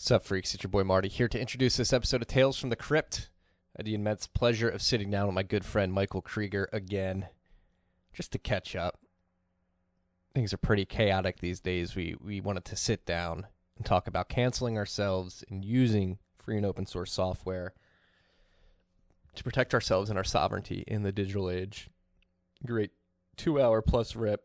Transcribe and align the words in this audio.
Sup, 0.00 0.22
freaks? 0.22 0.54
It's 0.54 0.62
your 0.62 0.70
boy 0.70 0.84
Marty 0.84 1.08
here 1.08 1.26
to 1.26 1.40
introduce 1.40 1.76
this 1.76 1.92
episode 1.92 2.22
of 2.22 2.28
Tales 2.28 2.56
from 2.56 2.70
the 2.70 2.76
Crypt. 2.76 3.30
I 3.74 3.80
had 3.80 3.86
the 3.86 3.96
immense 3.96 4.28
pleasure 4.28 4.68
of 4.68 4.80
sitting 4.80 5.10
down 5.10 5.26
with 5.26 5.34
my 5.34 5.42
good 5.42 5.64
friend 5.64 5.92
Michael 5.92 6.22
Krieger 6.22 6.68
again, 6.72 7.26
just 8.12 8.30
to 8.30 8.38
catch 8.38 8.76
up. 8.76 9.00
Things 10.32 10.54
are 10.54 10.56
pretty 10.56 10.84
chaotic 10.84 11.40
these 11.40 11.58
days. 11.58 11.96
We 11.96 12.14
we 12.24 12.40
wanted 12.40 12.64
to 12.66 12.76
sit 12.76 13.06
down 13.06 13.48
and 13.76 13.84
talk 13.84 14.06
about 14.06 14.28
canceling 14.28 14.78
ourselves 14.78 15.42
and 15.50 15.64
using 15.64 16.18
free 16.38 16.56
and 16.56 16.64
open 16.64 16.86
source 16.86 17.12
software 17.12 17.74
to 19.34 19.42
protect 19.42 19.74
ourselves 19.74 20.10
and 20.10 20.16
our 20.16 20.24
sovereignty 20.24 20.84
in 20.86 21.02
the 21.02 21.10
digital 21.10 21.50
age. 21.50 21.90
Great 22.64 22.92
two 23.36 23.60
hour 23.60 23.82
plus 23.82 24.14
rip. 24.14 24.44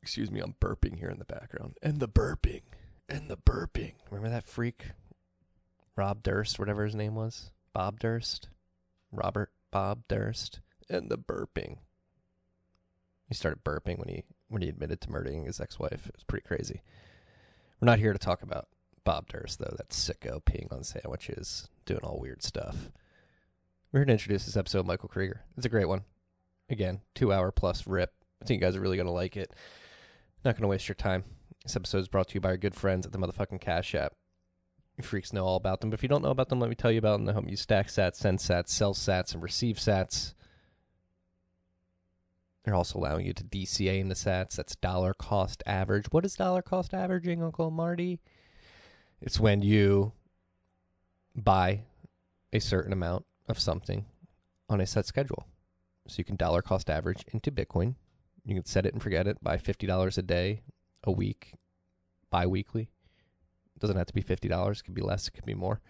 Excuse 0.00 0.30
me, 0.30 0.38
I'm 0.38 0.54
burping 0.60 0.96
here 0.96 1.10
in 1.10 1.18
the 1.18 1.24
background. 1.24 1.74
And 1.82 1.98
the 1.98 2.06
burping. 2.06 2.62
And 3.08 3.30
the 3.30 3.38
burping. 3.38 3.94
Remember 4.10 4.28
that 4.28 4.46
freak? 4.46 4.90
Rob 5.96 6.22
Durst, 6.22 6.58
whatever 6.58 6.84
his 6.84 6.94
name 6.94 7.14
was? 7.14 7.50
Bob 7.72 7.98
Durst? 8.00 8.48
Robert 9.10 9.50
Bob 9.70 10.02
Durst? 10.08 10.60
And 10.90 11.10
the 11.10 11.18
burping. 11.18 11.78
He 13.26 13.34
started 13.34 13.64
burping 13.64 13.98
when 13.98 14.08
he 14.08 14.24
when 14.48 14.62
he 14.62 14.68
admitted 14.68 15.00
to 15.02 15.10
murdering 15.10 15.44
his 15.44 15.60
ex-wife. 15.60 16.06
It 16.06 16.14
was 16.14 16.24
pretty 16.24 16.46
crazy. 16.46 16.82
We're 17.80 17.86
not 17.86 17.98
here 17.98 18.12
to 18.12 18.18
talk 18.18 18.42
about 18.42 18.68
Bob 19.04 19.28
Durst 19.28 19.58
though. 19.58 19.74
That 19.76 19.90
sicko 19.90 20.42
peeing 20.42 20.72
on 20.72 20.84
sandwiches, 20.84 21.68
doing 21.84 22.00
all 22.02 22.18
weird 22.20 22.42
stuff. 22.42 22.90
We're 23.92 24.00
here 24.00 24.06
to 24.06 24.12
introduce 24.12 24.44
this 24.46 24.56
episode 24.56 24.86
Michael 24.86 25.08
Krieger. 25.08 25.42
It's 25.56 25.66
a 25.66 25.70
great 25.70 25.88
one. 25.88 26.04
Again, 26.70 27.00
two 27.14 27.32
hour 27.32 27.50
plus 27.52 27.86
rip. 27.86 28.12
I 28.42 28.44
think 28.44 28.60
you 28.60 28.66
guys 28.66 28.76
are 28.76 28.80
really 28.80 28.96
gonna 28.96 29.12
like 29.12 29.36
it. 29.36 29.52
Not 30.44 30.56
gonna 30.56 30.68
waste 30.68 30.88
your 30.88 30.94
time. 30.94 31.24
This 31.68 31.76
episode 31.76 31.98
is 31.98 32.08
brought 32.08 32.28
to 32.28 32.34
you 32.34 32.40
by 32.40 32.48
our 32.48 32.56
good 32.56 32.74
friends 32.74 33.04
at 33.04 33.12
the 33.12 33.18
motherfucking 33.18 33.60
Cash 33.60 33.94
App. 33.94 34.14
You 34.96 35.04
freaks 35.04 35.34
know 35.34 35.44
all 35.44 35.56
about 35.56 35.82
them, 35.82 35.90
but 35.90 35.98
if 35.98 36.02
you 36.02 36.08
don't 36.08 36.22
know 36.22 36.30
about 36.30 36.48
them, 36.48 36.60
let 36.60 36.70
me 36.70 36.74
tell 36.74 36.90
you 36.90 36.96
about 36.96 37.18
them. 37.18 37.26
They 37.26 37.32
help 37.34 37.46
you 37.46 37.58
stack 37.58 37.88
sats, 37.88 38.14
send 38.14 38.38
sats, 38.38 38.70
sell 38.70 38.94
sats, 38.94 39.34
and 39.34 39.42
receive 39.42 39.76
sats. 39.76 40.32
They're 42.64 42.74
also 42.74 42.98
allowing 42.98 43.26
you 43.26 43.34
to 43.34 43.44
DCA 43.44 44.00
into 44.00 44.14
sats. 44.14 44.56
That's 44.56 44.76
dollar 44.76 45.12
cost 45.12 45.62
average. 45.66 46.06
What 46.10 46.24
is 46.24 46.36
dollar 46.36 46.62
cost 46.62 46.94
averaging, 46.94 47.42
Uncle 47.42 47.70
Marty? 47.70 48.18
It's 49.20 49.38
when 49.38 49.60
you 49.60 50.12
buy 51.36 51.82
a 52.50 52.60
certain 52.60 52.94
amount 52.94 53.26
of 53.46 53.58
something 53.58 54.06
on 54.70 54.80
a 54.80 54.86
set 54.86 55.04
schedule. 55.04 55.44
So 56.06 56.14
you 56.16 56.24
can 56.24 56.36
dollar 56.36 56.62
cost 56.62 56.88
average 56.88 57.26
into 57.30 57.52
Bitcoin. 57.52 57.96
You 58.46 58.54
can 58.54 58.64
set 58.64 58.86
it 58.86 58.94
and 58.94 59.02
forget 59.02 59.26
it. 59.26 59.36
Buy 59.42 59.58
$50 59.58 60.16
a 60.16 60.22
day, 60.22 60.62
a 61.04 61.12
week, 61.12 61.54
bi 62.30 62.46
weekly. 62.46 62.90
Doesn't 63.78 63.96
have 63.96 64.06
to 64.06 64.14
be 64.14 64.22
$50. 64.22 64.78
It 64.80 64.84
could 64.84 64.94
be 64.94 65.02
less, 65.02 65.28
it 65.28 65.32
could 65.32 65.46
be 65.46 65.54
more. 65.54 65.80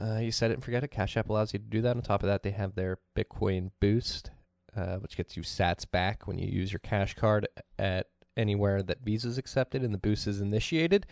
Uh, 0.00 0.18
you 0.18 0.32
set 0.32 0.50
it 0.50 0.54
and 0.54 0.64
forget 0.64 0.84
it. 0.84 0.90
Cash 0.90 1.16
App 1.16 1.28
allows 1.28 1.52
you 1.52 1.58
to 1.58 1.64
do 1.64 1.82
that. 1.82 1.96
On 1.96 2.02
top 2.02 2.22
of 2.22 2.28
that, 2.28 2.42
they 2.42 2.50
have 2.50 2.74
their 2.74 2.98
Bitcoin 3.16 3.70
Boost, 3.80 4.30
uh, 4.76 4.96
which 4.96 5.16
gets 5.16 5.36
you 5.36 5.42
sats 5.42 5.90
back 5.90 6.26
when 6.26 6.38
you 6.38 6.48
use 6.48 6.72
your 6.72 6.80
cash 6.80 7.14
card 7.14 7.46
at 7.78 8.08
anywhere 8.36 8.82
that 8.82 9.04
Visa 9.04 9.28
is 9.28 9.38
accepted 9.38 9.82
and 9.82 9.92
the 9.92 9.98
boost 9.98 10.26
is 10.26 10.40
initiated. 10.40 11.06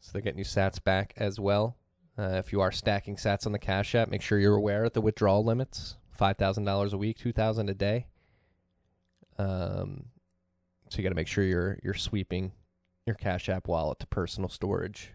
So 0.00 0.10
they're 0.12 0.22
getting 0.22 0.38
you 0.38 0.44
sats 0.44 0.82
back 0.82 1.12
as 1.16 1.38
well. 1.38 1.76
Uh, 2.18 2.36
if 2.36 2.52
you 2.52 2.60
are 2.60 2.72
stacking 2.72 3.16
sats 3.16 3.46
on 3.46 3.52
the 3.52 3.58
Cash 3.58 3.94
App, 3.94 4.08
make 4.08 4.22
sure 4.22 4.38
you're 4.38 4.56
aware 4.56 4.84
of 4.84 4.92
the 4.92 5.00
withdrawal 5.00 5.44
limits: 5.44 5.96
five 6.10 6.36
thousand 6.36 6.64
dollars 6.64 6.92
a 6.92 6.98
week, 6.98 7.18
two 7.18 7.32
thousand 7.32 7.70
a 7.70 7.74
day. 7.74 8.06
Um, 9.38 10.06
so 10.90 10.98
you 10.98 11.04
got 11.04 11.10
to 11.10 11.14
make 11.14 11.28
sure 11.28 11.44
you're 11.44 11.78
you're 11.82 11.94
sweeping 11.94 12.52
your 13.06 13.14
Cash 13.14 13.48
App 13.48 13.68
wallet 13.68 14.00
to 14.00 14.06
personal 14.06 14.50
storage 14.50 15.12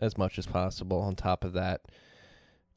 as 0.00 0.18
much 0.18 0.38
as 0.38 0.46
possible. 0.46 1.00
On 1.00 1.14
top 1.14 1.44
of 1.44 1.52
that, 1.52 1.82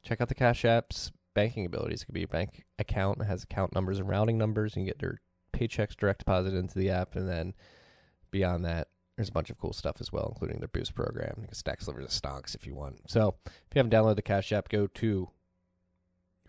check 0.04 0.22
out 0.22 0.30
the 0.30 0.36
Cash 0.36 0.64
App's 0.64 1.12
banking 1.34 1.66
abilities. 1.66 2.04
It 2.04 2.06
could 2.06 2.16
be 2.16 2.24
a 2.24 2.28
bank 2.28 2.64
account 2.78 3.18
that 3.18 3.26
has 3.26 3.44
account 3.44 3.74
numbers 3.74 4.00
and 4.00 4.08
routing 4.08 4.38
numbers. 4.38 4.76
You 4.76 4.82
can 4.82 4.86
get 4.86 5.00
their 5.00 5.20
paychecks 5.54 5.98
direct 5.98 6.20
deposited 6.20 6.58
into 6.58 6.78
the 6.78 6.92
app, 6.92 7.16
and 7.16 7.28
then 7.28 7.56
beyond 8.30 8.64
that, 8.66 8.90
there's 9.16 9.30
a 9.30 9.34
bunch 9.34 9.50
of 9.50 9.58
cool 9.58 9.74
stuff 9.74 9.98
as 10.00 10.12
well, 10.12 10.30
including 10.30 10.60
their 10.60 10.68
Boost 10.68 10.94
program. 10.94 11.34
You 11.42 11.48
can 11.48 11.56
stack 11.56 11.82
slivers 11.82 12.06
of 12.06 12.12
stocks 12.12 12.54
if 12.54 12.68
you 12.68 12.76
want. 12.76 13.10
So 13.10 13.36
if 13.46 13.74
you 13.74 13.80
haven't 13.80 13.92
downloaded 13.92 14.18
the 14.18 14.22
Cash 14.22 14.52
App, 14.52 14.70
go 14.70 14.86
to 14.88 15.30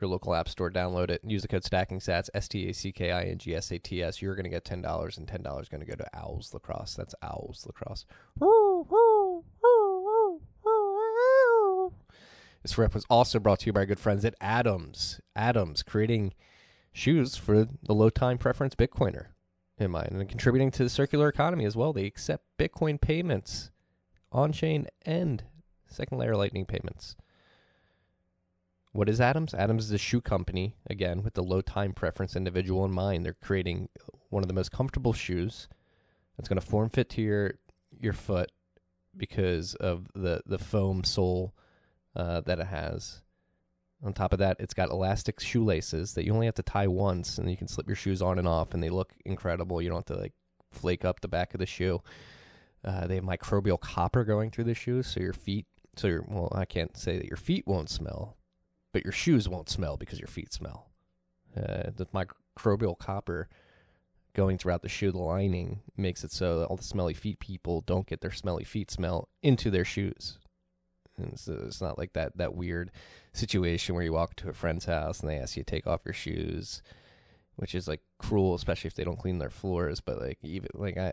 your 0.01 0.09
local 0.09 0.35
app 0.35 0.49
store, 0.49 0.71
download 0.71 1.11
it, 1.11 1.23
and 1.23 1.33
use 1.33 1.43
the 1.43 1.49
code 1.49 1.65
Stacking 1.65 2.01
Sats 2.01 2.29
S 2.35 2.49
T 2.49 2.69
A 2.69 2.75
C 2.75 2.93
K 2.93 3.13
I 3.13 3.25
N 3.25 3.39
G 3.39 3.55
S 3.55 3.71
A 3.71 3.79
T 3.79 4.03
S. 4.03 4.21
You're 4.21 4.35
going 4.35 4.45
to 4.45 4.51
get 4.51 4.65
ten 4.65 4.83
dollars, 4.83 5.17
and 5.19 5.27
ten 5.27 5.43
dollars 5.43 5.65
is 5.65 5.69
going 5.69 5.81
to 5.81 5.87
go 5.87 5.95
to 5.95 6.17
Owls 6.17 6.53
Lacrosse. 6.53 6.95
That's 6.95 7.15
Owls 7.23 7.65
Lacrosse. 7.67 8.05
This 12.63 12.77
rep 12.77 12.95
was 12.95 13.05
also 13.09 13.39
brought 13.39 13.61
to 13.61 13.67
you 13.67 13.73
by 13.73 13.81
our 13.81 13.87
good 13.87 14.01
friends 14.01 14.25
at 14.25 14.35
Atoms. 14.41 15.21
Atoms 15.37 15.83
creating 15.83 16.35
shoes 16.93 17.37
for 17.37 17.65
the 17.65 17.93
low 17.95 18.11
time 18.11 18.39
preference 18.39 18.75
Bitcoiner 18.75 19.27
in 19.79 19.91
mind 19.91 20.09
and 20.13 20.29
contributing 20.29 20.71
to 20.73 20.83
the 20.83 20.91
circular 20.91 21.29
economy 21.29 21.65
as 21.65 21.77
well. 21.77 21.93
They 21.93 22.07
accept 22.07 22.45
Bitcoin 22.59 23.01
payments 23.01 23.71
on 24.33 24.53
chain 24.53 24.87
and 25.05 25.45
second 25.87 26.19
layer 26.19 26.37
lightning 26.37 26.67
payments. 26.67 27.17
What 28.97 29.11
is 29.11 29.21
Atoms? 29.21 29.53
Atoms 29.53 29.85
is 29.85 29.93
a 29.93 29.99
shoe 29.99 30.23
company, 30.23 30.75
again, 30.89 31.23
with 31.23 31.35
the 31.35 31.43
low 31.43 31.61
time 31.61 31.93
preference 31.93 32.35
individual 32.35 32.83
in 32.87 32.93
mind. 32.93 33.27
They're 33.27 33.35
creating 33.35 33.91
one 34.31 34.43
of 34.43 34.49
the 34.49 34.55
most 34.55 34.73
comfortable 34.73 35.13
shoes 35.13 35.69
that's 36.37 36.49
going 36.49 36.59
to 36.59 36.67
form 36.67 36.89
fit 36.89 37.11
to 37.11 37.21
your 37.21 37.55
your 38.01 38.15
foot 38.15 38.51
because 39.15 39.75
of 39.75 40.09
the, 40.15 40.41
the 40.47 40.59
foam 40.59 41.05
sole 41.05 41.55
uh, 42.15 42.41
that 42.43 42.59
it 42.59 42.69
has. 42.69 43.21
On 44.03 44.15
top 44.15 44.33
of 44.33 44.39
that, 44.39 44.57
it's 44.61 44.73
got 44.73 44.89
elastic 44.89 45.41
shoelaces 45.41 46.15
that 46.15 46.25
you 46.25 46.33
only 46.33 46.47
have 46.47 46.55
to 46.55 46.63
tie 46.63 46.87
once, 46.87 47.37
and 47.37 47.51
you 47.51 47.57
can 47.57 47.69
slip 47.69 47.87
your 47.87 47.97
shoes 47.97 48.23
on 48.23 48.39
and 48.39 48.49
off, 48.49 48.73
and 48.73 48.83
they 48.83 48.89
look 48.89 49.13
incredible. 49.27 49.83
You 49.83 49.91
don't 49.91 50.09
have 50.09 50.17
to 50.17 50.23
like 50.23 50.33
flake 50.73 51.05
up 51.05 51.21
the 51.21 51.29
back 51.29 51.53
of 51.53 51.61
the 51.61 51.67
shoe. 51.67 52.01
Uh, 52.83 53.07
they 53.07 53.17
have 53.17 53.25
microbial 53.25 53.79
copper 53.79 54.25
going 54.25 54.51
through 54.51 54.65
the 54.65 54.75
shoes, 54.75 55.07
so 55.07 55.21
your 55.21 55.35
feet, 55.35 55.67
so 55.97 56.09
your 56.09 56.25
well, 56.27 56.51
I 56.55 56.65
can't 56.65 56.97
say 56.97 57.19
that 57.19 57.27
your 57.27 57.37
feet 57.37 57.67
won't 57.67 57.91
smell, 57.91 58.39
but 58.97 59.05
your 59.05 59.13
shoes 59.13 59.47
won't 59.47 59.69
smell 59.69 59.99
because 59.99 60.19
your 60.19 60.27
feet 60.27 60.55
smell. 60.55 60.89
Uh, 61.55 61.91
the 61.95 62.07
microbial 62.15 62.99
copper 62.99 63.47
going 64.33 64.57
throughout 64.57 64.81
the 64.81 64.89
shoe, 64.89 65.11
lining 65.11 65.81
makes 65.99 66.25
it 66.25 66.33
so 66.33 66.65
all 66.65 66.77
the 66.77 66.83
smelly 66.83 67.13
feet 67.13 67.39
people 67.39 67.83
don't 67.83 68.07
get 68.07 68.23
their 68.23 68.33
smelly 68.33 68.65
feet 68.65 68.91
smell 68.91 69.29
into 69.43 69.71
their 69.71 69.85
shoes. 69.85 70.39
And 71.19 71.39
so 71.39 71.65
it's 71.67 71.83
not 71.83 71.99
like 71.99 72.15
that 72.15 72.39
that 72.39 72.55
weird 72.55 72.91
situation 73.35 73.95
where 73.95 74.03
you 74.03 74.15
walk 74.15 74.35
to 74.37 74.49
a 74.49 74.55
friend's 74.55 74.87
house 74.87 75.21
and 75.21 75.29
they 75.29 75.37
ask 75.37 75.59
you 75.59 75.63
to 75.63 75.71
take 75.71 75.87
off 75.87 76.07
your 76.07 76.15
shoes, 76.15 76.81
which 77.57 77.75
is 77.75 77.87
like 77.87 78.01
cruel, 78.19 78.55
especially 78.55 78.89
if 78.89 78.95
they 78.95 79.05
don't 79.05 79.19
clean 79.19 79.41
their 79.41 79.51
floors. 79.51 80.01
But 80.01 80.23
like 80.23 80.39
even 80.43 80.71
like 80.73 80.97
I, 80.97 81.13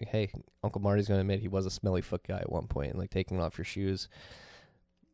hey, 0.00 0.30
Uncle 0.62 0.82
Marty's 0.82 1.08
gonna 1.08 1.20
admit 1.20 1.40
he 1.40 1.48
was 1.48 1.64
a 1.64 1.70
smelly 1.70 2.02
foot 2.02 2.28
guy 2.28 2.40
at 2.40 2.52
one 2.52 2.66
point, 2.66 2.90
and 2.90 2.98
like 2.98 3.08
taking 3.08 3.40
off 3.40 3.56
your 3.56 3.64
shoes 3.64 4.06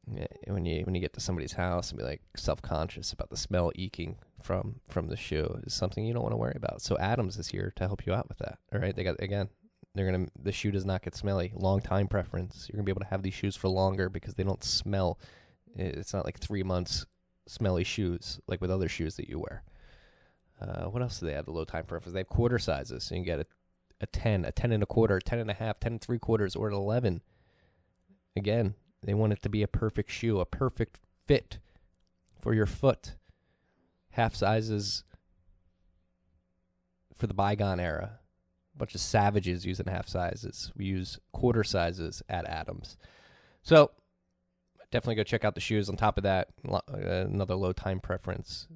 when 0.04 0.64
you 0.64 0.84
when 0.84 0.94
you 0.94 1.00
get 1.00 1.12
to 1.12 1.20
somebody's 1.20 1.52
house 1.52 1.90
and 1.90 1.98
be 1.98 2.04
like 2.04 2.22
self 2.36 2.60
conscious 2.60 3.12
about 3.12 3.30
the 3.30 3.36
smell 3.36 3.70
eking 3.74 4.16
from 4.42 4.80
from 4.88 5.08
the 5.08 5.16
shoe 5.16 5.60
is 5.64 5.74
something 5.74 6.04
you 6.04 6.12
don't 6.12 6.22
want 6.22 6.32
to 6.32 6.38
worry 6.38 6.54
about. 6.56 6.82
So 6.82 6.98
Atoms 6.98 7.36
is 7.38 7.48
here 7.48 7.72
to 7.76 7.86
help 7.86 8.04
you 8.06 8.12
out 8.12 8.28
with 8.28 8.38
that. 8.38 8.58
All 8.72 8.80
right, 8.80 8.94
they 8.94 9.04
got 9.04 9.22
again 9.22 9.48
they're 9.94 10.10
gonna 10.10 10.26
the 10.40 10.52
shoe 10.52 10.70
does 10.70 10.84
not 10.84 11.02
get 11.02 11.14
smelly. 11.14 11.52
Long 11.54 11.80
time 11.80 12.08
preference. 12.08 12.68
You're 12.68 12.76
gonna 12.76 12.84
be 12.84 12.92
able 12.92 13.02
to 13.02 13.06
have 13.08 13.22
these 13.22 13.34
shoes 13.34 13.56
for 13.56 13.68
longer 13.68 14.08
because 14.08 14.34
they 14.34 14.44
don't 14.44 14.64
smell. 14.64 15.18
It's 15.76 16.12
not 16.12 16.24
like 16.24 16.38
three 16.38 16.62
months 16.62 17.06
smelly 17.46 17.84
shoes 17.84 18.40
like 18.46 18.60
with 18.60 18.70
other 18.70 18.88
shoes 18.88 19.16
that 19.16 19.28
you 19.28 19.38
wear. 19.38 19.62
Uh, 20.60 20.84
what 20.84 21.02
else 21.02 21.18
do 21.18 21.26
they 21.26 21.32
have? 21.32 21.44
The 21.44 21.52
low 21.52 21.64
time 21.64 21.84
preference. 21.84 22.12
They 22.12 22.20
have 22.20 22.28
quarter 22.28 22.58
sizes, 22.58 23.04
so 23.04 23.14
you 23.14 23.20
can 23.20 23.24
get 23.24 23.40
a, 23.40 23.46
a 24.00 24.06
ten, 24.06 24.44
a 24.44 24.52
ten 24.52 24.72
and 24.72 24.82
a 24.82 24.86
quarter, 24.86 25.18
ten 25.18 25.38
and 25.38 25.50
a 25.50 25.54
half, 25.54 25.80
ten 25.80 25.92
and 25.92 26.00
three 26.00 26.18
quarters, 26.18 26.54
or 26.54 26.68
an 26.68 26.74
eleven. 26.74 27.20
Again, 28.36 28.74
they 29.02 29.14
want 29.14 29.32
it 29.32 29.42
to 29.42 29.48
be 29.48 29.62
a 29.62 29.68
perfect 29.68 30.10
shoe, 30.10 30.40
a 30.40 30.46
perfect 30.46 31.00
fit 31.26 31.58
for 32.40 32.54
your 32.54 32.66
foot. 32.66 33.14
Half 34.10 34.34
sizes 34.34 35.04
for 37.14 37.26
the 37.26 37.34
bygone 37.34 37.80
era 37.80 38.20
a 38.74 38.78
bunch 38.78 38.94
of 38.94 39.00
savages 39.00 39.66
using 39.66 39.86
half 39.86 40.08
sizes. 40.08 40.72
We 40.76 40.86
use 40.86 41.18
quarter 41.32 41.64
sizes 41.64 42.22
at 42.28 42.46
Atoms. 42.46 42.96
So 43.62 43.90
definitely 44.90 45.16
go 45.16 45.24
check 45.24 45.44
out 45.44 45.54
the 45.54 45.60
shoes. 45.60 45.88
On 45.88 45.96
top 45.96 46.16
of 46.16 46.24
that, 46.24 46.48
uh, 46.68 46.80
another 46.88 47.54
low 47.54 47.72
time 47.72 48.00
preference, 48.00 48.66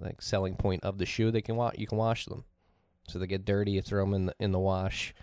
like 0.00 0.20
selling 0.20 0.56
point 0.56 0.82
of 0.84 0.98
the 0.98 1.06
shoe. 1.06 1.30
They 1.30 1.42
can 1.42 1.56
wa- 1.56 1.72
you 1.76 1.86
can 1.86 1.98
wash 1.98 2.26
them, 2.26 2.44
so 3.08 3.18
they 3.18 3.26
get 3.26 3.44
dirty. 3.44 3.72
You 3.72 3.82
throw 3.82 4.04
them 4.04 4.14
in 4.14 4.26
the 4.26 4.34
in 4.40 4.52
the 4.52 4.58
wash. 4.58 5.14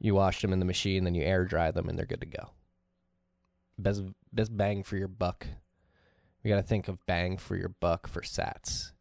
You 0.00 0.14
wash 0.14 0.42
them 0.42 0.52
in 0.52 0.60
the 0.60 0.64
machine, 0.64 1.04
then 1.04 1.14
you 1.14 1.24
air 1.24 1.44
dry 1.44 1.72
them, 1.72 1.88
and 1.88 1.98
they're 1.98 2.06
good 2.06 2.20
to 2.20 2.26
go. 2.26 2.50
Best 3.78 4.02
best 4.32 4.56
bang 4.56 4.82
for 4.82 4.96
your 4.96 5.08
buck. 5.08 5.46
We 6.42 6.50
got 6.50 6.56
to 6.56 6.62
think 6.62 6.88
of 6.88 7.04
bang 7.06 7.36
for 7.36 7.56
your 7.56 7.68
buck 7.68 8.06
for 8.06 8.22
Sats. 8.22 8.92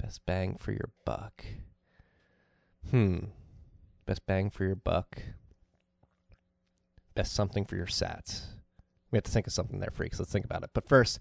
Best 0.00 0.24
bang 0.26 0.56
for 0.56 0.72
your 0.72 0.90
buck. 1.04 1.44
Hmm. 2.90 3.18
Best 4.06 4.26
bang 4.26 4.50
for 4.50 4.64
your 4.64 4.76
buck. 4.76 5.22
Best 7.14 7.34
something 7.34 7.64
for 7.64 7.76
your 7.76 7.86
sats. 7.86 8.46
We 9.10 9.16
have 9.16 9.24
to 9.24 9.30
think 9.30 9.46
of 9.46 9.52
something 9.52 9.78
there, 9.80 9.90
freaks. 9.92 10.18
Let's 10.18 10.32
think 10.32 10.44
about 10.44 10.64
it. 10.64 10.70
But 10.72 10.88
first, 10.88 11.20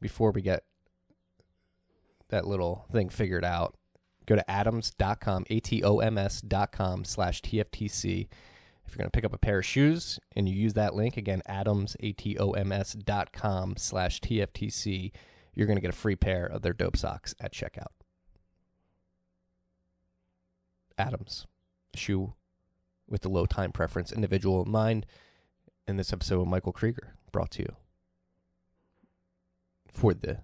before 0.00 0.30
we 0.30 0.42
get 0.42 0.64
that 2.28 2.46
little 2.46 2.86
thing 2.92 3.08
figured 3.08 3.44
out, 3.44 3.76
go 4.26 4.36
to 4.36 4.50
atoms.com, 4.50 5.46
A 5.48 5.60
T 5.60 5.82
O 5.82 5.98
M 5.98 6.18
S.com 6.18 7.04
slash 7.04 7.40
TFTC. 7.42 8.28
If 8.86 8.92
you're 8.92 8.98
going 8.98 9.10
to 9.10 9.16
pick 9.16 9.24
up 9.24 9.34
a 9.34 9.38
pair 9.38 9.58
of 9.58 9.64
shoes 9.64 10.18
and 10.36 10.48
you 10.48 10.54
use 10.54 10.74
that 10.74 10.94
link, 10.94 11.16
again, 11.16 11.42
atoms, 11.46 11.96
A 12.00 12.12
T 12.12 12.38
O 12.38 12.52
M 12.52 12.70
S.com 12.72 13.76
slash 13.76 14.20
TFTC, 14.20 15.12
you're 15.54 15.66
going 15.66 15.76
to 15.76 15.82
get 15.82 15.90
a 15.90 15.96
free 15.96 16.16
pair 16.16 16.46
of 16.46 16.62
their 16.62 16.72
dope 16.72 16.96
socks 16.96 17.34
at 17.40 17.52
checkout. 17.52 17.92
Atoms, 20.96 21.46
shoe 21.94 22.34
with 23.08 23.22
the 23.22 23.28
low 23.28 23.46
time 23.46 23.72
preference 23.72 24.12
individual 24.12 24.62
in 24.64 24.70
mind. 24.70 25.06
In 25.86 25.96
this 25.98 26.14
episode 26.14 26.38
with 26.38 26.48
Michael 26.48 26.72
Krieger, 26.72 27.14
brought 27.30 27.50
to 27.52 27.62
you 27.62 27.76
for 29.92 30.14
the 30.14 30.38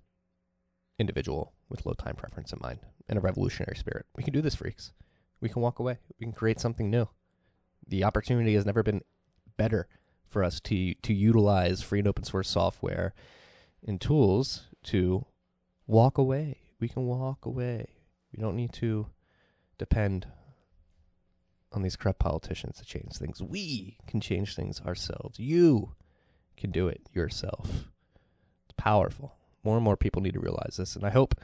individual 0.99 1.55
with 1.69 1.87
low 1.87 1.95
time 1.95 2.15
preference 2.15 2.53
in 2.53 2.59
mind 2.63 2.81
and 3.09 3.19
a 3.19 3.23
revolutionary 3.23 3.77
spirit. 3.77 4.07
We 4.17 4.23
can 4.23 4.33
do 4.33 4.43
this, 4.43 4.55
freaks. 4.55 4.93
We 5.41 5.49
can 5.49 5.63
walk 5.63 5.79
away. 5.79 5.99
We 6.19 6.27
can 6.27 6.33
create 6.33 6.61
something 6.61 6.91
new. 6.91 7.09
The 7.87 8.05
opportunity 8.05 8.55
has 8.55 8.67
never 8.67 8.83
been 8.83 9.03
better 9.57 9.89
for 10.29 10.45
us 10.45 10.61
to 10.61 10.95
to 10.95 11.13
utilize 11.13 11.83
free 11.83 11.99
and 11.99 12.09
open 12.09 12.25
source 12.25 12.49
software 12.49 13.15
and 13.87 14.01
tools 14.01 14.69
to 14.85 15.27
walk 15.87 16.19
away. 16.19 16.59
We 16.79 16.89
can 16.89 17.05
walk 17.05 17.45
away. 17.45 17.89
We 18.33 18.41
don't 18.41 18.57
need 18.57 18.73
to 18.75 19.09
depend 19.79 20.27
on 21.73 21.83
these 21.83 21.97
corrupt 21.97 22.19
politicians 22.19 22.79
to 22.79 22.85
change 22.85 23.17
things. 23.17 23.43
We 23.43 23.99
can 24.07 24.21
change 24.21 24.55
things 24.55 24.81
ourselves. 24.81 25.39
You 25.39 25.95
can 26.57 26.71
do 26.71 26.89
it 26.89 27.03
yourself. 27.13 27.69
It's 28.65 28.75
powerful. 28.77 29.37
More 29.65 29.77
and 29.77 29.85
more 29.85 29.97
people 29.97 30.23
need 30.23 30.35
to 30.35 30.41
realize 30.41 30.77
this. 30.77 30.97
And 30.97 31.05
I 31.05 31.11
hope 31.11 31.35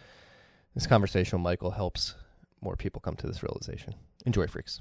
this 0.75 0.87
conversation 0.87 1.39
with 1.39 1.45
Michael 1.45 1.73
helps 1.73 2.15
more 2.61 2.77
people 2.77 3.01
come 3.01 3.17
to 3.17 3.27
this 3.27 3.43
realization. 3.43 3.95
Enjoy, 4.25 4.47
freaks. 4.47 4.81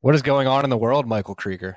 What 0.00 0.14
is 0.14 0.22
going 0.22 0.46
on 0.46 0.62
in 0.62 0.70
the 0.70 0.76
world, 0.76 1.08
Michael 1.08 1.34
Krieger? 1.34 1.76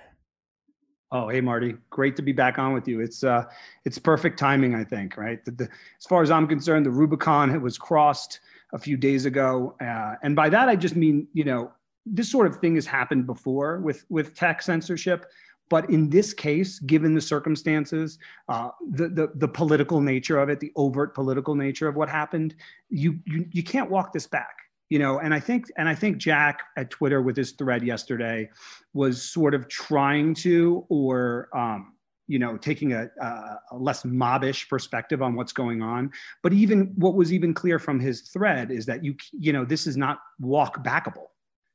Oh, 1.11 1.27
hey 1.27 1.41
Marty, 1.41 1.75
great 1.89 2.15
to 2.17 2.21
be 2.21 2.31
back 2.31 2.59
on 2.59 2.71
with 2.71 2.87
you. 2.87 3.01
It's 3.01 3.23
uh, 3.23 3.45
it's 3.83 3.97
perfect 3.97 4.37
timing, 4.37 4.75
I 4.75 4.83
think. 4.83 5.17
Right, 5.17 5.43
the, 5.43 5.51
the, 5.51 5.63
as 5.63 6.05
far 6.07 6.21
as 6.21 6.29
I'm 6.29 6.47
concerned, 6.47 6.85
the 6.85 6.91
Rubicon 6.91 7.59
was 7.61 7.77
crossed 7.79 8.39
a 8.73 8.77
few 8.77 8.95
days 8.95 9.25
ago, 9.25 9.75
uh, 9.81 10.15
and 10.21 10.35
by 10.35 10.49
that 10.49 10.69
I 10.69 10.75
just 10.75 10.95
mean 10.95 11.27
you 11.33 11.43
know 11.43 11.71
this 12.05 12.29
sort 12.29 12.45
of 12.45 12.57
thing 12.57 12.75
has 12.75 12.85
happened 12.85 13.25
before 13.25 13.79
with 13.79 14.05
with 14.09 14.35
tech 14.35 14.61
censorship, 14.61 15.25
but 15.69 15.89
in 15.89 16.07
this 16.07 16.31
case, 16.31 16.79
given 16.79 17.15
the 17.15 17.21
circumstances, 17.21 18.19
uh, 18.49 18.69
the, 18.91 19.09
the 19.09 19.31
the 19.35 19.47
political 19.47 19.99
nature 19.99 20.39
of 20.39 20.47
it, 20.49 20.59
the 20.59 20.71
overt 20.75 21.15
political 21.15 21.55
nature 21.55 21.87
of 21.87 21.95
what 21.95 22.07
happened, 22.07 22.53
you 22.89 23.19
you 23.25 23.47
you 23.51 23.63
can't 23.63 23.89
walk 23.89 24.13
this 24.13 24.27
back 24.27 24.57
you 24.91 24.99
know 24.99 25.19
and 25.19 25.33
i 25.33 25.39
think 25.39 25.71
and 25.77 25.87
i 25.89 25.95
think 25.95 26.17
jack 26.17 26.59
at 26.77 26.89
twitter 26.91 27.21
with 27.21 27.35
his 27.35 27.53
thread 27.53 27.81
yesterday 27.81 28.47
was 28.93 29.23
sort 29.23 29.55
of 29.55 29.67
trying 29.69 30.35
to 30.35 30.85
or 30.89 31.49
um, 31.57 31.93
you 32.27 32.39
know 32.39 32.55
taking 32.57 32.93
a, 32.93 33.09
a, 33.21 33.77
less 33.77 34.03
mobbish 34.03 34.69
perspective 34.69 35.21
on 35.21 35.35
what's 35.35 35.51
going 35.51 35.81
on. 35.81 36.09
But 36.43 36.53
even 36.53 36.93
what 36.95 37.15
was 37.15 37.33
even 37.33 37.53
clear 37.53 37.77
from 37.77 37.99
his 37.99 38.21
thread 38.21 38.71
is 38.71 38.85
that 38.85 39.03
you 39.03 39.15
you 39.31 39.51
know 39.51 39.65
this 39.65 39.85
is 39.85 39.97
not 39.97 40.19
walk 40.39 40.81
backable 40.83 41.27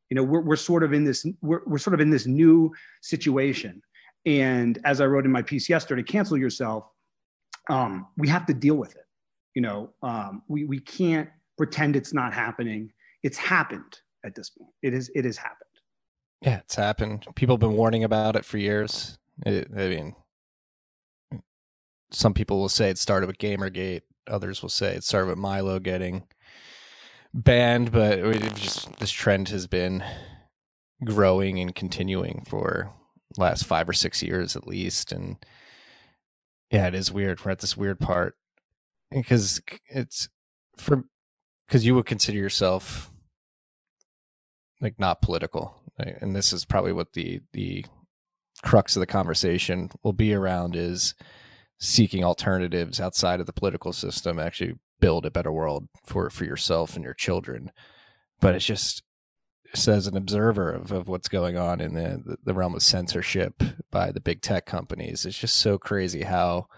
you 0.08 0.14
know 0.14 0.22
we're, 0.22 0.40
we're 0.40 0.56
sort 0.56 0.82
of 0.82 0.94
in 0.94 1.04
this 1.04 1.26
we're, 1.42 1.60
we're 1.66 1.78
sort 1.78 1.92
of 1.94 2.00
in 2.00 2.10
this 2.10 2.26
new 2.26 2.72
situation. 3.02 3.82
And 4.24 4.78
as 4.84 5.00
i 5.00 5.06
wrote 5.06 5.24
in 5.26 5.32
my 5.32 5.42
piece 5.42 5.68
yesterday 5.68 6.02
cancel 6.02 6.38
yourself 6.38 6.84
um, 7.68 8.06
we 8.16 8.28
have 8.28 8.46
to 8.46 8.54
deal 8.54 8.76
with 8.76 8.92
it. 8.96 9.04
You 9.54 9.62
know 9.62 9.90
um, 10.02 10.42
we, 10.48 10.64
we 10.64 10.80
can't 10.80 11.28
pretend 11.58 11.96
it's 11.96 12.14
not 12.14 12.32
happening 12.32 12.92
it's 13.26 13.36
happened 13.36 14.00
at 14.24 14.36
this 14.36 14.50
point. 14.50 14.70
It 14.82 14.94
is 14.94 15.10
it 15.14 15.24
has 15.24 15.36
happened. 15.36 15.58
Yeah, 16.42 16.58
it's 16.58 16.76
happened. 16.76 17.26
People 17.34 17.54
have 17.56 17.60
been 17.60 17.76
warning 17.76 18.04
about 18.04 18.36
it 18.36 18.44
for 18.44 18.56
years. 18.56 19.18
It, 19.44 19.68
I 19.76 19.88
mean, 19.88 20.14
some 22.12 22.34
people 22.34 22.60
will 22.60 22.68
say 22.68 22.88
it 22.88 22.98
started 22.98 23.26
with 23.26 23.38
Gamergate. 23.38 24.02
Others 24.28 24.62
will 24.62 24.68
say 24.68 24.94
it 24.94 25.02
started 25.02 25.28
with 25.28 25.38
Milo 25.38 25.80
getting 25.80 26.22
banned. 27.34 27.90
But 27.90 28.20
just 28.54 28.96
this 28.98 29.10
trend 29.10 29.48
has 29.48 29.66
been 29.66 30.04
growing 31.04 31.58
and 31.58 31.74
continuing 31.74 32.44
for 32.48 32.92
last 33.36 33.64
five 33.64 33.88
or 33.88 33.92
six 33.92 34.22
years 34.22 34.54
at 34.54 34.68
least. 34.68 35.10
And 35.10 35.36
yeah, 36.70 36.86
it 36.86 36.94
is 36.94 37.10
weird. 37.10 37.44
We're 37.44 37.50
at 37.50 37.58
this 37.58 37.76
weird 37.76 37.98
part 37.98 38.36
because 39.10 39.60
it's 39.88 40.28
for 40.76 41.02
because 41.66 41.84
you 41.84 41.96
would 41.96 42.06
consider 42.06 42.38
yourself 42.38 43.10
like 44.80 44.98
not 44.98 45.22
political. 45.22 45.74
And 45.98 46.36
this 46.36 46.52
is 46.52 46.64
probably 46.64 46.92
what 46.92 47.12
the 47.14 47.40
the 47.52 47.84
crux 48.62 48.96
of 48.96 49.00
the 49.00 49.06
conversation 49.06 49.90
will 50.02 50.12
be 50.12 50.34
around 50.34 50.76
is 50.76 51.14
seeking 51.78 52.24
alternatives 52.24 53.00
outside 53.00 53.38
of 53.40 53.46
the 53.46 53.52
political 53.52 53.92
system 53.92 54.38
actually 54.38 54.74
build 54.98 55.26
a 55.26 55.30
better 55.30 55.52
world 55.52 55.88
for 56.04 56.28
for 56.30 56.44
yourself 56.44 56.96
and 56.96 57.04
your 57.04 57.14
children. 57.14 57.70
But 58.40 58.54
it's 58.54 58.66
just 58.66 59.02
as 59.72 60.06
an 60.06 60.16
observer 60.16 60.72
of, 60.72 60.92
of 60.92 61.08
what's 61.08 61.28
going 61.28 61.58
on 61.58 61.80
in 61.80 61.94
the, 61.94 62.36
the 62.44 62.54
realm 62.54 62.74
of 62.74 62.82
censorship 62.82 63.62
by 63.90 64.10
the 64.10 64.20
big 64.20 64.40
tech 64.40 64.64
companies. 64.64 65.26
It's 65.26 65.38
just 65.38 65.56
so 65.56 65.76
crazy 65.76 66.22
how 66.22 66.68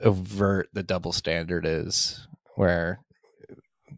overt 0.00 0.68
the 0.72 0.82
double 0.82 1.12
standard 1.12 1.64
is 1.64 2.26
where 2.56 3.00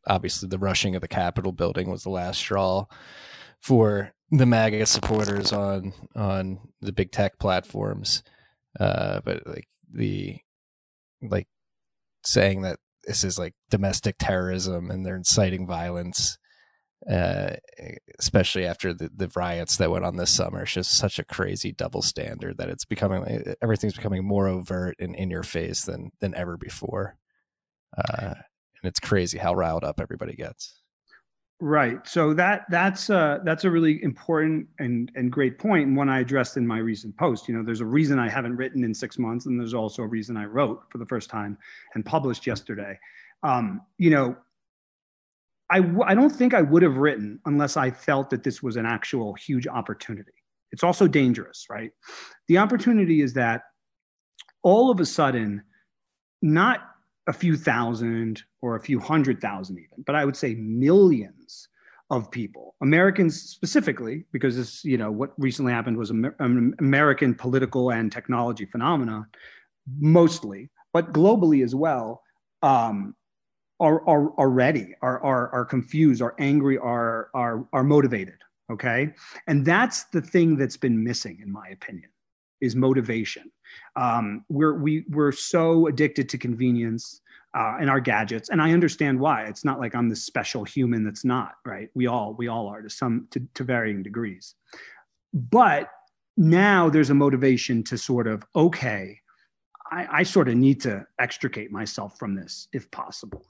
obviously 0.07 0.49
the 0.49 0.59
rushing 0.59 0.95
of 0.95 1.01
the 1.01 1.09
Capitol 1.09 1.53
building 1.53 1.91
was 1.91 2.03
the 2.03 2.11
last 2.11 2.39
straw 2.39 2.87
for 3.61 4.13
the 4.31 4.47
MAGA 4.47 4.87
supporters 4.87 5.53
on 5.53 5.93
on 6.15 6.59
the 6.81 6.93
big 6.93 7.13
tech 7.13 7.39
platforms. 7.39 8.23
Uh, 8.79 9.21
but 9.25 9.47
like 9.47 9.69
the 9.93 10.39
like 11.23 11.49
saying 12.25 12.63
that 12.63 12.79
this 13.05 13.25
is 13.25 13.39
like 13.39 13.55
domestic 13.71 14.17
terrorism 14.19 14.91
and 14.91 15.05
they're 15.05 15.17
inciting 15.17 15.67
violence, 15.67 16.37
uh, 17.11 17.53
especially 18.19 18.67
after 18.67 18.93
the, 18.93 19.11
the 19.15 19.31
riots 19.35 19.79
that 19.79 19.91
went 19.91 20.05
on 20.05 20.17
this 20.17 20.31
summer. 20.31 20.63
It's 20.63 20.75
just 20.75 20.99
such 20.99 21.19
a 21.19 21.25
crazy 21.25 21.73
double 21.73 22.03
standard 22.03 22.59
that 22.59 22.69
it's 22.69 22.85
becoming 22.85 23.55
everything's 23.63 23.97
becoming 23.97 24.27
more 24.27 24.47
overt 24.47 24.97
and 24.99 25.15
in 25.17 25.31
your 25.31 25.43
face 25.43 25.83
than 25.83 26.11
than 26.21 26.35
ever 26.35 26.57
before. 26.57 27.17
Uh, 27.97 28.35
and 28.83 28.89
it's 28.89 29.01
crazy 29.01 29.39
how 29.39 29.55
riled 29.55 29.85
up 29.85 30.01
everybody 30.01 30.35
gets. 30.35 30.79
Right. 31.61 32.07
So 32.07 32.35
that 32.35 32.67
that's 32.71 33.11
uh, 33.11 33.39
that's 33.45 33.65
a 33.65 33.71
really 33.71 34.01
important 34.05 34.69
and 34.79 35.11
and 35.17 35.33
great 35.33 35.59
point, 35.59 35.89
and 35.89 35.97
one 35.97 36.09
I 36.09 36.21
addressed 36.21 36.57
in 36.57 36.65
my 36.65 36.79
recent 36.79 37.17
post. 37.17 37.49
You 37.49 37.57
know, 37.57 37.65
there's 37.65 37.81
a 37.81 37.87
reason 37.87 38.19
I 38.21 38.29
haven't 38.29 38.57
written 38.57 38.85
in 38.85 38.95
six 38.95 39.19
months, 39.19 39.47
and 39.47 39.59
there's 39.59 39.75
also 39.75 40.03
a 40.05 40.07
reason 40.07 40.37
I 40.37 40.45
wrote 40.45 40.83
for 40.89 40.99
the 40.99 41.07
first 41.07 41.31
time 41.31 41.59
and 41.95 42.07
published 42.07 42.47
yesterday. 42.47 42.97
Um, 43.43 43.81
you 43.99 44.11
know, 44.11 44.37
I 45.71 45.81
w- 45.81 46.05
I 46.07 46.15
don't 46.15 46.31
think 46.31 46.55
I 46.55 46.63
would 46.63 46.83
have 46.83 46.97
written 46.97 47.41
unless 47.45 47.77
I 47.77 47.91
felt 47.91 48.31
that 48.31 48.45
this 48.45 48.63
was 48.63 48.77
an 48.77 48.87
actual 48.87 49.35
huge 49.35 49.67
opportunity. 49.67 50.31
It's 50.71 50.85
also 50.85 51.09
dangerous, 51.09 51.67
right? 51.69 51.91
The 52.47 52.59
opportunity 52.59 53.21
is 53.21 53.33
that 53.35 53.63
all 54.63 54.93
of 54.93 55.01
a 55.01 55.07
sudden, 55.07 55.63
not 56.41 56.81
a 57.29 57.33
few 57.33 57.57
thousand 57.57 58.43
or 58.63 58.77
a 58.77 58.81
few 58.81 58.99
hundred 58.99 59.41
thousand 59.41 59.79
even, 59.79 60.03
but 60.07 60.15
I 60.15 60.25
would 60.25 60.37
say 60.37 60.55
millions 60.55 61.69
of 62.11 62.31
people, 62.31 62.75
Americans 62.81 63.41
specifically, 63.41 64.25
because 64.33 64.57
this, 64.57 64.83
you 64.85 64.97
know, 64.97 65.13
what 65.13 65.33
recently 65.37 65.73
happened 65.73 65.99
was 65.99 66.11
an 66.11 66.75
American 66.79 67.35
political 67.35 67.91
and 67.91 68.11
technology 68.11 68.65
phenomena, 68.65 69.27
mostly, 69.99 70.71
but 70.93 71.13
globally 71.13 71.63
as 71.63 71.75
well. 71.75 72.23
Um, 72.63 73.15
are 73.81 74.01
are, 74.09 74.33
are 74.41 74.51
ready, 74.51 74.95
are, 75.03 75.23
are 75.23 75.51
are 75.51 75.65
confused, 75.65 76.21
are 76.21 76.35
angry, 76.39 76.79
are 76.79 77.29
are 77.35 77.65
are 77.73 77.85
motivated. 77.85 78.39
Okay, 78.73 79.15
and 79.47 79.65
that's 79.65 80.05
the 80.05 80.21
thing 80.21 80.57
that's 80.57 80.77
been 80.77 81.03
missing, 81.05 81.39
in 81.43 81.53
my 81.53 81.69
opinion, 81.69 82.11
is 82.61 82.77
motivation. 82.77 83.51
Um, 83.97 84.45
we're 84.49 84.75
we 84.75 85.05
we're 85.09 85.33
so 85.33 85.87
addicted 85.87 86.29
to 86.31 86.39
convenience 86.39 87.21
uh, 87.55 87.77
and 87.81 87.91
our 87.91 88.01
gadgets, 88.01 88.49
and 88.51 88.61
I 88.61 88.73
understand 88.73 89.19
why. 89.19 89.45
It's 89.45 89.65
not 89.65 89.81
like 89.81 89.95
I'm 89.95 90.09
the 90.09 90.17
special 90.17 90.65
human 90.65 91.05
that's 91.05 91.25
not 91.25 91.55
right. 91.65 91.91
We 91.95 92.07
all 92.07 92.35
we 92.35 92.49
all 92.49 92.69
are 92.69 92.83
to 92.83 92.91
some 92.91 93.29
to, 93.31 93.41
to 93.55 93.65
varying 93.65 94.03
degrees, 94.03 94.55
but 95.33 95.91
now 96.37 96.89
there's 96.89 97.11
a 97.11 97.15
motivation 97.15 97.83
to 97.85 97.99
sort 97.99 98.27
of 98.27 98.45
okay. 98.55 99.21
I, 99.91 100.07
I 100.19 100.23
sort 100.23 100.49
of 100.49 100.57
need 100.57 100.83
to 100.83 101.07
extricate 101.19 101.73
myself 101.73 102.19
from 102.19 102.35
this 102.35 102.69
if 102.73 102.91
possible. 102.91 103.47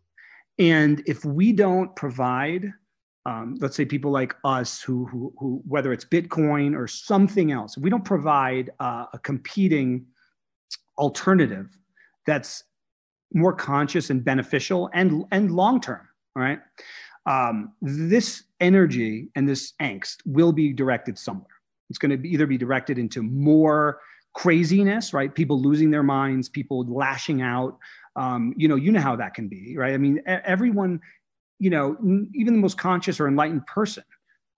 And 0.58 1.02
if 1.06 1.24
we 1.24 1.52
don't 1.52 1.94
provide, 1.96 2.72
um, 3.28 3.56
let's 3.60 3.76
say 3.76 3.84
people 3.84 4.10
like 4.10 4.34
us 4.42 4.80
who, 4.80 5.04
who, 5.04 5.34
who, 5.38 5.62
whether 5.68 5.92
it's 5.92 6.04
Bitcoin 6.04 6.74
or 6.74 6.86
something 6.88 7.52
else, 7.52 7.76
we 7.76 7.90
don't 7.90 8.04
provide 8.04 8.70
uh, 8.80 9.04
a 9.12 9.18
competing 9.18 10.06
alternative 10.96 11.76
that's 12.26 12.64
more 13.34 13.52
conscious 13.52 14.08
and 14.08 14.24
beneficial 14.24 14.88
and, 14.94 15.26
and 15.30 15.50
long 15.50 15.78
term, 15.78 16.08
right, 16.34 16.60
um, 17.26 17.72
this 17.82 18.44
energy 18.60 19.28
and 19.34 19.46
this 19.46 19.74
angst 19.82 20.16
will 20.24 20.52
be 20.52 20.72
directed 20.72 21.18
somewhere. 21.18 21.60
It's 21.90 21.98
going 21.98 22.10
to 22.10 22.16
be 22.16 22.30
either 22.30 22.46
be 22.46 22.56
directed 22.56 22.98
into 22.98 23.22
more 23.22 24.00
craziness, 24.32 25.12
right? 25.12 25.34
People 25.34 25.60
losing 25.60 25.90
their 25.90 26.02
minds, 26.02 26.48
people 26.48 26.86
lashing 26.86 27.42
out, 27.42 27.76
um, 28.16 28.54
you 28.56 28.68
know, 28.68 28.76
you 28.76 28.90
know 28.90 29.00
how 29.00 29.16
that 29.16 29.34
can 29.34 29.48
be, 29.48 29.76
right? 29.76 29.92
I 29.92 29.98
mean, 29.98 30.22
everyone, 30.26 31.00
you 31.58 31.70
know, 31.70 31.96
even 32.34 32.54
the 32.54 32.60
most 32.60 32.78
conscious 32.78 33.20
or 33.20 33.28
enlightened 33.28 33.66
person 33.66 34.04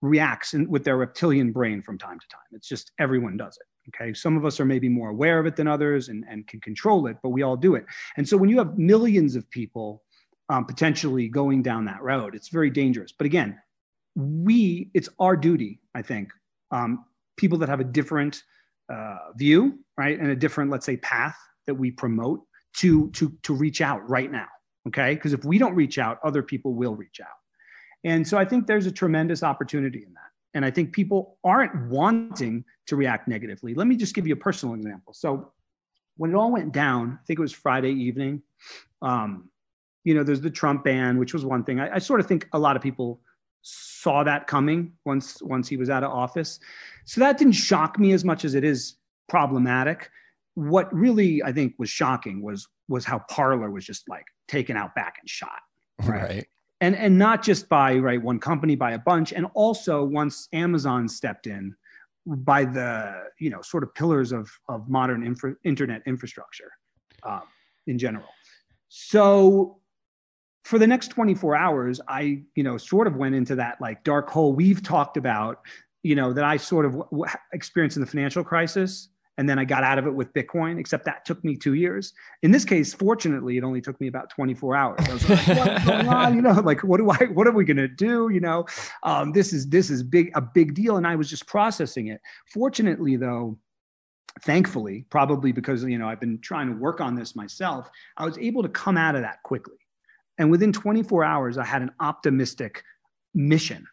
reacts 0.01 0.53
in, 0.53 0.69
with 0.69 0.83
their 0.83 0.97
reptilian 0.97 1.51
brain 1.51 1.81
from 1.81 1.97
time 1.97 2.19
to 2.19 2.27
time. 2.27 2.41
It's 2.51 2.67
just 2.67 2.91
everyone 2.99 3.37
does 3.37 3.57
it. 3.57 3.67
Okay. 3.89 4.13
Some 4.13 4.37
of 4.37 4.45
us 4.45 4.59
are 4.59 4.65
maybe 4.65 4.89
more 4.89 5.09
aware 5.09 5.39
of 5.39 5.45
it 5.45 5.55
than 5.55 5.67
others 5.67 6.09
and, 6.09 6.23
and 6.29 6.47
can 6.47 6.59
control 6.61 7.07
it, 7.07 7.17
but 7.23 7.29
we 7.29 7.41
all 7.41 7.57
do 7.57 7.75
it. 7.75 7.85
And 8.17 8.27
so 8.27 8.37
when 8.37 8.49
you 8.49 8.57
have 8.57 8.77
millions 8.77 9.35
of 9.35 9.49
people 9.49 10.03
um, 10.49 10.65
potentially 10.65 11.27
going 11.27 11.63
down 11.63 11.85
that 11.85 12.01
road, 12.01 12.35
it's 12.35 12.49
very 12.49 12.69
dangerous. 12.69 13.11
But 13.11 13.25
again, 13.25 13.57
we, 14.15 14.91
it's 14.93 15.09
our 15.19 15.35
duty, 15.35 15.79
I 15.95 16.01
think, 16.01 16.31
um, 16.71 17.05
people 17.37 17.57
that 17.59 17.69
have 17.69 17.79
a 17.79 17.85
different 17.85 18.43
uh, 18.91 19.31
view, 19.35 19.79
right, 19.97 20.19
and 20.19 20.29
a 20.29 20.35
different, 20.35 20.69
let's 20.69 20.85
say, 20.85 20.97
path 20.97 21.37
that 21.65 21.75
we 21.75 21.91
promote 21.91 22.41
to 22.73 23.09
to 23.11 23.33
to 23.43 23.53
reach 23.53 23.81
out 23.81 24.07
right 24.09 24.31
now 24.31 24.47
okay? 24.87 25.15
Because 25.15 25.33
if 25.33 25.43
we 25.45 25.57
don't 25.57 25.75
reach 25.75 25.97
out 25.97 26.19
other 26.23 26.43
people 26.43 26.73
will 26.73 26.95
reach 26.95 27.19
out. 27.21 27.27
And 28.03 28.27
so 28.27 28.37
i 28.37 28.45
think 28.45 28.67
there's 28.67 28.87
a 28.87 28.91
tremendous 28.91 29.43
opportunity 29.43 30.03
in 30.05 30.13
that. 30.13 30.31
And 30.53 30.65
i 30.65 30.71
think 30.71 30.93
people 30.93 31.37
aren't 31.43 31.89
wanting 31.89 32.65
to 32.87 32.95
react 32.95 33.27
negatively. 33.27 33.73
Let 33.73 33.87
me 33.87 33.95
just 33.95 34.15
give 34.15 34.27
you 34.27 34.33
a 34.33 34.37
personal 34.37 34.75
example. 34.75 35.13
So 35.13 35.51
when 36.17 36.31
it 36.31 36.35
all 36.35 36.51
went 36.51 36.71
down 36.71 37.17
i 37.21 37.25
think 37.25 37.39
it 37.39 37.41
was 37.41 37.53
friday 37.53 37.91
evening 37.91 38.41
um, 39.01 39.49
you 40.03 40.13
know 40.13 40.23
there's 40.23 40.41
the 40.41 40.49
trump 40.49 40.83
ban 40.83 41.17
which 41.17 41.33
was 41.33 41.45
one 41.45 41.63
thing. 41.63 41.79
I, 41.79 41.95
I 41.95 41.99
sort 41.99 42.19
of 42.19 42.27
think 42.27 42.47
a 42.53 42.59
lot 42.59 42.75
of 42.75 42.81
people 42.81 43.21
saw 43.61 44.23
that 44.23 44.47
coming 44.47 44.93
once 45.05 45.41
once 45.41 45.67
he 45.67 45.77
was 45.77 45.89
out 45.89 46.03
of 46.03 46.11
office. 46.11 46.59
So 47.05 47.21
that 47.21 47.37
didn't 47.37 47.53
shock 47.53 47.99
me 47.99 48.11
as 48.13 48.25
much 48.25 48.43
as 48.45 48.55
it 48.55 48.63
is 48.63 48.95
problematic. 49.29 50.09
What 50.55 50.93
really 50.93 51.43
I 51.43 51.51
think 51.51 51.75
was 51.77 51.89
shocking 51.89 52.41
was 52.41 52.67
was 52.91 53.05
how 53.05 53.19
Parler 53.29 53.71
was 53.71 53.85
just 53.85 54.07
like 54.07 54.25
taken 54.47 54.77
out 54.77 54.93
back 54.93 55.15
and 55.19 55.29
shot. 55.29 55.59
Right. 56.03 56.21
right. 56.21 56.47
And 56.79 56.95
and 56.95 57.15
not 57.19 57.43
just 57.43 57.69
by 57.69 57.95
right 57.97 58.19
one 58.19 58.39
company, 58.39 58.75
by 58.75 58.93
a 58.93 58.97
bunch, 58.97 59.33
and 59.33 59.45
also 59.53 60.03
once 60.03 60.47
Amazon 60.51 61.07
stepped 61.07 61.45
in, 61.45 61.75
by 62.25 62.65
the 62.65 63.25
you 63.39 63.51
know 63.51 63.61
sort 63.61 63.83
of 63.83 63.93
pillars 63.93 64.31
of 64.31 64.49
of 64.67 64.89
modern 64.89 65.23
infra, 65.23 65.53
internet 65.63 66.01
infrastructure 66.07 66.71
um, 67.21 67.43
in 67.85 67.99
general. 67.99 68.29
So 68.89 69.79
for 70.63 70.79
the 70.79 70.87
next 70.87 71.09
24 71.09 71.55
hours, 71.55 72.01
I 72.07 72.41
you 72.55 72.63
know 72.63 72.77
sort 72.77 73.05
of 73.05 73.15
went 73.15 73.35
into 73.35 73.53
that 73.55 73.79
like 73.79 74.03
dark 74.03 74.27
hole 74.27 74.53
we've 74.53 74.81
talked 74.81 75.17
about, 75.17 75.61
you 76.01 76.15
know 76.15 76.33
that 76.33 76.43
I 76.43 76.57
sort 76.57 76.85
of 76.85 76.93
w- 76.93 77.25
experienced 77.53 77.97
in 77.97 78.01
the 78.01 78.07
financial 78.07 78.43
crisis 78.43 79.09
and 79.37 79.47
then 79.47 79.57
I 79.57 79.65
got 79.65 79.83
out 79.83 79.97
of 79.97 80.05
it 80.05 80.13
with 80.13 80.33
Bitcoin, 80.33 80.79
except 80.79 81.05
that 81.05 81.25
took 81.25 81.43
me 81.43 81.55
two 81.55 81.73
years. 81.73 82.13
In 82.43 82.51
this 82.51 82.65
case, 82.65 82.93
fortunately, 82.93 83.57
it 83.57 83.63
only 83.63 83.81
took 83.81 83.99
me 84.01 84.07
about 84.07 84.29
24 84.29 84.75
hours. 84.75 84.99
I 85.07 85.13
was 85.13 85.29
like, 85.29 85.47
what's 85.47 85.85
going 85.85 86.07
on? 86.07 86.35
You 86.35 86.41
know, 86.41 86.51
like, 86.63 86.81
what 86.83 86.97
do 86.97 87.09
I, 87.09 87.25
what 87.25 87.47
are 87.47 87.51
we 87.51 87.63
going 87.63 87.77
to 87.77 87.87
do? 87.87 88.29
You 88.29 88.41
know, 88.41 88.65
um, 89.03 89.31
this 89.31 89.53
is, 89.53 89.67
this 89.69 89.89
is 89.89 90.03
big, 90.03 90.31
a 90.35 90.41
big 90.41 90.73
deal. 90.73 90.97
And 90.97 91.07
I 91.07 91.15
was 91.15 91.29
just 91.29 91.47
processing 91.47 92.07
it. 92.07 92.19
Fortunately 92.53 93.15
though, 93.15 93.57
thankfully, 94.41 95.05
probably 95.09 95.51
because, 95.51 95.83
you 95.83 95.97
know, 95.97 96.07
I've 96.07 96.19
been 96.19 96.39
trying 96.39 96.67
to 96.67 96.75
work 96.75 97.01
on 97.01 97.15
this 97.15 97.35
myself, 97.35 97.89
I 98.17 98.25
was 98.25 98.37
able 98.37 98.63
to 98.63 98.69
come 98.69 98.97
out 98.97 99.15
of 99.15 99.21
that 99.21 99.43
quickly. 99.43 99.77
And 100.37 100.51
within 100.51 100.73
24 100.73 101.23
hours, 101.23 101.57
I 101.57 101.65
had 101.65 101.81
an 101.81 101.91
optimistic 101.99 102.83
mission, 103.33 103.85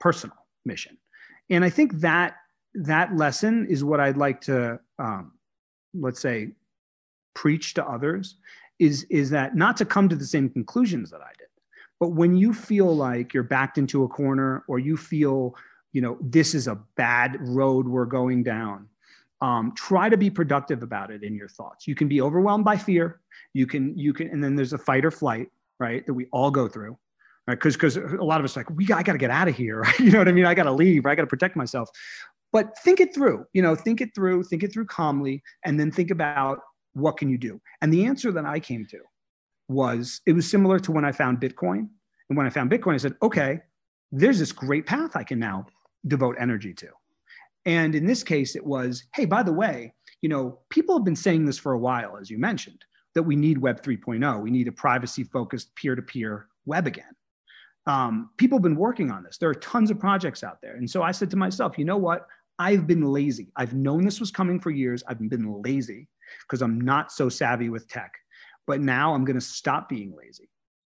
personal 0.00 0.36
mission. 0.64 0.98
And 1.50 1.64
I 1.64 1.70
think 1.70 2.00
that 2.00 2.34
that 2.74 3.16
lesson 3.16 3.66
is 3.68 3.84
what 3.84 4.00
I'd 4.00 4.16
like 4.16 4.40
to, 4.42 4.80
um, 4.98 5.32
let's 5.94 6.20
say, 6.20 6.52
preach 7.34 7.74
to 7.74 7.84
others. 7.86 8.36
Is 8.78 9.04
is 9.04 9.30
that 9.30 9.54
not 9.54 9.76
to 9.76 9.84
come 9.84 10.08
to 10.08 10.16
the 10.16 10.24
same 10.24 10.48
conclusions 10.48 11.10
that 11.10 11.20
I 11.20 11.30
did, 11.38 11.48
but 12.00 12.08
when 12.08 12.34
you 12.34 12.52
feel 12.52 12.96
like 12.96 13.32
you're 13.32 13.42
backed 13.42 13.78
into 13.78 14.02
a 14.04 14.08
corner, 14.08 14.64
or 14.66 14.78
you 14.78 14.96
feel, 14.96 15.54
you 15.92 16.00
know, 16.00 16.18
this 16.20 16.54
is 16.54 16.66
a 16.66 16.80
bad 16.96 17.36
road 17.40 17.86
we're 17.86 18.06
going 18.06 18.42
down, 18.42 18.88
um, 19.40 19.72
try 19.76 20.08
to 20.08 20.16
be 20.16 20.30
productive 20.30 20.82
about 20.82 21.10
it 21.10 21.22
in 21.22 21.34
your 21.36 21.48
thoughts. 21.48 21.86
You 21.86 21.94
can 21.94 22.08
be 22.08 22.20
overwhelmed 22.20 22.64
by 22.64 22.76
fear. 22.76 23.20
You 23.52 23.66
can 23.66 23.96
you 23.96 24.12
can, 24.12 24.28
and 24.28 24.42
then 24.42 24.56
there's 24.56 24.72
a 24.72 24.78
fight 24.78 25.04
or 25.04 25.10
flight, 25.10 25.48
right, 25.78 26.04
that 26.06 26.14
we 26.14 26.26
all 26.32 26.50
go 26.50 26.66
through 26.66 26.98
right? 27.46 27.54
Because 27.54 27.74
because 27.74 27.96
a 27.96 28.22
lot 28.22 28.40
of 28.40 28.44
us 28.44 28.56
like 28.56 28.70
we 28.70 28.84
got, 28.84 28.98
I 28.98 29.02
got 29.02 29.12
to 29.12 29.18
get 29.18 29.30
out 29.30 29.48
of 29.48 29.56
here, 29.56 29.80
right? 29.82 30.00
you 30.00 30.10
know 30.10 30.18
what 30.18 30.28
I 30.28 30.32
mean? 30.32 30.44
I 30.44 30.54
got 30.54 30.64
to 30.64 30.72
leave, 30.72 31.06
I 31.06 31.14
got 31.14 31.22
to 31.22 31.28
protect 31.28 31.56
myself 31.56 31.90
but 32.52 32.78
think 32.78 33.00
it 33.00 33.14
through 33.14 33.44
you 33.52 33.62
know 33.62 33.74
think 33.74 34.00
it 34.00 34.14
through 34.14 34.42
think 34.44 34.62
it 34.62 34.72
through 34.72 34.86
calmly 34.86 35.42
and 35.64 35.78
then 35.80 35.90
think 35.90 36.10
about 36.10 36.58
what 36.94 37.16
can 37.16 37.30
you 37.30 37.38
do? 37.38 37.60
And 37.80 37.92
the 37.92 38.04
answer 38.04 38.30
that 38.32 38.44
i 38.44 38.60
came 38.60 38.86
to 38.86 39.00
was 39.68 40.20
it 40.26 40.32
was 40.32 40.48
similar 40.48 40.78
to 40.80 40.92
when 40.92 41.04
i 41.04 41.12
found 41.12 41.40
bitcoin. 41.40 41.88
And 42.28 42.36
when 42.36 42.46
i 42.46 42.50
found 42.50 42.70
bitcoin 42.70 42.94
i 42.94 42.98
said 42.98 43.16
okay 43.22 43.60
there's 44.10 44.38
this 44.38 44.52
great 44.52 44.86
path 44.86 45.16
i 45.16 45.24
can 45.24 45.38
now 45.38 45.66
devote 46.06 46.36
energy 46.38 46.74
to. 46.74 46.88
And 47.64 47.94
in 47.94 48.06
this 48.06 48.22
case 48.22 48.56
it 48.56 48.64
was 48.64 49.04
hey 49.14 49.24
by 49.24 49.42
the 49.42 49.52
way 49.52 49.94
you 50.20 50.28
know 50.28 50.58
people 50.68 50.96
have 50.96 51.04
been 51.04 51.16
saying 51.16 51.46
this 51.46 51.58
for 51.58 51.72
a 51.72 51.78
while 51.78 52.16
as 52.16 52.30
you 52.30 52.38
mentioned 52.38 52.84
that 53.14 53.22
we 53.22 53.36
need 53.36 53.58
web 53.58 53.82
3.0 53.82 54.42
we 54.42 54.50
need 54.50 54.68
a 54.68 54.72
privacy 54.72 55.24
focused 55.24 55.74
peer-to-peer 55.76 56.46
web 56.66 56.86
again. 56.86 57.14
Um, 57.86 58.30
people 58.36 58.58
have 58.58 58.62
been 58.62 58.76
working 58.76 59.10
on 59.10 59.24
this. 59.24 59.38
There 59.38 59.50
are 59.50 59.54
tons 59.54 59.90
of 59.90 59.98
projects 59.98 60.44
out 60.44 60.60
there. 60.62 60.76
And 60.76 60.88
so 60.88 61.02
i 61.02 61.12
said 61.12 61.30
to 61.30 61.36
myself 61.36 61.78
you 61.78 61.84
know 61.84 61.96
what 61.96 62.26
I've 62.58 62.86
been 62.86 63.02
lazy. 63.02 63.52
I've 63.56 63.74
known 63.74 64.04
this 64.04 64.20
was 64.20 64.30
coming 64.30 64.60
for 64.60 64.70
years. 64.70 65.02
I've 65.08 65.18
been 65.18 65.62
lazy 65.62 66.08
because 66.42 66.62
I'm 66.62 66.80
not 66.80 67.12
so 67.12 67.28
savvy 67.28 67.68
with 67.68 67.88
tech. 67.88 68.12
But 68.66 68.80
now 68.80 69.14
I'm 69.14 69.24
going 69.24 69.38
to 69.38 69.44
stop 69.44 69.88
being 69.88 70.14
lazy 70.16 70.48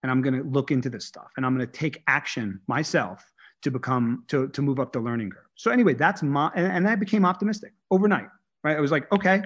and 0.02 0.12
I'm 0.12 0.22
going 0.22 0.36
to 0.36 0.44
look 0.44 0.72
into 0.72 0.90
this 0.90 1.06
stuff 1.06 1.32
and 1.38 1.46
I'm 1.46 1.56
going 1.56 1.66
to 1.66 1.72
take 1.72 2.04
action 2.08 2.60
myself 2.68 3.24
to 3.62 3.72
become 3.72 4.26
to 4.28 4.50
to 4.50 4.62
move 4.62 4.80
up 4.80 4.92
the 4.92 5.00
learning 5.00 5.32
curve. 5.32 5.46
So 5.56 5.72
anyway, 5.72 5.94
that's 5.94 6.22
my 6.22 6.52
and, 6.56 6.68
and 6.68 6.88
I 6.88 6.96
became 6.96 7.26
optimistic 7.26 7.74
overnight. 7.90 8.28
Right? 8.64 8.78
I 8.78 8.82
was 8.82 8.92
like, 8.92 9.10
okay, 9.12 9.42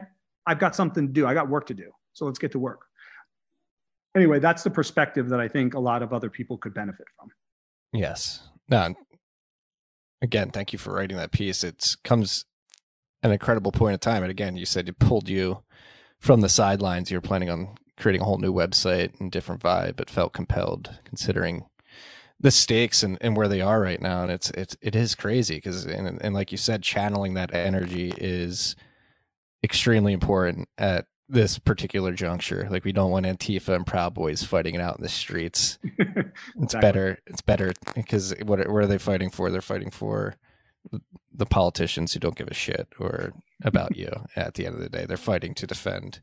I've 0.47 0.59
got 0.59 0.75
something 0.75 1.07
to 1.07 1.13
do. 1.13 1.27
I 1.27 1.33
got 1.33 1.47
work 1.47 1.67
to 1.67 1.73
do. 1.73 1.91
So 2.13 2.25
let's 2.25 2.39
get 2.39 2.51
to 2.53 2.59
work. 2.59 2.81
Anyway, 4.15 4.39
that's 4.39 4.63
the 4.63 4.71
perspective 4.71 5.29
that 5.29 5.39
I 5.39 5.47
think 5.47 5.75
a 5.75 5.79
lot 5.79 6.01
of 6.01 6.11
other 6.11 6.29
people 6.29 6.57
could 6.57 6.73
benefit 6.73 7.05
from. 7.19 7.29
Yes. 7.93 8.41
No, 8.69 8.95
again, 10.21 10.51
thank 10.51 10.73
you 10.73 10.79
for 10.79 10.93
writing 10.93 11.17
that 11.17 11.31
piece. 11.31 11.63
It 11.63 11.95
comes 12.03 12.45
an 13.23 13.31
incredible 13.31 13.71
point 13.71 13.95
of 13.95 13.99
time. 13.99 14.23
And 14.23 14.31
again, 14.31 14.57
you 14.57 14.65
said 14.65 14.87
it 14.87 14.99
pulled 14.99 15.29
you 15.29 15.63
from 16.19 16.41
the 16.41 16.49
sidelines. 16.49 17.11
You 17.11 17.17
were 17.17 17.21
planning 17.21 17.49
on 17.49 17.75
creating 17.97 18.21
a 18.21 18.25
whole 18.25 18.37
new 18.37 18.53
website 18.53 19.19
and 19.19 19.31
different 19.31 19.61
vibe, 19.61 19.95
but 19.95 20.09
felt 20.09 20.33
compelled 20.33 20.99
considering 21.03 21.65
the 22.39 22.51
stakes 22.51 23.01
and, 23.01 23.17
and 23.21 23.35
where 23.35 23.47
they 23.47 23.61
are 23.61 23.81
right 23.81 24.01
now. 24.01 24.21
And 24.21 24.31
it's, 24.31 24.51
it's, 24.51 24.77
it 24.81 24.95
is 24.95 25.15
crazy 25.15 25.55
because, 25.55 25.85
and, 25.85 26.21
and 26.21 26.33
like 26.35 26.51
you 26.51 26.57
said, 26.57 26.83
channeling 26.83 27.33
that 27.33 27.53
energy 27.53 28.13
is 28.17 28.75
extremely 29.63 30.13
important 30.13 30.69
at 30.77 31.07
this 31.29 31.59
particular 31.59 32.13
juncture. 32.13 32.67
Like 32.69 32.85
we 32.85 32.91
don't 32.91 33.11
want 33.11 33.25
Antifa 33.25 33.75
and 33.75 33.85
Proud 33.85 34.13
Boys 34.13 34.43
fighting 34.43 34.75
it 34.75 34.81
out 34.81 34.97
in 34.97 35.03
the 35.03 35.09
streets. 35.09 35.77
it's 35.97 36.29
exactly. 36.55 36.79
better. 36.81 37.19
It's 37.27 37.41
better 37.41 37.73
because 37.95 38.33
what 38.43 38.59
what 38.69 38.83
are 38.83 38.87
they 38.87 38.97
fighting 38.97 39.29
for? 39.29 39.49
They're 39.49 39.61
fighting 39.61 39.91
for 39.91 40.35
the 41.33 41.45
politicians 41.45 42.13
who 42.13 42.19
don't 42.19 42.35
give 42.35 42.47
a 42.47 42.53
shit 42.53 42.87
or 42.99 43.33
about 43.63 43.97
you. 43.97 44.11
At 44.35 44.53
the 44.53 44.65
end 44.65 44.75
of 44.75 44.81
the 44.81 44.89
day, 44.89 45.05
they're 45.05 45.17
fighting 45.17 45.53
to 45.55 45.67
defend 45.67 46.21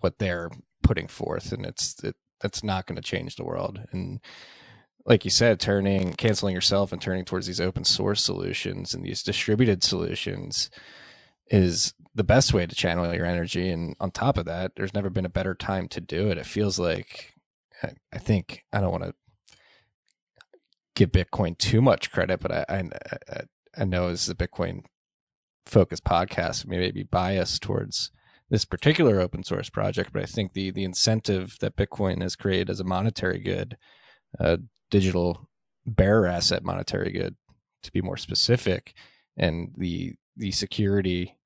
what 0.00 0.18
they're 0.18 0.50
putting 0.82 1.08
forth, 1.08 1.52
and 1.52 1.66
it's 1.66 2.02
it, 2.04 2.16
that's 2.40 2.62
not 2.62 2.86
going 2.86 2.96
to 2.96 3.02
change 3.02 3.36
the 3.36 3.44
world. 3.44 3.80
And 3.90 4.20
like 5.04 5.24
you 5.24 5.30
said, 5.30 5.58
turning 5.58 6.12
canceling 6.12 6.54
yourself 6.54 6.92
and 6.92 7.00
turning 7.00 7.24
towards 7.24 7.46
these 7.46 7.60
open 7.60 7.84
source 7.84 8.22
solutions 8.22 8.94
and 8.94 9.04
these 9.04 9.22
distributed 9.22 9.82
solutions 9.82 10.70
is 11.50 11.94
the 12.14 12.24
best 12.24 12.52
way 12.52 12.66
to 12.66 12.74
channel 12.74 13.12
your 13.14 13.26
energy. 13.26 13.70
And 13.70 13.94
on 14.00 14.10
top 14.10 14.38
of 14.38 14.46
that, 14.46 14.72
there's 14.76 14.94
never 14.94 15.10
been 15.10 15.26
a 15.26 15.30
better 15.30 15.54
time 15.54 15.88
to 15.88 16.00
do 16.00 16.30
it. 16.30 16.38
It 16.38 16.46
feels 16.46 16.78
like 16.78 17.34
I 17.82 18.18
think 18.18 18.64
I 18.72 18.80
don't 18.80 18.92
want 18.92 19.04
to 19.04 19.14
give 20.94 21.12
Bitcoin 21.12 21.56
too 21.58 21.80
much 21.80 22.10
credit, 22.10 22.40
but 22.40 22.52
I 22.52 22.64
I, 22.68 23.40
I 23.76 23.84
know 23.84 24.08
as 24.08 24.26
the 24.26 24.34
Bitcoin 24.34 24.82
focused 25.66 26.04
podcast, 26.04 26.66
may 26.66 26.90
be 26.90 27.02
biased 27.04 27.62
towards 27.62 28.10
this 28.50 28.64
particular 28.64 29.20
open 29.20 29.44
source 29.44 29.68
project, 29.68 30.12
but 30.12 30.22
I 30.22 30.26
think 30.26 30.52
the 30.52 30.70
the 30.70 30.84
incentive 30.84 31.56
that 31.60 31.76
Bitcoin 31.76 32.22
has 32.22 32.36
created 32.36 32.70
as 32.70 32.80
a 32.80 32.84
monetary 32.84 33.40
good, 33.40 33.76
a 34.38 34.58
digital 34.90 35.48
bearer 35.86 36.26
asset 36.26 36.64
monetary 36.64 37.12
good, 37.12 37.36
to 37.82 37.92
be 37.92 38.02
more 38.02 38.16
specific, 38.16 38.94
and 39.36 39.72
the 39.76 40.14
the 40.36 40.50
security 40.50 41.37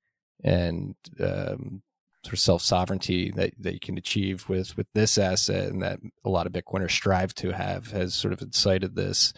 and 0.42 0.94
um, 1.20 1.82
sort 2.24 2.34
of 2.34 2.38
self 2.40 2.62
sovereignty 2.62 3.30
that, 3.32 3.52
that 3.58 3.74
you 3.74 3.80
can 3.80 3.98
achieve 3.98 4.48
with 4.48 4.76
with 4.76 4.86
this 4.94 5.18
asset, 5.18 5.68
and 5.68 5.82
that 5.82 5.98
a 6.24 6.30
lot 6.30 6.46
of 6.46 6.52
Bitcoiners 6.52 6.90
strive 6.90 7.34
to 7.36 7.52
have, 7.52 7.90
has 7.90 8.14
sort 8.14 8.32
of 8.32 8.42
incited 8.42 8.94
this 8.94 9.32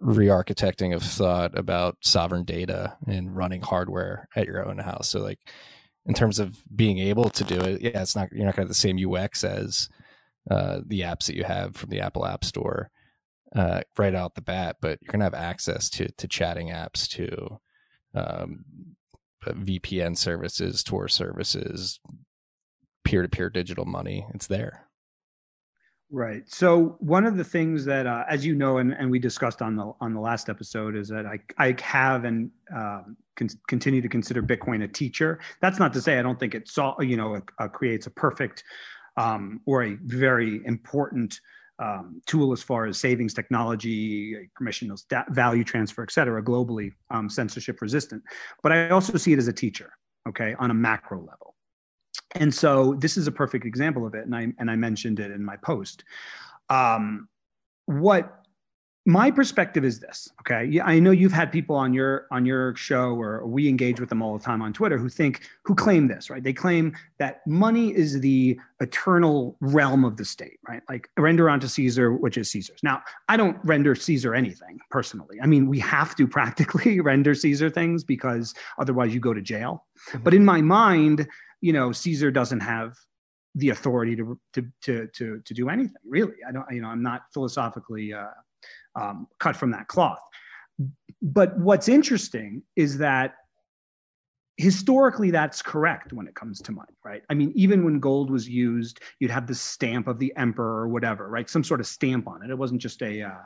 re-architecting 0.00 0.94
of 0.94 1.02
thought 1.02 1.56
about 1.56 1.96
sovereign 2.02 2.44
data 2.44 2.96
and 3.06 3.34
running 3.34 3.62
hardware 3.62 4.28
at 4.36 4.46
your 4.46 4.66
own 4.68 4.78
house. 4.78 5.08
So 5.08 5.20
like 5.20 5.38
in 6.06 6.14
terms 6.14 6.38
of 6.38 6.62
being 6.74 6.98
able 6.98 7.30
to 7.30 7.44
do 7.44 7.60
it, 7.60 7.80
yeah, 7.80 8.02
it's 8.02 8.16
not 8.16 8.28
you're 8.32 8.44
not 8.44 8.56
gonna 8.56 8.64
have 8.64 8.68
the 8.68 8.74
same 8.74 8.98
UX 8.98 9.44
as 9.44 9.88
uh, 10.50 10.80
the 10.86 11.00
apps 11.00 11.26
that 11.26 11.36
you 11.36 11.44
have 11.44 11.76
from 11.76 11.90
the 11.90 12.00
Apple 12.00 12.26
App 12.26 12.44
Store 12.44 12.90
uh, 13.54 13.82
right 13.96 14.14
out 14.14 14.34
the 14.34 14.40
bat, 14.42 14.76
but 14.80 14.98
you're 15.00 15.12
gonna 15.12 15.24
have 15.24 15.34
access 15.34 15.88
to 15.90 16.10
to 16.12 16.28
chatting 16.28 16.68
apps, 16.68 17.08
to 17.08 17.60
um, 18.14 18.64
VPN 19.54 20.16
services, 20.16 20.82
Tor 20.82 21.08
services, 21.08 22.00
peer 23.04 23.22
to 23.22 23.28
peer 23.28 23.50
digital 23.50 23.84
money. 23.84 24.26
It's 24.34 24.46
there. 24.46 24.88
Right. 26.10 26.42
So 26.46 26.96
one 27.00 27.26
of 27.26 27.36
the 27.36 27.44
things 27.44 27.84
that, 27.84 28.06
uh, 28.06 28.24
as 28.30 28.44
you 28.44 28.54
know, 28.54 28.78
and, 28.78 28.94
and 28.94 29.10
we 29.10 29.18
discussed 29.18 29.60
on 29.60 29.76
the 29.76 29.92
on 30.00 30.14
the 30.14 30.20
last 30.20 30.48
episode, 30.48 30.96
is 30.96 31.08
that 31.08 31.26
I 31.26 31.38
I 31.58 31.76
have 31.82 32.24
and 32.24 32.50
um, 32.74 33.16
con- 33.36 33.50
continue 33.68 34.00
to 34.00 34.08
consider 34.08 34.42
Bitcoin 34.42 34.84
a 34.84 34.88
teacher. 34.88 35.38
That's 35.60 35.78
not 35.78 35.92
to 35.92 36.00
say 36.00 36.18
I 36.18 36.22
don't 36.22 36.40
think 36.40 36.54
it 36.54 36.66
saw 36.66 36.98
you 37.00 37.18
know 37.18 37.42
creates 37.72 38.06
a 38.06 38.10
perfect 38.10 38.64
um, 39.18 39.60
or 39.66 39.82
a 39.82 39.96
very 40.04 40.64
important 40.64 41.40
um, 41.78 42.20
tool 42.26 42.52
as 42.52 42.62
far 42.62 42.86
as 42.86 42.98
savings 42.98 43.34
technology, 43.34 44.48
permissionless 44.60 45.04
value 45.30 45.64
transfer, 45.64 46.02
et 46.02 46.10
cetera, 46.10 46.42
globally 46.42 46.92
um, 47.10 47.28
censorship 47.30 47.80
resistant. 47.80 48.22
But 48.62 48.72
I 48.72 48.90
also 48.90 49.16
see 49.16 49.32
it 49.32 49.38
as 49.38 49.48
a 49.48 49.52
teacher, 49.52 49.92
okay, 50.28 50.54
on 50.58 50.70
a 50.70 50.74
macro 50.74 51.20
level. 51.20 51.54
And 52.34 52.54
so 52.54 52.94
this 52.98 53.16
is 53.16 53.26
a 53.26 53.32
perfect 53.32 53.64
example 53.64 54.06
of 54.06 54.14
it. 54.14 54.24
And 54.26 54.34
I, 54.34 54.48
and 54.58 54.70
I 54.70 54.76
mentioned 54.76 55.20
it 55.20 55.30
in 55.30 55.44
my 55.44 55.56
post. 55.56 56.04
Um, 56.68 57.28
what 57.86 58.37
my 59.08 59.30
perspective 59.30 59.84
is 59.84 59.98
this 59.98 60.28
okay? 60.40 60.64
Yeah, 60.64 60.84
i 60.84 60.98
know 60.98 61.10
you've 61.10 61.32
had 61.32 61.50
people 61.50 61.74
on 61.74 61.92
your 61.92 62.26
on 62.30 62.46
your 62.46 62.76
show 62.76 63.14
or 63.20 63.46
we 63.46 63.68
engage 63.68 63.98
with 63.98 64.08
them 64.08 64.22
all 64.22 64.36
the 64.36 64.44
time 64.44 64.62
on 64.62 64.72
twitter 64.72 64.98
who 64.98 65.08
think 65.08 65.48
who 65.64 65.74
claim 65.74 66.06
this 66.06 66.30
right? 66.30 66.42
They 66.42 66.52
claim 66.52 66.94
that 67.18 67.46
money 67.46 67.94
is 67.94 68.20
the 68.20 68.58
eternal 68.80 69.56
realm 69.60 70.04
of 70.04 70.16
the 70.16 70.24
state 70.24 70.58
right? 70.68 70.82
Like 70.88 71.08
render 71.18 71.50
unto 71.50 71.66
caesar 71.66 72.12
which 72.12 72.36
is 72.36 72.50
caesar's. 72.50 72.82
Now 72.82 73.02
i 73.28 73.36
don't 73.36 73.56
render 73.64 73.94
caesar 73.94 74.34
anything 74.34 74.78
personally. 74.90 75.38
I 75.42 75.46
mean 75.46 75.66
we 75.68 75.78
have 75.80 76.14
to 76.16 76.28
practically 76.38 77.00
render 77.00 77.34
caesar 77.34 77.70
things 77.70 78.04
because 78.04 78.54
otherwise 78.78 79.12
you 79.14 79.20
go 79.20 79.34
to 79.34 79.42
jail. 79.42 79.86
Mm-hmm. 80.10 80.22
but 80.22 80.34
in 80.34 80.44
my 80.44 80.60
mind 80.60 81.26
you 81.60 81.72
know, 81.72 81.92
Caesar 81.92 82.30
doesn't 82.30 82.60
have 82.60 82.94
the 83.54 83.70
authority 83.70 84.14
to 84.16 84.38
to 84.52 84.66
to 84.82 85.08
to, 85.14 85.40
to 85.44 85.54
do 85.54 85.68
anything 85.68 85.96
really. 86.06 86.34
I 86.46 86.52
don't, 86.52 86.66
you 86.70 86.80
know, 86.80 86.88
I'm 86.88 87.02
not 87.02 87.22
philosophically 87.32 88.12
uh, 88.12 88.26
um, 88.98 89.28
cut 89.38 89.56
from 89.56 89.70
that 89.70 89.88
cloth. 89.88 90.20
But 91.22 91.58
what's 91.58 91.88
interesting 91.88 92.62
is 92.76 92.98
that 92.98 93.34
historically 94.56 95.30
that's 95.30 95.62
correct 95.62 96.12
when 96.12 96.26
it 96.26 96.34
comes 96.34 96.60
to 96.60 96.72
money 96.72 96.92
right? 97.04 97.22
I 97.30 97.34
mean 97.34 97.52
even 97.54 97.84
when 97.84 98.00
gold 98.00 98.30
was 98.30 98.48
used 98.48 99.00
you'd 99.20 99.30
have 99.30 99.46
the 99.46 99.54
stamp 99.54 100.08
of 100.08 100.18
the 100.18 100.32
emperor 100.36 100.82
or 100.82 100.88
whatever 100.88 101.28
right? 101.28 101.48
Some 101.48 101.64
sort 101.64 101.80
of 101.80 101.86
stamp 101.86 102.28
on 102.28 102.42
it. 102.42 102.50
It 102.50 102.58
wasn't 102.58 102.82
just 102.82 103.00
a 103.02 103.22
uh, 103.22 103.42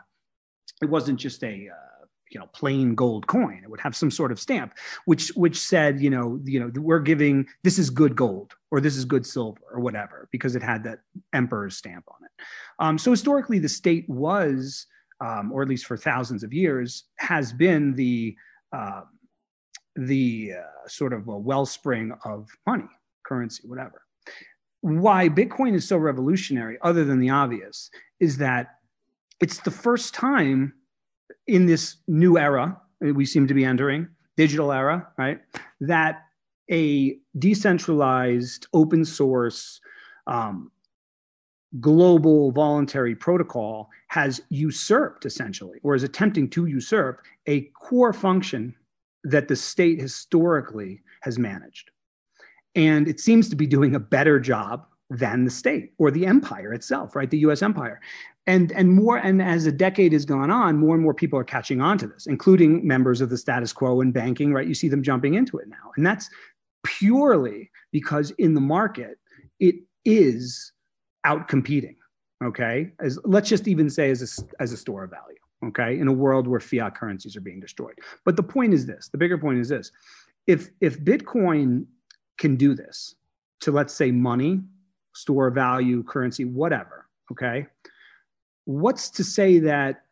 it 0.81 0.87
wasn't 0.87 1.21
just 1.21 1.45
a 1.45 1.69
uh, 1.69 2.07
you 2.31 2.41
know 2.41 2.47
plain 2.55 2.95
gold 2.95 3.27
coin. 3.27 3.61
It 3.63 3.71
would 3.71 3.81
have 3.81 3.95
some 3.95 4.11
sort 4.11 4.33
of 4.33 4.41
stamp 4.41 4.75
which 5.05 5.29
which 5.37 5.59
said 5.59 6.01
you 6.01 6.09
know 6.09 6.41
you 6.45 6.59
know 6.59 6.71
we're 6.77 6.99
giving 7.01 7.47
this 7.63 7.79
is 7.79 7.91
good 7.91 8.17
gold 8.17 8.55
or 8.71 8.81
this 8.81 8.97
is 8.97 9.05
good 9.05 9.27
silver 9.27 9.61
or 9.71 9.81
whatever 9.81 10.29
because 10.33 10.57
it 10.57 10.63
had 10.63 10.83
that 10.85 11.01
emperor's 11.35 11.77
stamp 11.77 12.05
on 12.09 12.25
it. 12.25 12.45
Um, 12.79 12.99
so 12.99 13.11
historically 13.11 13.59
the 13.59 13.69
state 13.69 14.09
was 14.09 14.87
um, 15.23 15.53
or 15.53 15.63
at 15.63 15.69
least 15.69 15.87
for 15.87 15.97
thousands 15.97 16.43
of 16.43 16.53
years 16.53 17.05
has 17.17 17.53
been 17.53 17.95
the 17.95 18.35
uh, 18.73 19.03
the 19.97 20.53
uh, 20.59 20.89
sort 20.89 21.13
of 21.13 21.29
a 21.29 21.39
wellspring 21.39 22.13
of 22.25 22.49
money 22.67 22.89
currency 23.25 23.63
whatever 23.67 24.03
why 24.81 25.29
bitcoin 25.29 25.75
is 25.75 25.87
so 25.87 25.97
revolutionary 25.97 26.79
other 26.83 27.05
than 27.05 27.21
the 27.21 27.31
obvious 27.31 27.91
is 28.21 28.37
that 28.39 28.79
it's 29.41 29.59
the 29.61 29.71
first 29.71 30.15
time 30.15 30.73
in 31.47 31.67
this 31.67 31.97
new 32.09 32.39
era 32.39 32.77
we 33.11 33.27
seem 33.27 33.47
to 33.49 33.55
be 33.55 33.65
entering, 33.65 34.09
digital 34.37 34.73
era, 34.73 35.09
right? 35.19 35.41
That 35.81 36.23
a 36.71 37.19
decentralized, 37.39 38.69
open 38.73 39.05
source, 39.05 39.81
um, 40.27 40.71
global 41.81 42.53
voluntary 42.53 43.15
protocol 43.15 43.89
has 44.09 44.41
usurped 44.51 45.25
essentially, 45.25 45.79
or 45.83 45.95
is 45.95 46.03
attempting 46.03 46.49
to 46.51 46.67
usurp 46.67 47.23
a 47.47 47.63
core 47.75 48.13
function 48.13 48.75
that 49.25 49.49
the 49.49 49.57
state 49.57 50.01
historically 50.01 51.01
has 51.23 51.39
managed. 51.39 51.91
And 52.75 53.09
it 53.09 53.21
seems 53.21 53.49
to 53.49 53.57
be 53.57 53.67
doing 53.67 53.95
a 53.95 54.01
better 54.01 54.41
job 54.41 54.87
than 55.11 55.45
the 55.45 55.51
state 55.51 55.93
or 55.99 56.11
the 56.11 56.27
empire 56.27 56.73
itself, 56.73 57.15
right? 57.15 57.31
The 57.31 57.39
US 57.39 57.63
empire 57.63 58.01
and 58.47 58.73
and 58.73 58.91
more 58.91 59.19
and 59.19 59.41
as 59.41 59.67
a 59.67 59.73
decade 59.73 60.13
has 60.13 60.25
gone 60.25 60.51
on 60.51 60.77
more 60.77 60.95
and 60.95 61.03
more 61.03 61.15
people 61.15 61.39
are 61.39 61.45
catching 61.45 61.81
on 61.81 61.97
to 61.99 62.07
this 62.07 62.27
including 62.27 62.87
members 62.87 63.21
of 63.21 63.31
the 63.31 63.39
status 63.39 63.73
quo 63.73 64.01
in 64.01 64.11
banking 64.11 64.53
right 64.53 64.67
you 64.67 64.75
see 64.75 64.89
them 64.89 65.03
jumping 65.03 65.35
into 65.35 65.59
it 65.59 65.69
now 65.69 65.93
and 65.97 66.05
that's 66.05 66.29
purely 66.85 67.71
because 67.93 68.31
in 68.33 68.55
the 68.55 68.61
market 68.61 69.19
it 69.61 69.77
is 70.05 70.73
out 71.25 71.49
competing 71.49 71.97
okay? 72.43 72.91
As 73.01 73.19
let's 73.25 73.49
just 73.49 73.69
even 73.69 73.89
say 73.89 74.11
as 74.11 74.23
a, 74.23 74.63
as 74.63 74.73
a 74.73 74.77
store 74.77 75.05
of 75.05 75.11
value 75.11 75.37
okay? 75.65 75.99
In 75.99 76.09
a 76.09 76.13
world 76.13 76.47
where 76.47 76.61
fiat 76.61 76.97
currencies 76.97 77.37
are 77.37 77.41
being 77.41 77.61
destroyed. 77.61 77.99
But 78.25 78.37
the 78.37 78.43
point 78.43 78.75
is 78.75 78.87
this 78.87 79.09
the 79.09 79.19
bigger 79.19 79.39
point 79.39 79.59
is 79.59 79.69
this. 79.69 79.93
If 80.47 80.71
if 80.81 81.01
bitcoin 81.01 81.87
can 82.39 82.57
do 82.57 82.75
this 82.75 83.15
to 83.61 83.71
let's 83.71 83.95
say 83.95 84.11
money 84.11 84.61
store 85.15 85.49
of 85.49 85.55
value 85.55 86.03
currency 86.03 86.45
whatever 86.45 87.07
okay? 87.31 87.67
What's 88.65 89.11
to 89.11 89.25
say 89.25 89.59
that 89.61 90.05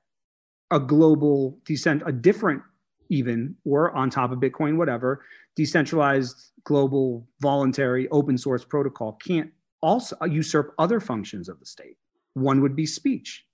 a 0.70 0.80
global 0.80 1.58
decent 1.64 2.02
a 2.06 2.12
different 2.12 2.62
even 3.08 3.56
or 3.64 3.90
on 3.96 4.08
top 4.08 4.30
of 4.30 4.38
bitcoin 4.38 4.76
whatever 4.76 5.24
decentralized 5.56 6.52
global 6.62 7.26
voluntary 7.40 8.08
open 8.10 8.38
source 8.38 8.64
protocol 8.64 9.14
can't 9.14 9.50
also 9.82 10.16
usurp 10.24 10.74
other 10.78 11.00
functions 11.00 11.48
of 11.48 11.58
the 11.58 11.66
state. 11.66 11.96
One 12.34 12.60
would 12.60 12.76
be 12.76 12.86
speech 12.86 13.44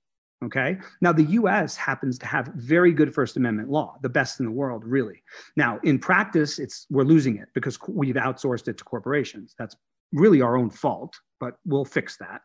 okay? 0.44 0.76
Now 1.00 1.12
the 1.12 1.24
us 1.24 1.76
happens 1.76 2.18
to 2.18 2.26
have 2.26 2.48
very 2.48 2.92
good 2.92 3.14
first 3.14 3.38
amendment 3.38 3.70
law 3.70 3.96
the 4.02 4.10
best 4.10 4.38
in 4.38 4.44
the 4.44 4.52
world 4.52 4.84
really. 4.84 5.22
Now 5.56 5.80
in 5.82 5.98
practice 5.98 6.58
it's 6.58 6.86
we're 6.90 7.04
losing 7.04 7.38
it 7.38 7.48
because 7.54 7.78
we've 7.88 8.16
outsourced 8.16 8.68
it 8.68 8.76
to 8.76 8.84
corporations. 8.84 9.54
That's 9.58 9.76
really 10.12 10.42
our 10.42 10.58
own 10.58 10.68
fault 10.68 11.18
but 11.40 11.58
we'll 11.64 11.84
fix 11.84 12.16
that. 12.18 12.42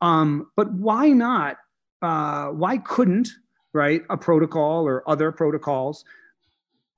Um, 0.00 0.50
but 0.56 0.72
why 0.72 1.08
not 1.10 1.56
uh, 2.02 2.48
why 2.48 2.78
couldn't 2.78 3.28
right 3.72 4.02
a 4.10 4.16
protocol 4.16 4.86
or 4.86 5.08
other 5.08 5.30
protocols 5.30 6.04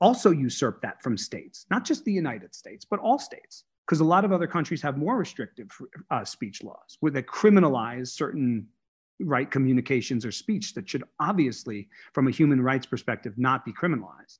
also 0.00 0.30
usurp 0.30 0.80
that 0.82 1.02
from 1.02 1.16
states, 1.16 1.66
not 1.70 1.84
just 1.84 2.04
the 2.04 2.12
United 2.12 2.54
States, 2.54 2.84
but 2.84 3.00
all 3.00 3.18
states? 3.18 3.64
Because 3.86 4.00
a 4.00 4.04
lot 4.04 4.24
of 4.24 4.32
other 4.32 4.46
countries 4.46 4.80
have 4.82 4.96
more 4.96 5.16
restrictive 5.16 5.68
uh, 6.10 6.24
speech 6.24 6.62
laws 6.62 6.96
where 7.00 7.12
they 7.12 7.22
criminalize 7.22 8.08
certain 8.08 8.66
right 9.20 9.50
communications 9.50 10.24
or 10.24 10.32
speech 10.32 10.74
that 10.74 10.88
should 10.88 11.04
obviously, 11.20 11.88
from 12.12 12.28
a 12.28 12.30
human 12.30 12.60
rights 12.60 12.86
perspective, 12.86 13.34
not 13.36 13.64
be 13.64 13.72
criminalized. 13.72 14.38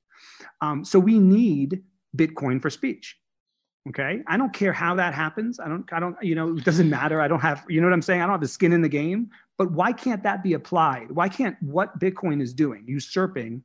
Um, 0.61 0.85
so 0.85 0.99
we 0.99 1.19
need 1.19 1.83
Bitcoin 2.17 2.61
for 2.63 2.71
speech. 2.71 3.19
Okay. 3.89 4.23
I 4.29 4.37
don't 4.37 4.53
care 4.53 4.73
how 4.73 4.95
that 4.95 5.13
happens. 5.13 5.59
I 5.59 5.67
don't, 5.67 5.93
I 5.93 5.99
don't, 5.99 6.17
you 6.23 6.37
know, 6.37 6.57
it 6.57 6.65
doesn't 6.65 6.89
matter. 6.89 7.21
I 7.21 7.27
don't 7.27 7.41
have, 7.41 7.65
you 7.69 7.81
know 7.81 7.89
what 7.89 7.95
I'm 7.95 8.03
saying? 8.03 8.21
I 8.21 8.27
don't 8.27 8.35
have 8.35 8.41
the 8.41 8.47
skin 8.47 8.73
in 8.73 8.81
the 8.81 8.89
game. 8.89 9.31
But 9.59 9.73
why 9.73 9.93
can't 9.93 10.23
that 10.23 10.45
be 10.45 10.53
applied? 10.53 11.11
Why 11.11 11.29
can't 11.29 11.57
what 11.61 11.99
Bitcoin 11.99 12.41
is 12.41 12.55
doing, 12.55 12.85
usurping, 12.87 13.65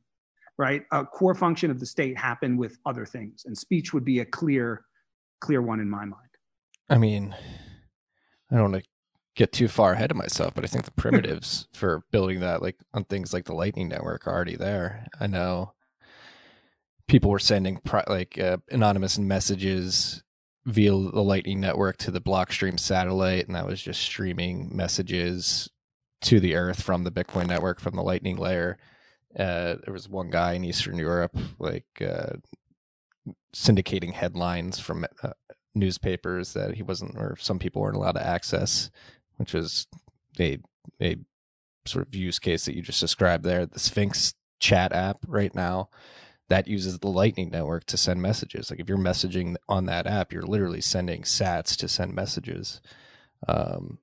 right, 0.58 0.82
a 0.90 1.04
core 1.04 1.36
function 1.36 1.70
of 1.70 1.78
the 1.78 1.86
state 1.86 2.18
happen 2.18 2.56
with 2.56 2.78
other 2.84 3.06
things? 3.06 3.44
And 3.46 3.56
speech 3.56 3.94
would 3.94 4.04
be 4.04 4.18
a 4.18 4.24
clear, 4.24 4.86
clear 5.40 5.62
one 5.62 5.80
in 5.80 5.88
my 5.88 6.04
mind. 6.04 6.14
I 6.88 6.98
mean, 6.98 7.34
I 8.50 8.54
don't 8.56 8.72
want 8.72 8.82
to 8.82 8.90
get 9.36 9.52
too 9.52 9.68
far 9.68 9.92
ahead 9.92 10.10
of 10.10 10.16
myself, 10.16 10.54
but 10.54 10.64
I 10.64 10.66
think 10.66 10.84
the 10.84 10.90
primitives 10.96 11.68
for 11.72 12.04
building 12.10 12.40
that, 12.40 12.62
like 12.62 12.76
on 12.94 13.04
things 13.04 13.32
like 13.32 13.44
the 13.44 13.54
Lightning 13.54 13.88
Network, 13.88 14.26
are 14.26 14.34
already 14.34 14.56
there. 14.56 15.06
I 15.20 15.26
know 15.26 15.72
people 17.06 17.30
were 17.30 17.38
sending 17.38 17.78
pri- 17.78 18.04
like 18.06 18.38
uh, 18.38 18.58
anonymous 18.70 19.18
messages 19.18 20.22
via 20.66 20.90
the 20.90 21.22
Lightning 21.22 21.60
Network 21.60 21.96
to 21.98 22.10
the 22.10 22.20
Blockstream 22.20 22.78
satellite, 22.78 23.46
and 23.46 23.56
that 23.56 23.66
was 23.66 23.82
just 23.82 24.02
streaming 24.02 24.74
messages 24.74 25.70
to 26.20 26.40
the 26.40 26.54
Earth 26.54 26.82
from 26.82 27.04
the 27.04 27.10
Bitcoin 27.10 27.46
network 27.46 27.80
from 27.80 27.94
the 27.94 28.02
Lightning 28.02 28.36
layer. 28.36 28.76
Uh, 29.38 29.76
there 29.84 29.92
was 29.92 30.08
one 30.08 30.30
guy 30.30 30.54
in 30.54 30.64
Eastern 30.64 30.98
Europe, 30.98 31.36
like 31.58 31.86
uh, 32.00 32.36
syndicating 33.54 34.12
headlines 34.12 34.78
from 34.78 35.04
uh, 35.22 35.30
newspapers 35.74 36.52
that 36.54 36.74
he 36.74 36.82
wasn't, 36.82 37.16
or 37.16 37.36
some 37.38 37.58
people 37.58 37.82
weren't 37.82 37.96
allowed 37.96 38.12
to 38.12 38.26
access, 38.26 38.90
which 39.36 39.54
was 39.54 39.86
a 40.38 40.58
a 41.00 41.16
sort 41.86 42.06
of 42.06 42.14
use 42.14 42.38
case 42.38 42.64
that 42.64 42.76
you 42.76 42.82
just 42.82 43.00
described 43.00 43.44
there. 43.44 43.66
The 43.66 43.78
Sphinx 43.78 44.34
chat 44.60 44.92
app 44.92 45.18
right 45.26 45.54
now 45.54 45.88
that 46.48 46.66
uses 46.66 46.98
the 46.98 47.08
Lightning 47.08 47.50
Network 47.50 47.84
to 47.86 47.96
send 47.96 48.22
messages. 48.22 48.70
Like 48.70 48.80
if 48.80 48.88
you're 48.88 48.98
messaging 48.98 49.56
on 49.68 49.86
that 49.86 50.06
app, 50.06 50.32
you're 50.32 50.42
literally 50.42 50.80
sending 50.80 51.22
Sats 51.22 51.76
to 51.76 51.88
send 51.88 52.14
messages 52.14 52.80
um, 53.46 53.98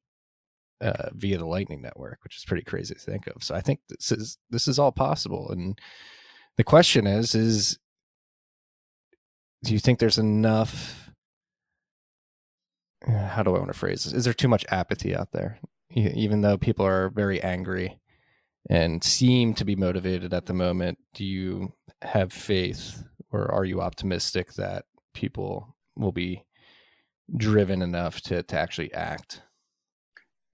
uh, 0.79 1.09
via 1.13 1.37
the 1.37 1.45
Lightning 1.45 1.81
Network, 1.81 2.19
which 2.23 2.37
is 2.37 2.45
pretty 2.45 2.63
crazy 2.63 2.93
to 2.93 2.99
think 2.99 3.27
of. 3.27 3.43
So 3.43 3.55
I 3.55 3.61
think 3.61 3.79
this 3.89 4.11
is 4.11 4.37
this 4.49 4.67
is 4.67 4.77
all 4.77 4.91
possible. 4.91 5.49
And 5.49 5.79
the 6.57 6.63
question 6.63 7.07
is, 7.07 7.33
is 7.33 7.79
do 9.63 9.73
you 9.73 9.79
think 9.79 9.99
there's 9.99 10.17
enough? 10.17 11.11
Eh, 13.07 13.27
how 13.27 13.43
do 13.43 13.55
I 13.55 13.59
want 13.59 13.71
to 13.71 13.77
phrase 13.77 14.03
this? 14.03 14.13
Is 14.13 14.25
there 14.25 14.33
too 14.33 14.47
much 14.47 14.65
apathy 14.69 15.15
out 15.15 15.31
there? 15.31 15.59
Even 15.91 16.41
though 16.41 16.57
people 16.57 16.85
are 16.85 17.09
very 17.09 17.41
angry 17.41 17.99
and 18.69 19.03
seem 19.03 19.53
to 19.53 19.65
be 19.65 19.75
motivated 19.75 20.33
at 20.33 20.45
the 20.45 20.53
moment, 20.53 20.97
do 21.13 21.23
you 21.23 21.73
have 22.01 22.33
faith 22.33 23.03
or 23.31 23.51
are 23.51 23.65
you 23.65 23.81
optimistic 23.81 24.53
that 24.53 24.85
people 25.13 25.75
will 25.95 26.11
be 26.11 26.43
driven 27.37 27.81
enough 27.81 28.21
to, 28.21 28.43
to 28.43 28.57
actually 28.57 28.93
act? 28.93 29.41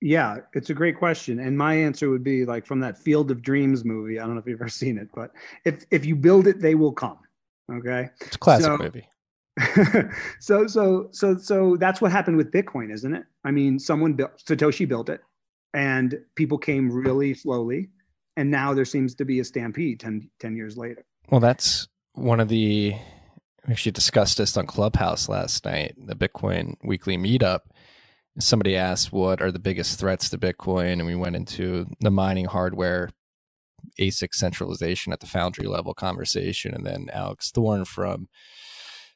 Yeah, 0.01 0.37
it's 0.53 0.71
a 0.71 0.73
great 0.73 0.97
question. 0.97 1.39
And 1.39 1.57
my 1.57 1.75
answer 1.75 2.09
would 2.09 2.23
be 2.23 2.43
like 2.43 2.65
from 2.65 2.79
that 2.79 2.97
Field 2.97 3.29
of 3.29 3.41
Dreams 3.41 3.85
movie. 3.85 4.19
I 4.19 4.25
don't 4.25 4.33
know 4.33 4.41
if 4.41 4.47
you've 4.47 4.59
ever 4.59 4.69
seen 4.69 4.97
it, 4.97 5.09
but 5.13 5.31
if 5.63 5.85
if 5.91 6.05
you 6.05 6.15
build 6.15 6.47
it, 6.47 6.59
they 6.59 6.75
will 6.75 6.91
come. 6.91 7.19
Okay. 7.71 8.09
It's 8.21 8.35
a 8.35 8.39
classic 8.39 8.65
so, 8.65 8.77
movie. 8.77 9.07
so 10.39 10.67
so 10.67 11.09
so 11.11 11.37
so 11.37 11.75
that's 11.77 12.01
what 12.01 12.11
happened 12.11 12.37
with 12.37 12.51
Bitcoin, 12.51 12.91
isn't 12.91 13.13
it? 13.13 13.23
I 13.43 13.51
mean, 13.51 13.79
someone 13.79 14.13
built 14.13 14.41
Satoshi 14.45 14.87
built 14.87 15.09
it 15.09 15.21
and 15.73 16.19
people 16.35 16.57
came 16.57 16.91
really 16.91 17.33
slowly 17.33 17.89
and 18.37 18.49
now 18.49 18.73
there 18.73 18.85
seems 18.85 19.15
to 19.15 19.25
be 19.25 19.39
a 19.39 19.43
stampede 19.43 19.99
10, 19.99 20.29
10 20.39 20.55
years 20.55 20.77
later. 20.77 21.03
Well, 21.29 21.41
that's 21.41 21.87
one 22.13 22.39
of 22.39 22.49
the 22.49 22.95
we 23.67 23.71
actually 23.73 23.91
discussed 23.91 24.37
this 24.37 24.57
on 24.57 24.65
Clubhouse 24.65 25.29
last 25.29 25.65
night, 25.65 25.93
the 25.97 26.15
Bitcoin 26.15 26.75
weekly 26.83 27.17
meetup. 27.17 27.59
Somebody 28.39 28.75
asked 28.75 29.11
what 29.11 29.41
are 29.41 29.51
the 29.51 29.59
biggest 29.59 29.99
threats 29.99 30.29
to 30.29 30.37
Bitcoin, 30.37 30.93
and 30.93 31.05
we 31.05 31.15
went 31.15 31.35
into 31.35 31.85
the 31.99 32.09
mining 32.09 32.45
hardware, 32.45 33.09
ASIC 34.01 34.33
centralization 34.33 35.13
at 35.13 35.19
the 35.19 35.27
foundry 35.27 35.67
level 35.67 35.93
conversation, 35.93 36.73
and 36.73 36.85
then 36.85 37.07
Alex 37.13 37.51
Thorn 37.51 37.85
from 37.85 38.27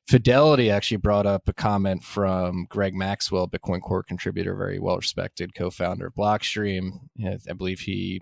Fidelity 0.07 0.69
actually 0.69 0.97
brought 0.97 1.25
up 1.25 1.47
a 1.47 1.53
comment 1.53 2.03
from 2.03 2.67
Greg 2.69 2.93
Maxwell, 2.93 3.47
Bitcoin 3.47 3.81
Core 3.81 4.03
contributor, 4.03 4.55
very 4.55 4.77
well 4.77 4.97
respected 4.97 5.55
co-founder 5.55 6.07
of 6.07 6.13
Blockstream. 6.13 6.91
I 7.25 7.53
believe 7.53 7.81
he 7.81 8.21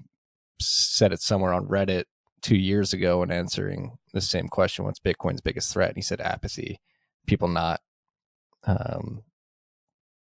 said 0.62 1.12
it 1.12 1.22
somewhere 1.22 1.54
on 1.54 1.68
Reddit 1.68 2.06
two 2.42 2.58
years 2.58 2.94
ago 2.94 3.20
when 3.20 3.32
answering 3.32 3.98
the 4.14 4.22
same 4.22 4.48
question 4.48 4.86
what's 4.86 5.00
bitcoin's 5.00 5.42
biggest 5.42 5.74
threat? 5.74 5.90
And 5.90 5.98
he 5.98 6.02
said 6.02 6.22
apathy. 6.22 6.80
People 7.26 7.48
not 7.48 7.82
um, 8.66 9.24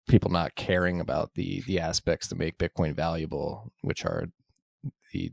people 0.08 0.30
not 0.30 0.56
caring 0.56 1.00
about 1.00 1.34
the 1.34 1.62
the 1.66 1.78
aspects 1.80 2.28
that 2.28 2.38
make 2.38 2.58
bitcoin 2.58 2.94
valuable 2.94 3.72
which 3.82 4.04
are 4.04 4.26
the 5.12 5.32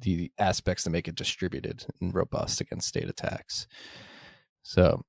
the 0.00 0.30
aspects 0.38 0.84
that 0.84 0.90
make 0.90 1.08
it 1.08 1.14
distributed 1.14 1.84
and 2.00 2.14
robust 2.14 2.60
against 2.60 2.88
state 2.88 3.08
attacks 3.08 3.66
so 4.62 5.04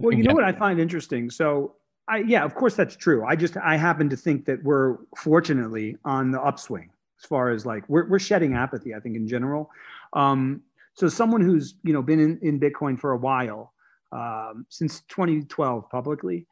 well 0.00 0.12
you 0.12 0.20
again, 0.20 0.24
know 0.28 0.34
what 0.34 0.44
i 0.44 0.52
find 0.52 0.80
interesting 0.80 1.30
so 1.30 1.74
I, 2.08 2.18
yeah, 2.26 2.42
of 2.42 2.54
course 2.54 2.74
that's 2.74 2.96
true. 2.96 3.24
I 3.24 3.36
just 3.36 3.56
I 3.58 3.76
happen 3.76 4.08
to 4.08 4.16
think 4.16 4.46
that 4.46 4.62
we're 4.64 4.96
fortunately 5.16 5.96
on 6.04 6.30
the 6.30 6.40
upswing 6.40 6.90
as 7.20 7.26
far 7.26 7.50
as 7.50 7.66
like 7.66 7.86
we're 7.88 8.08
we're 8.08 8.18
shedding 8.18 8.54
apathy. 8.54 8.94
I 8.94 9.00
think 9.00 9.14
in 9.14 9.28
general, 9.28 9.70
um, 10.14 10.62
so 10.94 11.08
someone 11.08 11.42
who's 11.42 11.74
you 11.82 11.92
know 11.92 12.00
been 12.00 12.18
in, 12.18 12.38
in 12.40 12.58
Bitcoin 12.58 12.98
for 12.98 13.12
a 13.12 13.18
while, 13.18 13.74
um, 14.10 14.64
since 14.70 15.02
2012 15.08 15.90
publicly, 15.90 16.46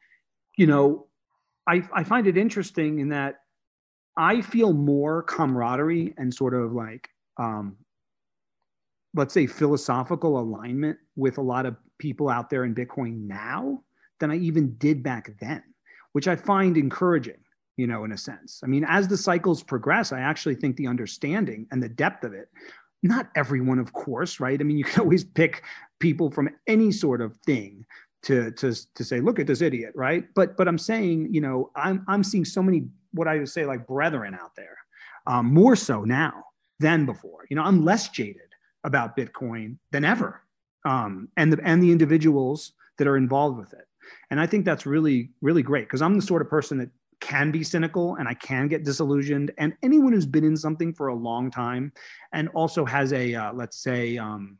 you 0.57 0.67
know, 0.67 1.07
I, 1.67 1.81
I 1.91 2.03
find 2.03 2.27
it 2.27 2.37
interesting 2.37 2.99
in 2.99 3.09
that 3.09 3.41
I 4.15 4.41
feel 4.41 4.73
more 4.73 5.23
camaraderie 5.23 6.13
and 6.17 6.31
sort 6.31 6.53
of 6.53 6.71
like 6.71 7.09
um, 7.37 7.77
let's 9.13 9.33
say 9.33 9.47
philosophical 9.47 10.39
alignment 10.39 10.97
with 11.15 11.37
a 11.37 11.41
lot 11.41 11.65
of 11.65 11.75
people 11.97 12.29
out 12.29 12.49
there 12.49 12.63
in 12.63 12.75
Bitcoin 12.75 13.27
now 13.27 13.81
than 14.19 14.31
I 14.31 14.37
even 14.37 14.75
did 14.77 15.03
back 15.03 15.31
then, 15.39 15.63
which 16.11 16.27
I 16.27 16.35
find 16.35 16.77
encouraging 16.77 17.37
you 17.77 17.85
know, 17.85 18.03
in 18.03 18.11
a 18.11 18.17
sense. 18.17 18.59
I 18.63 18.67
mean, 18.67 18.83
as 18.87 19.07
the 19.07 19.17
cycles 19.17 19.63
progress, 19.63 20.11
I 20.11 20.19
actually 20.19 20.55
think 20.55 20.75
the 20.75 20.87
understanding 20.87 21.67
and 21.71 21.81
the 21.81 21.87
depth 21.87 22.23
of 22.23 22.33
it, 22.33 22.49
not 23.03 23.29
everyone, 23.35 23.77
of 23.77 23.93
course, 23.93 24.39
right? 24.39 24.59
I 24.59 24.63
mean, 24.63 24.77
you 24.77 24.83
can 24.83 25.01
always 25.03 25.23
pick 25.23 25.63
people 25.99 26.31
from 26.31 26.49
any 26.65 26.91
sort 26.91 27.21
of 27.21 27.37
thing 27.45 27.85
to 28.23 28.51
to 28.51 28.75
to 28.95 29.03
say, 29.03 29.21
look 29.21 29.39
at 29.39 29.45
this 29.45 29.61
idiot, 29.61 29.93
right? 29.95 30.25
But 30.33 30.57
but 30.57 30.67
I'm 30.67 30.79
saying, 30.79 31.29
you 31.31 31.39
know, 31.39 31.71
I'm 31.75 32.03
I'm 32.07 32.23
seeing 32.23 32.43
so 32.43 32.63
many 32.63 32.87
what 33.13 33.27
I 33.27 33.37
would 33.37 33.49
say 33.49 33.65
like 33.65 33.87
brethren 33.87 34.33
out 34.33 34.55
there, 34.55 34.77
um, 35.27 35.53
more 35.53 35.75
so 35.75 36.03
now 36.03 36.45
than 36.79 37.05
before. 37.05 37.45
You 37.49 37.55
know, 37.55 37.63
I'm 37.63 37.83
less 37.83 38.09
jaded 38.09 38.41
about 38.83 39.17
Bitcoin 39.17 39.77
than 39.91 40.05
ever, 40.05 40.41
um, 40.85 41.29
and 41.37 41.51
the 41.53 41.59
and 41.63 41.81
the 41.81 41.91
individuals 41.91 42.73
that 42.97 43.07
are 43.07 43.17
involved 43.17 43.57
with 43.57 43.73
it. 43.73 43.85
And 44.31 44.39
I 44.39 44.47
think 44.47 44.65
that's 44.65 44.85
really 44.85 45.31
really 45.41 45.63
great 45.63 45.85
because 45.85 46.01
I'm 46.01 46.15
the 46.15 46.21
sort 46.21 46.41
of 46.41 46.49
person 46.49 46.77
that 46.79 46.89
can 47.19 47.51
be 47.51 47.63
cynical 47.63 48.15
and 48.15 48.27
I 48.27 48.33
can 48.33 48.67
get 48.67 48.83
disillusioned. 48.83 49.51
And 49.57 49.73
anyone 49.83 50.13
who's 50.13 50.25
been 50.25 50.43
in 50.43 50.57
something 50.57 50.93
for 50.93 51.07
a 51.07 51.15
long 51.15 51.49
time 51.49 51.91
and 52.33 52.49
also 52.49 52.85
has 52.85 53.13
a, 53.13 53.33
uh, 53.33 53.53
let's 53.53 53.81
say, 53.81 54.17
um, 54.17 54.57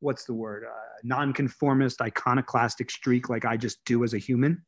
what's 0.00 0.24
the 0.24 0.34
word, 0.34 0.64
uh, 0.64 0.98
nonconformist, 1.02 2.00
iconoclastic 2.00 2.90
streak 2.90 3.28
like 3.28 3.44
I 3.44 3.56
just 3.56 3.84
do 3.84 4.04
as 4.04 4.14
a 4.14 4.18
human. 4.18 4.64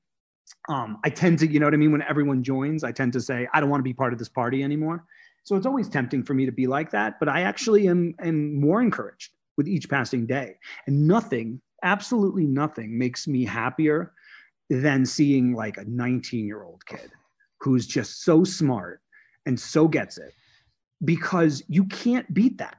Um, 0.68 0.98
I 1.04 1.10
tend 1.10 1.38
to, 1.40 1.46
you 1.46 1.60
know 1.60 1.66
what 1.66 1.74
I 1.74 1.78
mean? 1.78 1.92
When 1.92 2.02
everyone 2.02 2.42
joins, 2.42 2.82
I 2.82 2.92
tend 2.92 3.12
to 3.14 3.20
say, 3.20 3.48
I 3.54 3.60
don't 3.60 3.70
want 3.70 3.80
to 3.80 3.84
be 3.84 3.94
part 3.94 4.12
of 4.12 4.18
this 4.18 4.28
party 4.28 4.62
anymore. 4.62 5.04
So 5.42 5.56
it's 5.56 5.66
always 5.66 5.88
tempting 5.88 6.22
for 6.22 6.34
me 6.34 6.46
to 6.46 6.52
be 6.52 6.66
like 6.66 6.90
that. 6.90 7.18
But 7.18 7.28
I 7.28 7.42
actually 7.42 7.88
am, 7.88 8.14
am 8.20 8.60
more 8.60 8.80
encouraged 8.80 9.30
with 9.56 9.68
each 9.68 9.88
passing 9.88 10.26
day. 10.26 10.56
And 10.86 11.06
nothing, 11.06 11.60
absolutely 11.82 12.46
nothing 12.46 12.98
makes 12.98 13.26
me 13.26 13.44
happier 13.44 14.12
than 14.68 15.04
seeing 15.04 15.54
like 15.54 15.76
a 15.76 15.84
19 15.84 16.46
year 16.46 16.62
old 16.62 16.86
kid 16.86 17.10
who's 17.60 17.86
just 17.86 18.22
so 18.22 18.44
smart 18.44 19.00
and 19.46 19.58
so 19.58 19.88
gets 19.88 20.18
it 20.18 20.32
because 21.04 21.62
you 21.68 21.84
can't 21.86 22.32
beat 22.32 22.58
that. 22.58 22.76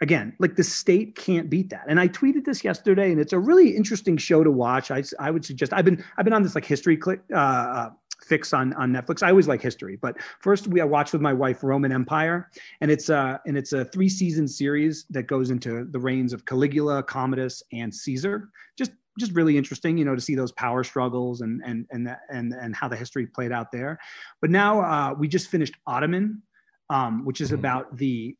Again, 0.00 0.34
like 0.38 0.56
the 0.56 0.64
state 0.64 1.16
can't 1.16 1.48
beat 1.48 1.70
that. 1.70 1.84
And 1.88 1.98
I 1.98 2.08
tweeted 2.08 2.44
this 2.44 2.62
yesterday, 2.62 3.10
and 3.10 3.20
it's 3.20 3.32
a 3.32 3.38
really 3.38 3.74
interesting 3.74 4.16
show 4.16 4.44
to 4.44 4.50
watch. 4.50 4.90
I, 4.90 5.02
I 5.18 5.30
would 5.30 5.44
suggest 5.44 5.72
I've 5.72 5.84
been 5.84 6.04
I've 6.18 6.24
been 6.24 6.34
on 6.34 6.42
this 6.42 6.54
like 6.54 6.64
history 6.64 6.96
click 6.96 7.20
uh, 7.32 7.36
uh, 7.38 7.90
fix 8.24 8.52
on 8.52 8.72
on 8.74 8.92
Netflix. 8.92 9.22
I 9.22 9.30
always 9.30 9.48
like 9.48 9.62
history, 9.62 9.96
but 9.96 10.16
first 10.40 10.66
we 10.66 10.80
I 10.80 10.84
watched 10.84 11.12
with 11.12 11.22
my 11.22 11.32
wife 11.32 11.62
Roman 11.62 11.92
Empire, 11.92 12.50
and 12.80 12.90
it's 12.90 13.10
uh 13.10 13.38
and 13.46 13.56
it's 13.56 13.72
a 13.72 13.84
three 13.84 14.08
season 14.08 14.48
series 14.48 15.04
that 15.10 15.24
goes 15.24 15.50
into 15.50 15.84
the 15.90 15.98
reigns 15.98 16.32
of 16.32 16.44
Caligula, 16.44 17.02
Commodus, 17.02 17.62
and 17.72 17.94
Caesar. 17.94 18.50
Just 18.76 18.92
just 19.18 19.32
really 19.32 19.56
interesting, 19.56 19.96
you 19.96 20.04
know, 20.04 20.14
to 20.14 20.20
see 20.20 20.34
those 20.34 20.52
power 20.52 20.82
struggles 20.82 21.40
and 21.40 21.62
and 21.64 21.86
and 21.90 22.08
and 22.30 22.52
and 22.52 22.74
how 22.74 22.88
the 22.88 22.96
history 22.96 23.26
played 23.26 23.52
out 23.52 23.70
there. 23.70 23.98
But 24.40 24.50
now 24.50 24.80
uh, 24.80 25.14
we 25.14 25.28
just 25.28 25.48
finished 25.48 25.74
Ottoman, 25.86 26.42
um, 26.90 27.24
which 27.24 27.40
is 27.40 27.48
mm-hmm. 27.48 27.58
about 27.58 27.96
the 27.96 28.36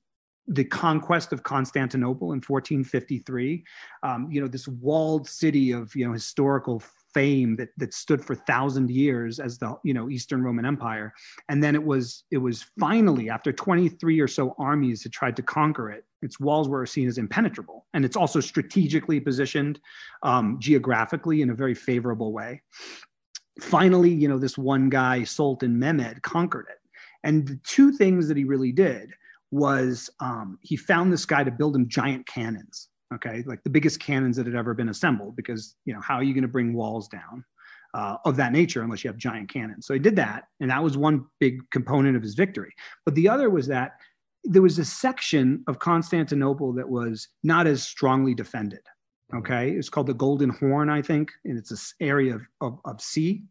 the 0.49 0.65
conquest 0.65 1.33
of 1.33 1.43
Constantinople 1.43 2.33
in 2.33 2.41
1453. 2.47 3.65
Um, 4.03 4.29
you 4.31 4.41
know, 4.41 4.49
this 4.49 4.69
walled 4.69 5.29
city 5.29 5.73
of 5.73 5.95
you 5.95 6.07
know 6.07 6.13
historical 6.13 6.83
fame 7.15 7.57
that 7.57 7.71
that 7.79 7.95
stood 7.95 8.23
for 8.23 8.35
thousand 8.35 8.91
years 8.91 9.39
as 9.39 9.57
the 9.57 9.75
you 9.85 9.95
know 9.95 10.11
Eastern 10.11 10.43
Roman 10.43 10.67
Empire, 10.67 11.15
and 11.49 11.63
then 11.63 11.75
it 11.75 11.83
was 11.83 12.25
it 12.31 12.39
was 12.39 12.67
finally 12.79 13.31
after 13.31 13.53
23 13.53 14.21
or 14.21 14.29
so 14.29 14.55
armies 14.59 15.03
had 15.03 15.13
tried 15.13 15.37
to 15.37 15.43
conquer 15.43 15.91
it, 15.91 16.05
its 16.21 16.39
walls 16.41 16.69
were 16.69 16.85
seen 16.85 17.09
as 17.09 17.19
impenetrable, 17.19 17.87
and 17.95 18.05
it's 18.05 18.17
also 18.17 18.41
strategically 18.41 19.21
positioned 19.21 19.81
um, 20.23 20.59
geographically 20.61 21.41
in 21.41 21.51
a 21.51 21.55
very 21.55 21.75
favorable 21.75 22.33
way. 22.33 22.61
Finally, 23.61 24.11
you 24.11 24.29
know 24.29 24.39
this 24.39 24.59
one 24.59 24.91
guy 24.91 25.25
Sultan 25.25 25.79
Mehmed 25.79 26.21
conquered 26.23 26.67
it, 26.71 26.79
and 27.23 27.47
the 27.47 27.61
two 27.65 27.93
things 27.93 28.29
that 28.29 28.37
he 28.37 28.45
really 28.45 28.73
did 28.73 29.13
was 29.51 30.11
um, 30.19 30.59
he 30.63 30.77
found 30.77 31.13
this 31.13 31.25
guy 31.25 31.45
to 31.45 31.51
build 31.51 31.77
him 31.77 31.89
giant 31.89 32.27
cannons 32.27 32.89
okay 33.13 33.43
like 33.47 33.63
the 33.65 33.71
biggest 33.71 34.01
cannons 34.01 34.37
that 34.37 34.47
had 34.47 34.55
ever 34.55 34.75
been 34.75 34.89
assembled 34.89 35.37
because 35.37 35.77
you 35.85 35.93
know 35.93 36.01
how 36.01 36.15
are 36.15 36.23
you 36.23 36.33
going 36.33 36.43
to 36.43 36.49
bring 36.49 36.73
walls 36.73 37.09
down 37.09 37.45
uh, 37.95 38.17
of 38.25 38.37
that 38.37 38.53
nature 38.53 38.83
unless 38.83 39.05
you 39.05 39.09
have 39.09 39.17
giant 39.17 39.49
cannons? 39.49 39.87
So 39.87 39.95
he 39.95 40.01
did 40.01 40.17
that 40.17 40.45
and 40.61 40.71
that 40.71 40.83
was 40.83 40.97
one 40.97 41.27
big 41.39 41.59
component 41.71 42.17
of 42.17 42.23
his 42.23 42.35
victory. 42.35 42.73
But 43.05 43.15
the 43.15 43.29
other 43.29 43.51
was 43.51 43.67
that 43.69 43.93
there 44.43 44.63
was 44.63 44.79
a 44.79 44.85
section 44.85 45.63
of 45.69 45.79
constantinople 45.79 46.73
that 46.75 46.89
was 46.89 47.29
not 47.43 47.67
as 47.67 47.83
strongly 47.83 48.35
defended 48.35 48.81
okay? 49.35 49.71
It's 49.71 49.89
called 49.89 50.07
the 50.07 50.15
golden 50.15 50.51
horn 50.51 50.91
i 50.91 51.01
think 51.01 51.33
and 51.45 51.59
it's 51.59 51.71
this 51.71 51.95
area 52.01 52.35
of, 52.35 52.43
of, 52.61 52.79
of 52.85 53.01
sea. 53.01 53.43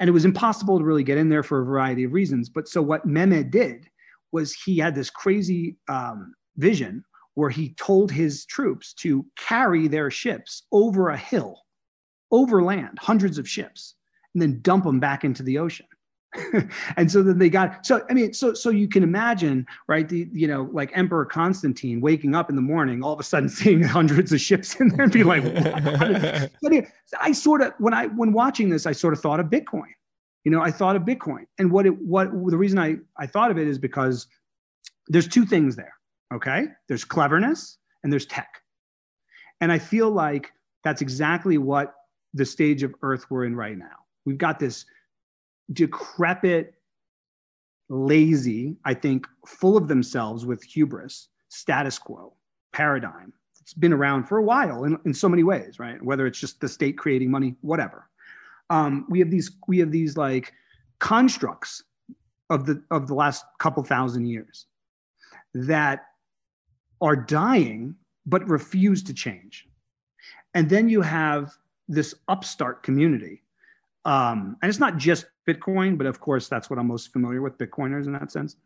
And 0.00 0.08
it 0.08 0.12
was 0.12 0.24
impossible 0.24 0.78
to 0.78 0.84
really 0.84 1.04
get 1.04 1.18
in 1.18 1.28
there 1.28 1.42
for 1.42 1.60
a 1.60 1.64
variety 1.64 2.04
of 2.04 2.12
reasons 2.12 2.48
but 2.48 2.68
so 2.68 2.80
what 2.80 3.06
mehmed 3.06 3.50
did 3.50 3.86
was 4.32 4.54
he 4.54 4.78
had 4.78 4.94
this 4.94 5.10
crazy 5.10 5.76
um, 5.88 6.32
vision 6.56 7.04
where 7.40 7.48
he 7.48 7.70
told 7.70 8.12
his 8.12 8.44
troops 8.44 8.92
to 8.92 9.24
carry 9.34 9.88
their 9.88 10.10
ships 10.10 10.64
over 10.72 11.08
a 11.08 11.16
hill, 11.16 11.62
over 12.30 12.62
land, 12.62 12.98
hundreds 13.00 13.38
of 13.38 13.48
ships, 13.48 13.94
and 14.34 14.42
then 14.42 14.60
dump 14.60 14.84
them 14.84 15.00
back 15.00 15.24
into 15.24 15.42
the 15.42 15.56
ocean. 15.56 15.86
and 16.98 17.10
so 17.10 17.22
then 17.22 17.38
they 17.38 17.48
got 17.48 17.84
so 17.86 18.04
I 18.10 18.12
mean 18.12 18.34
so 18.34 18.52
so 18.52 18.68
you 18.68 18.88
can 18.88 19.02
imagine 19.02 19.66
right 19.88 20.06
the 20.06 20.28
you 20.32 20.46
know 20.46 20.68
like 20.70 20.90
Emperor 20.94 21.24
Constantine 21.24 22.02
waking 22.02 22.34
up 22.34 22.50
in 22.50 22.56
the 22.56 22.62
morning 22.62 23.02
all 23.02 23.14
of 23.14 23.18
a 23.18 23.24
sudden 23.24 23.48
seeing 23.60 23.82
hundreds 23.82 24.32
of 24.32 24.40
ships 24.40 24.78
in 24.78 24.90
there 24.90 25.04
and 25.04 25.12
be 25.12 25.24
like 25.24 25.42
but 26.62 26.72
I 27.20 27.32
sort 27.32 27.62
of 27.62 27.72
when 27.78 27.94
I 27.94 28.08
when 28.08 28.34
watching 28.34 28.68
this 28.68 28.84
I 28.84 28.92
sort 28.92 29.14
of 29.14 29.20
thought 29.20 29.40
of 29.40 29.46
Bitcoin. 29.46 29.88
You 30.44 30.52
know 30.52 30.60
I 30.60 30.70
thought 30.70 30.94
of 30.94 31.02
Bitcoin. 31.02 31.46
And 31.58 31.72
what 31.72 31.86
it 31.86 31.98
what 32.00 32.30
the 32.30 32.58
reason 32.58 32.78
I 32.78 32.98
I 33.16 33.26
thought 33.26 33.50
of 33.50 33.56
it 33.58 33.66
is 33.66 33.78
because 33.78 34.26
there's 35.08 35.26
two 35.26 35.46
things 35.46 35.74
there 35.74 35.94
Okay. 36.32 36.66
There's 36.88 37.04
cleverness 37.04 37.78
and 38.02 38.12
there's 38.12 38.26
tech. 38.26 38.62
And 39.60 39.70
I 39.70 39.78
feel 39.78 40.10
like 40.10 40.52
that's 40.84 41.02
exactly 41.02 41.58
what 41.58 41.94
the 42.32 42.44
stage 42.44 42.82
of 42.82 42.94
Earth 43.02 43.26
we're 43.30 43.44
in 43.44 43.56
right 43.56 43.76
now. 43.76 44.04
We've 44.24 44.38
got 44.38 44.58
this 44.58 44.86
decrepit, 45.72 46.74
lazy, 47.88 48.76
I 48.84 48.94
think, 48.94 49.26
full 49.46 49.76
of 49.76 49.88
themselves 49.88 50.46
with 50.46 50.62
hubris, 50.62 51.28
status 51.48 51.98
quo 51.98 52.32
paradigm. 52.72 53.32
It's 53.60 53.74
been 53.74 53.92
around 53.92 54.24
for 54.24 54.38
a 54.38 54.42
while 54.42 54.84
in, 54.84 54.98
in 55.04 55.12
so 55.12 55.28
many 55.28 55.42
ways, 55.42 55.78
right? 55.78 56.02
Whether 56.02 56.26
it's 56.26 56.40
just 56.40 56.60
the 56.60 56.68
state 56.68 56.96
creating 56.96 57.30
money, 57.30 57.56
whatever. 57.60 58.08
Um, 58.70 59.06
we 59.08 59.18
have 59.18 59.30
these 59.30 59.50
we 59.66 59.78
have 59.78 59.90
these 59.90 60.16
like 60.16 60.52
constructs 61.00 61.82
of 62.48 62.66
the 62.66 62.82
of 62.90 63.08
the 63.08 63.14
last 63.14 63.44
couple 63.58 63.82
thousand 63.82 64.26
years 64.26 64.66
that 65.54 66.06
are 67.00 67.16
dying 67.16 67.94
but 68.26 68.48
refuse 68.48 69.02
to 69.04 69.14
change. 69.14 69.66
And 70.54 70.68
then 70.68 70.88
you 70.88 71.00
have 71.00 71.52
this 71.88 72.14
upstart 72.28 72.82
community. 72.82 73.42
Um, 74.04 74.56
and 74.62 74.68
it's 74.68 74.78
not 74.78 74.96
just 74.96 75.26
Bitcoin, 75.46 75.98
but 75.98 76.06
of 76.06 76.20
course, 76.20 76.48
that's 76.48 76.70
what 76.70 76.78
I'm 76.78 76.86
most 76.86 77.12
familiar 77.12 77.42
with 77.42 77.58
Bitcoiners 77.58 78.06
in 78.06 78.12
that 78.12 78.30
sense. 78.30 78.56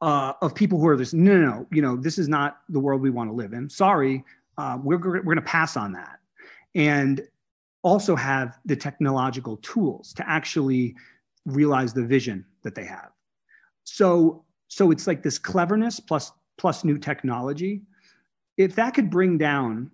Uh, 0.00 0.32
of 0.42 0.54
people 0.54 0.78
who 0.78 0.86
are 0.88 0.96
this, 0.96 1.14
no, 1.14 1.36
no, 1.36 1.46
no, 1.46 1.66
you 1.70 1.80
know, 1.80 1.96
this 1.96 2.18
is 2.18 2.28
not 2.28 2.58
the 2.68 2.80
world 2.80 3.00
we 3.00 3.10
want 3.10 3.30
to 3.30 3.34
live 3.34 3.52
in. 3.52 3.70
Sorry, 3.70 4.24
uh, 4.58 4.78
we're, 4.82 4.98
we're 4.98 5.22
going 5.22 5.36
to 5.36 5.42
pass 5.42 5.76
on 5.76 5.92
that. 5.92 6.18
And 6.74 7.22
also 7.82 8.16
have 8.16 8.58
the 8.64 8.74
technological 8.74 9.58
tools 9.58 10.12
to 10.14 10.28
actually 10.28 10.96
realize 11.46 11.92
the 11.92 12.04
vision 12.04 12.44
that 12.62 12.74
they 12.74 12.84
have. 12.84 13.10
So, 13.84 14.44
so 14.68 14.90
it's 14.90 15.06
like 15.06 15.22
this 15.22 15.38
cleverness 15.38 16.00
plus 16.00 16.32
plus 16.56 16.84
new 16.84 16.98
technology, 16.98 17.82
if 18.56 18.74
that 18.76 18.94
could 18.94 19.10
bring 19.10 19.38
down 19.38 19.90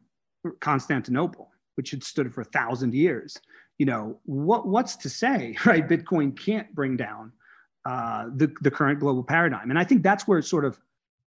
Constantinople, 0.60 1.50
which 1.76 1.90
had 1.90 2.02
stood 2.04 2.32
for 2.34 2.42
a 2.42 2.44
thousand 2.44 2.94
years, 2.94 3.38
you 3.78 3.86
know, 3.86 4.18
what, 4.24 4.68
what's 4.68 4.96
to 4.96 5.08
say, 5.08 5.56
right? 5.64 5.88
Bitcoin 5.88 6.38
can't 6.38 6.72
bring 6.74 6.96
down 6.96 7.32
uh, 7.86 8.26
the, 8.36 8.52
the 8.60 8.70
current 8.70 9.00
global 9.00 9.24
paradigm. 9.24 9.70
And 9.70 9.78
I 9.78 9.84
think 9.84 10.02
that's 10.02 10.28
where 10.28 10.42
sort 10.42 10.64
of 10.64 10.78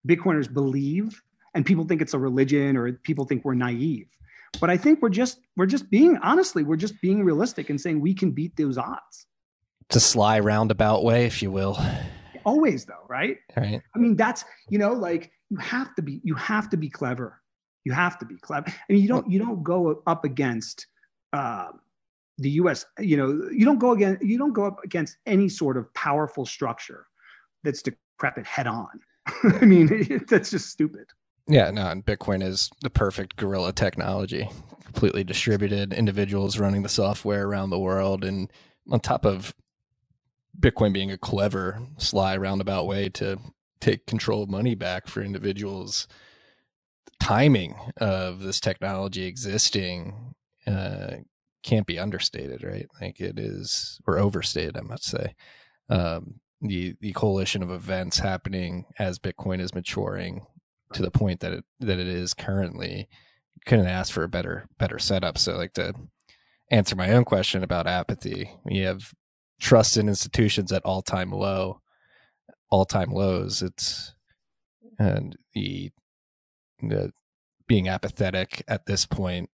Bitcoiners 0.08 0.52
believe, 0.52 1.22
and 1.54 1.66
people 1.66 1.86
think 1.86 2.02
it's 2.02 2.14
a 2.14 2.20
religion 2.20 2.76
or 2.76 2.92
people 2.92 3.26
think 3.26 3.46
we're 3.46 3.54
naive. 3.54 4.08
But 4.60 4.70
I 4.70 4.76
think 4.76 5.02
we're 5.02 5.10
just 5.10 5.40
we're 5.56 5.66
just 5.66 5.90
being 5.90 6.18
honestly, 6.18 6.64
we're 6.64 6.76
just 6.76 7.00
being 7.02 7.24
realistic 7.24 7.70
and 7.70 7.80
saying 7.80 8.02
we 8.02 8.14
can 8.14 8.32
beat 8.32 8.58
those 8.58 8.78
odds. 8.78 9.28
It's 9.88 9.96
a 9.96 10.02
sly 10.02 10.40
roundabout 10.40 11.04
way, 11.04 11.26
if 11.26 11.42
you 11.42 11.52
will 11.52 11.78
always 12.46 12.86
though 12.86 13.06
right? 13.08 13.38
Right. 13.56 13.82
I 13.96 14.00
mean 14.00 14.16
that's 14.16 14.46
you 14.70 14.78
know 14.78 14.94
like 14.94 15.32
you 15.50 15.58
have 15.58 15.94
to 15.96 16.02
be 16.02 16.22
you 16.24 16.36
have 16.36 16.70
to 16.70 16.78
be 16.78 16.90
clever. 16.90 17.42
You 17.84 17.92
have 17.94 18.18
to 18.20 18.26
be 18.26 18.38
clever. 18.38 18.68
I 18.68 18.94
mean 18.94 19.02
you 19.02 19.08
don't 19.08 19.30
you 19.30 19.40
don't 19.40 19.64
go 19.64 20.02
up 20.08 20.24
against 20.26 20.88
uh, 21.34 21.70
the 22.38 22.50
us 22.52 22.86
you 23.00 23.18
know 23.18 23.50
you 23.52 23.66
don't 23.66 23.80
go 23.80 23.92
against 23.92 24.24
you 24.24 24.38
don't 24.38 24.54
go 24.54 24.66
up 24.66 24.80
against 24.84 25.18
any 25.26 25.50
sort 25.50 25.78
of 25.78 25.94
powerful 25.94 26.46
structure 26.46 27.08
that's 27.64 27.82
decrepit 27.82 28.46
head 28.46 28.68
on. 28.68 29.00
I 29.44 29.66
mean 29.66 30.24
that's 30.30 30.52
just 30.52 30.70
stupid. 30.70 31.06
Yeah 31.48 31.72
no 31.72 31.88
and 31.88 32.06
bitcoin 32.06 32.44
is 32.44 32.70
the 32.82 32.90
perfect 32.90 33.36
guerrilla 33.36 33.74
technology. 33.74 34.50
Completely 34.84 35.24
distributed 35.24 35.94
individuals 35.94 36.60
running 36.60 36.84
the 36.84 36.90
software 36.90 37.46
around 37.46 37.70
the 37.70 37.80
world 37.80 38.26
and 38.26 38.52
on 38.90 39.00
top 39.00 39.26
of 39.26 39.54
Bitcoin 40.60 40.94
being 40.94 41.12
a 41.12 41.18
clever, 41.18 41.82
sly, 41.98 42.38
roundabout 42.38 42.86
way 42.86 43.10
to 43.10 43.38
take 43.80 44.06
control 44.06 44.44
of 44.44 44.50
money 44.50 44.76
back 44.76 45.08
for 45.08 45.22
individuals. 45.22 46.08
The 47.06 47.26
timing 47.26 47.76
of 47.98 48.42
this 48.42 48.60
technology 48.60 49.26
existing 49.26 50.36
uh, 50.68 51.18
can't 51.64 51.88
be 51.88 52.00
understated, 52.00 52.64
right? 52.64 52.88
Like 53.00 53.20
it 53.20 53.40
is, 53.40 54.00
or 54.06 54.20
overstated, 54.20 54.78
I 54.78 54.82
must 54.82 55.06
say. 55.06 55.36
Um, 55.90 56.40
the 56.62 56.96
the 57.02 57.14
coalition 57.14 57.64
of 57.64 57.72
events 57.72 58.20
happening 58.20 58.86
as 59.00 59.20
Bitcoin 59.20 59.60
is 59.60 59.74
maturing 59.74 60.46
to 60.94 61.02
the 61.02 61.12
point 61.12 61.40
that 61.40 61.54
it 61.54 61.66
that 61.80 62.00
it 62.00 62.08
is 62.08 62.34
currently 62.34 63.10
couldn't 63.66 63.88
ask 63.88 64.14
for 64.14 64.24
a 64.24 64.30
better 64.30 64.68
better 64.78 65.00
setup. 65.00 65.38
So, 65.38 65.58
like 65.58 65.74
to 65.74 65.94
answer 66.70 66.96
my 66.96 67.12
own 67.12 67.26
question 67.26 67.64
about 67.64 67.88
apathy, 67.88 68.52
we 68.64 68.80
have 68.80 69.12
trust 69.62 69.96
in 69.96 70.10
institutions 70.10 70.72
at 70.72 70.84
all 70.84 71.02
time 71.02 71.32
low, 71.32 71.80
all 72.70 72.84
time 72.84 73.12
lows. 73.12 73.62
It's 73.62 74.14
and 75.00 75.38
the 75.54 75.92
the 76.82 77.14
being 77.68 77.88
apathetic 77.88 78.64
at 78.68 78.86
this 78.86 79.06
point 79.06 79.50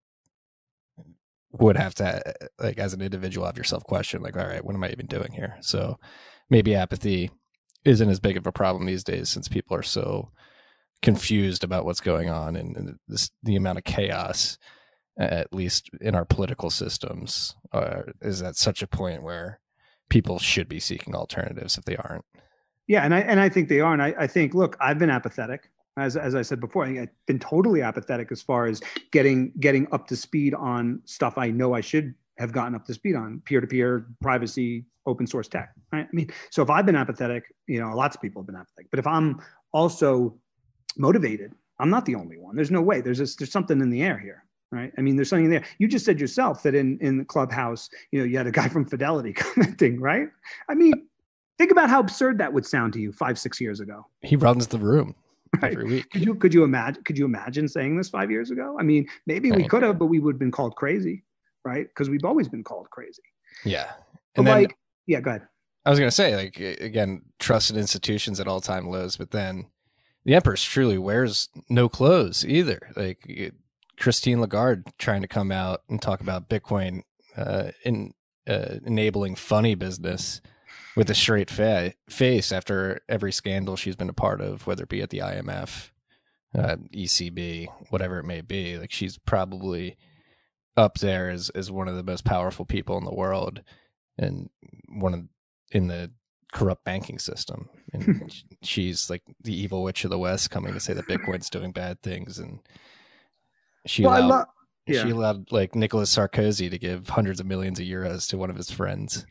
would 1.51 1.77
have 1.77 1.93
to 1.95 2.21
like 2.59 2.79
as 2.79 2.93
an 2.93 3.01
individual 3.01 3.45
have 3.45 3.57
yourself 3.57 3.83
question 3.83 4.21
like 4.21 4.35
all 4.35 4.45
right 4.45 4.63
what 4.63 4.75
am 4.75 4.83
i 4.83 4.89
even 4.89 5.05
doing 5.05 5.31
here 5.31 5.57
so 5.61 5.97
maybe 6.49 6.75
apathy 6.75 7.31
isn't 7.85 8.09
as 8.09 8.19
big 8.19 8.37
of 8.37 8.45
a 8.47 8.51
problem 8.51 8.85
these 8.85 9.03
days 9.03 9.29
since 9.29 9.47
people 9.47 9.75
are 9.75 9.83
so 9.83 10.31
confused 11.01 11.63
about 11.63 11.85
what's 11.85 12.01
going 12.01 12.29
on 12.29 12.55
and, 12.55 12.75
and 12.75 12.97
this 13.07 13.29
the 13.43 13.55
amount 13.55 13.77
of 13.77 13.83
chaos 13.83 14.57
at 15.17 15.51
least 15.53 15.89
in 16.01 16.15
our 16.15 16.25
political 16.25 16.69
systems 16.69 17.55
is 18.21 18.41
at 18.41 18.55
such 18.55 18.81
a 18.81 18.87
point 18.87 19.23
where 19.23 19.59
people 20.09 20.39
should 20.39 20.69
be 20.69 20.79
seeking 20.79 21.15
alternatives 21.15 21.77
if 21.77 21.85
they 21.85 21.95
aren't. 21.95 22.25
Yeah, 22.87 23.03
and 23.03 23.13
I 23.13 23.19
and 23.19 23.39
I 23.39 23.49
think 23.49 23.69
they 23.69 23.81
are, 23.81 23.93
and 23.93 24.01
I, 24.01 24.13
I 24.17 24.27
think 24.27 24.53
look, 24.53 24.77
I've 24.79 24.97
been 24.97 25.09
apathetic 25.09 25.69
as 25.97 26.15
as 26.15 26.35
I 26.35 26.41
said 26.41 26.59
before. 26.59 26.85
I've 26.85 27.09
been 27.25 27.39
totally 27.39 27.81
apathetic 27.81 28.31
as 28.31 28.41
far 28.41 28.65
as 28.65 28.81
getting 29.11 29.51
getting 29.59 29.87
up 29.91 30.07
to 30.07 30.15
speed 30.15 30.53
on 30.53 31.01
stuff 31.05 31.37
I 31.37 31.49
know 31.49 31.73
I 31.73 31.81
should 31.81 32.15
have 32.37 32.51
gotten 32.51 32.75
up 32.75 32.85
to 32.85 32.93
speed 32.93 33.15
on 33.15 33.41
peer 33.45 33.59
to 33.59 33.67
peer 33.67 34.07
privacy, 34.21 34.85
open 35.05 35.27
source 35.27 35.47
tech. 35.47 35.73
Right? 35.91 36.05
I 36.05 36.15
mean, 36.15 36.29
so 36.51 36.61
if 36.61 36.69
I've 36.69 36.85
been 36.85 36.95
apathetic, 36.95 37.43
you 37.67 37.81
know, 37.81 37.95
lots 37.95 38.15
of 38.15 38.21
people 38.21 38.41
have 38.41 38.47
been 38.47 38.55
apathetic. 38.55 38.89
But 38.91 38.99
if 38.99 39.07
I'm 39.07 39.41
also 39.73 40.37
motivated, 40.97 41.53
I'm 41.79 41.89
not 41.89 42.05
the 42.05 42.15
only 42.15 42.37
one. 42.37 42.55
There's 42.55 42.71
no 42.71 42.81
way. 42.81 43.01
There's 43.01 43.17
this, 43.17 43.35
there's 43.35 43.51
something 43.51 43.81
in 43.81 43.89
the 43.89 44.01
air 44.03 44.17
here 44.17 44.45
right? 44.71 44.91
I 44.97 45.01
mean, 45.01 45.15
there's 45.15 45.29
something 45.29 45.49
there. 45.49 45.63
You 45.79 45.87
just 45.87 46.05
said 46.05 46.19
yourself 46.19 46.63
that 46.63 46.75
in 46.75 46.97
in 46.99 47.17
the 47.17 47.25
clubhouse, 47.25 47.89
you 48.11 48.19
know, 48.19 48.25
you 48.25 48.37
had 48.37 48.47
a 48.47 48.51
guy 48.51 48.67
from 48.69 48.85
Fidelity 48.85 49.33
commenting, 49.33 49.99
right? 49.99 50.29
I 50.69 50.75
mean, 50.75 51.07
think 51.57 51.71
about 51.71 51.89
how 51.89 51.99
absurd 51.99 52.37
that 52.39 52.51
would 52.51 52.65
sound 52.65 52.93
to 52.93 52.99
you 52.99 53.11
five, 53.11 53.39
six 53.39 53.59
years 53.59 53.79
ago. 53.79 54.05
He 54.21 54.35
runs 54.35 54.67
the 54.67 54.79
room 54.79 55.15
right. 55.61 55.73
every 55.73 55.85
week. 55.85 56.09
Could 56.11 56.25
you 56.25 56.35
could 56.35 56.53
you 56.53 56.63
imagine 56.63 57.03
could 57.03 57.17
you 57.17 57.25
imagine 57.25 57.67
saying 57.67 57.97
this 57.97 58.09
five 58.09 58.31
years 58.31 58.51
ago? 58.51 58.77
I 58.79 58.83
mean, 58.83 59.07
maybe 59.25 59.51
right. 59.51 59.57
we 59.57 59.67
could 59.67 59.83
have, 59.83 59.97
but 59.99 60.07
we 60.07 60.19
would 60.19 60.35
have 60.35 60.39
been 60.39 60.51
called 60.51 60.75
crazy, 60.75 61.23
right? 61.63 61.87
Because 61.87 62.09
we've 62.09 62.25
always 62.25 62.47
been 62.47 62.63
called 62.63 62.89
crazy. 62.89 63.23
Yeah. 63.63 63.91
But 64.35 64.41
And 64.41 64.47
then 64.47 64.61
like, 64.63 64.77
yeah, 65.07 65.21
go 65.21 65.31
ahead. 65.31 65.47
I 65.85 65.89
was 65.89 65.99
going 65.99 66.09
to 66.09 66.15
say, 66.15 66.35
like, 66.35 66.59
again, 66.59 67.21
trusted 67.39 67.77
institutions 67.77 68.41
at 68.41 68.47
all 68.47 68.59
time 68.59 68.89
lows, 68.89 69.15
but 69.15 69.31
then 69.31 69.67
the 70.25 70.35
Empress 70.35 70.61
truly 70.61 70.97
wears 70.97 71.47
no 71.69 71.87
clothes 71.87 72.45
either. 72.45 72.91
Like, 72.97 73.25
it- 73.25 73.55
Christine 73.99 74.41
Lagarde 74.41 74.83
trying 74.97 75.21
to 75.21 75.27
come 75.27 75.51
out 75.51 75.81
and 75.89 76.01
talk 76.01 76.21
about 76.21 76.49
Bitcoin 76.49 77.01
uh, 77.35 77.71
in 77.83 78.13
uh, 78.47 78.75
enabling 78.85 79.35
funny 79.35 79.75
business 79.75 80.41
with 80.95 81.09
a 81.09 81.15
straight 81.15 81.49
fa- 81.49 81.93
face 82.09 82.51
after 82.51 83.01
every 83.09 83.31
scandal 83.31 83.75
she's 83.75 83.95
been 83.95 84.09
a 84.09 84.13
part 84.13 84.41
of, 84.41 84.65
whether 84.65 84.83
it 84.83 84.89
be 84.89 85.01
at 85.01 85.09
the 85.09 85.19
IMF, 85.19 85.91
uh, 86.57 86.77
ECB, 86.93 87.67
whatever 87.89 88.19
it 88.19 88.25
may 88.25 88.41
be. 88.41 88.77
Like, 88.77 88.91
she's 88.91 89.17
probably 89.17 89.97
up 90.75 90.99
there 90.99 91.29
as, 91.29 91.49
as 91.49 91.71
one 91.71 91.87
of 91.87 91.95
the 91.95 92.03
most 92.03 92.23
powerful 92.23 92.65
people 92.65 92.97
in 92.97 93.05
the 93.05 93.13
world 93.13 93.61
and 94.17 94.49
one 94.89 95.13
of 95.13 95.21
in 95.71 95.87
the 95.87 96.09
corrupt 96.53 96.85
banking 96.85 97.19
system 97.19 97.69
and 97.91 98.31
she's 98.63 99.09
like 99.09 99.21
the 99.43 99.53
evil 99.53 99.83
witch 99.83 100.05
of 100.05 100.09
the 100.09 100.17
west 100.17 100.49
coming 100.49 100.73
to 100.73 100.79
say 100.79 100.93
that 100.93 101.07
bitcoin's 101.07 101.49
doing 101.49 101.71
bad 101.71 102.01
things 102.01 102.39
and 102.39 102.59
she 103.87 104.03
Well, 104.03 104.13
I 104.13 104.19
allowed 104.19 104.29
love. 104.29 104.47
she 104.87 105.09
allowed 105.09 105.51
like 105.51 105.73
Nicolas 105.75 106.15
Sarkozy 106.15 106.69
to 106.69 106.77
give 106.77 107.09
hundreds 107.09 107.39
of 107.39 107.45
millions 107.45 107.79
of 107.79 107.85
euros 107.85 108.29
to 108.29 108.37
one 108.37 108.49
of 108.49 108.55
his 108.55 108.69
friends 108.71 109.25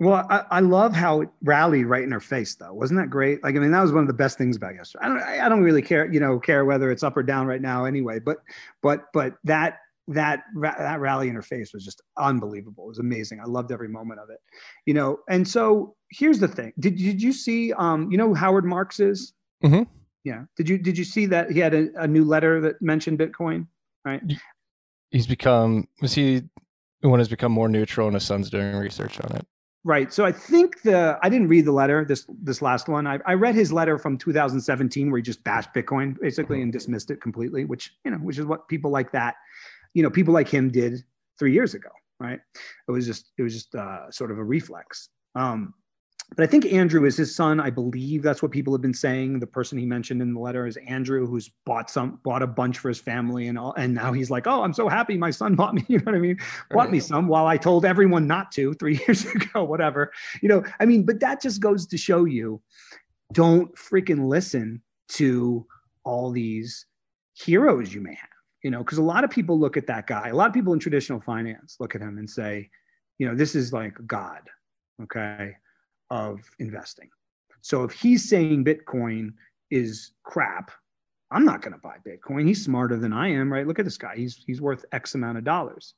Well, 0.00 0.24
I, 0.30 0.44
I 0.50 0.60
love 0.60 0.94
how 0.94 1.22
it 1.22 1.28
rallied 1.42 1.86
right 1.86 2.04
in 2.04 2.12
her 2.12 2.20
face, 2.20 2.54
though. 2.54 2.72
Wasn't 2.72 3.00
that 3.00 3.10
great? 3.10 3.42
Like, 3.42 3.56
I 3.56 3.58
mean, 3.58 3.72
that 3.72 3.82
was 3.82 3.90
one 3.92 4.02
of 4.02 4.06
the 4.06 4.14
best 4.14 4.38
things 4.38 4.56
about 4.56 4.76
yesterday. 4.76 5.04
I 5.04 5.08
don't, 5.08 5.20
I 5.22 5.48
don't 5.48 5.62
really 5.64 5.82
care, 5.82 6.06
you 6.12 6.20
know, 6.20 6.38
care 6.38 6.64
whether 6.64 6.92
it's 6.92 7.02
up 7.02 7.16
or 7.16 7.24
down 7.24 7.48
right 7.48 7.60
now, 7.60 7.84
anyway. 7.84 8.20
But, 8.20 8.38
but, 8.80 9.06
but 9.12 9.34
that 9.44 9.78
that 10.10 10.44
that 10.62 11.00
rally 11.00 11.28
in 11.28 11.34
her 11.34 11.42
face 11.42 11.74
was 11.74 11.84
just 11.84 12.00
unbelievable. 12.16 12.84
It 12.84 12.88
was 12.88 12.98
amazing. 13.00 13.40
I 13.40 13.44
loved 13.44 13.72
every 13.72 13.88
moment 13.88 14.20
of 14.20 14.30
it, 14.30 14.38
you 14.86 14.94
know. 14.94 15.18
And 15.28 15.46
so 15.46 15.96
here's 16.12 16.38
the 16.38 16.48
thing: 16.48 16.72
did 16.78 16.96
did 16.96 17.20
you 17.20 17.32
see, 17.32 17.72
um, 17.74 18.10
you 18.10 18.16
know, 18.16 18.28
who 18.28 18.34
Howard 18.34 18.64
Marks 18.64 19.00
is? 19.00 19.34
Mhm. 19.64 19.86
Yeah. 20.28 20.44
Did 20.56 20.68
you 20.68 20.78
did 20.78 20.98
you 20.98 21.04
see 21.04 21.26
that 21.26 21.50
he 21.50 21.58
had 21.58 21.74
a, 21.74 21.88
a 21.96 22.06
new 22.06 22.24
letter 22.24 22.60
that 22.60 22.80
mentioned 22.82 23.18
Bitcoin? 23.18 23.66
Right. 24.04 24.22
he's 25.10 25.26
become 25.26 25.88
was 26.00 26.14
he 26.14 26.42
one 27.00 27.18
who's 27.18 27.28
become 27.28 27.52
more 27.52 27.68
neutral 27.68 28.08
and 28.08 28.14
his 28.14 28.24
son's 28.24 28.50
doing 28.50 28.76
research 28.76 29.20
on 29.20 29.36
it 29.36 29.46
Right. 29.84 30.12
So 30.12 30.26
I 30.26 30.32
think 30.32 30.82
the 30.82 31.18
I 31.22 31.28
didn't 31.28 31.48
read 31.48 31.64
the 31.64 31.72
letter 31.72 32.04
this 32.04 32.26
this 32.42 32.60
last 32.60 32.88
one. 32.88 33.06
I, 33.06 33.20
I 33.24 33.32
read 33.34 33.54
his 33.54 33.72
letter 33.72 33.96
from 33.96 34.18
2017 34.18 35.10
where 35.10 35.18
he 35.18 35.22
just 35.22 35.42
bashed 35.44 35.72
Bitcoin 35.72 36.14
basically 36.20 36.60
and 36.60 36.72
dismissed 36.72 37.10
it 37.10 37.22
completely, 37.22 37.64
which 37.64 37.94
you 38.04 38.10
know, 38.10 38.18
which 38.18 38.38
is 38.38 38.44
what 38.44 38.68
people 38.68 38.90
like 38.90 39.12
that, 39.12 39.36
you 39.94 40.02
know, 40.02 40.10
people 40.10 40.34
like 40.34 40.48
him 40.48 40.70
did 40.70 41.02
three 41.38 41.52
years 41.54 41.74
ago. 41.74 41.88
Right. 42.20 42.40
It 42.88 42.90
was 42.90 43.06
just 43.06 43.30
it 43.38 43.42
was 43.42 43.54
just 43.54 43.74
uh, 43.74 44.10
sort 44.10 44.30
of 44.30 44.38
a 44.38 44.44
reflex. 44.44 45.08
Um, 45.36 45.72
but 46.36 46.44
I 46.44 46.46
think 46.46 46.66
Andrew 46.66 47.06
is 47.06 47.16
his 47.16 47.34
son. 47.34 47.58
I 47.58 47.70
believe 47.70 48.22
that's 48.22 48.42
what 48.42 48.50
people 48.50 48.74
have 48.74 48.82
been 48.82 48.94
saying. 48.94 49.40
The 49.40 49.46
person 49.46 49.78
he 49.78 49.86
mentioned 49.86 50.20
in 50.20 50.34
the 50.34 50.40
letter 50.40 50.66
is 50.66 50.76
Andrew, 50.76 51.26
who's 51.26 51.50
bought 51.64 51.90
some, 51.90 52.20
bought 52.22 52.42
a 52.42 52.46
bunch 52.46 52.78
for 52.78 52.88
his 52.88 53.00
family, 53.00 53.48
and 53.48 53.58
all. 53.58 53.72
And 53.76 53.94
now 53.94 54.12
he's 54.12 54.30
like, 54.30 54.46
"Oh, 54.46 54.62
I'm 54.62 54.74
so 54.74 54.88
happy 54.88 55.16
my 55.16 55.30
son 55.30 55.54
bought 55.56 55.74
me." 55.74 55.84
You 55.88 55.98
know 55.98 56.04
what 56.04 56.14
I 56.14 56.18
mean? 56.18 56.38
Bought 56.70 56.90
me 56.90 57.00
some 57.00 57.28
while 57.28 57.46
I 57.46 57.56
told 57.56 57.84
everyone 57.84 58.26
not 58.26 58.52
to 58.52 58.74
three 58.74 59.00
years 59.06 59.24
ago. 59.24 59.64
Whatever. 59.64 60.12
You 60.42 60.48
know. 60.48 60.64
I 60.80 60.86
mean, 60.86 61.04
but 61.04 61.20
that 61.20 61.40
just 61.40 61.60
goes 61.60 61.86
to 61.86 61.96
show 61.96 62.24
you, 62.26 62.60
don't 63.32 63.74
freaking 63.74 64.28
listen 64.28 64.82
to 65.12 65.66
all 66.04 66.30
these 66.30 66.86
heroes 67.32 67.92
you 67.94 68.02
may 68.02 68.14
have. 68.14 68.28
You 68.62 68.70
know, 68.70 68.78
because 68.78 68.98
a 68.98 69.02
lot 69.02 69.24
of 69.24 69.30
people 69.30 69.58
look 69.58 69.76
at 69.78 69.86
that 69.86 70.06
guy. 70.06 70.28
A 70.28 70.34
lot 70.34 70.48
of 70.48 70.52
people 70.52 70.74
in 70.74 70.78
traditional 70.78 71.20
finance 71.20 71.76
look 71.80 71.94
at 71.94 72.02
him 72.02 72.18
and 72.18 72.28
say, 72.28 72.68
you 73.16 73.26
know, 73.26 73.34
this 73.34 73.54
is 73.54 73.72
like 73.72 73.96
God. 74.06 74.42
Okay 75.02 75.54
of 76.10 76.40
investing. 76.58 77.08
So 77.60 77.84
if 77.84 77.92
he's 77.92 78.28
saying 78.28 78.64
Bitcoin 78.64 79.32
is 79.70 80.12
crap, 80.22 80.70
I'm 81.30 81.44
not 81.44 81.60
going 81.60 81.74
to 81.74 81.78
buy 81.78 81.96
Bitcoin. 82.06 82.46
He's 82.46 82.64
smarter 82.64 82.96
than 82.96 83.12
I 83.12 83.28
am, 83.28 83.52
right? 83.52 83.66
Look 83.66 83.78
at 83.78 83.84
this 83.84 83.98
guy. 83.98 84.14
He's 84.16 84.42
he's 84.46 84.60
worth 84.60 84.84
X 84.92 85.14
amount 85.14 85.38
of 85.38 85.44
dollars. 85.44 85.94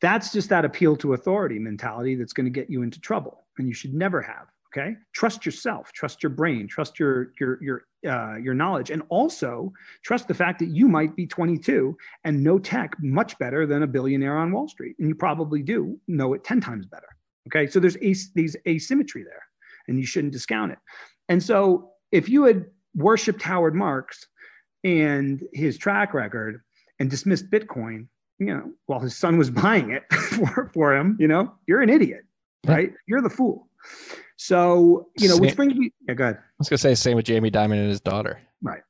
That's 0.00 0.32
just 0.32 0.48
that 0.50 0.64
appeal 0.64 0.96
to 0.98 1.14
authority 1.14 1.58
mentality 1.58 2.14
that's 2.14 2.32
going 2.32 2.46
to 2.46 2.50
get 2.50 2.70
you 2.70 2.82
into 2.82 3.00
trouble, 3.00 3.46
and 3.58 3.66
you 3.66 3.74
should 3.74 3.94
never 3.94 4.22
have. 4.22 4.46
Okay, 4.72 4.94
trust 5.12 5.44
yourself, 5.44 5.90
trust 5.92 6.22
your 6.22 6.30
brain, 6.30 6.68
trust 6.68 7.00
your 7.00 7.32
your 7.40 7.58
your 7.60 7.82
uh, 8.08 8.36
your 8.36 8.54
knowledge, 8.54 8.90
and 8.90 9.02
also 9.08 9.72
trust 10.04 10.28
the 10.28 10.34
fact 10.34 10.60
that 10.60 10.68
you 10.68 10.86
might 10.86 11.16
be 11.16 11.26
22 11.26 11.96
and 12.22 12.42
know 12.42 12.58
tech 12.58 12.94
much 13.00 13.36
better 13.38 13.66
than 13.66 13.82
a 13.82 13.86
billionaire 13.86 14.38
on 14.38 14.52
Wall 14.52 14.68
Street, 14.68 14.94
and 15.00 15.08
you 15.08 15.16
probably 15.16 15.62
do 15.62 15.98
know 16.06 16.34
it 16.34 16.44
10 16.44 16.60
times 16.60 16.86
better. 16.86 17.08
Okay, 17.48 17.66
so 17.70 17.80
there's 17.80 17.96
as- 17.96 18.30
these 18.34 18.56
asymmetry 18.66 19.22
there, 19.24 19.42
and 19.88 19.98
you 19.98 20.06
shouldn't 20.06 20.32
discount 20.32 20.72
it. 20.72 20.78
And 21.28 21.42
so 21.42 21.90
if 22.12 22.28
you 22.28 22.44
had 22.44 22.66
worshipped 22.94 23.42
Howard 23.42 23.74
Marks 23.74 24.26
and 24.84 25.42
his 25.52 25.78
track 25.78 26.12
record 26.14 26.62
and 26.98 27.08
dismissed 27.10 27.50
Bitcoin, 27.50 28.06
you 28.38 28.46
know, 28.46 28.70
while 28.86 29.00
his 29.00 29.16
son 29.16 29.38
was 29.38 29.50
buying 29.62 29.90
it 29.90 30.02
for, 30.12 30.70
for 30.74 30.94
him, 30.94 31.16
you 31.20 31.28
know, 31.28 31.52
you're 31.66 31.80
an 31.82 31.88
idiot, 31.90 32.22
right? 32.66 32.92
You're 33.06 33.22
the 33.22 33.30
fool. 33.30 33.68
So, 34.36 35.08
you 35.18 35.28
know, 35.28 35.36
which 35.36 35.56
brings 35.56 35.74
me, 35.74 35.92
yeah, 36.08 36.14
go 36.14 36.24
ahead. 36.24 36.36
i 36.38 36.40
was 36.58 36.68
going 36.68 36.76
to 36.78 36.82
say 36.82 36.90
the 36.90 36.96
same 36.96 37.16
with 37.16 37.26
jamie 37.26 37.50
dimon 37.50 37.78
and 37.78 37.88
his 37.88 38.00
daughter 38.00 38.40
Right. 38.62 38.82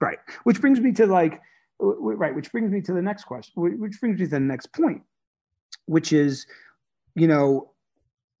Right. 0.00 0.18
Which 0.44 0.60
brings 0.60 0.78
me 0.80 0.92
to 0.92 1.06
like, 1.06 1.40
right. 1.80 2.34
Which 2.34 2.52
brings 2.52 2.70
me 2.70 2.80
to 2.82 2.92
the 2.92 3.02
next 3.02 3.24
question, 3.24 3.52
wh- 3.56 3.80
which 3.80 3.98
brings 4.00 4.18
me 4.20 4.26
to 4.26 4.30
the 4.30 4.38
next 4.40 4.72
point, 4.72 5.02
which 5.86 6.12
is, 6.12 6.46
you 7.16 7.26
know, 7.26 7.72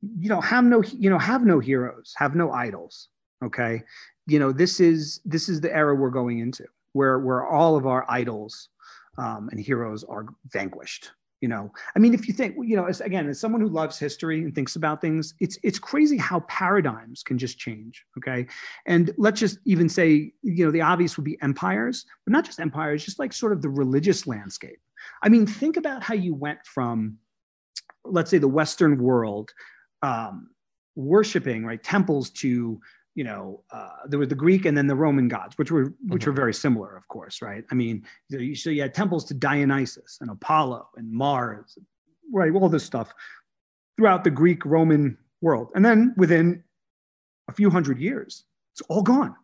you 0.02 0.28
know, 0.28 0.40
have 0.40 0.64
no, 0.64 0.82
you 0.82 1.10
know, 1.10 1.18
have 1.18 1.44
no 1.44 1.58
heroes, 1.58 2.14
have 2.16 2.34
no 2.34 2.52
idols. 2.52 3.08
Okay. 3.44 3.82
You 4.26 4.38
know, 4.38 4.52
this 4.52 4.80
is, 4.80 5.20
this 5.24 5.48
is 5.48 5.60
the 5.60 5.74
era 5.74 5.94
we're 5.94 6.10
going 6.10 6.38
into 6.38 6.64
where, 6.92 7.18
where 7.18 7.46
all 7.46 7.76
of 7.76 7.86
our 7.86 8.04
idols 8.08 8.68
um, 9.16 9.48
and 9.50 9.60
heroes 9.60 10.04
are 10.04 10.26
vanquished. 10.46 11.10
You 11.40 11.46
know, 11.46 11.70
I 11.94 12.00
mean, 12.00 12.14
if 12.14 12.26
you 12.26 12.34
think, 12.34 12.56
you 12.60 12.74
know, 12.74 12.86
as, 12.86 13.00
again, 13.00 13.28
as 13.28 13.38
someone 13.38 13.60
who 13.60 13.68
loves 13.68 13.96
history 13.96 14.42
and 14.42 14.52
thinks 14.52 14.74
about 14.74 15.00
things, 15.00 15.34
it's 15.38 15.56
it's 15.62 15.78
crazy 15.78 16.16
how 16.16 16.40
paradigms 16.48 17.22
can 17.22 17.38
just 17.38 17.60
change. 17.60 18.04
Okay, 18.16 18.48
and 18.86 19.14
let's 19.18 19.38
just 19.38 19.60
even 19.64 19.88
say, 19.88 20.32
you 20.42 20.64
know, 20.64 20.72
the 20.72 20.80
obvious 20.80 21.16
would 21.16 21.24
be 21.24 21.40
empires, 21.40 22.06
but 22.26 22.32
not 22.32 22.44
just 22.44 22.58
empires, 22.58 23.04
just 23.04 23.20
like 23.20 23.32
sort 23.32 23.52
of 23.52 23.62
the 23.62 23.68
religious 23.68 24.26
landscape. 24.26 24.80
I 25.22 25.28
mean, 25.28 25.46
think 25.46 25.76
about 25.76 26.02
how 26.02 26.14
you 26.14 26.34
went 26.34 26.66
from, 26.66 27.18
let's 28.04 28.32
say, 28.32 28.38
the 28.38 28.48
Western 28.48 28.98
world 28.98 29.52
um, 30.02 30.50
worshiping 30.96 31.64
right 31.64 31.82
temples 31.82 32.30
to 32.30 32.80
you 33.14 33.24
know 33.24 33.62
uh, 33.72 34.06
there 34.06 34.18
was 34.18 34.28
the 34.28 34.34
greek 34.34 34.64
and 34.64 34.76
then 34.76 34.86
the 34.86 34.94
roman 34.94 35.28
gods 35.28 35.56
which 35.58 35.70
were 35.70 35.94
which 36.08 36.26
were 36.26 36.32
very 36.32 36.54
similar 36.54 36.96
of 36.96 37.06
course 37.08 37.40
right? 37.42 37.64
I 37.70 37.74
mean 37.74 38.04
so 38.30 38.38
you, 38.38 38.54
so 38.54 38.70
you 38.70 38.82
had 38.82 38.94
temples 38.94 39.24
to 39.26 39.34
dionysus 39.34 40.18
and 40.20 40.30
apollo 40.30 40.88
and 40.96 41.10
mars 41.10 41.78
right 42.32 42.52
all 42.52 42.68
this 42.68 42.84
stuff 42.84 43.12
throughout 43.96 44.24
the 44.24 44.30
greek 44.30 44.64
roman 44.64 45.16
world. 45.40 45.70
And 45.74 45.84
then 45.84 46.14
within 46.16 46.62
a 47.48 47.52
few 47.52 47.70
hundred 47.70 47.98
years 47.98 48.44
it's 48.72 48.82
all 48.88 49.02
gone 49.02 49.34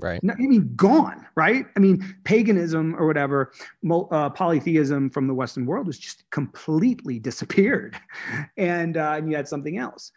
right 0.00 0.20
I 0.28 0.34
mean, 0.36 0.72
gone, 0.76 1.26
right? 1.36 1.66
I 1.74 1.80
mean, 1.80 2.16
paganism 2.24 2.94
or 2.96 3.06
whatever, 3.06 3.52
uh, 3.90 4.30
polytheism 4.30 5.10
from 5.10 5.26
the 5.26 5.34
Western 5.34 5.66
world 5.66 5.86
was 5.86 5.98
just 5.98 6.28
completely 6.30 7.18
disappeared, 7.18 7.96
and 8.56 8.96
uh, 8.96 9.14
and 9.16 9.30
you 9.30 9.36
had 9.36 9.48
something 9.48 9.78
else. 9.78 10.12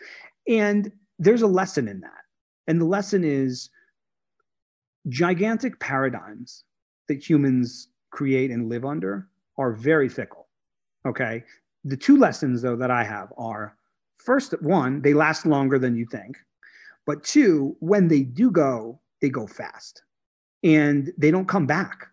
And 0.48 0.92
there's 1.18 1.42
a 1.42 1.48
lesson 1.48 1.88
in 1.88 2.02
that, 2.02 2.24
and 2.68 2.80
the 2.82 2.86
lesson 2.86 3.24
is 3.24 3.70
gigantic 5.08 5.80
paradigms 5.80 6.66
that 7.08 7.28
humans 7.28 7.90
create 8.12 8.52
and 8.52 8.70
live 8.70 8.86
under 8.86 9.28
are 9.58 9.72
very 9.72 10.10
fickle. 10.10 10.48
Okay, 11.06 11.44
the 11.86 11.98
two 11.98 12.18
lessons 12.18 12.62
though 12.62 12.76
that 12.76 12.92
I 12.92 13.04
have 13.04 13.32
are 13.38 13.76
first, 14.18 14.54
one, 14.62 15.02
they 15.02 15.14
last 15.14 15.46
longer 15.46 15.80
than 15.80 15.96
you 15.96 16.06
think, 16.06 16.38
but 17.06 17.24
two, 17.24 17.76
when 17.80 18.08
they 18.10 18.22
do 18.22 18.52
go, 18.52 19.00
they 19.22 19.30
go 19.30 19.48
fast. 19.48 20.04
And 20.64 21.12
they 21.18 21.32
don't 21.32 21.48
come 21.48 21.66
back. 21.66 22.08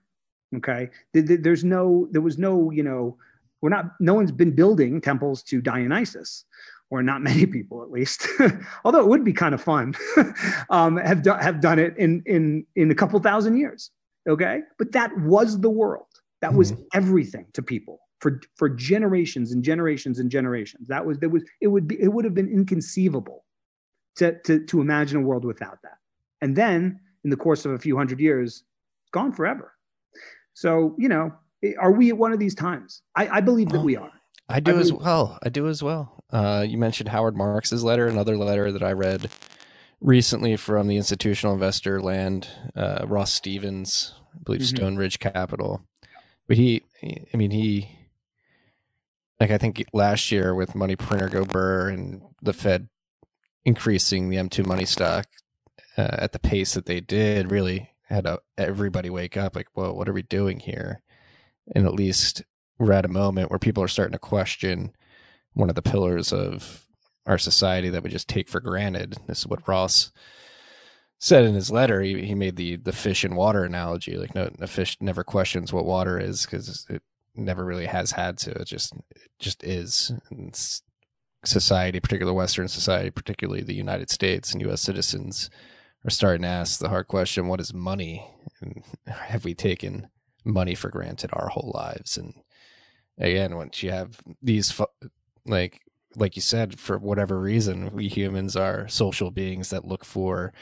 Okay? 0.56 0.90
Th- 1.12 1.26
th- 1.26 1.40
there's 1.42 1.64
no 1.64 2.08
there 2.12 2.20
was 2.20 2.38
no 2.38 2.70
you 2.70 2.82
know 2.82 3.16
we're 3.60 3.70
not 3.70 3.92
no 4.00 4.14
one's 4.14 4.32
been 4.32 4.54
building 4.54 5.00
temples 5.00 5.42
to 5.44 5.60
dionysus 5.60 6.44
or 6.90 7.02
not 7.02 7.22
many 7.22 7.46
people 7.56 7.82
at 7.82 7.90
least. 7.90 8.28
Although 8.84 9.00
it 9.00 9.08
would 9.08 9.24
be 9.24 9.32
kind 9.32 9.54
of 9.54 9.62
fun 9.62 9.94
um, 10.70 10.96
have, 10.98 11.22
do- 11.22 11.32
have 11.32 11.60
done 11.60 11.78
it 11.78 11.96
in 11.96 12.22
in 12.26 12.64
in 12.76 12.90
a 12.90 12.94
couple 12.94 13.18
thousand 13.20 13.56
years. 13.56 13.90
Okay? 14.28 14.60
But 14.78 14.92
that 14.92 15.16
was 15.18 15.60
the 15.60 15.70
world. 15.70 16.06
That 16.42 16.54
was 16.54 16.74
everything 16.92 17.46
to 17.54 17.62
people 17.62 18.00
for 18.20 18.40
for 18.56 18.68
generations 18.68 19.52
and 19.52 19.64
generations 19.64 20.18
and 20.20 20.30
generations. 20.30 20.86
That 20.88 21.04
was 21.04 21.18
there 21.18 21.28
was 21.28 21.42
it 21.60 21.68
would 21.68 21.88
be 21.88 22.00
it 22.00 22.08
would 22.08 22.24
have 22.24 22.34
been 22.34 22.48
inconceivable 22.48 23.44
to 24.16 24.38
to, 24.44 24.64
to 24.66 24.80
imagine 24.80 25.18
a 25.18 25.22
world 25.22 25.44
without 25.44 25.78
that 25.82 25.98
and 26.42 26.56
then 26.56 27.00
in 27.24 27.30
the 27.30 27.36
course 27.36 27.64
of 27.64 27.72
a 27.72 27.78
few 27.78 27.96
hundred 27.96 28.20
years 28.20 28.64
gone 29.12 29.32
forever 29.32 29.72
so 30.54 30.94
you 30.98 31.08
know 31.08 31.32
are 31.78 31.92
we 31.92 32.10
at 32.10 32.16
one 32.18 32.32
of 32.32 32.38
these 32.38 32.54
times 32.54 33.02
i, 33.16 33.28
I 33.28 33.40
believe 33.40 33.70
that 33.70 33.80
we 33.80 33.96
are 33.96 34.10
I 34.48 34.60
do 34.60 34.76
I 34.76 34.80
as 34.80 34.92
well. 34.92 35.40
I 35.42 35.48
do 35.48 35.66
as 35.66 35.82
well. 35.82 36.22
Uh, 36.30 36.64
you 36.68 36.78
mentioned 36.78 37.08
Howard 37.08 37.36
Marks's 37.36 37.82
letter, 37.82 38.06
another 38.06 38.36
letter 38.36 38.70
that 38.70 38.82
I 38.82 38.92
read 38.92 39.28
recently 40.00 40.56
from 40.56 40.86
the 40.86 40.96
institutional 40.96 41.52
investor 41.52 42.00
land, 42.00 42.46
uh, 42.76 43.04
Ross 43.08 43.32
Stevens, 43.32 44.14
I 44.34 44.38
believe 44.44 44.60
Mhm. 44.60 44.76
Stone 44.76 44.96
Ridge 44.98 45.18
Capital. 45.18 45.82
But 46.46 46.58
he, 46.58 46.84
I 47.02 47.36
mean, 47.36 47.50
he, 47.50 47.90
like 49.40 49.50
I 49.50 49.58
think 49.58 49.84
last 49.92 50.30
year 50.30 50.54
with 50.54 50.76
money 50.76 50.94
printer 50.94 51.28
go 51.28 51.44
burr 51.44 51.88
and 51.88 52.22
the 52.40 52.52
Fed 52.52 52.88
increasing 53.64 54.28
the 54.28 54.36
M2 54.36 54.64
money 54.64 54.84
stock 54.84 55.26
uh, 55.96 56.16
at 56.18 56.32
the 56.32 56.38
pace 56.38 56.74
that 56.74 56.86
they 56.86 57.00
did, 57.00 57.50
really 57.50 57.90
had 58.02 58.26
a, 58.26 58.38
everybody 58.56 59.10
wake 59.10 59.36
up 59.36 59.56
like, 59.56 59.68
whoa, 59.74 59.92
what 59.92 60.08
are 60.08 60.12
we 60.12 60.22
doing 60.22 60.60
here? 60.60 61.02
And 61.74 61.86
at 61.86 61.94
least 61.94 62.42
we're 62.78 62.92
at 62.92 63.04
a 63.04 63.08
moment 63.08 63.50
where 63.50 63.58
people 63.58 63.82
are 63.82 63.88
starting 63.88 64.12
to 64.12 64.18
question 64.18 64.94
one 65.54 65.68
of 65.68 65.74
the 65.74 65.82
pillars 65.82 66.32
of 66.32 66.86
our 67.26 67.38
society 67.38 67.88
that 67.88 68.02
we 68.02 68.10
just 68.10 68.28
take 68.28 68.48
for 68.48 68.60
granted. 68.60 69.16
This 69.26 69.40
is 69.40 69.46
what 69.46 69.66
Ross 69.66 70.12
said 71.18 71.44
in 71.44 71.54
his 71.54 71.70
letter. 71.70 72.00
He, 72.02 72.24
he 72.24 72.34
made 72.34 72.56
the 72.56 72.76
the 72.76 72.92
fish 72.92 73.24
and 73.24 73.36
water 73.36 73.64
analogy. 73.64 74.16
Like, 74.16 74.34
no, 74.34 74.50
a 74.60 74.66
fish 74.66 74.96
never 75.00 75.24
questions 75.24 75.72
what 75.72 75.86
water 75.86 76.18
is 76.18 76.44
because 76.44 76.86
it 76.88 77.02
never 77.34 77.64
really 77.64 77.86
has 77.86 78.12
had 78.12 78.38
to. 78.38 78.52
It 78.52 78.66
just 78.66 78.94
it 79.10 79.30
just 79.38 79.64
is. 79.64 80.12
And 80.30 80.54
society, 81.44 82.00
particularly 82.00 82.36
Western 82.36 82.68
society, 82.68 83.10
particularly 83.10 83.62
the 83.62 83.74
United 83.74 84.10
States 84.10 84.52
and 84.52 84.62
U.S. 84.62 84.82
citizens, 84.82 85.50
are 86.06 86.10
starting 86.10 86.42
to 86.42 86.48
ask 86.48 86.78
the 86.78 86.88
hard 86.88 87.08
question: 87.08 87.48
What 87.48 87.60
is 87.60 87.74
money? 87.74 88.26
And 88.60 88.82
have 89.06 89.44
we 89.44 89.54
taken 89.54 90.08
money 90.44 90.74
for 90.74 90.88
granted 90.88 91.30
our 91.32 91.48
whole 91.48 91.72
lives? 91.74 92.16
And 92.16 92.34
again, 93.18 93.56
once 93.56 93.82
you 93.82 93.90
have 93.90 94.20
these, 94.42 94.80
like 95.44 95.80
like 96.14 96.36
you 96.36 96.42
said, 96.42 96.78
for 96.78 96.98
whatever 96.98 97.38
reason, 97.38 97.92
we 97.92 98.08
humans 98.08 98.56
are 98.56 98.88
social 98.88 99.30
beings 99.30 99.70
that 99.70 99.84
look 99.84 100.04
for 100.04 100.52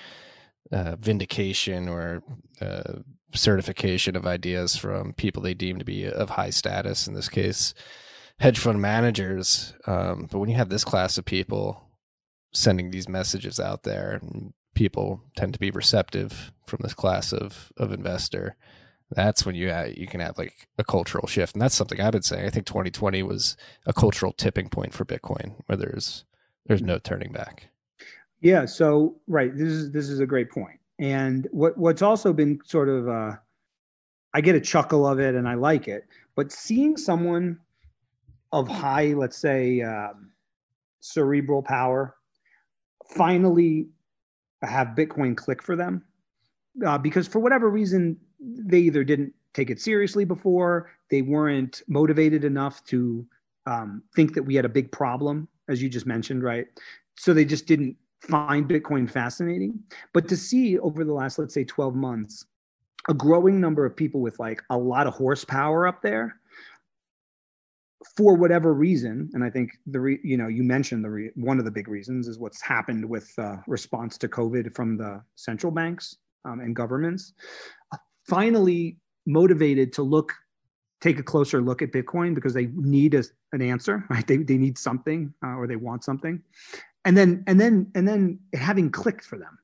uh, 0.72 0.96
vindication 0.96 1.88
or 1.88 2.22
uh, 2.60 2.94
certification 3.34 4.16
of 4.16 4.26
ideas 4.26 4.76
from 4.76 5.12
people 5.12 5.42
they 5.42 5.54
deem 5.54 5.78
to 5.78 5.84
be 5.84 6.06
of 6.06 6.30
high 6.30 6.50
status. 6.50 7.06
In 7.06 7.14
this 7.14 7.28
case, 7.28 7.74
hedge 8.38 8.58
fund 8.58 8.80
managers. 8.80 9.74
Um, 9.86 10.28
but 10.30 10.38
when 10.38 10.48
you 10.48 10.56
have 10.56 10.68
this 10.68 10.84
class 10.84 11.18
of 11.18 11.24
people 11.24 11.88
sending 12.52 12.90
these 12.90 13.08
messages 13.08 13.60
out 13.60 13.82
there, 13.82 14.20
people 14.74 15.22
tend 15.36 15.52
to 15.54 15.60
be 15.60 15.70
receptive 15.70 16.52
from 16.66 16.80
this 16.82 16.94
class 16.94 17.32
of 17.32 17.72
of 17.76 17.92
investor. 17.92 18.56
That's 19.10 19.46
when 19.46 19.54
you 19.54 19.72
you 19.96 20.06
can 20.06 20.20
have 20.20 20.38
like 20.38 20.68
a 20.78 20.84
cultural 20.84 21.26
shift, 21.26 21.54
and 21.54 21.62
that's 21.62 21.74
something 21.74 22.00
I've 22.00 22.12
been 22.12 22.22
saying. 22.22 22.46
I 22.46 22.50
think 22.50 22.66
2020 22.66 23.22
was 23.22 23.56
a 23.86 23.92
cultural 23.92 24.32
tipping 24.32 24.68
point 24.68 24.92
for 24.92 25.04
Bitcoin, 25.04 25.54
where 25.66 25.76
there's 25.76 26.24
there's 26.66 26.82
no 26.82 26.98
turning 26.98 27.32
back. 27.32 27.68
Yeah. 28.40 28.66
So 28.66 29.16
right, 29.26 29.56
this 29.56 29.68
is 29.68 29.90
this 29.92 30.08
is 30.08 30.20
a 30.20 30.26
great 30.26 30.50
point. 30.50 30.80
And 30.98 31.48
what 31.50 31.76
what's 31.78 32.02
also 32.02 32.32
been 32.32 32.60
sort 32.64 32.88
of 32.88 33.08
uh, 33.08 33.32
I 34.32 34.40
get 34.40 34.54
a 34.54 34.60
chuckle 34.60 35.06
of 35.06 35.20
it 35.20 35.34
and 35.34 35.48
I 35.48 35.54
like 35.54 35.88
it, 35.88 36.06
but 36.34 36.50
seeing 36.50 36.96
someone 36.96 37.58
of 38.52 38.68
high, 38.68 39.14
let's 39.14 39.36
say, 39.36 39.80
um, 39.80 40.30
cerebral 41.00 41.62
power, 41.62 42.14
finally 43.16 43.88
have 44.66 44.88
Bitcoin 44.88 45.36
click 45.36 45.62
for 45.62 45.76
them, 45.76 46.02
uh, 46.86 46.98
because 46.98 47.26
for 47.26 47.38
whatever 47.38 47.70
reason 47.70 48.16
they 48.40 48.80
either 48.80 49.04
didn't 49.04 49.32
take 49.52 49.70
it 49.70 49.80
seriously 49.80 50.24
before, 50.24 50.90
they 51.10 51.22
weren't 51.22 51.82
motivated 51.88 52.44
enough 52.44 52.84
to 52.84 53.26
um, 53.66 54.02
think 54.14 54.34
that 54.34 54.42
we 54.42 54.54
had 54.54 54.64
a 54.64 54.68
big 54.68 54.90
problem, 54.90 55.48
as 55.68 55.82
you 55.82 55.88
just 55.88 56.06
mentioned, 56.06 56.42
right? 56.42 56.66
So 57.16 57.32
they 57.32 57.44
just 57.44 57.66
didn't 57.66 57.96
find 58.20 58.68
Bitcoin 58.68 59.08
fascinating. 59.08 59.78
But 60.12 60.28
to 60.28 60.36
see 60.36 60.78
over 60.78 61.04
the 61.04 61.12
last, 61.12 61.38
let's 61.38 61.54
say, 61.54 61.64
12 61.64 61.94
months, 61.94 62.46
a 63.08 63.14
growing 63.14 63.60
number 63.60 63.84
of 63.84 63.94
people 63.94 64.20
with 64.20 64.38
like 64.38 64.62
a 64.70 64.78
lot 64.78 65.06
of 65.06 65.14
horsepower 65.14 65.86
up 65.86 66.02
there 66.02 66.40
for 68.16 68.34
whatever 68.34 68.74
reason 68.74 69.30
and 69.34 69.42
i 69.42 69.50
think 69.50 69.72
the 69.86 70.00
re, 70.00 70.20
you 70.22 70.36
know 70.36 70.48
you 70.48 70.62
mentioned 70.62 71.04
the 71.04 71.10
re, 71.10 71.30
one 71.34 71.58
of 71.58 71.64
the 71.64 71.70
big 71.70 71.88
reasons 71.88 72.28
is 72.28 72.38
what's 72.38 72.60
happened 72.60 73.04
with 73.04 73.32
uh, 73.38 73.56
response 73.66 74.18
to 74.18 74.28
covid 74.28 74.74
from 74.74 74.96
the 74.96 75.22
central 75.36 75.72
banks 75.72 76.16
um, 76.44 76.60
and 76.60 76.76
governments. 76.76 77.32
Uh, 77.92 77.96
finally 78.28 78.98
motivated 79.26 79.92
to 79.94 80.02
look 80.02 80.32
take 81.00 81.18
a 81.18 81.22
closer 81.22 81.60
look 81.60 81.82
at 81.82 81.92
bitcoin 81.92 82.34
because 82.34 82.54
they 82.54 82.66
need 82.74 83.14
a, 83.14 83.22
an 83.52 83.60
answer 83.60 84.04
right? 84.10 84.26
They, 84.26 84.38
they 84.38 84.56
need 84.56 84.78
something 84.78 85.32
uh, 85.44 85.56
or 85.56 85.66
they 85.66 85.76
want 85.76 86.04
something. 86.04 86.42
And 87.04 87.16
then 87.16 87.44
and 87.46 87.60
then 87.60 87.90
and 87.94 88.08
then 88.08 88.38
having 88.54 88.90
clicked 88.90 89.24
for 89.24 89.38
them 89.38 89.58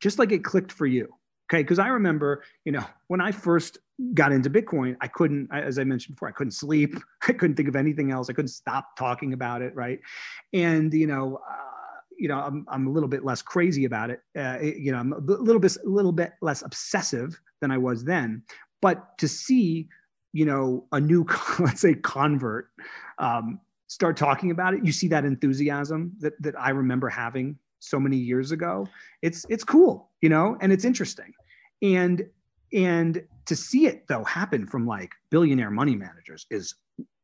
just 0.00 0.18
like 0.18 0.32
it 0.32 0.44
clicked 0.44 0.70
for 0.70 0.86
you 0.86 1.08
okay? 1.50 1.62
Because 1.62 1.78
i 1.78 1.88
remember 1.88 2.44
you 2.64 2.72
know 2.72 2.84
when 3.08 3.20
i 3.20 3.32
first 3.32 3.78
got 4.12 4.32
into 4.32 4.50
bitcoin 4.50 4.96
i 5.00 5.06
couldn't 5.06 5.48
as 5.52 5.78
i 5.78 5.84
mentioned 5.84 6.16
before 6.16 6.28
i 6.28 6.32
couldn't 6.32 6.50
sleep. 6.52 6.96
I 7.28 7.32
couldn't 7.32 7.56
think 7.56 7.68
of 7.68 7.76
anything 7.76 8.10
else. 8.10 8.28
I 8.28 8.32
couldn't 8.34 8.48
stop 8.48 8.96
talking 8.98 9.32
about 9.32 9.62
it 9.62 9.74
right? 9.74 9.98
And 10.52 10.92
you 10.92 11.06
know 11.06 11.40
uh, 11.48 12.00
you 12.18 12.28
know 12.28 12.38
I'm, 12.38 12.66
I'm 12.68 12.86
a 12.86 12.90
little 12.90 13.08
bit 13.08 13.24
less 13.24 13.40
crazy 13.42 13.84
about 13.84 14.10
it. 14.10 14.20
Uh, 14.36 14.58
it- 14.60 14.76
you 14.76 14.92
know 14.92 14.98
i'm 14.98 15.12
a 15.12 15.18
little 15.18 15.60
bit 15.60 15.76
a 15.84 15.88
little 15.88 16.12
bit 16.12 16.32
less 16.42 16.62
obsessive 16.62 17.38
than 17.60 17.70
i 17.70 17.78
was 17.78 18.04
then. 18.04 18.42
But 18.82 19.16
to 19.18 19.28
see 19.28 19.88
you 20.32 20.44
know 20.44 20.86
a 20.92 21.00
new 21.00 21.24
let's 21.60 21.80
say 21.80 21.94
convert 21.94 22.68
um, 23.18 23.60
start 23.86 24.16
talking 24.16 24.50
about 24.50 24.74
it 24.74 24.84
you 24.84 24.90
see 24.92 25.08
that 25.08 25.24
enthusiasm 25.24 26.12
that 26.18 26.34
that 26.42 26.58
i 26.58 26.70
remember 26.70 27.08
having 27.08 27.56
so 27.80 28.00
many 28.00 28.16
years 28.16 28.50
ago. 28.50 28.88
It's 29.22 29.44
it's 29.48 29.62
cool 29.64 30.10
you 30.20 30.28
know 30.28 30.56
and 30.60 30.72
it's 30.72 30.84
interesting. 30.84 31.32
And 31.82 32.26
and 32.74 33.22
to 33.46 33.56
see 33.56 33.86
it 33.86 34.06
though 34.08 34.24
happen 34.24 34.66
from 34.66 34.86
like 34.86 35.12
billionaire 35.30 35.70
money 35.70 35.94
managers 35.96 36.46
is 36.50 36.74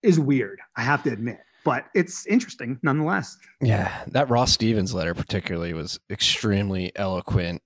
is 0.02 0.18
weird 0.18 0.60
i 0.76 0.82
have 0.82 1.02
to 1.02 1.12
admit 1.12 1.38
but 1.64 1.86
it's 1.94 2.26
interesting 2.26 2.78
nonetheless 2.82 3.36
Yeah, 3.60 4.04
that 4.06 4.30
Ross 4.30 4.52
Stevens 4.52 4.94
letter 4.94 5.14
particularly 5.14 5.74
was 5.74 6.00
extremely 6.08 6.90
eloquent 6.96 7.60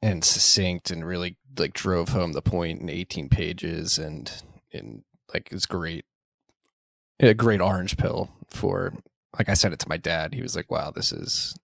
and 0.00 0.24
succinct 0.24 0.90
and 0.90 1.04
really 1.04 1.36
like 1.58 1.74
drove 1.74 2.08
home 2.08 2.32
the 2.32 2.40
point 2.40 2.80
in 2.80 2.88
18 2.88 3.28
pages 3.28 3.98
and 3.98 4.42
and 4.72 5.02
like 5.34 5.50
it's 5.52 5.66
great 5.66 6.06
a 7.20 7.34
great 7.34 7.60
orange 7.60 7.98
pill 7.98 8.30
for 8.48 8.94
like 9.38 9.48
I 9.48 9.54
sent 9.54 9.74
it 9.74 9.80
to 9.80 9.88
my 9.88 9.96
dad. 9.98 10.34
He 10.34 10.42
was 10.42 10.56
like, 10.56 10.70
"Wow, 10.70 10.90
this 10.90 11.12
is 11.12 11.54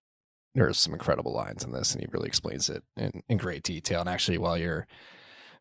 there's 0.57 0.79
some 0.79 0.93
incredible 0.93 1.33
lines 1.33 1.65
in 1.65 1.73
this," 1.73 1.93
and 1.93 2.03
he 2.03 2.09
really 2.11 2.29
explains 2.29 2.69
it 2.69 2.83
in, 2.97 3.23
in 3.29 3.37
great 3.37 3.63
detail. 3.63 4.01
And 4.01 4.09
actually, 4.09 4.39
while 4.39 4.59
you're 4.59 4.87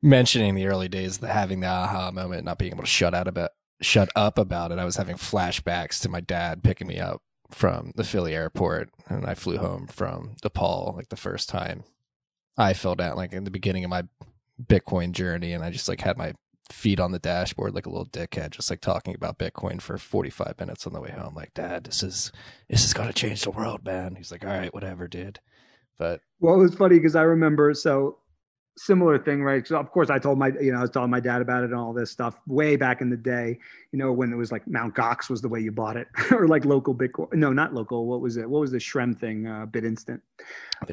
mentioning 0.02 0.56
the 0.56 0.68
early 0.68 0.88
days, 0.88 1.20
the 1.20 1.28
having 1.28 1.60
the 1.60 1.68
aha 1.68 2.12
moment, 2.12 2.46
not 2.46 2.58
being 2.58 2.74
able 2.74 2.84
to 2.84 2.90
shut 2.90 3.14
out 3.14 3.28
about 3.28 3.52
shut 3.82 4.10
up 4.16 4.38
about 4.38 4.72
it, 4.72 4.80
I 4.80 4.86
was 4.86 4.96
having 4.96 5.18
flashbacks 5.18 6.02
to 6.02 6.10
my 6.10 6.22
dad 6.22 6.64
picking 6.64 6.88
me 6.88 7.00
up 7.00 7.22
from 7.52 7.92
the 7.96 8.04
Philly 8.04 8.34
airport, 8.34 8.90
and 9.08 9.26
I 9.26 9.36
flew 9.36 9.58
home 9.58 9.88
from 9.88 10.36
DePaul 10.42 10.96
like 10.96 11.10
the 11.10 11.16
first 11.16 11.50
time 11.50 11.84
I 12.58 12.74
fell 12.74 12.96
down, 12.96 13.18
like 13.18 13.34
in 13.34 13.44
the 13.44 13.52
beginning 13.52 13.84
of 13.84 13.90
my 13.90 14.04
Bitcoin 14.64 15.12
journey, 15.12 15.52
and 15.52 15.64
I 15.64 15.70
just 15.70 15.88
like 15.90 16.02
had 16.02 16.18
my 16.18 16.34
feet 16.72 17.00
on 17.00 17.12
the 17.12 17.20
dashboard 17.20 17.76
like 17.76 17.86
a 17.86 17.90
little 17.90 18.08
dickhead, 18.08 18.52
just 18.52 18.70
like 18.70 18.82
talking 18.82 19.16
about 19.16 19.38
Bitcoin 19.38 19.82
for 19.82 19.98
45 19.98 20.60
minutes 20.60 20.88
on 20.88 20.94
the 20.94 21.02
way 21.02 21.12
home. 21.12 21.36
Like, 21.36 21.54
Dad, 21.54 21.84
this 21.84 22.04
is 22.04 22.32
this 22.70 22.84
is 22.84 22.94
gonna 22.94 23.14
change 23.14 23.42
the 23.42 23.52
world, 23.52 23.86
man. 23.86 24.16
He's 24.16 24.32
like, 24.32 24.44
All 24.44 24.52
right, 24.52 24.74
whatever, 24.74 25.08
dude. 25.08 25.40
But 25.98 26.22
Well, 26.40 26.56
it 26.56 26.60
was 26.60 26.76
funny 26.76 26.98
because 26.98 27.16
I 27.16 27.22
remember 27.22 27.74
so 27.74 28.18
similar 28.78 29.18
thing, 29.18 29.42
right? 29.42 29.66
So 29.66 29.78
of 29.78 29.92
course 29.92 30.10
I 30.10 30.20
told 30.20 30.38
my, 30.38 30.50
you 30.60 30.72
know, 30.72 30.80
I 30.80 30.82
was 30.82 30.90
telling 30.90 31.10
my 31.10 31.20
dad 31.20 31.42
about 31.42 31.64
it 31.64 31.72
and 31.72 31.76
all 31.76 31.94
this 31.94 32.12
stuff 32.12 32.40
way 32.46 32.76
back 32.76 33.02
in 33.02 33.10
the 33.10 33.18
day, 33.18 33.58
you 33.92 34.00
know, 34.00 34.12
when 34.12 34.34
it 34.34 34.36
was 34.36 34.52
like 34.52 34.68
Mount 34.68 34.96
Gox 34.96 35.30
was 35.30 35.42
the 35.42 35.48
way 35.48 35.62
you 35.62 35.72
bought 35.72 35.96
it, 35.96 36.08
or 36.32 36.48
like 36.48 36.66
local 36.66 36.94
Bitcoin. 36.94 37.34
No, 37.34 37.54
not 37.54 37.74
local. 37.74 38.06
What 38.06 38.22
was 38.22 38.38
it? 38.38 38.50
What 38.50 38.60
was 38.60 38.72
the 38.72 38.78
Shrem 38.78 39.18
thing? 39.18 39.48
Uh, 39.48 39.66
BitInstant. 39.66 40.20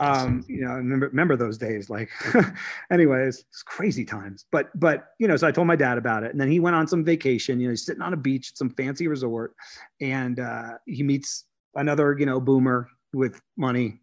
Um, 0.01 0.45
you 0.49 0.64
know, 0.64 0.70
I 0.70 0.74
remember 0.74 1.09
remember 1.09 1.37
those 1.37 1.59
days. 1.59 1.91
Like, 1.91 2.09
anyways, 2.93 3.45
it's 3.49 3.62
crazy 3.62 4.05
times. 4.05 4.45
But 4.53 4.68
but 4.78 5.09
you 5.18 5.26
know, 5.26 5.37
so 5.37 5.49
I 5.49 5.53
told 5.53 5.66
my 5.66 5.76
dad 5.76 5.99
about 5.99 6.22
it, 6.22 6.30
and 6.30 6.41
then 6.41 6.51
he 6.51 6.61
went 6.61 6.76
on 6.76 6.87
some 6.87 7.05
vacation. 7.05 7.61
You 7.61 7.66
know, 7.66 7.72
he's 7.72 7.85
sitting 7.85 8.03
on 8.03 8.12
a 8.12 8.16
beach 8.16 8.51
at 8.51 8.59
some 8.59 8.70
fancy 8.70 9.09
resort, 9.09 9.55
and 10.01 10.39
uh, 10.39 10.74
he 10.87 11.03
meets 11.03 11.45
another 11.74 12.16
you 12.18 12.26
know 12.26 12.39
boomer 12.39 12.89
with 13.12 13.41
money 13.57 14.02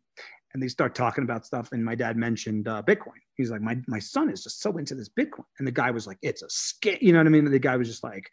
and 0.54 0.64
they 0.64 0.68
start 0.68 0.95
talking 0.95 1.24
about 1.24 1.45
stuff. 1.45 1.72
And 1.72 1.84
my 1.84 1.95
dad 1.95 2.18
mentioned 2.18 2.68
uh, 2.68 2.82
Bitcoin. 2.86 3.20
He's 3.36 3.52
like, 3.52 3.62
my 3.62 3.78
my 3.88 4.00
son 4.00 4.30
is 4.30 4.43
just 4.43 4.62
so 4.62 4.78
into 4.78 4.95
this 4.95 5.10
Bitcoin, 5.10 5.45
and 5.58 5.68
the 5.68 5.72
guy 5.72 5.91
was 5.91 6.08
like, 6.08 6.18
it's 6.22 6.41
a 6.41 6.47
scam. 6.47 7.02
You 7.02 7.14
know 7.14 7.20
what 7.20 7.28
I 7.28 7.30
mean? 7.30 7.45
And 7.45 7.54
the 7.54 7.60
guy 7.60 7.78
was 7.78 7.88
just 7.88 8.04
like, 8.04 8.30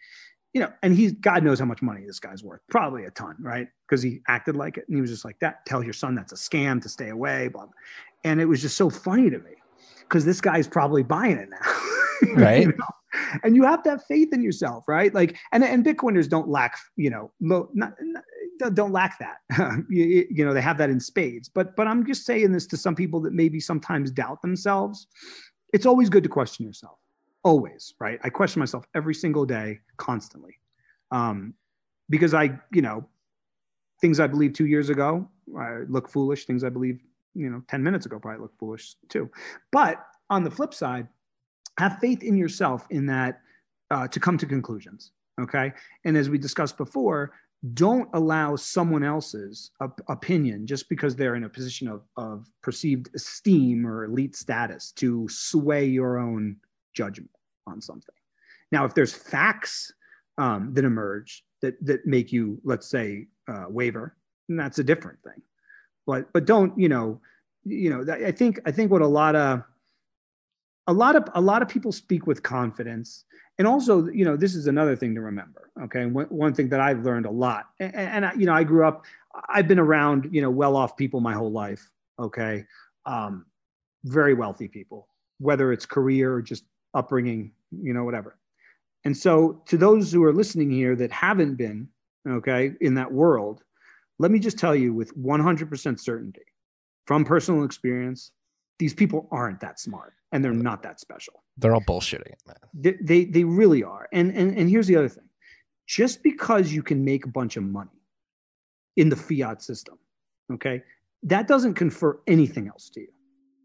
you 0.52 0.60
know, 0.60 0.72
and 0.82 0.96
he's 0.96 1.12
God 1.12 1.42
knows 1.42 1.58
how 1.58 1.66
much 1.66 1.82
money 1.82 2.04
this 2.06 2.18
guy's 2.18 2.42
worth, 2.42 2.60
probably 2.70 3.04
a 3.04 3.10
ton, 3.10 3.36
right? 3.40 3.68
Because 3.88 4.02
he 4.02 4.20
acted 4.28 4.56
like 4.56 4.78
it, 4.78 4.84
and 4.88 4.96
he 4.96 5.00
was 5.00 5.10
just 5.10 5.24
like 5.24 5.38
that. 5.40 5.66
Tell 5.66 5.82
your 5.82 5.92
son 5.92 6.14
that's 6.14 6.32
a 6.32 6.36
scam 6.36 6.80
to 6.82 6.88
stay 6.88 7.10
away, 7.10 7.48
blah. 7.48 7.62
blah. 7.62 7.72
And 8.24 8.40
it 8.40 8.46
was 8.46 8.62
just 8.62 8.76
so 8.76 8.90
funny 8.90 9.30
to 9.30 9.38
me 9.38 9.52
because 10.00 10.24
this 10.24 10.40
guy's 10.40 10.66
probably 10.66 11.02
buying 11.02 11.36
it 11.36 11.48
now, 11.50 12.34
Right. 12.34 12.62
You 12.62 12.68
know? 12.68 13.40
and 13.42 13.56
you 13.56 13.64
have 13.64 13.82
to 13.84 13.90
have 13.90 14.04
faith 14.04 14.32
in 14.32 14.42
yourself, 14.42 14.84
right? 14.88 15.14
Like, 15.14 15.36
and 15.52 15.64
and 15.64 15.84
Bitcoiners 15.84 16.28
don't 16.28 16.48
lack, 16.48 16.78
you 16.96 17.10
know, 17.10 17.32
not, 17.40 17.68
not, 17.74 17.94
don't 18.58 18.92
lack 18.92 19.18
that. 19.18 19.84
you, 19.88 20.26
you 20.30 20.44
know, 20.44 20.52
they 20.52 20.60
have 20.60 20.78
that 20.78 20.90
in 20.90 21.00
spades. 21.00 21.48
But 21.48 21.76
but 21.76 21.86
I'm 21.86 22.06
just 22.06 22.24
saying 22.24 22.52
this 22.52 22.66
to 22.68 22.76
some 22.76 22.94
people 22.94 23.20
that 23.20 23.32
maybe 23.32 23.60
sometimes 23.60 24.10
doubt 24.10 24.42
themselves. 24.42 25.06
It's 25.72 25.86
always 25.86 26.08
good 26.08 26.22
to 26.22 26.28
question 26.28 26.64
yourself. 26.64 26.98
Always, 27.44 27.94
right? 28.00 28.18
I 28.22 28.30
question 28.30 28.60
myself 28.60 28.84
every 28.94 29.14
single 29.14 29.44
day, 29.44 29.80
constantly, 29.98 30.58
um, 31.10 31.54
because 32.08 32.34
I, 32.34 32.58
you 32.72 32.82
know, 32.82 33.06
things 34.00 34.20
I 34.20 34.26
believed 34.26 34.54
two 34.54 34.66
years 34.66 34.88
ago 34.90 35.28
I 35.58 35.80
look 35.88 36.08
foolish. 36.08 36.44
Things 36.44 36.64
I 36.64 36.68
believe, 36.68 37.00
you 37.34 37.50
know, 37.50 37.62
10 37.68 37.82
minutes 37.82 38.06
ago 38.06 38.18
probably 38.18 38.42
look 38.42 38.58
foolish 38.58 38.94
too. 39.08 39.30
But 39.70 40.04
on 40.30 40.44
the 40.44 40.50
flip 40.50 40.74
side, 40.74 41.06
have 41.78 41.98
faith 41.98 42.22
in 42.22 42.36
yourself 42.36 42.86
in 42.90 43.06
that 43.06 43.40
uh, 43.90 44.08
to 44.08 44.18
come 44.18 44.38
to 44.38 44.46
conclusions. 44.46 45.12
Okay. 45.40 45.72
And 46.04 46.16
as 46.16 46.30
we 46.30 46.38
discussed 46.38 46.76
before, 46.78 47.32
don't 47.74 48.08
allow 48.12 48.54
someone 48.54 49.02
else's 49.02 49.70
op- 49.80 50.00
opinion 50.08 50.66
just 50.66 50.88
because 50.88 51.16
they're 51.16 51.34
in 51.34 51.44
a 51.44 51.48
position 51.48 51.88
of, 51.88 52.02
of 52.16 52.48
perceived 52.62 53.08
esteem 53.14 53.86
or 53.86 54.04
elite 54.04 54.36
status 54.36 54.92
to 54.92 55.28
sway 55.28 55.84
your 55.84 56.18
own 56.18 56.56
judgment 56.94 57.30
on 57.66 57.80
something. 57.80 58.14
Now, 58.72 58.84
if 58.84 58.94
there's 58.94 59.14
facts 59.14 59.92
um, 60.38 60.74
that 60.74 60.84
emerge 60.84 61.44
that, 61.62 61.74
that 61.84 62.06
make 62.06 62.32
you, 62.32 62.60
let's 62.62 62.86
say, 62.86 63.26
uh, 63.48 63.64
waver, 63.68 64.16
then 64.48 64.56
that's 64.56 64.78
a 64.78 64.84
different 64.84 65.18
thing. 65.22 65.42
But, 66.06 66.32
but 66.32 66.44
don't, 66.44 66.78
you 66.78 66.88
know, 66.88 67.20
you 67.64 67.90
know, 67.90 68.12
I 68.12 68.30
think, 68.30 68.60
I 68.64 68.70
think 68.70 68.92
what 68.92 69.02
a 69.02 69.06
lot 69.06 69.34
of, 69.34 69.62
a 70.86 70.92
lot 70.92 71.16
of 71.16 71.28
a 71.34 71.40
lot 71.40 71.62
of 71.62 71.68
people 71.68 71.92
speak 71.92 72.26
with 72.26 72.42
confidence. 72.42 73.24
And 73.58 73.66
also 73.66 74.06
you 74.08 74.24
know 74.24 74.36
this 74.36 74.54
is 74.54 74.66
another 74.66 74.96
thing 74.96 75.14
to 75.14 75.20
remember 75.20 75.70
okay? 75.84 76.06
One, 76.06 76.26
one 76.26 76.54
thing 76.54 76.68
that 76.68 76.80
i've 76.80 77.04
learned 77.04 77.26
a 77.26 77.30
lot 77.30 77.68
and, 77.80 77.94
and 77.94 78.26
I, 78.26 78.32
you 78.34 78.46
know 78.46 78.52
i 78.52 78.62
grew 78.64 78.86
up 78.86 79.04
i've 79.48 79.66
been 79.66 79.78
around 79.78 80.28
you 80.30 80.42
know 80.42 80.50
well 80.50 80.76
off 80.76 80.96
people 80.96 81.20
my 81.20 81.32
whole 81.32 81.50
life 81.50 81.90
okay? 82.18 82.64
Um, 83.06 83.46
very 84.04 84.34
wealthy 84.34 84.68
people 84.68 85.08
whether 85.38 85.72
it's 85.72 85.86
career 85.86 86.34
or 86.34 86.42
just 86.42 86.64
upbringing 86.94 87.52
you 87.82 87.92
know 87.92 88.04
whatever. 88.04 88.36
And 89.04 89.16
so 89.16 89.62
to 89.66 89.76
those 89.76 90.10
who 90.10 90.24
are 90.24 90.32
listening 90.32 90.70
here 90.70 90.96
that 90.96 91.12
haven't 91.12 91.54
been 91.54 91.88
okay 92.28 92.72
in 92.80 92.94
that 92.94 93.10
world 93.10 93.62
let 94.18 94.30
me 94.30 94.38
just 94.38 94.58
tell 94.58 94.74
you 94.74 94.94
with 94.94 95.16
100% 95.16 96.00
certainty 96.00 96.42
from 97.06 97.24
personal 97.24 97.64
experience 97.64 98.32
these 98.78 98.94
people 98.94 99.28
aren't 99.30 99.60
that 99.60 99.80
smart 99.80 100.14
and 100.32 100.44
they're 100.44 100.52
not 100.52 100.82
that 100.82 101.00
special. 101.00 101.42
They're 101.56 101.74
all 101.74 101.80
bullshitting 101.80 102.26
it, 102.26 102.42
man. 102.46 102.56
They, 102.74 102.96
they, 103.00 103.24
they 103.24 103.44
really 103.44 103.82
are. 103.82 104.08
And, 104.12 104.30
and, 104.36 104.56
and 104.56 104.68
here's 104.68 104.86
the 104.86 104.96
other 104.96 105.08
thing 105.08 105.24
just 105.86 106.22
because 106.22 106.72
you 106.72 106.82
can 106.82 107.04
make 107.04 107.24
a 107.24 107.28
bunch 107.28 107.56
of 107.56 107.62
money 107.62 107.90
in 108.96 109.08
the 109.08 109.16
fiat 109.16 109.62
system, 109.62 109.98
okay, 110.52 110.82
that 111.22 111.46
doesn't 111.46 111.74
confer 111.74 112.18
anything 112.26 112.66
else 112.68 112.90
to 112.90 113.00
you. 113.00 113.08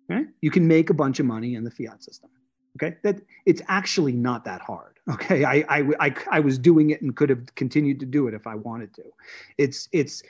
Okay? 0.09 0.26
You 0.41 0.51
can 0.51 0.68
make 0.68 0.89
a 0.89 0.93
bunch 0.93 1.20
of 1.20 1.26
money 1.26 1.55
in 1.55 1.64
the 1.64 1.72
fiat 1.72 2.03
system. 2.03 2.30
Okay, 2.78 2.95
that 3.03 3.20
it's 3.45 3.62
actually 3.68 4.14
not 4.14 4.45
that 4.45 4.62
hard. 4.62 4.88
Okay, 5.09 5.43
I, 5.43 5.66
I, 5.68 5.84
I, 5.99 6.16
I 6.30 6.39
was 6.39 6.59
doing 6.59 6.91
it 6.91 7.01
and 7.01 7.14
could 7.16 7.30
have 7.32 7.53
continued 7.55 7.99
to 8.01 8.05
do 8.05 8.28
it 8.28 8.36
if 8.36 8.45
I 8.45 8.53
wanted 8.53 8.93
to. 8.93 9.03
It's 9.57 9.89
it's 9.91 10.22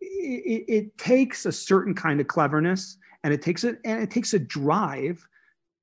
it, 0.00 0.64
it 0.68 0.98
takes 0.98 1.46
a 1.46 1.52
certain 1.52 1.94
kind 1.94 2.20
of 2.20 2.28
cleverness 2.28 2.96
and 3.24 3.32
it 3.32 3.42
takes 3.42 3.64
it 3.64 3.78
and 3.84 4.02
it 4.02 4.10
takes 4.10 4.34
a 4.34 4.38
drive 4.38 5.26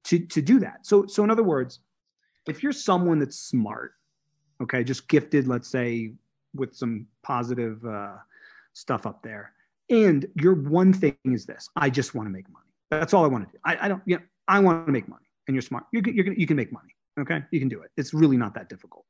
to 0.05 0.19
to 0.19 0.41
do 0.41 0.59
that. 0.59 0.85
So 0.85 1.05
so 1.07 1.23
in 1.23 1.31
other 1.31 1.43
words, 1.43 1.79
if 2.47 2.63
you're 2.63 2.71
someone 2.71 3.19
that's 3.19 3.37
smart, 3.37 3.93
okay, 4.61 4.83
just 4.83 5.07
gifted, 5.07 5.47
let's 5.47 5.67
say, 5.67 6.13
with 6.55 6.75
some 6.75 7.07
positive 7.23 7.83
uh, 7.85 8.15
stuff 8.73 9.05
up 9.05 9.21
there, 9.21 9.53
and 9.89 10.25
your 10.35 10.55
one 10.55 10.93
thing 10.93 11.17
is 11.25 11.45
this: 11.45 11.69
I 11.75 11.89
just 11.89 12.15
want 12.15 12.27
to 12.27 12.31
make 12.31 12.49
money. 12.49 12.65
That's 12.89 13.13
all 13.13 13.23
I 13.23 13.27
want 13.27 13.45
to 13.47 13.51
do. 13.51 13.59
I, 13.65 13.85
I 13.85 13.87
don't, 13.87 14.01
you 14.05 14.15
know, 14.15 14.23
I 14.47 14.59
want 14.59 14.85
to 14.85 14.91
make 14.91 15.07
money, 15.07 15.25
and 15.47 15.55
you're 15.55 15.61
smart. 15.61 15.85
You're, 15.91 16.03
you're 16.07 16.33
you 16.33 16.47
can 16.47 16.57
make 16.57 16.71
money. 16.71 16.95
Okay, 17.19 17.43
you 17.51 17.59
can 17.59 17.69
do 17.69 17.81
it. 17.81 17.91
It's 17.97 18.13
really 18.13 18.37
not 18.37 18.53
that 18.55 18.69
difficult. 18.69 19.05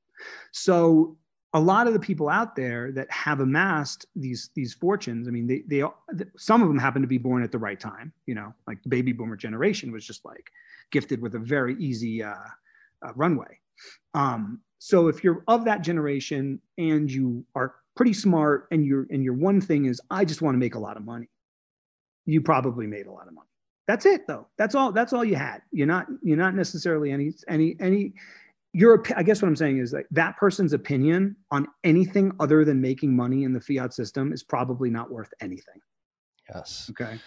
So 0.51 1.17
a 1.53 1.59
lot 1.59 1.87
of 1.87 1.93
the 1.93 1.99
people 1.99 2.29
out 2.29 2.55
there 2.55 2.91
that 2.91 3.09
have 3.09 3.39
amassed 3.39 4.05
these 4.15 4.49
these 4.53 4.73
fortunes 4.73 5.27
i 5.27 5.31
mean 5.31 5.47
they 5.47 5.63
they 5.67 5.83
some 6.37 6.61
of 6.61 6.67
them 6.67 6.77
happen 6.77 7.01
to 7.01 7.07
be 7.07 7.17
born 7.17 7.41
at 7.41 7.51
the 7.51 7.57
right 7.57 7.79
time 7.79 8.11
you 8.25 8.35
know 8.35 8.53
like 8.67 8.81
the 8.83 8.89
baby 8.89 9.13
boomer 9.13 9.35
generation 9.35 9.91
was 9.91 10.05
just 10.05 10.25
like 10.25 10.51
gifted 10.91 11.21
with 11.21 11.35
a 11.35 11.39
very 11.39 11.75
easy 11.79 12.23
uh, 12.23 12.33
uh, 13.05 13.13
runway. 13.15 13.59
Um, 14.13 14.61
so 14.79 15.07
if 15.07 15.23
you're 15.23 15.43
of 15.47 15.65
that 15.65 15.81
generation 15.81 16.61
and 16.77 17.11
you 17.11 17.43
are 17.55 17.75
pretty 17.95 18.13
smart 18.13 18.67
and 18.71 18.85
your 18.85 19.07
and 19.09 19.23
your 19.23 19.33
one 19.33 19.59
thing 19.59 19.85
is 19.85 19.99
i 20.11 20.23
just 20.23 20.43
want 20.43 20.53
to 20.53 20.59
make 20.59 20.75
a 20.75 20.79
lot 20.79 20.97
of 20.97 21.03
money 21.03 21.27
you 22.27 22.41
probably 22.41 22.85
made 22.85 23.07
a 23.07 23.11
lot 23.11 23.27
of 23.27 23.33
money. 23.33 23.47
That's 23.87 24.05
it 24.05 24.27
though. 24.27 24.47
That's 24.57 24.75
all 24.75 24.91
that's 24.91 25.13
all 25.13 25.23
you 25.23 25.35
had. 25.35 25.61
You're 25.71 25.87
not 25.87 26.07
you're 26.21 26.37
not 26.37 26.53
necessarily 26.53 27.11
any 27.11 27.31
any 27.47 27.75
any 27.79 28.13
your 28.77 29.03
i 29.15 29.23
guess 29.23 29.41
what 29.41 29.47
i'm 29.47 29.55
saying 29.55 29.79
is 29.79 29.91
that 29.91 30.05
that 30.11 30.37
person's 30.37 30.71
opinion 30.71 31.35
on 31.49 31.67
anything 31.83 32.31
other 32.39 32.63
than 32.63 32.79
making 32.79 33.15
money 33.15 33.43
in 33.43 33.51
the 33.51 33.59
fiat 33.59 33.91
system 33.93 34.31
is 34.31 34.43
probably 34.43 34.89
not 34.89 35.11
worth 35.11 35.33
anything 35.41 35.81
yes 36.49 36.87
okay 36.91 37.19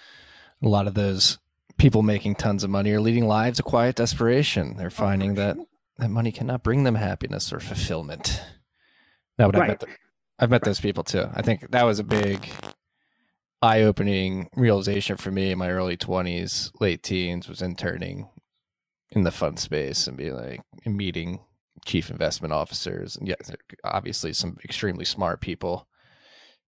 a 0.62 0.68
lot 0.68 0.86
of 0.86 0.94
those 0.94 1.38
people 1.76 2.02
making 2.02 2.36
tons 2.36 2.62
of 2.62 2.70
money 2.70 2.92
are 2.92 3.00
leading 3.00 3.26
lives 3.26 3.58
of 3.58 3.64
quiet 3.64 3.96
desperation 3.96 4.76
they're 4.76 4.86
oh, 4.86 4.90
finding 4.90 5.32
oh, 5.32 5.34
that 5.34 5.56
sure. 5.56 5.66
that 5.98 6.08
money 6.08 6.30
cannot 6.30 6.62
bring 6.62 6.84
them 6.84 6.94
happiness 6.94 7.52
or 7.52 7.58
fulfillment 7.58 8.40
no 9.36 9.50
but 9.50 9.58
right. 9.58 9.62
i've 9.62 9.68
met, 9.68 9.80
the, 9.80 9.86
I've 10.38 10.50
met 10.50 10.54
right. 10.56 10.64
those 10.64 10.80
people 10.80 11.02
too 11.02 11.28
i 11.34 11.42
think 11.42 11.68
that 11.72 11.84
was 11.84 11.98
a 11.98 12.04
big 12.04 12.48
eye-opening 13.60 14.48
realization 14.54 15.16
for 15.16 15.32
me 15.32 15.50
in 15.50 15.58
my 15.58 15.70
early 15.70 15.96
20s 15.96 16.70
late 16.80 17.02
teens 17.02 17.48
was 17.48 17.60
interning 17.60 18.28
in 19.12 19.22
the 19.24 19.30
fund 19.30 19.58
space 19.58 20.06
and 20.06 20.16
be 20.16 20.30
like 20.30 20.60
meeting 20.86 21.40
chief 21.84 22.10
investment 22.10 22.52
officers 22.52 23.16
and 23.16 23.26
yes 23.26 23.50
obviously 23.84 24.32
some 24.32 24.56
extremely 24.62 25.04
smart 25.04 25.40
people 25.40 25.88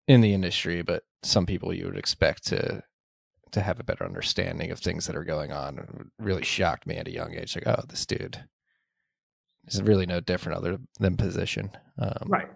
in 0.08 0.20
the 0.20 0.32
industry 0.32 0.80
but 0.82 1.04
some 1.22 1.46
people 1.46 1.72
you 1.72 1.84
would 1.84 1.98
expect 1.98 2.46
to 2.46 2.82
to 3.52 3.60
have 3.60 3.78
a 3.78 3.84
better 3.84 4.04
understanding 4.04 4.70
of 4.70 4.80
things 4.80 5.06
that 5.06 5.16
are 5.16 5.24
going 5.24 5.52
on. 5.52 5.78
It 5.78 5.88
really 6.18 6.42
shocked 6.42 6.86
me 6.86 6.96
at 6.96 7.06
a 7.06 7.12
young 7.12 7.34
age 7.34 7.54
like 7.54 7.66
oh 7.66 7.82
this 7.88 8.04
dude 8.06 8.42
is 9.68 9.80
really 9.82 10.06
no 10.06 10.20
different 10.20 10.58
other 10.58 10.78
than 10.98 11.16
position. 11.16 11.70
Um, 11.98 12.26
right. 12.26 12.48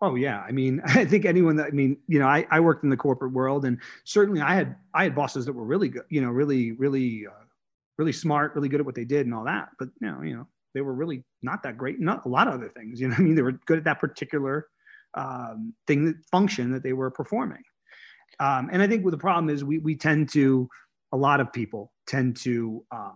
Oh 0.00 0.14
yeah, 0.14 0.40
I 0.40 0.52
mean, 0.52 0.80
I 0.86 1.04
think 1.04 1.24
anyone 1.24 1.56
that 1.56 1.66
I 1.66 1.70
mean, 1.70 1.98
you 2.08 2.18
know, 2.18 2.26
I, 2.26 2.46
I 2.50 2.60
worked 2.60 2.84
in 2.84 2.90
the 2.90 2.96
corporate 2.96 3.32
world, 3.32 3.64
and 3.64 3.78
certainly 4.04 4.40
I 4.40 4.54
had 4.54 4.76
I 4.94 5.04
had 5.04 5.14
bosses 5.14 5.46
that 5.46 5.52
were 5.52 5.64
really 5.64 5.88
good, 5.88 6.04
you 6.08 6.20
know, 6.20 6.30
really 6.30 6.72
really 6.72 7.26
uh, 7.26 7.44
really 7.98 8.12
smart, 8.12 8.54
really 8.54 8.68
good 8.68 8.80
at 8.80 8.86
what 8.86 8.94
they 8.94 9.04
did 9.04 9.26
and 9.26 9.34
all 9.34 9.44
that. 9.44 9.68
But 9.78 9.88
you 10.00 10.10
know, 10.10 10.22
you 10.22 10.36
know, 10.36 10.46
they 10.74 10.80
were 10.80 10.94
really 10.94 11.24
not 11.42 11.62
that 11.64 11.76
great. 11.76 12.00
Not 12.00 12.24
a 12.24 12.28
lot 12.28 12.48
of 12.48 12.54
other 12.54 12.68
things. 12.68 13.00
You 13.00 13.08
know, 13.08 13.16
I 13.18 13.20
mean, 13.20 13.34
they 13.34 13.42
were 13.42 13.58
good 13.66 13.78
at 13.78 13.84
that 13.84 14.00
particular 14.00 14.66
um, 15.14 15.74
thing, 15.86 16.06
that 16.06 16.16
function 16.30 16.72
that 16.72 16.82
they 16.82 16.92
were 16.92 17.10
performing. 17.10 17.62
Um, 18.40 18.68
and 18.72 18.82
I 18.82 18.86
think 18.86 19.04
what 19.04 19.10
the 19.10 19.18
problem 19.18 19.48
is, 19.50 19.64
we 19.64 19.78
we 19.78 19.96
tend 19.96 20.28
to, 20.30 20.68
a 21.12 21.16
lot 21.16 21.40
of 21.40 21.52
people 21.52 21.92
tend 22.06 22.36
to 22.36 22.84
uh, 22.94 23.12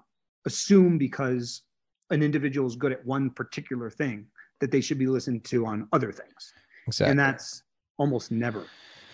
assume 0.47 0.99
because 0.99 1.63
an 2.11 2.23
individual 2.23 2.67
is 2.67 2.77
good 2.77 2.93
at 2.93 3.05
one 3.07 3.31
particular 3.31 3.89
thing 3.91 4.27
that 4.61 4.71
they 4.71 4.81
should 4.81 4.99
be 4.99 5.07
listened 5.07 5.45
to 5.45 5.67
on 5.67 5.89
other 5.93 6.13
things. 6.13 6.53
Exactly. 6.87 7.11
And 7.11 7.19
that's 7.19 7.63
almost 7.99 8.31
never, 8.31 8.67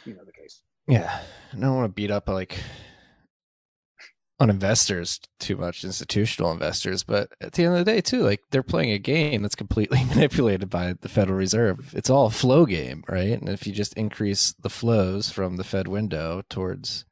you 0.04 0.14
know, 0.14 0.24
the 0.24 0.32
case. 0.32 0.62
Yeah. 0.86 1.20
I 1.52 1.56
don't 1.58 1.74
want 1.74 1.84
to 1.84 1.94
beat 1.94 2.10
up 2.10 2.28
like 2.28 2.58
on 4.40 4.50
investors 4.50 5.20
too 5.40 5.56
much, 5.56 5.84
institutional 5.84 6.52
investors, 6.52 7.02
but 7.02 7.30
at 7.40 7.52
the 7.52 7.64
end 7.64 7.76
of 7.76 7.84
the 7.84 7.90
day, 7.92 8.00
too, 8.00 8.22
like 8.22 8.40
they're 8.50 8.62
playing 8.62 8.92
a 8.92 8.98
game 8.98 9.42
that's 9.42 9.56
completely 9.56 10.04
manipulated 10.08 10.70
by 10.70 10.94
the 11.00 11.08
Federal 11.08 11.36
Reserve. 11.36 11.92
It's 11.94 12.10
all 12.10 12.26
a 12.26 12.30
flow 12.30 12.64
game, 12.64 13.02
right? 13.08 13.32
And 13.38 13.48
if 13.48 13.66
you 13.66 13.72
just 13.72 13.94
increase 13.94 14.54
the 14.62 14.70
flows 14.70 15.30
from 15.30 15.56
the 15.56 15.64
Fed 15.64 15.88
window 15.88 16.42
towards 16.48 17.04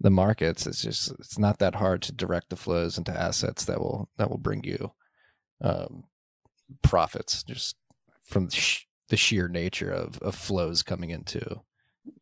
the 0.00 0.10
markets, 0.10 0.66
it's 0.66 0.82
just 0.82 1.12
it's 1.12 1.38
not 1.38 1.58
that 1.58 1.76
hard 1.76 2.02
to 2.02 2.12
direct 2.12 2.50
the 2.50 2.56
flows 2.56 2.98
into 2.98 3.16
assets 3.16 3.64
that 3.66 3.78
will 3.78 4.08
that 4.16 4.30
will 4.30 4.38
bring 4.38 4.64
you 4.64 4.92
um, 5.60 6.04
profits 6.82 7.44
just 7.44 7.76
from 8.24 8.46
the, 8.46 8.56
sh- 8.56 8.86
the 9.08 9.16
sheer 9.16 9.46
nature 9.46 9.90
of 9.90 10.18
of 10.18 10.34
flows 10.34 10.82
coming 10.82 11.10
into 11.10 11.60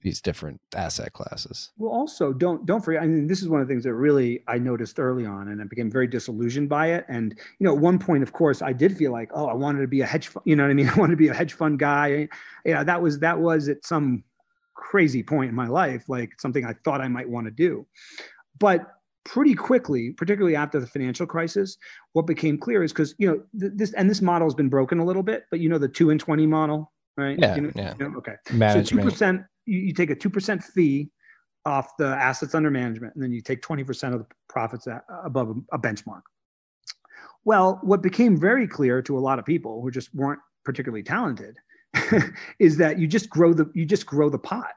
these 0.00 0.20
different 0.20 0.60
asset 0.74 1.12
classes. 1.12 1.70
Well, 1.76 1.92
also 1.92 2.32
don't 2.32 2.66
don't 2.66 2.84
forget. 2.84 3.02
I 3.02 3.06
mean, 3.06 3.26
this 3.26 3.42
is 3.42 3.48
one 3.48 3.60
of 3.60 3.68
the 3.68 3.72
things 3.72 3.84
that 3.84 3.94
really 3.94 4.42
I 4.48 4.58
noticed 4.58 4.98
early 4.98 5.26
on, 5.26 5.48
and 5.48 5.60
I 5.60 5.64
became 5.64 5.90
very 5.90 6.06
disillusioned 6.06 6.68
by 6.68 6.88
it. 6.92 7.04
And 7.08 7.38
you 7.58 7.64
know, 7.66 7.74
at 7.74 7.80
one 7.80 7.98
point, 7.98 8.22
of 8.22 8.32
course, 8.32 8.62
I 8.62 8.72
did 8.72 8.96
feel 8.96 9.12
like, 9.12 9.30
oh, 9.34 9.46
I 9.46 9.54
wanted 9.54 9.80
to 9.80 9.88
be 9.88 10.00
a 10.00 10.06
hedge 10.06 10.28
fund. 10.28 10.44
You 10.46 10.56
know 10.56 10.64
what 10.64 10.70
I 10.70 10.74
mean? 10.74 10.88
I 10.94 10.94
wanted 10.94 11.12
to 11.12 11.16
be 11.16 11.28
a 11.28 11.34
hedge 11.34 11.52
fund 11.52 11.78
guy. 11.78 12.28
Know, 12.64 12.84
that 12.84 13.00
was 13.00 13.18
that 13.20 13.38
was 13.38 13.68
at 13.68 13.84
some 13.84 14.24
crazy 14.74 15.22
point 15.22 15.50
in 15.50 15.54
my 15.54 15.66
life, 15.66 16.08
like 16.08 16.40
something 16.40 16.64
I 16.64 16.74
thought 16.84 17.00
I 17.00 17.08
might 17.08 17.28
want 17.28 17.46
to 17.46 17.50
do. 17.50 17.86
But 18.58 18.86
pretty 19.24 19.54
quickly, 19.54 20.12
particularly 20.12 20.56
after 20.56 20.80
the 20.80 20.86
financial 20.86 21.26
crisis, 21.26 21.76
what 22.14 22.26
became 22.26 22.56
clear 22.56 22.82
is 22.82 22.92
because 22.92 23.14
you 23.18 23.28
know 23.28 23.42
th- 23.60 23.72
this 23.74 23.92
and 23.92 24.08
this 24.08 24.22
model 24.22 24.46
has 24.46 24.54
been 24.54 24.68
broken 24.68 24.98
a 24.98 25.04
little 25.04 25.22
bit, 25.22 25.44
but 25.50 25.60
you 25.60 25.68
know 25.68 25.78
the 25.78 25.88
two 25.88 26.10
and 26.10 26.18
twenty 26.18 26.46
model, 26.46 26.92
right? 27.18 27.38
Yeah, 27.38 27.56
You 27.56 27.60
know- 27.62 27.72
yeah. 27.74 27.94
you 27.98 28.08
know, 28.08 28.16
okay. 28.18 28.36
Management. 28.52 28.88
So 28.88 28.96
two 28.96 29.02
percent, 29.02 29.42
you, 29.66 29.78
you 29.80 29.92
take 29.92 30.10
a 30.10 30.14
two 30.14 30.30
percent 30.30 30.62
fee 30.64 31.10
off 31.66 31.96
the 31.98 32.06
assets 32.06 32.54
under 32.54 32.70
management, 32.70 33.14
and 33.14 33.22
then 33.22 33.32
you 33.32 33.42
take 33.42 33.60
twenty 33.60 33.84
percent 33.84 34.14
of 34.14 34.20
the 34.20 34.26
profits 34.48 34.86
a- 34.86 35.02
above 35.24 35.50
a, 35.50 35.76
a 35.76 35.78
benchmark. 35.78 36.22
Well, 37.44 37.80
what 37.82 38.02
became 38.02 38.38
very 38.38 38.66
clear 38.66 39.02
to 39.02 39.18
a 39.18 39.20
lot 39.20 39.38
of 39.38 39.44
people 39.44 39.82
who 39.82 39.90
just 39.90 40.14
weren't 40.14 40.40
particularly 40.64 41.02
talented 41.02 41.56
is 42.58 42.76
that 42.76 42.98
you 42.98 43.06
just 43.06 43.28
grow 43.30 43.52
the 43.52 43.70
you 43.74 43.84
just 43.84 44.06
grow 44.06 44.28
the 44.30 44.38
pot, 44.38 44.70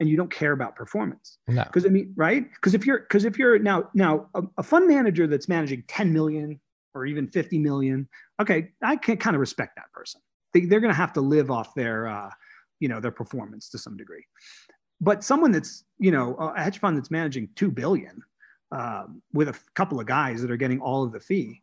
and 0.00 0.08
you 0.08 0.16
don't 0.16 0.30
care 0.30 0.52
about 0.52 0.76
performance. 0.76 1.38
No. 1.48 1.64
Because 1.64 1.84
I 1.84 1.88
mean, 1.88 2.12
right? 2.16 2.48
Because 2.54 2.74
if 2.74 2.86
you're 2.86 3.00
because 3.00 3.24
if 3.24 3.38
you're 3.38 3.58
now 3.58 3.88
now 3.94 4.28
a, 4.34 4.42
a 4.58 4.62
fund 4.62 4.86
manager 4.88 5.26
that's 5.26 5.48
managing 5.48 5.84
10 5.88 6.12
million 6.12 6.60
or 6.94 7.04
even 7.06 7.28
50 7.28 7.58
million, 7.58 8.08
okay, 8.40 8.70
I 8.82 8.96
can 8.96 9.16
kind 9.18 9.36
of 9.36 9.40
respect 9.40 9.76
that 9.76 9.90
person. 9.92 10.20
They, 10.52 10.60
they're 10.60 10.80
going 10.80 10.92
to 10.92 10.96
have 10.96 11.12
to 11.14 11.20
live 11.20 11.50
off 11.50 11.74
their 11.74 12.08
uh, 12.08 12.30
you 12.80 12.88
know 12.88 13.00
their 13.00 13.12
performance 13.12 13.68
to 13.70 13.78
some 13.78 13.96
degree. 13.96 14.24
But 15.00 15.22
someone 15.22 15.52
that's 15.52 15.84
you 15.98 16.10
know 16.10 16.34
a 16.36 16.60
hedge 16.60 16.80
fund 16.80 16.96
that's 16.96 17.10
managing 17.10 17.48
two 17.54 17.70
billion 17.70 18.22
um, 18.72 19.22
with 19.32 19.48
a 19.48 19.52
f- 19.52 19.64
couple 19.74 20.00
of 20.00 20.06
guys 20.06 20.42
that 20.42 20.50
are 20.50 20.56
getting 20.56 20.80
all 20.80 21.04
of 21.04 21.12
the 21.12 21.20
fee, 21.20 21.62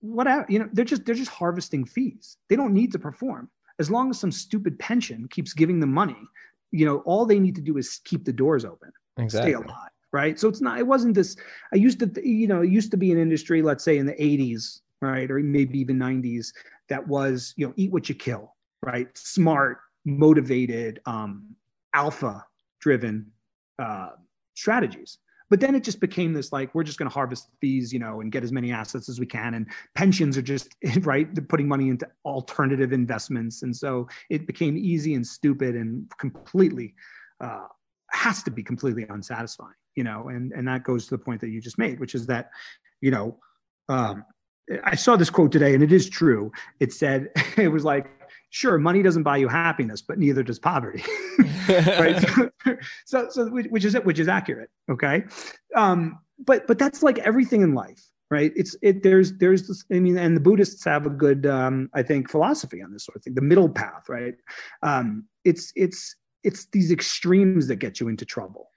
whatever 0.00 0.46
you 0.48 0.58
know, 0.58 0.68
they're 0.72 0.84
just 0.84 1.04
they're 1.04 1.14
just 1.14 1.30
harvesting 1.30 1.84
fees. 1.84 2.36
They 2.48 2.56
don't 2.56 2.74
need 2.74 2.92
to 2.92 2.98
perform 2.98 3.50
as 3.78 3.90
long 3.90 4.10
as 4.10 4.18
some 4.18 4.32
stupid 4.32 4.78
pension 4.78 5.28
keeps 5.28 5.52
giving 5.52 5.80
them 5.80 5.92
money. 5.92 6.16
You 6.70 6.86
know, 6.86 6.98
all 6.98 7.24
they 7.24 7.38
need 7.38 7.54
to 7.54 7.60
do 7.60 7.76
is 7.76 8.00
keep 8.04 8.24
the 8.24 8.32
doors 8.32 8.64
open 8.64 8.90
Exactly. 9.16 9.52
stay 9.52 9.54
alive 9.54 9.90
right 10.12 10.38
so 10.40 10.48
it's 10.48 10.60
not 10.60 10.78
it 10.78 10.86
wasn't 10.86 11.14
this 11.14 11.36
i 11.72 11.76
used 11.76 11.98
to 11.98 12.10
you 12.28 12.46
know 12.46 12.62
it 12.62 12.70
used 12.70 12.90
to 12.90 12.96
be 12.96 13.12
an 13.12 13.18
industry 13.18 13.62
let's 13.62 13.84
say 13.84 13.98
in 13.98 14.06
the 14.06 14.14
80s 14.14 14.80
right 15.00 15.30
or 15.30 15.38
maybe 15.40 15.78
even 15.78 15.98
90s 15.98 16.52
that 16.88 17.06
was 17.06 17.54
you 17.56 17.66
know 17.66 17.72
eat 17.76 17.92
what 17.92 18.08
you 18.08 18.14
kill 18.14 18.54
right? 18.84 19.08
Smart 19.16 19.78
motivated 20.04 21.00
um 21.06 21.56
alpha 21.94 22.44
driven 22.80 23.26
uh 23.82 24.10
strategies. 24.54 25.18
But 25.50 25.60
then 25.60 25.74
it 25.74 25.84
just 25.84 26.00
became 26.00 26.32
this 26.32 26.52
like 26.52 26.74
we're 26.74 26.84
just 26.84 26.98
going 26.98 27.08
to 27.08 27.14
harvest 27.14 27.48
fees 27.60 27.92
you 27.92 27.98
know 27.98 28.20
and 28.20 28.30
get 28.30 28.44
as 28.44 28.52
many 28.52 28.72
assets 28.72 29.08
as 29.08 29.20
we 29.20 29.26
can 29.26 29.54
and 29.54 29.66
pensions 29.94 30.36
are 30.36 30.42
just 30.42 30.74
right 31.00 31.32
they're 31.34 31.44
putting 31.44 31.68
money 31.68 31.88
into 31.88 32.06
alternative 32.24 32.92
investments. 32.92 33.62
And 33.62 33.74
so 33.74 34.08
it 34.30 34.46
became 34.46 34.76
easy 34.76 35.14
and 35.14 35.26
stupid 35.26 35.74
and 35.74 36.10
completely 36.18 36.94
uh, 37.40 37.66
has 38.10 38.42
to 38.44 38.50
be 38.50 38.62
completely 38.62 39.06
unsatisfying 39.08 39.74
you 39.96 40.04
know 40.04 40.28
and 40.28 40.52
and 40.52 40.68
that 40.68 40.84
goes 40.84 41.04
to 41.04 41.10
the 41.10 41.18
point 41.18 41.40
that 41.40 41.50
you 41.50 41.60
just 41.60 41.78
made 41.78 41.98
which 42.00 42.14
is 42.14 42.26
that 42.26 42.50
you 43.00 43.10
know 43.10 43.38
um 43.88 44.24
i 44.84 44.94
saw 44.94 45.16
this 45.16 45.30
quote 45.30 45.52
today 45.52 45.74
and 45.74 45.82
it 45.82 45.92
is 45.92 46.08
true. 46.08 46.50
It 46.80 46.92
said 46.92 47.28
it 47.56 47.68
was 47.68 47.84
like 47.84 48.10
sure 48.50 48.78
money 48.78 49.02
doesn't 49.02 49.24
buy 49.24 49.36
you 49.36 49.48
happiness 49.48 50.02
but 50.02 50.18
neither 50.18 50.42
does 50.42 50.58
poverty. 50.58 51.02
Right? 51.68 52.22
So 53.06 53.28
so 53.30 53.48
which, 53.48 53.66
which 53.66 53.84
is 53.84 53.94
it 53.94 54.04
which 54.04 54.18
is 54.18 54.28
accurate 54.28 54.70
okay? 54.90 55.24
Um 55.74 56.18
but 56.38 56.66
but 56.66 56.78
that's 56.78 57.02
like 57.02 57.18
everything 57.18 57.62
in 57.62 57.74
life 57.74 58.02
right? 58.30 58.52
It's 58.56 58.74
it 58.82 59.02
there's 59.02 59.36
there's 59.38 59.68
this 59.68 59.84
i 59.92 60.00
mean 60.00 60.18
and 60.18 60.36
the 60.36 60.40
buddhists 60.40 60.84
have 60.84 61.06
a 61.06 61.10
good 61.10 61.46
um 61.46 61.88
i 61.94 62.02
think 62.02 62.30
philosophy 62.30 62.82
on 62.82 62.92
this 62.92 63.04
sort 63.04 63.16
of 63.16 63.22
thing 63.22 63.34
the 63.34 63.42
middle 63.42 63.68
path 63.68 64.08
right? 64.08 64.34
Um 64.82 65.26
it's 65.44 65.72
it's 65.76 66.16
it's 66.42 66.66
these 66.72 66.90
extremes 66.90 67.66
that 67.68 67.76
get 67.76 68.00
you 68.00 68.08
into 68.08 68.24
trouble 68.24 68.68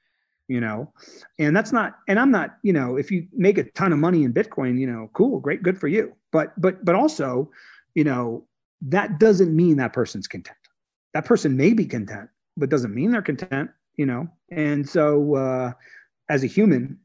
you 0.47 0.61
know? 0.61 0.91
And 1.39 1.55
that's 1.55 1.71
not 1.71 1.97
and 2.07 2.19
i'm 2.19 2.31
not 2.31 2.57
you 2.63 2.73
know 2.73 2.95
if 2.95 3.11
you 3.11 3.27
make 3.33 3.57
a 3.57 3.63
ton 3.71 3.93
of 3.93 3.99
money 3.99 4.23
in 4.23 4.33
bitcoin 4.33 4.79
you 4.79 4.87
know 4.87 5.09
cool 5.13 5.39
great 5.39 5.63
good 5.63 5.79
for 5.79 5.87
you. 5.87 6.13
But 6.31 6.59
but 6.59 6.83
but 6.83 6.95
also 6.95 7.51
you 7.95 8.03
know 8.03 8.45
that 8.81 9.19
doesn't 9.19 9.55
mean 9.55 9.77
that 9.77 9.93
person's 9.93 10.27
content. 10.27 10.57
That 11.13 11.25
person 11.25 11.57
may 11.57 11.73
be 11.73 11.85
content 11.85 12.29
but 12.55 12.69
doesn't 12.69 12.93
mean 12.93 13.11
they're 13.11 13.21
content 13.21 13.69
you 13.95 14.05
know? 14.05 14.27
And 14.51 14.87
so 14.87 15.35
uh 15.35 15.71
as 16.29 16.43
a 16.43 16.47
human 16.47 16.97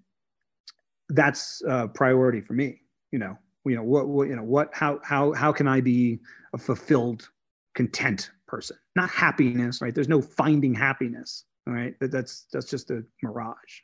that's 1.09 1.63
a 1.67 1.89
priority 1.89 2.41
for 2.41 2.55
me 2.55 2.81
you 3.11 3.19
know? 3.19 3.37
You 3.65 3.77
know 3.77 3.85
what, 3.85 4.09
what 4.09 4.29
you 4.29 4.37
know 4.37 4.43
what 4.45 4.71
how 4.73 5.01
how 5.05 5.33
how 5.33 5.53
can 5.53 5.69
i 5.69 5.81
be 5.81 6.19
a 6.53 6.59
fulfilled 6.59 7.29
content 7.75 8.31
person? 8.47 8.77
Not 8.97 9.11
happiness 9.11 9.81
right? 9.81 9.95
There's 9.95 10.09
no 10.09 10.21
finding 10.21 10.75
happiness 10.75 11.45
all 11.67 11.75
right 11.75 11.95
that, 12.01 12.11
that's 12.11 12.47
that's 12.53 12.67
just 12.71 12.91
a 12.91 13.03
mirage 13.23 13.81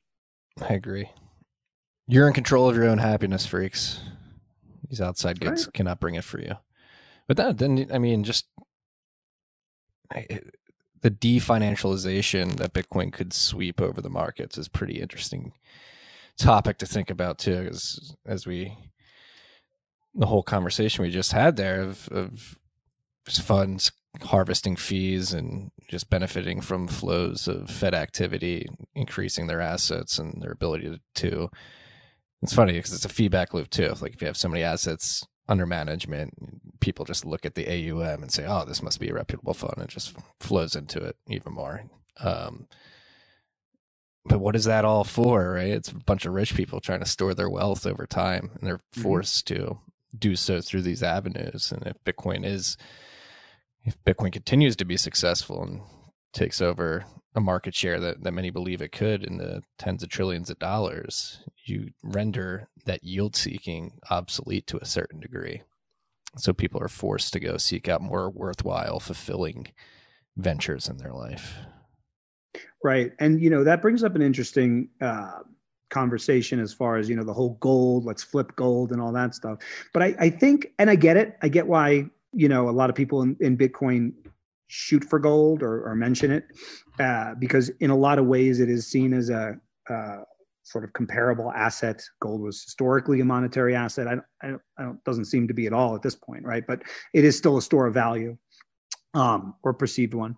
I 0.61 0.75
agree. 0.75 1.09
You're 2.09 2.27
in 2.27 2.33
control 2.33 2.69
of 2.69 2.75
your 2.75 2.87
own 2.89 2.99
happiness, 2.99 3.47
freaks. 3.47 4.01
These 4.89 5.01
outside 5.01 5.39
goods 5.39 5.67
Right. 5.67 5.73
cannot 5.75 6.01
bring 6.01 6.17
it 6.17 6.25
for 6.25 6.41
you. 6.41 6.55
But 7.29 7.37
that, 7.37 7.59
then, 7.59 7.87
I 7.93 7.99
mean, 7.99 8.25
just 8.25 8.47
I- 10.13 10.27
it- 10.29 10.55
the 11.01 11.11
definancialization 11.13 12.57
that 12.57 12.73
Bitcoin 12.73 13.13
could 13.13 13.33
sweep 13.33 13.81
over 13.81 14.01
the 14.01 14.11
markets 14.11 14.59
is 14.59 14.67
pretty 14.67 15.01
interesting 15.01 15.53
topic 16.37 16.79
to 16.79 16.87
think 16.87 17.09
about 17.11 17.39
too. 17.39 17.69
As 17.71 18.17
as 18.27 18.47
we, 18.49 18.77
the 20.15 20.27
whole 20.27 20.43
conversation 20.43 21.05
we 21.05 21.11
just 21.11 21.31
had 21.31 21.55
there 21.57 21.81
of 21.83 22.09
of 22.09 22.59
funds 23.31 23.93
harvesting 24.23 24.77
fees 24.77 25.33
and 25.33 25.71
just 25.89 26.11
benefiting 26.11 26.61
from 26.61 26.89
flows 26.89 27.49
of 27.49 27.71
Fed 27.71 27.95
activity, 27.95 28.67
increasing 28.95 29.47
their 29.47 29.61
assets 29.61 30.19
and 30.19 30.43
their 30.43 30.53
ability 30.53 30.89
to. 30.91 31.01
to 31.31 31.51
it's 32.43 32.55
funny 32.55 32.73
because 32.75 32.93
it's 32.93 33.05
a 33.05 33.09
feedback 33.09 33.53
loop 33.53 33.69
too. 33.71 33.95
Like 34.01 34.15
if 34.15 34.21
you 34.21 34.27
have 34.29 34.37
so 34.37 34.49
many 34.49 34.63
assets 34.63 35.27
under 35.49 35.67
management, 35.67 36.35
people 36.81 37.05
just 37.05 37.25
look 37.25 37.45
at 37.45 37.55
the 37.57 37.67
AUM 37.67 38.23
and 38.23 38.31
say, 38.31 38.45
"Oh, 38.47 38.65
this 38.65 38.83
must 38.83 39.01
be 39.01 39.09
a 39.09 39.15
reputable 39.15 39.55
fund," 39.55 39.75
and 39.77 39.85
it 39.85 39.91
just 39.91 40.15
flows 40.39 40.77
into 40.77 40.99
it 41.03 41.17
even 41.27 41.53
more. 41.53 41.83
Um, 42.21 42.69
but 44.25 44.41
what 44.41 44.55
is 44.57 44.65
that 44.65 44.85
all 44.85 45.05
for, 45.05 45.53
right? 45.55 45.69
It's 45.69 45.89
a 45.91 45.95
bunch 45.95 46.27
of 46.27 46.35
rich 46.35 46.55
people 46.55 46.81
trying 46.81 47.01
to 47.01 47.07
store 47.07 47.35
their 47.35 47.49
wealth 47.51 47.87
over 47.87 48.07
time, 48.07 48.51
and 48.55 48.67
they're 48.67 48.81
Mhm. 48.97 49.03
forced 49.03 49.47
to 49.49 49.79
do 50.17 50.37
so 50.37 50.61
through 50.61 50.83
these 50.83 51.03
avenues. 51.03 51.73
And 51.73 51.87
if 51.87 51.97
Bitcoin 52.05 52.45
is, 52.45 52.77
if 53.89 54.05
Bitcoin 54.05 54.33
continues 54.33 54.77
to 54.77 54.87
be 54.87 54.97
successful 54.99 55.63
and 55.63 55.83
takes 56.35 56.61
over 56.63 57.05
a 57.35 57.41
market 57.41 57.75
share 57.75 58.01
that, 58.01 58.23
that 58.25 58.33
many 58.33 58.51
believe 58.51 58.83
it 58.83 58.93
could 58.93 59.25
in 59.25 59.39
the 59.39 59.63
tens 59.79 60.03
of 60.03 60.11
trillions 60.11 60.51
of 60.51 60.59
dollars, 60.59 61.41
you 61.67 61.91
render 62.03 62.69
that 62.87 63.05
yield 63.05 63.37
seeking 63.37 63.93
obsolete 64.11 64.67
to 64.69 64.79
a 64.79 64.87
certain 64.87 65.21
degree. 65.21 65.63
So 66.39 66.53
people 66.53 66.83
are 66.83 66.89
forced 66.89 67.33
to 67.35 67.41
go 67.41 67.57
seek 67.59 67.89
out 67.89 68.03
more 68.03 68.31
worthwhile, 68.31 69.01
fulfilling 69.01 69.69
ventures 70.37 70.89
in 70.89 70.99
their 70.99 71.13
life. 71.13 71.57
right 72.85 73.13
and 73.19 73.41
you 73.43 73.51
know 73.51 73.65
that 73.65 73.83
brings 73.83 74.05
up 74.05 74.15
an 74.15 74.23
interesting 74.23 74.89
uh 75.01 75.41
conversation 75.91 76.61
as 76.61 76.73
far 76.73 76.97
as 76.97 77.09
you 77.09 77.17
know 77.17 77.25
the 77.25 77.33
whole 77.33 77.57
gold 77.61 78.05
let's 78.05 78.23
flip 78.23 78.55
gold 78.57 78.93
and 78.93 79.01
all 79.01 79.13
that 79.13 79.35
stuff 79.35 79.59
but 79.93 80.03
i 80.03 80.15
i 80.21 80.31
think 80.31 80.69
and 80.79 80.91
i 80.91 80.95
get 80.95 81.17
it 81.17 81.37
i 81.43 81.49
get 81.49 81.67
why 81.67 82.05
you 82.33 82.49
know 82.49 82.69
a 82.69 82.71
lot 82.71 82.91
of 82.91 82.97
people 82.97 83.23
in, 83.23 83.37
in 83.41 83.57
bitcoin 83.57 84.13
shoot 84.69 85.03
for 85.03 85.19
gold 85.19 85.63
or, 85.63 85.83
or 85.89 85.95
mention 85.95 86.31
it 86.31 86.45
uh, 87.01 87.35
because 87.39 87.71
in 87.81 87.91
a 87.91 87.97
lot 87.97 88.19
of 88.19 88.27
ways 88.27 88.61
it 88.61 88.69
is 88.69 88.87
seen 88.87 89.13
as 89.13 89.31
a 89.31 89.57
uh, 89.89 90.19
sort 90.63 90.85
of 90.85 90.93
comparable 90.93 91.51
asset. 91.53 92.05
Gold 92.21 92.43
was 92.43 92.63
historically 92.63 93.21
a 93.21 93.25
monetary 93.25 93.75
asset. 93.75 94.07
I, 94.07 94.47
I, 94.47 94.55
I 94.79 94.83
don't 94.83 95.03
doesn't 95.05 95.25
seem 95.25 95.49
to 95.49 95.55
be 95.55 95.67
at 95.67 95.73
all 95.73 95.95
at 95.95 96.03
this 96.03 96.15
point 96.15 96.45
right? 96.45 96.65
But 96.67 96.83
it 97.15 97.25
is 97.25 97.37
still 97.37 97.57
a 97.57 97.63
store 97.63 97.87
of 97.87 97.95
value 97.95 98.37
um, 99.15 99.55
or 99.63 99.73
perceived 99.73 100.15
one. 100.15 100.37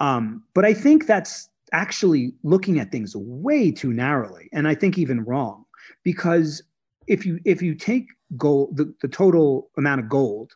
Um, 0.00 0.42
but 0.54 0.64
I 0.64 0.74
think 0.74 1.06
that's 1.06 1.48
actually 1.72 2.34
looking 2.42 2.80
at 2.80 2.90
things 2.90 3.14
way 3.14 3.70
too 3.70 3.92
narrowly, 3.92 4.48
and 4.52 4.66
I 4.66 4.74
think 4.74 4.98
even 4.98 5.24
wrong, 5.24 5.64
because 6.02 6.62
if 7.06 7.24
you 7.24 7.38
if 7.44 7.62
you 7.62 7.74
take 7.74 8.06
gold, 8.36 8.76
the, 8.76 8.92
the 9.00 9.08
total 9.08 9.70
amount 9.76 10.00
of 10.00 10.08
gold 10.08 10.52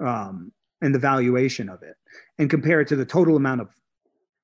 um, 0.00 0.52
and 0.80 0.94
the 0.94 0.98
valuation 0.98 1.68
of 1.68 1.82
it, 1.82 1.96
and 2.38 2.50
compare 2.50 2.80
it 2.80 2.88
to 2.88 2.96
the 2.96 3.04
total 3.04 3.36
amount 3.36 3.60
of 3.60 3.68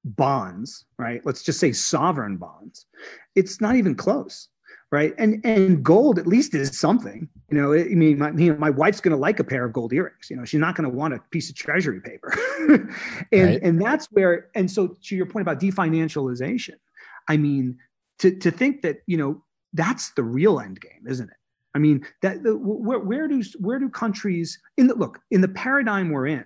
bonds, 0.04 0.84
right? 0.98 1.20
Let's 1.24 1.42
just 1.42 1.60
say 1.60 1.72
sovereign 1.72 2.36
bonds, 2.36 2.86
it's 3.34 3.60
not 3.60 3.76
even 3.76 3.94
close. 3.94 4.48
Right. 4.92 5.14
And 5.18 5.40
and 5.46 5.84
gold 5.84 6.18
at 6.18 6.26
least 6.26 6.52
is 6.52 6.76
something. 6.76 7.28
You 7.48 7.56
know, 7.56 7.72
I 7.74 7.84
mean, 7.84 8.18
my, 8.18 8.32
you 8.32 8.52
know, 8.52 8.58
my 8.58 8.70
wife's 8.70 9.00
going 9.00 9.12
to 9.12 9.16
like 9.16 9.38
a 9.38 9.44
pair 9.44 9.64
of 9.64 9.72
gold 9.72 9.92
earrings. 9.92 10.28
You 10.28 10.36
know, 10.36 10.44
she's 10.44 10.58
not 10.58 10.74
going 10.74 10.90
to 10.90 10.96
want 10.96 11.14
a 11.14 11.20
piece 11.30 11.48
of 11.48 11.54
treasury 11.54 12.00
paper. 12.00 12.32
and 12.68 12.90
Right. 13.32 13.62
and 13.62 13.80
that's 13.80 14.08
where 14.10 14.48
and 14.56 14.68
so 14.68 14.96
to 15.04 15.14
your 15.14 15.26
point 15.26 15.42
about 15.42 15.60
definancialization, 15.60 16.74
I 17.28 17.36
mean, 17.36 17.78
to 18.18 18.36
to 18.38 18.50
think 18.50 18.82
that 18.82 19.02
you 19.06 19.16
know 19.16 19.44
that's 19.74 20.10
the 20.14 20.24
real 20.24 20.58
end 20.58 20.80
game, 20.80 21.06
isn't 21.06 21.30
it? 21.30 21.36
I 21.74 21.78
mean, 21.78 22.04
that 22.22 22.42
the, 22.42 22.56
where 22.56 22.98
where 22.98 23.28
do 23.28 23.42
where 23.58 23.78
do 23.78 23.88
countries 23.88 24.58
in 24.76 24.86
the 24.86 24.94
look 24.94 25.20
in 25.30 25.40
the 25.40 25.48
paradigm 25.48 26.10
we're 26.10 26.26
in? 26.26 26.44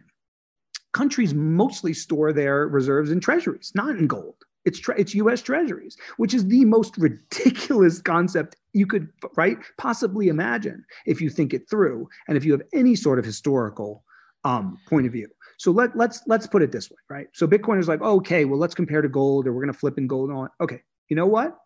Countries 0.93 1.35
mostly 1.35 1.93
store 1.93 2.33
their 2.33 2.69
reserves 2.69 3.11
in 3.11 3.21
treasuries, 3.21 3.73
not 3.75 3.91
in 3.97 4.07
gold 4.07 4.37
It's 4.65 4.79
tre- 4.79 4.97
it's 4.99 5.15
U.S. 5.15 5.43
Treasuries, 5.43 5.97
which 6.19 6.35
is 6.35 6.47
the 6.47 6.65
most 6.65 6.97
ridiculous 6.99 8.01
concept 8.01 8.57
you 8.73 8.87
could 8.87 9.09
right 9.37 9.59
possibly 9.79 10.29
imagine 10.29 10.85
if 11.07 11.21
you 11.21 11.31
think 11.31 11.55
it 11.55 11.69
through 11.71 12.09
and 12.29 12.37
if 12.37 12.45
you 12.45 12.53
have 12.53 12.63
any 12.73 12.95
sort 12.95 13.19
of 13.19 13.25
historical 13.25 14.05
um, 14.45 14.79
point 14.89 15.07
of 15.07 15.13
view. 15.13 15.29
So 15.57 15.71
let 15.71 15.97
let's 15.97 16.23
let's 16.27 16.47
put 16.47 16.63
it 16.63 16.73
this 16.73 16.91
way, 16.91 16.99
right? 17.09 17.29
So 17.33 17.47
Bitcoin 17.47 17.79
is 17.79 17.89
like, 17.89 18.03
okay, 18.03 18.45
well 18.45 18.59
let's 18.59 18.75
compare 18.75 19.01
to 19.03 19.09
gold, 19.09 19.47
or 19.47 19.53
we're 19.53 19.63
going 19.63 19.73
to 19.73 19.79
flip 19.79 19.97
in 19.97 20.07
gold 20.07 20.31
on. 20.31 20.49
Okay, 20.61 20.83
you 21.09 21.17
know 21.17 21.27
what? 21.27 21.57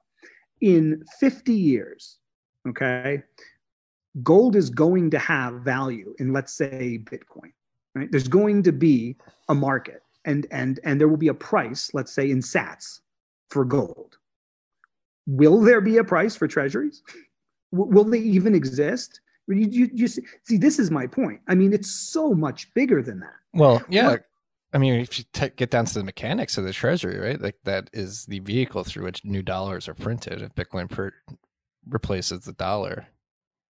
In 0.61 1.03
50 1.21 1.53
years, 1.53 2.18
okay, 2.69 3.23
gold 4.23 4.57
is 4.57 4.71
going 4.71 5.11
to 5.11 5.19
have 5.19 5.55
value 5.55 6.15
in 6.19 6.33
let's 6.33 6.53
say 6.53 6.99
Bitcoin, 7.03 7.53
right? 7.95 8.11
There's 8.11 8.29
going 8.29 8.63
to 8.65 8.73
be 8.73 9.17
a 9.49 9.55
market 9.55 10.03
and 10.25 10.47
and 10.51 10.81
and 10.85 11.01
there 11.01 11.09
will 11.09 11.17
be 11.17 11.29
a 11.29 11.35
price, 11.35 11.91
let's 11.95 12.13
say 12.13 12.31
in 12.31 12.41
sats 12.41 13.01
for 13.51 13.65
gold. 13.65 14.19
Will 15.27 15.61
there 15.61 15.81
be 15.81 15.99
a 15.99 16.05
price 16.05 16.35
for 16.37 16.49
treasuries? 16.49 17.03
will 17.71 18.05
they 18.05 18.19
even 18.19 18.55
exist? 18.55 19.21
You, 19.47 19.57
you, 19.57 19.91
you 19.93 20.09
see, 20.09 20.23
see, 20.45 20.57
this 20.57 20.79
is 20.79 20.91
my 20.91 21.07
point. 21.07 21.41
I 21.49 21.55
mean, 21.55 21.73
it's 21.73 21.91
so 21.91 22.35
much 22.35 22.73
bigger 22.75 23.03
than 23.03 23.21
that. 23.21 23.35
Well, 23.55 23.83
yeah. 23.89 24.09
What? 24.09 24.25
I 24.75 24.79
mean, 24.79 24.95
if 24.95 25.19
you 25.19 25.25
t- 25.33 25.51
get 25.57 25.71
down 25.71 25.87
to 25.87 25.95
the 25.95 26.05
mechanics 26.05 26.59
of 26.59 26.65
the 26.65 26.73
treasury, 26.73 27.19
right? 27.19 27.41
Like 27.41 27.57
that 27.65 27.89
is 27.95 28.27
the 28.27 28.41
vehicle 28.41 28.85
through 28.85 29.05
which 29.05 29.25
new 29.25 29.43
dollars 29.43 29.89
are 29.89 29.95
printed. 29.95 30.43
If 30.43 30.55
Bitcoin 30.55 30.91
per- 30.91 31.15
replaces 31.89 32.41
the 32.41 32.53
dollar, 32.53 33.07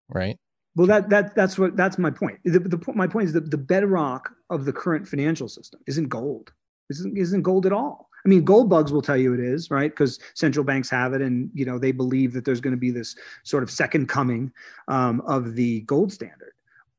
right? 0.08 0.38
Well, 0.76 0.86
that 0.86 1.10
that 1.10 1.34
that's 1.34 1.58
what 1.58 1.76
that's 1.76 1.98
my 1.98 2.10
point. 2.10 2.38
The, 2.44 2.60
the 2.60 2.80
my 2.94 3.06
point 3.06 3.26
is 3.26 3.32
that 3.32 3.50
the 3.50 3.58
bedrock 3.58 4.30
of 4.50 4.64
the 4.64 4.72
current 4.72 5.08
financial 5.08 5.48
system 5.48 5.80
isn't 5.86 6.08
gold. 6.08 6.52
Isn't 6.90 7.16
isn't 7.18 7.42
gold 7.42 7.66
at 7.66 7.72
all. 7.72 8.08
I 8.24 8.28
mean, 8.28 8.44
gold 8.44 8.68
bugs 8.68 8.92
will 8.92 9.02
tell 9.02 9.16
you 9.16 9.34
it 9.34 9.40
is 9.40 9.70
right 9.70 9.90
because 9.90 10.18
central 10.34 10.64
banks 10.64 10.88
have 10.90 11.14
it, 11.14 11.22
and 11.22 11.50
you 11.52 11.64
know 11.64 11.78
they 11.78 11.92
believe 11.92 12.32
that 12.32 12.44
there's 12.44 12.60
going 12.60 12.74
to 12.74 12.80
be 12.80 12.90
this 12.90 13.16
sort 13.42 13.62
of 13.62 13.70
second 13.70 14.08
coming 14.08 14.52
um, 14.88 15.20
of 15.22 15.54
the 15.54 15.80
gold 15.82 16.12
standard, 16.12 16.52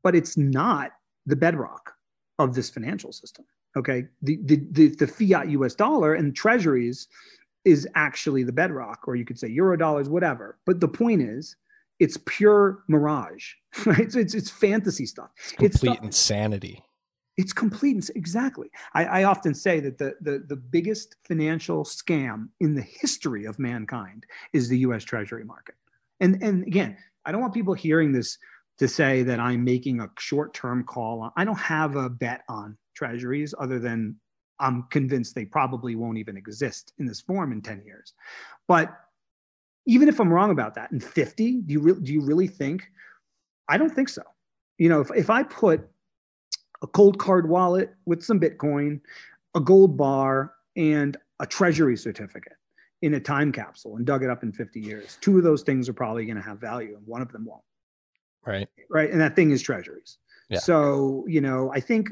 but 0.04 0.16
it's 0.16 0.38
not 0.38 0.92
the 1.26 1.36
bedrock 1.36 1.94
of 2.38 2.56
this 2.56 2.70
financial 2.70 3.12
system. 3.12 3.46
Okay, 3.78 4.06
the 4.22 4.40
the 4.44 4.62
the, 4.72 4.88
the 4.96 5.08
fiat 5.08 5.50
U.S. 5.52 5.76
dollar 5.76 6.16
and 6.16 6.36
treasuries 6.36 7.08
is 7.66 7.88
actually 7.96 8.44
the 8.44 8.52
bedrock, 8.52 9.08
or 9.08 9.16
you 9.16 9.26
could 9.26 9.40
say 9.40 9.48
euro 9.48 9.78
dollars, 9.78 10.10
whatever. 10.10 10.58
But 10.66 10.80
the 10.80 10.88
point 10.88 11.22
is 11.22 11.56
it's 12.00 12.18
pure 12.26 12.84
mirage, 12.88 13.54
right? 13.86 14.12
So 14.12 14.20
it's 14.20 14.34
it's 14.34 14.50
fantasy 14.50 15.06
stuff. 15.06 15.32
It's 15.60 15.80
complete 15.80 15.98
it's 15.98 16.06
insanity. 16.06 16.84
It's 17.38 17.54
complete 17.54 18.10
exactly. 18.16 18.70
I, 18.94 19.06
I 19.06 19.24
often 19.24 19.54
say 19.54 19.80
that 19.80 19.98
the, 19.98 20.16
the 20.22 20.44
the 20.48 20.56
biggest 20.56 21.16
financial 21.26 21.84
scam 21.84 22.50
in 22.60 22.74
the 22.74 22.82
history 22.82 23.46
of 23.46 23.60
mankind 23.60 24.26
is 24.54 24.68
the 24.68 24.80
U.S. 24.80 25.04
Treasury 25.04 25.44
market. 25.44 25.76
And 26.20 26.42
and 26.44 26.66
again, 26.66 26.98
I 27.26 27.32
don't 27.32 27.42
want 27.42 27.54
people 27.54 27.74
hearing 27.74 28.12
this 28.12 28.38
to 28.80 28.88
say 28.88 29.24
that 29.24 29.40
I'm 29.40 29.64
making 29.64 30.00
a 30.00 30.10
short 30.18 30.54
term 30.54 30.84
call. 30.84 31.32
I 31.36 31.46
don't 31.46 31.60
have 31.60 31.96
a 31.96 32.10
bet 32.10 32.42
on 32.50 32.78
treasuries 32.96 33.54
other 33.60 33.80
than 33.80 34.16
I'm 34.60 34.84
convinced 34.90 35.36
they 35.36 35.46
probably 35.46 35.96
won't 35.96 36.18
even 36.18 36.38
exist 36.38 36.94
in 37.00 37.06
this 37.06 37.22
form 37.22 37.52
in 37.52 37.62
10 37.62 37.84
years. 37.86 38.14
But 38.68 38.92
even 39.86 40.08
if 40.08 40.20
I'm 40.20 40.32
wrong 40.32 40.52
about 40.52 40.76
that 40.76 40.92
in 40.92 41.00
50, 41.00 41.62
do 41.62 41.74
you, 41.74 41.80
re- 41.80 42.02
do 42.02 42.14
you 42.14 42.22
really 42.22 42.48
think? 42.48 42.84
I 43.68 43.78
don't 43.78 43.94
think 43.94 44.10
so. 44.10 44.24
You 44.78 44.90
know, 44.90 45.02
if, 45.02 45.12
if 45.16 45.30
I 45.30 45.44
put 45.44 45.88
a 46.82 46.88
Coldcard 46.88 47.46
wallet 47.48 47.94
with 48.06 48.24
some 48.24 48.40
Bitcoin, 48.40 49.02
a 49.56 49.60
gold 49.60 49.98
bar, 49.98 50.54
and 50.76 51.18
a 51.40 51.46
treasury 51.46 51.98
certificate 51.98 52.54
in 53.02 53.14
a 53.16 53.20
time 53.20 53.52
capsule 53.52 53.96
and 53.96 54.06
dug 54.06 54.24
it 54.24 54.30
up 54.30 54.44
in 54.44 54.52
50 54.52 54.80
years, 54.80 55.18
two 55.22 55.38
of 55.38 55.44
those 55.44 55.64
things 55.64 55.90
are 55.90 55.94
probably 55.94 56.26
going 56.26 56.38
to 56.38 56.44
have 56.44 56.60
value 56.60 56.96
and 56.96 57.06
one 57.06 57.22
of 57.22 57.32
them 57.32 57.46
won't. 57.46 57.64
Right. 58.46 58.68
Right. 58.90 59.12
And 59.12 59.20
that 59.20 59.36
thing 59.36 59.52
is 59.52 59.62
treasuries. 59.62 60.18
Yeah. 60.50 60.60
So, 60.60 61.26
you 61.28 61.42
know, 61.42 61.72
I 61.74 61.80
think, 61.80 62.10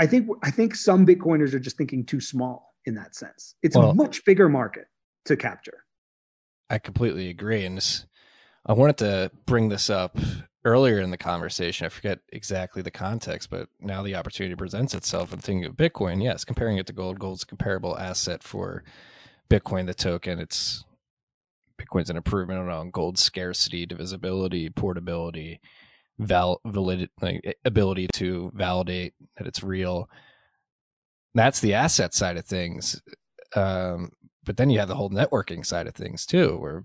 I 0.00 0.06
think, 0.06 0.28
I 0.42 0.50
think 0.50 0.74
some 0.74 1.04
Bitcoiners 1.04 1.52
are 1.52 1.58
just 1.58 1.76
thinking 1.76 2.06
too 2.06 2.22
small 2.22 2.74
in 2.86 2.94
that 2.94 3.14
sense. 3.14 3.54
It's 3.62 3.76
well, 3.76 3.90
a 3.90 3.94
much 3.94 4.24
bigger 4.24 4.48
market 4.48 4.86
to 5.26 5.36
capture. 5.36 5.84
I 6.70 6.78
completely 6.78 7.28
agree. 7.28 7.66
And 7.66 7.76
this, 7.76 8.06
I 8.64 8.72
wanted 8.72 8.96
to 8.98 9.30
bring 9.44 9.68
this 9.68 9.90
up 9.90 10.16
earlier 10.64 11.00
in 11.00 11.10
the 11.10 11.18
conversation. 11.18 11.84
I 11.84 11.90
forget 11.90 12.20
exactly 12.30 12.80
the 12.80 12.90
context, 12.90 13.50
but 13.50 13.68
now 13.78 14.02
the 14.02 14.14
opportunity 14.14 14.54
presents 14.54 14.94
itself. 14.94 15.34
I'm 15.34 15.40
thinking 15.40 15.66
of 15.66 15.76
Bitcoin, 15.76 16.22
yes, 16.22 16.46
comparing 16.46 16.78
it 16.78 16.86
to 16.86 16.94
gold, 16.94 17.18
gold's 17.18 17.42
a 17.42 17.46
comparable 17.46 17.98
asset 17.98 18.42
for 18.42 18.82
Bitcoin, 19.50 19.86
the 19.86 19.92
token. 19.92 20.38
It's 20.38 20.82
Bitcoin's 21.78 22.08
an 22.08 22.16
improvement 22.16 22.70
on 22.70 22.90
gold 22.90 23.18
scarcity, 23.18 23.84
divisibility, 23.84 24.70
portability, 24.70 25.60
val- 26.20 26.60
valid, 26.66 27.08
like, 27.20 27.58
ability 27.64 28.08
to 28.14 28.52
validate 28.54 29.14
that 29.36 29.46
it's 29.46 29.62
real. 29.62 30.08
That's 31.34 31.60
the 31.60 31.74
asset 31.74 32.14
side 32.14 32.36
of 32.36 32.44
things. 32.44 33.00
Um, 33.56 34.10
but 34.44 34.56
then 34.56 34.70
you 34.70 34.78
have 34.78 34.88
the 34.88 34.94
whole 34.94 35.10
networking 35.10 35.64
side 35.64 35.86
of 35.86 35.94
things 35.94 36.26
too, 36.26 36.56
where 36.58 36.84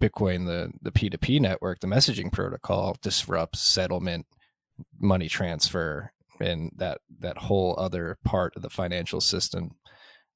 Bitcoin, 0.00 0.46
the 0.46 0.70
the 0.82 0.90
P2P 0.90 1.40
network, 1.40 1.80
the 1.80 1.86
messaging 1.86 2.32
protocol 2.32 2.96
disrupts 3.02 3.60
settlement, 3.60 4.26
money 4.98 5.28
transfer, 5.28 6.12
and 6.40 6.70
that 6.76 6.98
that 7.20 7.38
whole 7.38 7.74
other 7.78 8.18
part 8.24 8.54
of 8.56 8.62
the 8.62 8.70
financial 8.70 9.20
system, 9.20 9.72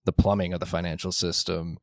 the 0.05 0.13
plumbing 0.13 0.53
of 0.53 0.61
the 0.61 0.67
financial 0.67 1.13
system 1.13 1.79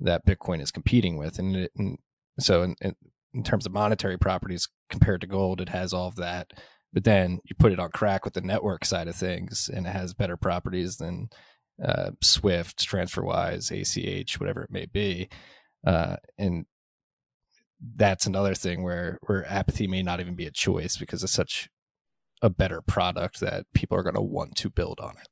that 0.00 0.26
Bitcoin 0.26 0.60
is 0.60 0.70
competing 0.70 1.16
with. 1.16 1.38
And, 1.38 1.56
it, 1.56 1.72
and 1.76 1.98
so, 2.38 2.62
in, 2.62 2.74
in, 2.80 2.94
in 3.34 3.44
terms 3.44 3.66
of 3.66 3.72
monetary 3.72 4.18
properties 4.18 4.68
compared 4.90 5.20
to 5.22 5.26
gold, 5.26 5.60
it 5.60 5.68
has 5.68 5.92
all 5.92 6.08
of 6.08 6.16
that. 6.16 6.52
But 6.92 7.04
then 7.04 7.40
you 7.44 7.54
put 7.58 7.72
it 7.72 7.78
on 7.78 7.90
crack 7.90 8.24
with 8.24 8.34
the 8.34 8.40
network 8.40 8.84
side 8.84 9.08
of 9.08 9.16
things, 9.16 9.70
and 9.72 9.86
it 9.86 9.90
has 9.90 10.12
better 10.12 10.36
properties 10.36 10.96
than 10.96 11.28
uh, 11.82 12.10
Swift, 12.20 12.78
TransferWise, 12.78 13.70
ACH, 13.70 14.40
whatever 14.40 14.62
it 14.62 14.70
may 14.70 14.86
be, 14.86 15.28
uh, 15.86 16.16
and 16.36 16.66
that's 17.96 18.26
another 18.26 18.54
thing 18.54 18.82
where 18.82 19.18
where 19.22 19.50
apathy 19.50 19.86
may 19.86 20.02
not 20.02 20.20
even 20.20 20.34
be 20.34 20.46
a 20.46 20.50
choice 20.50 20.98
because 20.98 21.24
it's 21.24 21.32
such 21.32 21.70
a 22.42 22.50
better 22.50 22.82
product 22.82 23.40
that 23.40 23.64
people 23.74 23.96
are 23.96 24.02
going 24.02 24.14
to 24.14 24.20
want 24.20 24.56
to 24.56 24.70
build 24.70 25.00
on 25.00 25.14
it. 25.16 25.28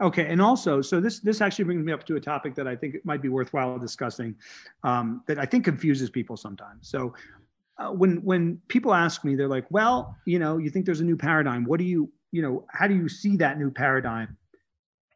Okay, 0.00 0.26
and 0.26 0.40
also, 0.40 0.80
so 0.80 1.00
this 1.00 1.20
this 1.20 1.40
actually 1.40 1.64
brings 1.64 1.84
me 1.84 1.92
up 1.92 2.04
to 2.06 2.16
a 2.16 2.20
topic 2.20 2.54
that 2.54 2.68
I 2.68 2.76
think 2.76 2.94
it 2.94 3.04
might 3.04 3.22
be 3.22 3.28
worthwhile 3.28 3.78
discussing, 3.78 4.36
um, 4.82 5.22
that 5.26 5.38
I 5.38 5.46
think 5.46 5.64
confuses 5.64 6.10
people 6.10 6.36
sometimes. 6.36 6.88
So, 6.88 7.14
uh, 7.78 7.88
when 7.88 8.16
when 8.18 8.60
people 8.68 8.94
ask 8.94 9.24
me, 9.24 9.34
they're 9.34 9.48
like, 9.48 9.66
"Well, 9.70 10.16
you 10.26 10.38
know, 10.38 10.58
you 10.58 10.70
think 10.70 10.86
there's 10.86 11.00
a 11.00 11.04
new 11.04 11.16
paradigm? 11.16 11.64
What 11.64 11.78
do 11.78 11.84
you, 11.84 12.10
you 12.32 12.42
know, 12.42 12.64
how 12.70 12.86
do 12.86 12.94
you 12.94 13.08
see 13.08 13.36
that 13.38 13.58
new 13.58 13.70
paradigm 13.70 14.36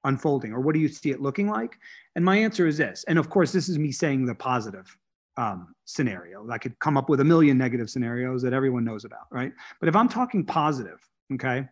unfolding 0.04 0.52
or 0.52 0.60
what 0.60 0.74
do 0.74 0.80
you 0.80 0.88
see 0.88 1.10
it 1.10 1.20
looking 1.20 1.48
like? 1.48 1.76
And 2.16 2.24
my 2.24 2.36
answer 2.36 2.66
is 2.66 2.78
this 2.78 3.04
and 3.08 3.18
of 3.18 3.28
course 3.30 3.52
this 3.52 3.68
is 3.68 3.78
me 3.78 3.92
saying 3.92 4.26
the 4.26 4.34
positive 4.34 4.96
um, 5.36 5.74
scenario. 5.84 6.48
I 6.50 6.58
could 6.58 6.78
come 6.78 6.96
up 6.96 7.08
with 7.08 7.20
a 7.20 7.24
million 7.24 7.58
negative 7.58 7.90
scenarios 7.90 8.42
that 8.42 8.52
everyone 8.52 8.84
knows 8.84 9.04
about 9.04 9.26
right? 9.30 9.52
But 9.80 9.88
if 9.88 9.96
i'm 9.96 10.08
talking 10.08 10.44
positive 10.44 10.98
okay 11.34 11.66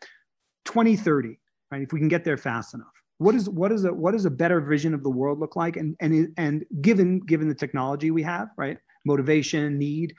2030 0.66 1.38
right 1.70 1.82
if 1.82 1.92
we 1.92 1.98
can 1.98 2.08
get 2.08 2.24
there 2.24 2.36
fast 2.36 2.74
enough 2.74 2.96
what 3.18 3.34
is 3.34 3.48
what 3.48 3.72
is 3.72 3.84
a 3.84 3.92
what 3.92 4.14
is 4.14 4.24
a 4.24 4.30
better 4.30 4.60
vision 4.60 4.92
of 4.92 5.02
the 5.02 5.10
world 5.10 5.38
look 5.38 5.56
like? 5.56 5.76
And 5.76 5.96
and 6.00 6.32
and 6.36 6.64
given 6.80 7.20
given 7.20 7.48
the 7.48 7.54
technology 7.54 8.10
we 8.10 8.22
have 8.22 8.48
right 8.56 8.78
motivation 9.04 9.78
need 9.78 10.14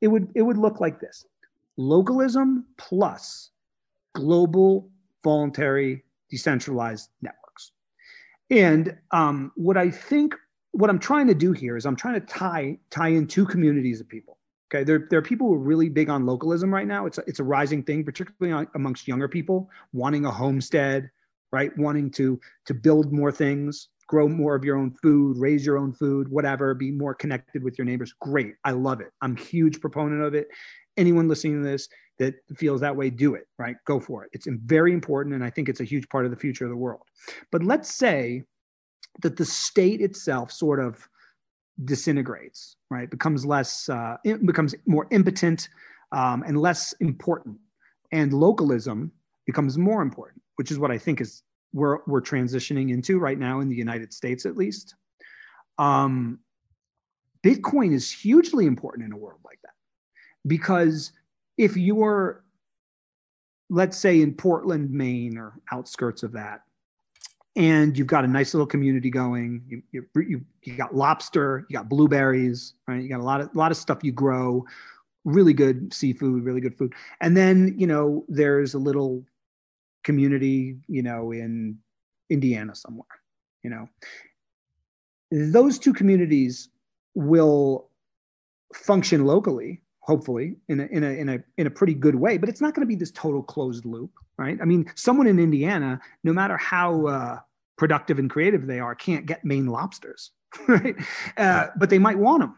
it 0.00 0.08
would 0.08 0.30
it 0.34 0.42
would 0.42 0.58
look 0.58 0.80
like 0.80 1.00
this 1.00 1.24
localism 1.76 2.64
plus 2.76 3.50
global 4.14 4.88
voluntary 5.22 6.04
decentralized 6.30 7.10
networks 7.22 7.38
and 8.50 8.96
um, 9.10 9.52
what 9.56 9.76
I 9.76 9.90
think, 9.90 10.34
what 10.72 10.90
I'm 10.90 10.98
trying 10.98 11.26
to 11.26 11.34
do 11.34 11.52
here 11.52 11.76
is 11.76 11.84
I'm 11.84 11.96
trying 11.96 12.14
to 12.14 12.26
tie 12.26 12.78
tie 12.90 13.08
in 13.08 13.26
two 13.26 13.44
communities 13.44 14.00
of 14.00 14.08
people. 14.08 14.38
Okay, 14.70 14.84
there, 14.84 15.06
there 15.10 15.18
are 15.18 15.22
people 15.22 15.48
who 15.48 15.54
are 15.54 15.58
really 15.58 15.88
big 15.88 16.10
on 16.10 16.26
localism 16.26 16.72
right 16.72 16.86
now. 16.86 17.06
It's 17.06 17.18
a, 17.18 17.24
it's 17.26 17.40
a 17.40 17.44
rising 17.44 17.82
thing, 17.82 18.04
particularly 18.04 18.66
amongst 18.74 19.08
younger 19.08 19.28
people 19.28 19.70
wanting 19.92 20.26
a 20.26 20.30
homestead, 20.30 21.10
right? 21.52 21.76
Wanting 21.78 22.10
to 22.12 22.40
to 22.66 22.74
build 22.74 23.12
more 23.12 23.32
things, 23.32 23.88
grow 24.08 24.28
more 24.28 24.56
of 24.56 24.64
your 24.64 24.76
own 24.76 24.90
food, 24.90 25.36
raise 25.38 25.64
your 25.64 25.78
own 25.78 25.92
food, 25.92 26.28
whatever, 26.28 26.74
be 26.74 26.90
more 26.90 27.14
connected 27.14 27.62
with 27.62 27.78
your 27.78 27.84
neighbors. 27.84 28.12
Great, 28.20 28.54
I 28.64 28.72
love 28.72 29.00
it. 29.00 29.12
I'm 29.22 29.36
a 29.36 29.40
huge 29.40 29.80
proponent 29.80 30.22
of 30.22 30.34
it. 30.34 30.48
Anyone 30.96 31.28
listening 31.28 31.62
to 31.62 31.68
this 31.68 31.88
that 32.18 32.34
feels 32.56 32.80
that 32.80 32.96
way, 32.96 33.10
do 33.10 33.34
it, 33.34 33.46
right? 33.58 33.76
Go 33.86 34.00
for 34.00 34.24
it. 34.24 34.30
It's 34.32 34.48
very 34.64 34.92
important. 34.92 35.34
And 35.34 35.44
I 35.44 35.50
think 35.50 35.68
it's 35.68 35.80
a 35.80 35.84
huge 35.84 36.08
part 36.08 36.24
of 36.24 36.32
the 36.32 36.36
future 36.36 36.64
of 36.64 36.70
the 36.70 36.76
world. 36.76 37.02
But 37.52 37.62
let's 37.62 37.94
say 37.94 38.42
that 39.22 39.36
the 39.36 39.44
state 39.44 40.00
itself 40.00 40.50
sort 40.50 40.80
of 40.80 41.06
disintegrates, 41.84 42.76
right? 42.90 43.08
Becomes 43.08 43.46
less, 43.46 43.88
uh, 43.88 44.16
becomes 44.44 44.74
more 44.86 45.06
impotent 45.10 45.68
um, 46.12 46.42
and 46.46 46.58
less 46.58 46.92
important. 47.00 47.58
And 48.10 48.32
localism 48.32 49.12
becomes 49.46 49.78
more 49.78 50.02
important, 50.02 50.42
which 50.56 50.70
is 50.70 50.78
what 50.78 50.90
I 50.90 50.98
think 50.98 51.20
is 51.20 51.42
where 51.72 52.00
we're 52.06 52.22
transitioning 52.22 52.90
into 52.90 53.18
right 53.18 53.38
now 53.38 53.60
in 53.60 53.68
the 53.68 53.76
United 53.76 54.12
States, 54.12 54.46
at 54.46 54.56
least. 54.56 54.94
Um, 55.78 56.40
Bitcoin 57.44 57.92
is 57.92 58.10
hugely 58.10 58.66
important 58.66 59.06
in 59.06 59.12
a 59.12 59.16
world 59.16 59.40
like 59.44 59.60
that 59.62 59.74
because 60.46 61.12
if 61.56 61.76
you're, 61.76 62.44
let's 63.70 63.96
say, 63.96 64.22
in 64.22 64.34
Portland, 64.34 64.90
Maine, 64.90 65.38
or 65.38 65.60
outskirts 65.70 66.22
of 66.22 66.32
that, 66.32 66.62
and 67.56 67.98
you've 67.98 68.06
got 68.06 68.24
a 68.24 68.28
nice 68.28 68.54
little 68.54 68.66
community 68.66 69.10
going, 69.10 69.62
you, 69.68 69.82
you, 69.90 70.06
you, 70.14 70.44
you 70.62 70.76
got 70.76 70.94
lobster, 70.94 71.66
you 71.68 71.76
got 71.76 71.88
blueberries, 71.88 72.74
right? 72.86 73.02
You 73.02 73.08
got 73.08 73.20
a 73.20 73.24
lot 73.24 73.40
of, 73.40 73.50
a 73.54 73.58
lot 73.58 73.72
of 73.72 73.76
stuff 73.76 73.98
you 74.02 74.12
grow, 74.12 74.64
really 75.24 75.52
good 75.52 75.92
seafood, 75.92 76.44
really 76.44 76.60
good 76.60 76.78
food. 76.78 76.94
And 77.20 77.36
then, 77.36 77.74
you 77.76 77.86
know, 77.86 78.24
there's 78.28 78.74
a 78.74 78.78
little 78.78 79.24
community, 80.04 80.76
you 80.86 81.02
know, 81.02 81.32
in 81.32 81.78
Indiana 82.30 82.74
somewhere, 82.74 83.06
you 83.62 83.70
know. 83.70 83.88
Those 85.30 85.78
two 85.78 85.92
communities 85.92 86.68
will 87.14 87.90
function 88.74 89.24
locally 89.24 89.82
hopefully 90.08 90.56
in 90.68 90.80
a, 90.80 90.86
in 90.86 91.04
a 91.04 91.10
in 91.10 91.28
a 91.28 91.38
in 91.58 91.66
a 91.66 91.70
pretty 91.70 91.92
good 91.92 92.14
way 92.14 92.38
but 92.38 92.48
it's 92.48 92.62
not 92.62 92.74
going 92.74 92.80
to 92.80 92.88
be 92.88 92.96
this 92.96 93.10
total 93.10 93.42
closed 93.42 93.84
loop 93.84 94.10
right? 94.38 94.58
I 94.60 94.64
mean 94.64 94.90
someone 94.94 95.26
in 95.26 95.38
indiana 95.38 96.00
no 96.24 96.32
matter 96.32 96.56
how 96.56 97.06
uh, 97.06 97.38
productive 97.76 98.18
and 98.18 98.30
creative 98.30 98.66
they 98.66 98.80
are 98.80 98.94
can't 98.94 99.26
get 99.26 99.44
maine 99.44 99.66
lobsters 99.66 100.30
right? 100.68 100.96
Uh, 101.36 101.66
but 101.76 101.90
they 101.90 101.98
might 101.98 102.18
want 102.18 102.40
them 102.40 102.54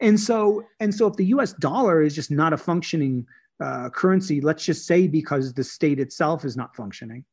and 0.00 0.18
so 0.18 0.64
and 0.78 0.94
so 0.94 1.08
if 1.08 1.16
the 1.16 1.24
us 1.24 1.52
dollar 1.54 2.02
is 2.02 2.14
just 2.14 2.30
not 2.30 2.52
a 2.52 2.56
functioning 2.56 3.26
uh, 3.62 3.88
currency 3.90 4.40
let's 4.40 4.64
just 4.64 4.86
say 4.86 5.06
because 5.06 5.54
the 5.54 5.64
state 5.64 6.00
itself 6.00 6.44
is 6.44 6.56
not 6.56 6.74
functioning 6.74 7.24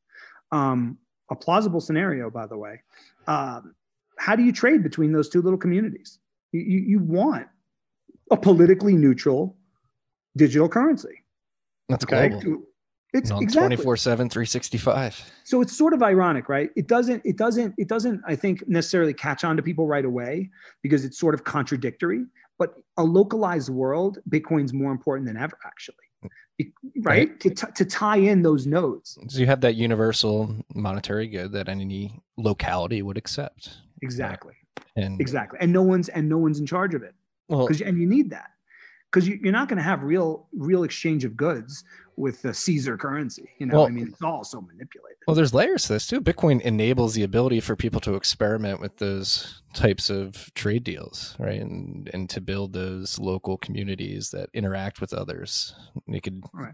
um, 0.51 0.97
a 1.31 1.35
plausible 1.35 1.81
scenario 1.81 2.29
by 2.29 2.45
the 2.45 2.57
way 2.57 2.81
um, 3.27 3.73
how 4.17 4.35
do 4.35 4.43
you 4.43 4.51
trade 4.51 4.83
between 4.83 5.11
those 5.11 5.29
two 5.29 5.41
little 5.41 5.59
communities 5.59 6.19
you, 6.51 6.61
you 6.61 6.99
want 6.99 7.47
a 8.31 8.37
politically 8.37 8.95
neutral 8.95 9.55
digital 10.37 10.69
currency. 10.69 11.23
That's 11.87 12.03
okay? 12.05 12.29
global. 12.29 12.63
It's 13.11 13.31
on 13.31 13.41
exactly 13.41 13.75
24 13.75 13.97
7 13.97 14.29
365 14.29 15.31
so 15.43 15.61
it's 15.61 15.75
sort 15.75 15.95
of 15.95 16.03
ironic 16.03 16.47
right 16.47 16.69
it 16.75 16.87
doesn't 16.87 17.23
it 17.25 17.37
doesn't 17.37 17.73
it 17.75 17.87
doesn't 17.87 18.21
i 18.27 18.35
think 18.35 18.63
necessarily 18.67 19.15
catch 19.15 19.43
on 19.43 19.57
to 19.57 19.63
people 19.63 19.87
right 19.87 20.05
away 20.05 20.47
because 20.83 21.03
it's 21.03 21.17
sort 21.17 21.33
of 21.33 21.43
contradictory 21.43 22.23
but 22.59 22.75
a 22.97 23.03
localized 23.03 23.71
world 23.71 24.19
bitcoin's 24.29 24.73
more 24.73 24.91
important 24.91 25.25
than 25.25 25.37
ever 25.37 25.57
actually 25.65 25.95
right, 26.21 26.71
Right. 26.97 27.39
To, 27.41 27.49
t- 27.49 27.71
to 27.75 27.85
tie 27.85 28.17
in 28.17 28.41
those 28.41 28.67
nodes. 28.67 29.17
So 29.27 29.39
you 29.39 29.45
have 29.45 29.61
that 29.61 29.75
universal 29.75 30.55
monetary 30.75 31.27
good 31.27 31.51
that 31.53 31.69
any 31.69 32.21
locality 32.37 33.01
would 33.01 33.17
accept. 33.17 33.77
Exactly. 34.01 34.53
And 34.95 35.19
exactly. 35.21 35.59
And 35.61 35.71
no 35.71 35.81
one's 35.81 36.09
and 36.09 36.27
no 36.27 36.37
one's 36.37 36.59
in 36.59 36.65
charge 36.65 36.93
of 36.93 37.03
it. 37.03 37.15
Well 37.47 37.67
because 37.67 37.81
and 37.81 37.99
you 37.99 38.07
need 38.07 38.29
that. 38.31 38.51
Because 39.11 39.27
you, 39.27 39.39
you're 39.41 39.53
not 39.53 39.67
going 39.67 39.77
to 39.77 39.83
have 39.83 40.03
real 40.03 40.47
real 40.53 40.83
exchange 40.83 41.25
of 41.25 41.35
goods 41.35 41.83
with 42.19 42.41
the 42.41 42.53
Caesar 42.53 42.97
currency. 42.97 43.49
You 43.59 43.65
know, 43.67 43.77
Well- 43.77 43.87
I 43.87 43.89
mean, 43.89 44.07
it's 44.09 44.21
all 44.21 44.43
so 44.43 44.59
manipulated. 44.61 45.17
Well, 45.25 45.35
there's 45.35 45.53
layers 45.53 45.83
to 45.83 45.93
this 45.93 46.05
too. 46.07 46.19
Bitcoin 46.21 46.59
enables 46.61 47.13
the 47.13 47.23
ability 47.23 47.59
for 47.61 47.75
people 47.75 48.01
to 48.01 48.15
experiment 48.15 48.81
with 48.81 48.97
those 48.97 49.61
types 49.73 50.09
of 50.09 50.51
trade 50.55 50.83
deals, 50.83 51.35
right? 51.39 51.61
And 51.61 52.09
and 52.13 52.29
to 52.31 52.41
build 52.41 52.73
those 52.73 53.17
local 53.19 53.57
communities 53.57 54.31
that 54.31 54.49
interact 54.53 54.99
with 55.01 55.13
others. 55.13 55.73
They 56.07 56.19
could 56.19 56.43
Right. 56.53 56.73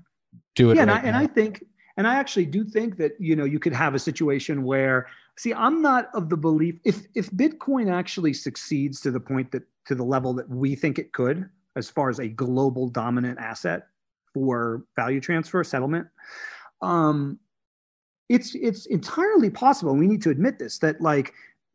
do 0.55 0.71
it. 0.71 0.75
yeah, 0.75 0.81
and, 0.83 0.91
I, 0.91 0.99
and. 0.99 1.15
I 1.15 1.27
think, 1.27 1.63
and 1.97 2.07
I 2.07 2.15
actually 2.15 2.45
do 2.45 2.63
think 2.63 2.97
that 2.97 3.11
you 3.19 3.35
know 3.35 3.45
you 3.45 3.59
could 3.59 3.73
have 3.73 3.93
a 3.93 3.99
situation 3.99 4.63
where, 4.63 5.07
see, 5.37 5.53
I'm 5.53 5.81
not 5.81 6.09
of 6.13 6.29
the 6.29 6.37
belief 6.37 6.75
if 6.85 7.05
if 7.13 7.29
Bitcoin 7.31 7.91
actually 7.91 8.33
succeeds 8.33 8.99
to 9.01 9.11
the 9.11 9.19
point 9.19 9.51
that 9.51 9.63
to 9.87 9.95
the 9.95 10.03
level 10.03 10.33
that 10.33 10.49
we 10.49 10.75
think 10.75 10.97
it 10.97 11.11
could, 11.13 11.49
as 11.75 11.89
far 11.89 12.09
as 12.09 12.19
a 12.19 12.27
global 12.29 12.89
dominant 12.89 13.37
asset 13.39 13.87
for 14.35 14.83
value 14.97 15.21
transfer 15.21 15.63
settlement, 15.63 16.07
um, 16.81 17.39
it's 18.27 18.53
it's 18.55 18.85
entirely 18.87 19.49
possible. 19.49 19.91
and 19.91 19.99
We 19.99 20.07
need 20.07 20.21
to 20.23 20.29
admit 20.29 20.59
this 20.59 20.77
that 20.79 20.99
like 20.99 21.33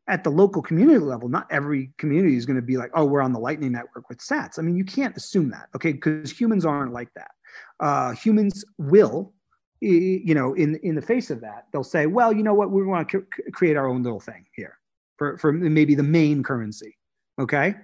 at 0.08 0.24
the 0.24 0.30
local 0.30 0.61
community 0.61 0.98
level, 0.98 1.28
not 1.30 1.46
every 1.50 1.90
community 1.96 2.36
is 2.36 2.44
going 2.44 2.56
to 2.56 2.62
be 2.62 2.76
like, 2.76 2.90
oh, 2.94 3.04
we're 3.04 3.22
on 3.22 3.32
the 3.32 3.38
Lightning 3.38 3.72
Network 3.72 4.08
with 4.11 4.18
Sats. 4.18 4.58
I 4.58 4.62
mean, 4.62 4.76
you 4.76 4.84
can't 4.84 5.16
assume 5.16 5.50
that, 5.50 5.68
okay? 5.74 5.92
Because 5.92 6.30
humans 6.30 6.66
aren't 6.66 6.92
like 6.92 7.08
that. 7.14 7.30
Uh, 7.78 8.11
humans 8.12 8.62
will, 8.76 9.32
you 9.80 10.34
know, 10.34 10.52
in 10.54 10.76
in 10.82 10.94
the 10.96 11.02
face 11.02 11.30
of 11.30 11.40
that, 11.40 11.64
they'll 11.72 11.82
say, 11.82 12.04
well, 12.06 12.30
you 12.32 12.42
know 12.42 12.54
what, 12.54 12.70
we 12.70 12.84
want 12.84 13.08
to 13.08 13.24
create 13.52 13.76
our 13.76 13.88
own 13.88 14.02
little 14.02 14.20
thing 14.20 14.44
here 14.54 14.76
for 15.16 15.38
for 15.38 15.50
maybe 15.50 15.94
the 15.94 16.02
main 16.02 16.42
currency, 16.42 16.98
okay? 17.40 17.74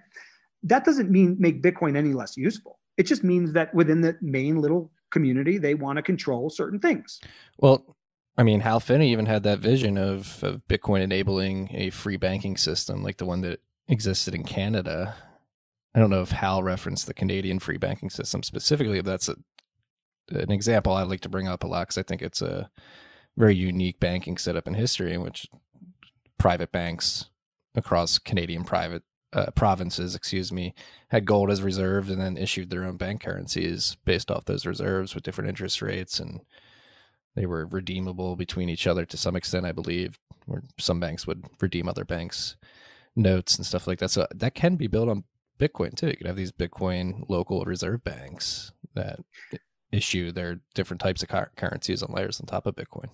That 0.65 0.85
doesn't 0.85 1.11
mean 1.11 1.37
make 1.39 1.63
Bitcoin 1.63 1.97
any 1.97 2.13
less 2.13 2.37
useful. 2.37 2.79
It 2.97 3.07
just 3.07 3.25
means 3.25 3.53
that 3.53 3.75
within 3.75 4.01
the 4.01 4.17
main 4.21 4.61
little 4.61 4.91
community, 5.11 5.59
they 5.59 5.75
want 5.75 5.97
to 5.97 6.03
control 6.03 6.51
certain 6.51 6.81
things. 6.81 7.21
Well, 7.59 7.97
I 8.39 8.43
mean, 8.43 8.61
Hal 8.61 8.81
Finney 8.81 9.13
even 9.13 9.27
had 9.27 9.43
that 9.45 9.61
vision 9.61 9.97
of, 9.97 10.43
of 10.43 10.67
Bitcoin 10.69 11.01
enabling 11.01 11.71
a 11.75 11.91
free 11.91 12.17
banking 12.17 12.57
system 12.57 13.03
like 13.03 13.17
the 13.17 13.25
one 13.25 13.41
that 13.43 13.61
existed 13.89 14.35
in 14.35 14.45
Canada. 14.45 15.15
I 15.95 16.01
don't 16.01 16.11
know 16.11 16.23
if 16.23 16.33
Hal 16.33 16.63
referenced 16.63 17.07
the 17.07 17.15
Canadian 17.15 17.59
free 17.59 17.79
banking 17.79 18.11
system 18.11 18.43
specifically. 18.43 19.01
But 19.01 19.11
that's 19.11 19.29
a, 19.31 19.37
an 20.31 20.51
example 20.51 20.93
I 20.93 21.03
like 21.05 21.21
to 21.23 21.31
bring 21.31 21.49
up 21.49 21.65
a 21.65 21.67
lot 21.67 21.83
because 21.83 21.99
I 21.99 22.03
think 22.03 22.21
it's 22.21 22.43
a 22.43 22.71
very 23.37 23.55
unique 23.55 24.01
banking 24.01 24.37
setup 24.37 24.67
in 24.67 24.75
history 24.75 25.15
in 25.15 25.23
which 25.23 25.49
private 26.39 26.73
banks 26.73 27.27
across 27.75 28.19
Canadian 28.19 28.65
private 28.65 29.03
uh, 29.33 29.51
provinces, 29.53 30.15
excuse 30.15 30.53
me, 30.53 30.75
had 31.09 31.27
gold 31.27 31.51
as 31.51 31.63
reserve 31.63 32.09
and 32.09 32.21
then 32.21 32.37
issued 32.37 32.71
their 32.71 32.85
own 32.85 32.97
bank 32.97 33.23
currencies 33.23 33.97
based 34.05 34.31
off 34.31 34.45
those 34.45 34.67
reserves 34.67 35.15
with 35.15 35.25
different 35.25 35.49
interest 35.49 35.83
rates 35.83 36.19
and 36.21 36.41
they 37.35 37.47
were 37.47 37.67
redeemable 37.67 38.35
between 38.35 38.69
each 38.69 38.87
other 38.87 39.05
to 39.05 39.17
some 39.17 39.37
extent, 39.37 39.67
I 39.67 39.73
believe, 39.73 40.19
where 40.47 40.63
some 40.79 40.99
banks 40.99 41.27
would 41.27 41.45
redeem 41.61 41.89
other 41.89 42.05
banks' 42.05 42.57
notes 43.15 43.57
and 43.57 43.67
stuff 43.67 43.87
like 43.87 43.99
that. 43.99 44.11
So 44.11 44.27
that 44.35 44.55
can 44.55 44.77
be 44.77 44.87
built 44.87 45.11
on 45.11 45.25
Bitcoin 45.59 45.95
too. 45.95 46.09
You 46.09 46.17
could 46.17 46.27
have 46.27 46.37
these 46.37 46.53
Bitcoin 46.53 47.25
local 47.29 47.63
reserve 47.65 48.03
banks 48.05 48.73
that 48.95 49.21
issue 49.93 50.33
their 50.33 50.61
different 50.75 51.01
types 51.01 51.23
of 51.23 51.29
cur- 51.29 51.51
currencies 51.57 52.03
on 52.03 52.13
layers 52.13 52.41
on 52.41 52.47
top 52.47 52.67
of 52.67 52.75
Bitcoin. 52.75 53.09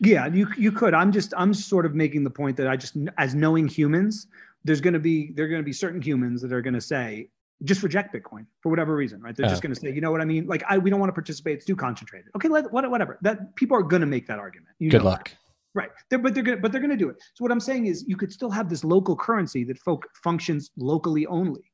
Yeah, 0.00 0.26
you 0.26 0.46
you 0.56 0.70
could. 0.70 0.94
I'm 0.94 1.10
just 1.10 1.34
I'm 1.36 1.52
sort 1.52 1.84
of 1.84 1.94
making 1.94 2.22
the 2.22 2.30
point 2.30 2.56
that 2.58 2.68
I 2.68 2.76
just 2.76 2.96
as 3.16 3.34
knowing 3.34 3.66
humans, 3.66 4.28
there's 4.68 4.80
going 4.80 4.94
to 4.94 5.00
be 5.00 5.32
there're 5.32 5.48
going 5.48 5.60
to 5.60 5.66
be 5.66 5.72
certain 5.72 6.00
humans 6.00 6.42
that 6.42 6.52
are 6.52 6.62
going 6.62 6.74
to 6.74 6.80
say 6.80 7.30
just 7.64 7.82
reject 7.82 8.14
Bitcoin 8.14 8.46
for 8.62 8.68
whatever 8.68 8.94
reason, 8.94 9.20
right? 9.20 9.34
They're 9.34 9.48
just 9.48 9.62
going 9.62 9.74
to 9.74 9.80
say, 9.80 9.92
you 9.92 10.00
know 10.00 10.12
what 10.12 10.20
I 10.20 10.24
mean? 10.24 10.46
Like 10.46 10.62
I 10.68 10.78
we 10.78 10.90
don't 10.90 11.00
want 11.00 11.08
to 11.08 11.14
participate. 11.14 11.56
It's 11.56 11.64
too 11.64 11.74
concentrated. 11.74 12.30
Okay, 12.36 12.48
let 12.48 12.70
what, 12.72 12.88
whatever. 12.88 13.18
That 13.22 13.56
people 13.56 13.76
are 13.76 13.82
going 13.82 14.00
to 14.02 14.06
make 14.06 14.26
that 14.28 14.38
argument. 14.38 14.68
You 14.78 14.90
Good 14.90 14.98
know 14.98 15.04
that. 15.04 15.10
luck. 15.10 15.32
Right. 15.74 15.90
They're, 16.08 16.18
but 16.18 16.34
they're 16.34 16.42
gonna 16.42 16.56
but 16.56 16.72
they're 16.72 16.80
gonna 16.80 16.96
do 16.96 17.08
it. 17.08 17.16
So 17.34 17.44
what 17.44 17.52
I'm 17.52 17.60
saying 17.60 17.86
is 17.86 18.04
you 18.06 18.16
could 18.16 18.32
still 18.32 18.50
have 18.50 18.68
this 18.68 18.84
local 18.84 19.16
currency 19.16 19.64
that 19.64 19.78
folk 19.78 20.06
functions 20.22 20.70
locally 20.76 21.26
only. 21.26 21.64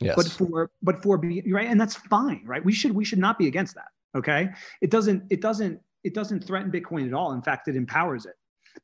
Yes. 0.00 0.16
But 0.16 0.28
for 0.28 0.70
but 0.82 1.02
for 1.02 1.18
be 1.18 1.42
right, 1.50 1.68
and 1.68 1.80
that's 1.80 1.94
fine, 1.94 2.42
right? 2.44 2.64
We 2.64 2.72
should 2.72 2.92
we 2.92 3.04
should 3.04 3.20
not 3.20 3.38
be 3.38 3.46
against 3.46 3.74
that. 3.74 3.88
Okay. 4.16 4.50
It 4.80 4.90
doesn't 4.90 5.22
it 5.30 5.40
doesn't 5.40 5.80
it 6.02 6.14
doesn't 6.14 6.44
threaten 6.44 6.70
Bitcoin 6.70 7.06
at 7.06 7.14
all. 7.14 7.32
In 7.32 7.42
fact, 7.42 7.68
it 7.68 7.76
empowers 7.76 8.26
it. 8.26 8.34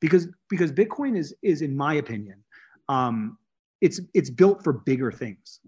Because 0.00 0.28
because 0.48 0.72
Bitcoin 0.72 1.16
is 1.16 1.34
is 1.42 1.62
in 1.62 1.76
my 1.76 1.94
opinion, 1.94 2.42
um, 2.88 3.38
it's 3.80 4.00
it's 4.14 4.30
built 4.30 4.62
for 4.62 4.72
bigger 4.72 5.10
things. 5.12 5.60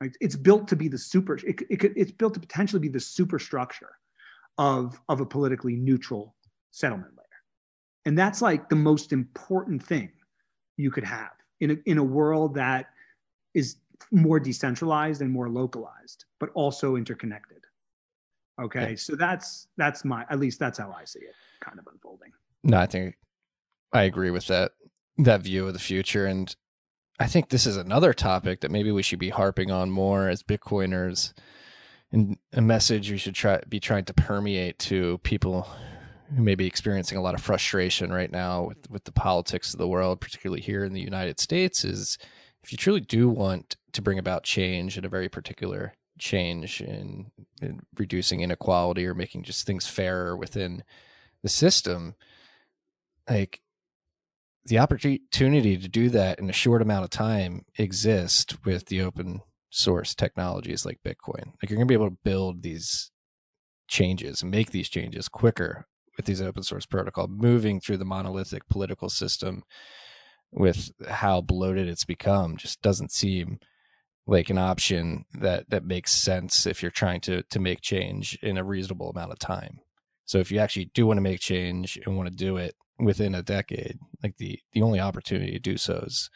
Right? 0.00 0.16
It's 0.20 0.36
built 0.36 0.66
to 0.68 0.76
be 0.76 0.88
the 0.88 0.98
super 0.98 1.36
it, 1.36 1.62
it 1.68 1.76
could, 1.76 1.92
it's 1.96 2.12
built 2.12 2.34
to 2.34 2.40
potentially 2.40 2.80
be 2.80 2.88
the 2.88 3.00
superstructure 3.00 3.92
of 4.58 5.00
of 5.08 5.20
a 5.20 5.26
politically 5.26 5.76
neutral 5.76 6.34
settlement 6.70 7.12
layer. 7.16 7.26
And 8.06 8.18
that's 8.18 8.40
like 8.40 8.68
the 8.68 8.76
most 8.76 9.12
important 9.12 9.82
thing 9.82 10.10
you 10.76 10.90
could 10.90 11.04
have 11.04 11.32
in 11.60 11.72
a, 11.72 11.76
in 11.84 11.98
a 11.98 12.04
world 12.04 12.54
that 12.54 12.86
is 13.54 13.76
more 14.10 14.40
decentralized 14.40 15.20
and 15.20 15.30
more 15.30 15.50
localized, 15.50 16.24
but 16.38 16.48
also 16.54 16.96
interconnected. 16.96 17.58
Okay, 18.60 18.90
Yeah. 18.90 18.96
so 18.96 19.16
that's 19.16 19.68
that's 19.76 20.04
my 20.04 20.24
at 20.30 20.38
least 20.38 20.58
that's 20.58 20.78
how 20.78 20.92
I 20.92 21.04
see 21.04 21.20
it 21.20 21.34
kind 21.60 21.78
of 21.78 21.86
unfolding. 21.92 22.32
No, 22.64 22.78
I 22.78 22.86
think 22.86 23.16
I 23.92 24.02
agree 24.04 24.30
with 24.30 24.46
that 24.46 24.72
that 25.18 25.42
view 25.42 25.66
of 25.66 25.74
the 25.74 25.78
future, 25.78 26.26
and 26.26 26.54
I 27.20 27.26
think 27.26 27.50
this 27.50 27.66
is 27.66 27.76
another 27.76 28.14
topic 28.14 28.60
that 28.60 28.70
maybe 28.70 28.90
we 28.90 29.02
should 29.02 29.18
be 29.18 29.28
harping 29.28 29.70
on 29.70 29.90
more 29.90 30.28
as 30.28 30.42
Bitcoiners, 30.42 31.34
and 32.10 32.38
a 32.54 32.62
message 32.62 33.10
we 33.10 33.18
should 33.18 33.34
try 33.34 33.60
be 33.68 33.78
trying 33.78 34.06
to 34.06 34.14
permeate 34.14 34.78
to 34.80 35.18
people 35.18 35.68
who 36.34 36.42
may 36.42 36.54
be 36.54 36.66
experiencing 36.66 37.18
a 37.18 37.20
lot 37.20 37.34
of 37.34 37.42
frustration 37.42 38.10
right 38.10 38.32
now 38.32 38.62
with 38.64 38.90
with 38.90 39.04
the 39.04 39.12
politics 39.12 39.74
of 39.74 39.78
the 39.78 39.86
world, 39.86 40.22
particularly 40.22 40.62
here 40.62 40.82
in 40.82 40.94
the 40.94 41.00
United 41.00 41.38
States, 41.38 41.84
is 41.84 42.16
if 42.64 42.72
you 42.72 42.78
truly 42.78 43.00
do 43.00 43.28
want 43.28 43.76
to 43.92 44.00
bring 44.00 44.18
about 44.18 44.42
change 44.42 44.96
in 44.96 45.04
a 45.04 45.08
very 45.08 45.28
particular 45.28 45.92
change 46.18 46.80
in, 46.80 47.30
in 47.60 47.80
reducing 47.98 48.40
inequality 48.40 49.06
or 49.06 49.14
making 49.14 49.42
just 49.42 49.66
things 49.66 49.86
fairer 49.86 50.36
within 50.36 50.82
the 51.42 51.48
system 51.48 52.14
like 53.28 53.60
the 54.64 54.78
opportunity 54.78 55.76
to 55.76 55.88
do 55.88 56.10
that 56.10 56.38
in 56.38 56.50
a 56.50 56.54
short 56.54 56.82
amount 56.82 57.04
of 57.04 57.10
time 57.10 57.64
exists 57.78 58.56
with 58.64 58.86
the 58.86 59.00
open 59.00 59.40
source 59.70 60.14
technologies 60.14 60.84
like 60.84 60.98
Bitcoin. 61.04 61.46
Like 61.46 61.70
you're 61.70 61.76
going 61.76 61.86
to 61.88 61.92
be 61.92 61.94
able 61.94 62.10
to 62.10 62.18
build 62.24 62.62
these 62.62 63.10
changes 63.88 64.42
and 64.42 64.50
make 64.50 64.70
these 64.70 64.88
changes 64.88 65.28
quicker 65.28 65.86
with 66.16 66.26
these 66.26 66.42
open 66.42 66.62
source 66.62 66.86
protocol 66.86 67.28
moving 67.28 67.80
through 67.80 67.96
the 67.96 68.04
monolithic 68.04 68.68
political 68.68 69.08
system 69.08 69.62
with 70.52 70.90
how 71.08 71.40
bloated 71.40 71.88
it's 71.88 72.04
become 72.04 72.56
just 72.56 72.82
doesn't 72.82 73.12
seem 73.12 73.58
like 74.26 74.50
an 74.50 74.58
option 74.58 75.24
that 75.32 75.68
that 75.70 75.84
makes 75.84 76.12
sense 76.12 76.66
if 76.66 76.82
you're 76.82 76.90
trying 76.90 77.20
to 77.20 77.42
to 77.44 77.58
make 77.58 77.80
change 77.80 78.38
in 78.42 78.58
a 78.58 78.64
reasonable 78.64 79.10
amount 79.10 79.32
of 79.32 79.38
time. 79.38 79.78
So 80.24 80.38
if 80.38 80.52
you 80.52 80.58
actually 80.58 80.90
do 80.94 81.06
want 81.06 81.16
to 81.16 81.22
make 81.22 81.40
change 81.40 81.98
and 82.04 82.16
want 82.16 82.28
to 82.28 82.34
do 82.34 82.56
it 82.56 82.74
within 83.02 83.34
a 83.34 83.42
decade, 83.42 83.98
like 84.22 84.36
the 84.36 84.58
the 84.72 84.82
only 84.82 85.00
opportunity 85.00 85.52
to 85.52 85.58
do 85.58 85.76
so 85.76 86.02
is 86.06 86.30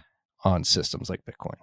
on 0.44 0.64
systems 0.64 1.08
like 1.10 1.24
Bitcoin. 1.24 1.56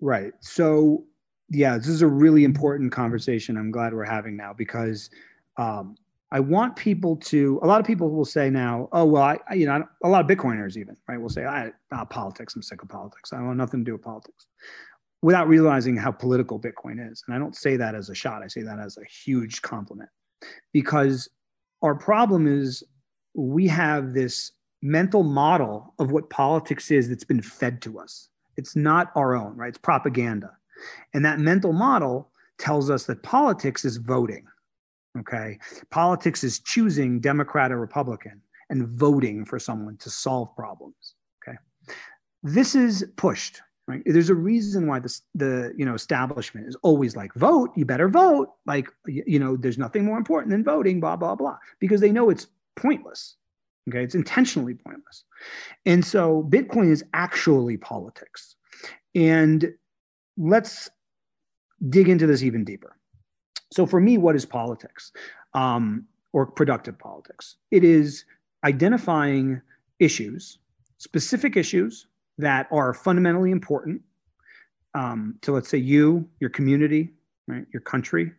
Right. 0.00 0.32
So 0.40 1.04
yeah, 1.48 1.76
this 1.76 1.88
is 1.88 2.02
a 2.02 2.06
really 2.06 2.44
important 2.44 2.92
conversation. 2.92 3.56
I'm 3.56 3.70
glad 3.70 3.94
we're 3.94 4.04
having 4.04 4.36
now 4.36 4.52
because 4.52 5.10
um, 5.58 5.96
I 6.30 6.40
want 6.40 6.76
people 6.76 7.16
to. 7.16 7.60
A 7.62 7.66
lot 7.66 7.78
of 7.78 7.86
people 7.86 8.10
will 8.10 8.24
say 8.24 8.48
now, 8.48 8.88
"Oh 8.92 9.04
well, 9.04 9.22
I, 9.22 9.38
I 9.48 9.54
you 9.54 9.66
know, 9.66 9.84
a 10.02 10.08
lot 10.08 10.24
of 10.24 10.30
Bitcoiners 10.34 10.76
even 10.76 10.96
right 11.08 11.20
will 11.20 11.28
say, 11.28 11.44
I 11.44 11.70
ah, 11.92 12.04
politics. 12.06 12.56
I'm 12.56 12.62
sick 12.62 12.82
of 12.82 12.88
politics. 12.88 13.32
I 13.32 13.40
want 13.42 13.58
nothing 13.58 13.80
to 13.80 13.84
do 13.84 13.92
with 13.92 14.02
politics." 14.02 14.46
Without 15.20 15.46
realizing 15.46 15.96
how 15.96 16.10
political 16.10 16.58
Bitcoin 16.58 17.12
is, 17.12 17.22
and 17.26 17.36
I 17.36 17.38
don't 17.38 17.54
say 17.54 17.76
that 17.76 17.94
as 17.94 18.08
a 18.08 18.14
shot. 18.14 18.42
I 18.42 18.48
say 18.48 18.62
that 18.62 18.80
as 18.80 18.96
a 18.96 19.04
huge 19.04 19.62
compliment, 19.62 20.10
because 20.72 21.28
our 21.82 21.94
problem 21.94 22.48
is 22.48 22.82
we 23.34 23.66
have 23.68 24.12
this 24.12 24.52
mental 24.82 25.22
model 25.22 25.94
of 25.98 26.10
what 26.10 26.28
politics 26.30 26.90
is 26.90 27.08
that's 27.08 27.24
been 27.24 27.42
fed 27.42 27.80
to 27.82 27.98
us. 27.98 28.28
It's 28.56 28.76
not 28.76 29.12
our 29.14 29.34
own, 29.34 29.56
right? 29.56 29.68
It's 29.68 29.78
propaganda. 29.78 30.50
And 31.14 31.24
that 31.24 31.38
mental 31.38 31.72
model 31.72 32.30
tells 32.58 32.90
us 32.90 33.06
that 33.06 33.22
politics 33.22 33.84
is 33.84 33.96
voting. 33.96 34.44
Okay. 35.18 35.58
Politics 35.90 36.42
is 36.42 36.58
choosing 36.60 37.20
Democrat 37.20 37.70
or 37.70 37.78
Republican 37.78 38.40
and 38.70 38.88
voting 38.88 39.44
for 39.44 39.58
someone 39.58 39.96
to 39.98 40.10
solve 40.10 40.54
problems. 40.56 41.14
Okay. 41.42 41.58
This 42.42 42.74
is 42.74 43.06
pushed. 43.16 43.60
Right? 43.88 44.02
There's 44.06 44.30
a 44.30 44.34
reason 44.34 44.86
why 44.86 45.00
the, 45.00 45.20
the 45.34 45.74
you 45.76 45.84
know 45.84 45.94
establishment 45.94 46.68
is 46.68 46.76
always 46.82 47.16
like 47.16 47.34
vote. 47.34 47.70
You 47.76 47.84
better 47.84 48.08
vote. 48.08 48.50
Like 48.64 48.88
you 49.06 49.40
know, 49.40 49.56
there's 49.56 49.76
nothing 49.76 50.04
more 50.04 50.16
important 50.16 50.50
than 50.50 50.62
voting. 50.62 51.00
Blah 51.00 51.16
blah 51.16 51.34
blah. 51.34 51.58
Because 51.80 52.00
they 52.00 52.12
know 52.12 52.30
it's 52.30 52.46
pointless. 52.76 53.36
Okay, 53.88 54.04
it's 54.04 54.14
intentionally 54.14 54.74
pointless. 54.74 55.24
And 55.86 56.04
so 56.04 56.46
Bitcoin 56.48 56.90
is 56.90 57.04
actually 57.14 57.76
politics. 57.76 58.54
And 59.14 59.72
let's 60.36 60.88
dig 61.88 62.08
into 62.08 62.26
this 62.26 62.42
even 62.42 62.64
deeper. 62.64 62.96
So, 63.72 63.86
for 63.86 64.00
me, 64.00 64.18
what 64.18 64.36
is 64.36 64.44
politics 64.44 65.12
um, 65.54 66.06
or 66.32 66.46
productive 66.46 66.98
politics? 66.98 67.56
It 67.70 67.84
is 67.84 68.24
identifying 68.64 69.60
issues, 69.98 70.58
specific 70.98 71.56
issues 71.56 72.06
that 72.38 72.68
are 72.70 72.92
fundamentally 72.94 73.50
important 73.50 74.02
um, 74.94 75.36
to, 75.42 75.52
let's 75.52 75.68
say, 75.68 75.78
you, 75.78 76.28
your 76.40 76.50
community, 76.50 77.10
right, 77.46 77.64
your 77.72 77.80
country, 77.80 78.32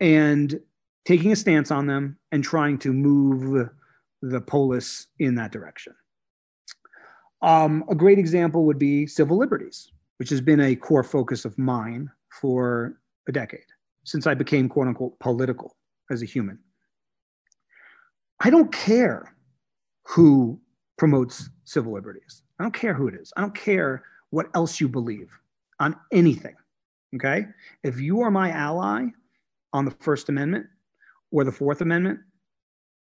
and 0.00 0.60
taking 1.08 1.32
a 1.32 1.36
stance 1.36 1.70
on 1.70 1.86
them 1.86 2.18
and 2.32 2.44
trying 2.44 2.76
to 2.76 2.92
move 2.92 3.70
the 4.20 4.40
polis 4.42 5.06
in 5.18 5.34
that 5.34 5.50
direction. 5.52 5.94
Um, 7.40 7.82
a 7.88 7.94
great 7.94 8.18
example 8.18 8.66
would 8.66 8.78
be 8.78 9.06
civil 9.06 9.38
liberties 9.38 9.90
which 10.18 10.28
has 10.30 10.40
been 10.40 10.60
a 10.60 10.76
core 10.76 11.04
focus 11.04 11.44
of 11.44 11.56
mine 11.56 12.10
for 12.40 12.98
a 13.28 13.32
decade 13.32 13.64
since 14.04 14.26
I 14.26 14.34
became 14.34 14.68
quote 14.68 14.88
unquote 14.88 15.18
political 15.20 15.76
as 16.10 16.22
a 16.22 16.26
human. 16.26 16.58
I 18.40 18.50
don't 18.50 18.72
care 18.72 19.34
who 20.06 20.60
promotes 20.96 21.48
civil 21.64 21.92
liberties. 21.92 22.42
I 22.58 22.64
don't 22.64 22.74
care 22.74 22.94
who 22.94 23.08
it 23.08 23.14
is. 23.14 23.32
I 23.36 23.40
don't 23.40 23.54
care 23.54 24.02
what 24.30 24.46
else 24.54 24.80
you 24.80 24.88
believe 24.88 25.30
on 25.80 25.96
anything. 26.12 26.56
Okay. 27.14 27.46
If 27.84 28.00
you 28.00 28.20
are 28.20 28.30
my 28.30 28.50
ally 28.50 29.06
on 29.72 29.84
the 29.84 29.92
First 29.92 30.28
Amendment 30.28 30.66
or 31.30 31.44
the 31.44 31.52
Fourth 31.52 31.80
Amendment 31.80 32.20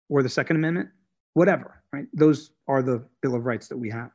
or 0.10 0.24
the 0.24 0.30
Second 0.30 0.58
Amendment, 0.58 0.90
whatever, 1.34 1.84
right? 1.94 2.06
Those 2.14 2.52
are 2.68 2.82
the 2.82 3.06
Bill 3.22 3.36
of 3.36 3.46
Rights 3.46 3.68
that 3.68 3.78
we 3.78 3.90
have. 3.90 4.10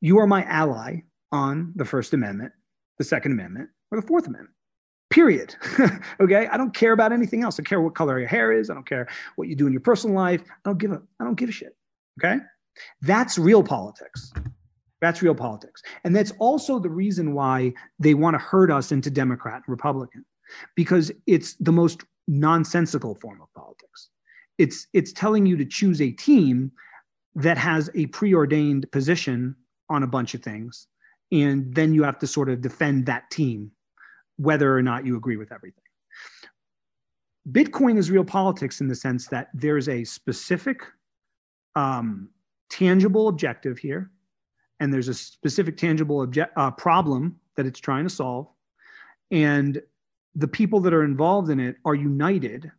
You 0.00 0.18
are 0.18 0.26
my 0.26 0.44
ally 0.44 1.02
on 1.32 1.72
the 1.76 1.84
First 1.84 2.12
Amendment, 2.14 2.52
the 2.98 3.04
Second 3.04 3.32
Amendment, 3.32 3.68
or 3.90 4.00
the 4.00 4.06
Fourth 4.06 4.26
Amendment. 4.26 4.54
Period. 5.10 5.54
okay. 6.20 6.46
I 6.46 6.56
don't 6.56 6.72
care 6.72 6.92
about 6.92 7.12
anything 7.12 7.42
else. 7.42 7.58
I 7.58 7.64
care 7.64 7.80
what 7.80 7.96
color 7.96 8.18
your 8.18 8.28
hair 8.28 8.52
is. 8.52 8.70
I 8.70 8.74
don't 8.74 8.86
care 8.86 9.08
what 9.36 9.48
you 9.48 9.56
do 9.56 9.66
in 9.66 9.72
your 9.72 9.80
personal 9.80 10.14
life. 10.14 10.40
I 10.48 10.54
don't 10.64 10.78
give 10.78 10.92
a 10.92 11.02
I 11.18 11.24
don't 11.24 11.34
give 11.34 11.48
a 11.48 11.52
shit. 11.52 11.76
Okay. 12.22 12.38
That's 13.02 13.36
real 13.36 13.62
politics. 13.62 14.32
That's 15.00 15.22
real 15.22 15.34
politics. 15.34 15.82
And 16.04 16.14
that's 16.14 16.32
also 16.38 16.78
the 16.78 16.90
reason 16.90 17.34
why 17.34 17.72
they 17.98 18.14
want 18.14 18.34
to 18.34 18.38
herd 18.38 18.70
us 18.70 18.92
into 18.92 19.10
Democrat 19.10 19.56
and 19.56 19.64
Republican, 19.68 20.24
because 20.76 21.10
it's 21.26 21.54
the 21.54 21.72
most 21.72 22.04
nonsensical 22.30 23.14
form 23.16 23.42
of 23.42 23.52
politics. 23.54 24.08
It's 24.58 24.86
it's 24.92 25.12
telling 25.12 25.46
you 25.46 25.56
to 25.56 25.64
choose 25.64 26.00
a 26.00 26.10
team 26.10 26.72
that 27.34 27.58
has 27.58 27.90
a 27.94 28.06
preordained 28.06 28.90
position 28.92 29.54
on 29.88 30.02
a 30.02 30.06
bunch 30.06 30.34
of 30.34 30.42
things 30.42 30.86
and 31.32 31.74
then 31.74 31.94
you 31.94 32.02
have 32.02 32.18
to 32.18 32.26
sort 32.26 32.48
of 32.48 32.60
defend 32.60 33.06
that 33.06 33.30
team 33.30 33.70
whether 34.36 34.74
or 34.74 34.82
not 34.82 35.04
you 35.04 35.16
agree 35.16 35.36
with 35.36 35.52
everything 35.52 35.82
bitcoin 37.50 37.96
is 37.96 38.10
real 38.10 38.24
politics 38.24 38.80
in 38.80 38.88
the 38.88 38.94
sense 38.94 39.26
that 39.28 39.48
there's 39.54 39.88
a 39.88 40.04
specific 40.04 40.82
um, 41.76 42.28
tangible 42.68 43.28
objective 43.28 43.78
here 43.78 44.10
and 44.80 44.92
there's 44.92 45.08
a 45.08 45.14
specific 45.14 45.76
tangible 45.76 46.20
object, 46.20 46.52
uh, 46.56 46.70
problem 46.70 47.38
that 47.56 47.66
it's 47.66 47.80
trying 47.80 48.04
to 48.04 48.10
solve 48.10 48.46
and 49.30 49.80
the 50.34 50.48
people 50.48 50.80
that 50.80 50.94
are 50.94 51.04
involved 51.04 51.50
in 51.50 51.60
it 51.60 51.76
are 51.84 51.94
united 51.94 52.70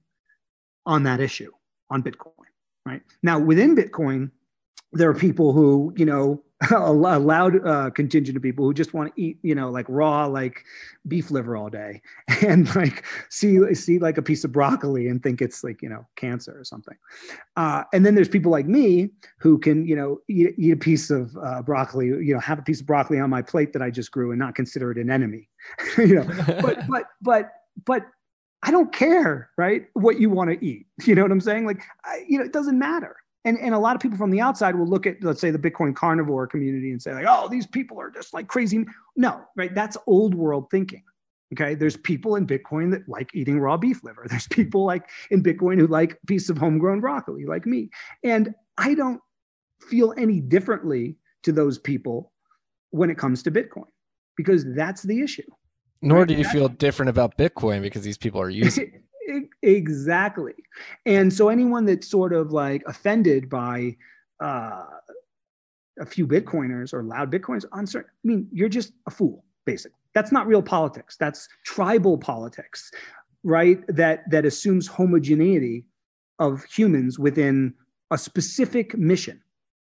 on 0.86 1.04
that 1.04 1.20
issue 1.20 1.52
on 1.90 2.02
bitcoin 2.02 2.34
right 2.86 3.02
now 3.24 3.40
within 3.40 3.76
bitcoin 3.76 4.32
there 4.94 5.10
are 5.10 5.14
people 5.14 5.54
who 5.54 5.94
you 5.96 6.06
know 6.06 6.44
a 6.76 6.92
loud 6.92 7.66
uh, 7.66 7.90
contingent 7.90 8.38
of 8.38 8.44
people 8.44 8.64
who 8.64 8.74
just 8.74 8.94
want 8.94 9.14
to 9.14 9.22
eat, 9.22 9.40
you 9.42 9.56
know, 9.56 9.72
like 9.72 9.86
raw, 9.90 10.26
like 10.26 10.64
beef 11.08 11.32
liver 11.32 11.58
all 11.58 11.70
day, 11.70 12.02
and 12.48 12.74
like 12.76 13.04
see 13.30 13.74
see 13.74 13.98
like 13.98 14.18
a 14.18 14.22
piece 14.22 14.44
of 14.44 14.52
broccoli 14.52 15.08
and 15.08 15.24
think 15.24 15.42
it's 15.42 15.64
like 15.64 15.82
you 15.82 15.90
know 15.90 16.06
cancer 16.16 16.58
or 16.60 16.64
something. 16.64 16.96
Uh, 17.58 17.84
and 17.94 18.06
then 18.06 18.14
there's 18.14 18.30
people 18.30 18.52
like 18.52 18.68
me 18.68 19.10
who 19.40 19.58
can, 19.58 19.88
you 19.88 19.96
know, 19.96 20.20
eat, 20.28 20.54
eat 20.58 20.72
a 20.72 20.78
piece 20.78 21.10
of 21.10 21.36
uh, 21.44 21.64
broccoli, 21.64 22.08
you 22.08 22.34
know, 22.34 22.40
have 22.40 22.60
a 22.60 22.64
piece 22.64 22.80
of 22.80 22.86
broccoli 22.86 23.20
on 23.20 23.30
my 23.30 23.42
plate 23.42 23.74
that 23.74 23.82
I 23.82 23.90
just 23.90 24.12
grew 24.12 24.32
and 24.32 24.40
not 24.40 24.54
consider 24.54 24.92
it 24.92 24.98
an 25.00 25.10
enemy, 25.10 25.50
you 25.98 26.16
know. 26.16 26.28
but 26.62 26.88
but 26.90 27.06
but 27.22 27.52
but 27.86 28.06
I 28.64 28.72
don't 28.72 28.94
care, 28.94 29.50
right? 29.58 29.88
What 29.94 30.20
you 30.20 30.30
want 30.30 30.52
to 30.52 30.66
eat, 30.66 30.88
you 31.06 31.16
know 31.16 31.24
what 31.24 31.32
I'm 31.32 31.42
saying? 31.42 31.66
Like, 31.66 31.82
I, 32.06 32.24
you 32.28 32.38
know, 32.38 32.46
it 32.46 32.54
doesn't 32.54 32.78
matter 32.78 33.16
and, 33.46 33.58
and 33.60 33.74
a 33.74 33.80
lot 33.80 33.96
of 33.96 34.02
people 34.02 34.18
from 34.18 34.32
the 34.32 34.42
outside 34.42 34.76
will 34.76 34.88
look 34.88 35.06
at 35.08 35.24
let's 35.24 35.42
say 35.42 35.52
the 35.52 35.60
bitcoin 35.60 35.96
carnivore 35.96 36.48
community 36.48 36.92
and 36.92 37.02
say 37.02 37.14
like 37.14 37.26
oh 37.28 37.48
these 37.50 37.66
people 37.66 38.00
are 38.00 38.10
just 38.10 38.34
like 38.34 38.48
crazy 38.48 38.86
no 39.16 39.42
right 39.56 39.74
that's 39.76 39.98
old 40.08 40.36
world 40.36 40.68
thinking 40.72 41.04
okay 41.54 41.76
there's 41.76 41.98
people 41.98 42.36
in 42.36 42.46
bitcoin 42.46 42.92
that 42.92 43.08
like 43.08 43.30
eating 43.34 43.60
raw 43.60 43.78
beef 43.78 44.04
liver 44.04 44.26
there's 44.30 44.48
people 44.48 44.86
like 44.86 45.10
in 45.30 45.44
bitcoin 45.44 45.80
who 45.80 45.88
like 45.88 46.14
a 46.14 46.26
piece 46.28 46.50
of 46.50 46.58
homegrown 46.58 47.00
broccoli 47.00 47.46
like 47.46 47.66
me 47.66 47.90
and 48.24 48.54
i 48.78 48.94
don't 48.94 49.22
feel 49.90 50.14
any 50.18 50.40
differently 50.40 51.16
to 51.44 51.52
those 51.52 51.80
people 51.80 52.32
when 52.92 53.10
it 53.10 53.18
comes 53.18 53.42
to 53.42 53.52
bitcoin 53.52 53.86
because 54.42 54.66
that's 54.74 55.04
the 55.04 55.22
issue 55.22 55.50
nor 56.02 56.20
right? 56.20 56.28
do 56.30 56.34
you 56.34 56.44
feel 56.46 56.68
different 56.68 57.10
about 57.10 57.38
bitcoin 57.38 57.82
because 57.82 58.04
these 58.04 58.18
people 58.18 58.42
are 58.42 58.50
using 58.50 58.92
it. 58.94 59.02
exactly. 59.62 60.54
And 61.06 61.32
so 61.32 61.50
anyone 61.50 61.86
that's 61.86 62.08
sort 62.08 62.34
of 62.34 62.52
like 62.52 62.84
offended 62.88 63.50
by 63.50 63.96
uh, 64.42 64.86
a 66.00 66.06
few 66.06 66.28
Bitcoiners 66.28 66.94
or 66.94 67.04
loud 67.04 67.32
Bitcoiners, 67.32 67.66
on 67.72 67.86
certain, 67.86 68.10
I 68.10 68.28
mean, 68.28 68.48
you're 68.52 68.70
just 68.70 68.94
a 69.08 69.12
fool, 69.12 69.46
basically. 69.66 69.98
That's 70.14 70.32
not 70.32 70.48
real 70.48 70.62
politics. 70.62 71.16
That's 71.18 71.48
tribal 71.66 72.18
politics, 72.18 72.92
right? 73.44 73.80
That 73.88 74.30
that 74.30 74.46
assumes 74.46 74.88
homogeneity 74.88 75.86
of 76.40 76.64
humans 76.66 77.18
within 77.18 77.74
a 78.10 78.18
specific 78.18 78.98
mission, 78.98 79.42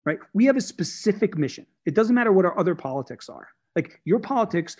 right? 0.06 0.20
We 0.34 0.46
have 0.46 0.58
a 0.58 0.62
specific 0.62 1.38
mission. 1.38 1.66
It 1.86 1.96
doesn't 1.96 2.14
matter 2.14 2.32
what 2.32 2.46
our 2.46 2.58
other 2.60 2.76
politics 2.76 3.28
are. 3.28 3.48
Like 3.76 4.00
your 4.06 4.20
politics, 4.20 4.78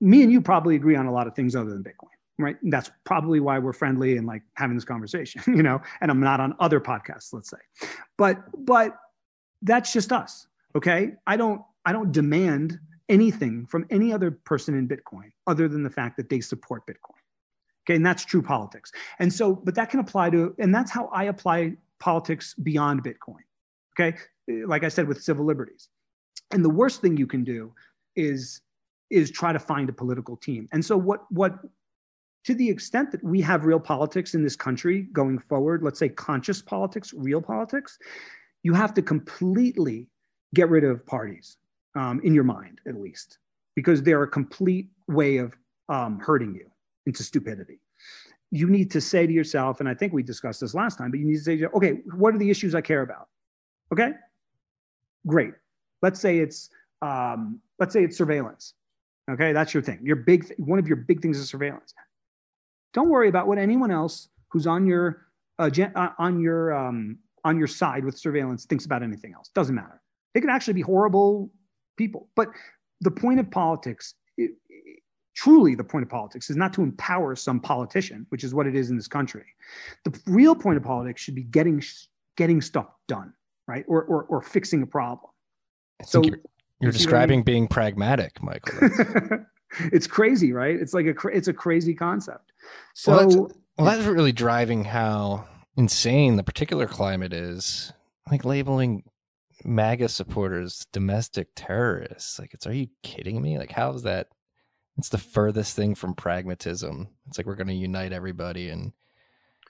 me 0.00 0.22
and 0.22 0.30
you 0.30 0.40
probably 0.40 0.76
agree 0.76 0.96
on 0.96 1.06
a 1.06 1.12
lot 1.12 1.26
of 1.26 1.34
things 1.34 1.54
other 1.56 1.70
than 1.70 1.82
Bitcoin 1.82 2.08
right 2.40 2.60
and 2.62 2.72
that's 2.72 2.90
probably 3.04 3.38
why 3.38 3.60
we're 3.60 3.72
friendly 3.72 4.16
and 4.16 4.26
like 4.26 4.42
having 4.54 4.74
this 4.76 4.84
conversation 4.84 5.40
you 5.56 5.62
know 5.62 5.80
and 6.00 6.10
i'm 6.10 6.18
not 6.18 6.40
on 6.40 6.52
other 6.58 6.80
podcasts 6.80 7.32
let's 7.32 7.48
say 7.48 7.56
but 8.18 8.42
but 8.66 8.98
that's 9.64 9.92
just 9.92 10.12
us. 10.12 10.46
Okay. 10.76 11.12
I 11.26 11.36
don't, 11.36 11.62
I 11.84 11.92
don't 11.92 12.12
demand 12.12 12.78
anything 13.08 13.66
from 13.66 13.86
any 13.90 14.12
other 14.12 14.30
person 14.30 14.74
in 14.74 14.86
Bitcoin 14.86 15.32
other 15.46 15.68
than 15.68 15.82
the 15.82 15.90
fact 15.90 16.16
that 16.18 16.28
they 16.28 16.40
support 16.40 16.86
Bitcoin. 16.86 17.18
Okay. 17.86 17.96
And 17.96 18.06
that's 18.06 18.24
true 18.24 18.42
politics. 18.42 18.92
And 19.18 19.32
so, 19.32 19.54
but 19.54 19.74
that 19.74 19.90
can 19.90 20.00
apply 20.00 20.30
to, 20.30 20.54
and 20.58 20.74
that's 20.74 20.90
how 20.90 21.06
I 21.12 21.24
apply 21.24 21.74
politics 21.98 22.54
beyond 22.54 23.02
Bitcoin. 23.02 23.42
Okay. 23.98 24.16
Like 24.48 24.84
I 24.84 24.88
said, 24.88 25.08
with 25.08 25.22
civil 25.22 25.44
liberties. 25.44 25.88
And 26.50 26.64
the 26.64 26.70
worst 26.70 27.00
thing 27.00 27.16
you 27.16 27.26
can 27.26 27.42
do 27.42 27.72
is, 28.16 28.60
is 29.10 29.30
try 29.30 29.52
to 29.52 29.58
find 29.58 29.88
a 29.88 29.92
political 29.92 30.36
team. 30.36 30.68
And 30.72 30.84
so 30.84 30.96
what, 30.96 31.24
what, 31.30 31.58
to 32.44 32.54
the 32.54 32.68
extent 32.68 33.10
that 33.12 33.24
we 33.24 33.40
have 33.40 33.64
real 33.64 33.80
politics 33.80 34.34
in 34.34 34.42
this 34.42 34.56
country 34.56 35.08
going 35.12 35.38
forward, 35.38 35.82
let's 35.82 35.98
say 35.98 36.08
conscious 36.08 36.60
politics, 36.60 37.12
real 37.16 37.40
politics, 37.40 37.98
you 38.62 38.74
have 38.74 38.94
to 38.94 39.02
completely 39.02 40.06
get 40.54 40.68
rid 40.68 40.84
of 40.84 41.04
parties 41.06 41.56
um, 41.94 42.20
in 42.22 42.34
your 42.34 42.44
mind, 42.44 42.80
at 42.86 42.96
least, 42.96 43.38
because 43.74 44.02
they're 44.02 44.22
a 44.22 44.28
complete 44.28 44.88
way 45.08 45.38
of 45.38 45.54
um, 45.88 46.18
hurting 46.20 46.54
you 46.54 46.70
into 47.06 47.22
stupidity. 47.22 47.80
You 48.50 48.68
need 48.68 48.90
to 48.92 49.00
say 49.00 49.26
to 49.26 49.32
yourself, 49.32 49.80
and 49.80 49.88
I 49.88 49.94
think 49.94 50.12
we 50.12 50.22
discussed 50.22 50.60
this 50.60 50.74
last 50.74 50.96
time, 50.96 51.10
but 51.10 51.20
you 51.20 51.26
need 51.26 51.36
to 51.36 51.42
say, 51.42 51.64
okay, 51.74 52.00
what 52.14 52.34
are 52.34 52.38
the 52.38 52.50
issues 52.50 52.74
I 52.74 52.80
care 52.80 53.02
about? 53.02 53.28
Okay, 53.92 54.12
great. 55.26 55.54
Let's 56.02 56.20
say 56.20 56.38
it's 56.38 56.70
um, 57.04 57.60
let's 57.78 57.92
say 57.92 58.02
it's 58.02 58.16
surveillance. 58.16 58.74
Okay, 59.30 59.52
that's 59.52 59.72
your 59.74 59.82
thing. 59.82 60.00
Your 60.02 60.16
big 60.16 60.46
th- 60.46 60.58
one 60.58 60.78
of 60.78 60.86
your 60.86 60.96
big 60.96 61.20
things 61.20 61.38
is 61.38 61.48
surveillance. 61.48 61.94
Don't 62.92 63.08
worry 63.08 63.28
about 63.28 63.46
what 63.46 63.58
anyone 63.58 63.90
else 63.90 64.28
who's 64.50 64.66
on 64.66 64.86
your 64.86 65.26
uh, 65.58 65.70
on 66.18 66.40
your 66.40 66.74
um, 66.74 67.18
on 67.44 67.58
your 67.58 67.66
side 67.66 68.04
with 68.04 68.18
surveillance 68.18 68.64
thinks 68.64 68.84
about 68.84 69.02
anything 69.02 69.32
else. 69.34 69.50
Doesn't 69.54 69.74
matter. 69.74 70.00
They 70.32 70.40
could 70.40 70.50
actually 70.50 70.74
be 70.74 70.82
horrible 70.82 71.50
people. 71.96 72.28
But 72.34 72.48
the 73.00 73.10
point 73.10 73.38
of 73.40 73.50
politics, 73.50 74.14
it, 74.36 74.52
it, 74.68 74.98
truly 75.34 75.74
the 75.74 75.84
point 75.84 76.02
of 76.02 76.08
politics, 76.08 76.50
is 76.50 76.56
not 76.56 76.72
to 76.74 76.82
empower 76.82 77.36
some 77.36 77.60
politician, 77.60 78.26
which 78.30 78.44
is 78.44 78.54
what 78.54 78.66
it 78.66 78.74
is 78.74 78.90
in 78.90 78.96
this 78.96 79.08
country. 79.08 79.44
The 80.04 80.20
real 80.26 80.54
point 80.54 80.76
of 80.76 80.82
politics 80.82 81.22
should 81.22 81.34
be 81.34 81.44
getting 81.44 81.82
getting 82.36 82.60
stuff 82.60 82.88
done, 83.08 83.32
right, 83.68 83.84
or 83.88 84.04
or, 84.04 84.24
or 84.24 84.42
fixing 84.42 84.82
a 84.82 84.86
problem. 84.86 85.30
so 86.04 86.22
you're, 86.80 86.88
you're 86.88 86.92
describing 86.92 87.36
I 87.36 87.38
mean? 87.38 87.44
being 87.44 87.68
pragmatic, 87.68 88.42
Michael. 88.42 88.88
it's 89.92 90.06
crazy, 90.06 90.52
right? 90.52 90.74
It's 90.76 90.94
like 90.94 91.06
a 91.06 91.28
it's 91.28 91.48
a 91.48 91.52
crazy 91.52 91.94
concept. 91.94 92.52
So 92.94 93.12
well 93.12 93.20
that's, 93.20 93.36
well, 93.36 93.86
that's 93.86 94.04
really 94.04 94.32
driving 94.32 94.84
how 94.84 95.46
insane 95.76 96.36
the 96.36 96.44
particular 96.44 96.86
climate 96.86 97.32
is. 97.32 97.92
Like 98.30 98.44
labeling 98.44 99.04
MAGA 99.64 100.08
supporters 100.08 100.86
domestic 100.92 101.48
terrorists. 101.54 102.38
Like, 102.38 102.54
it's 102.54 102.66
are 102.66 102.72
you 102.72 102.88
kidding 103.02 103.40
me? 103.40 103.58
Like, 103.58 103.72
how 103.72 103.92
is 103.92 104.02
that? 104.02 104.28
It's 104.96 105.08
the 105.08 105.18
furthest 105.18 105.74
thing 105.74 105.94
from 105.94 106.14
pragmatism. 106.14 107.08
It's 107.26 107.38
like 107.38 107.46
we're 107.46 107.56
going 107.56 107.68
to 107.68 107.74
unite 107.74 108.12
everybody, 108.12 108.68
and 108.68 108.92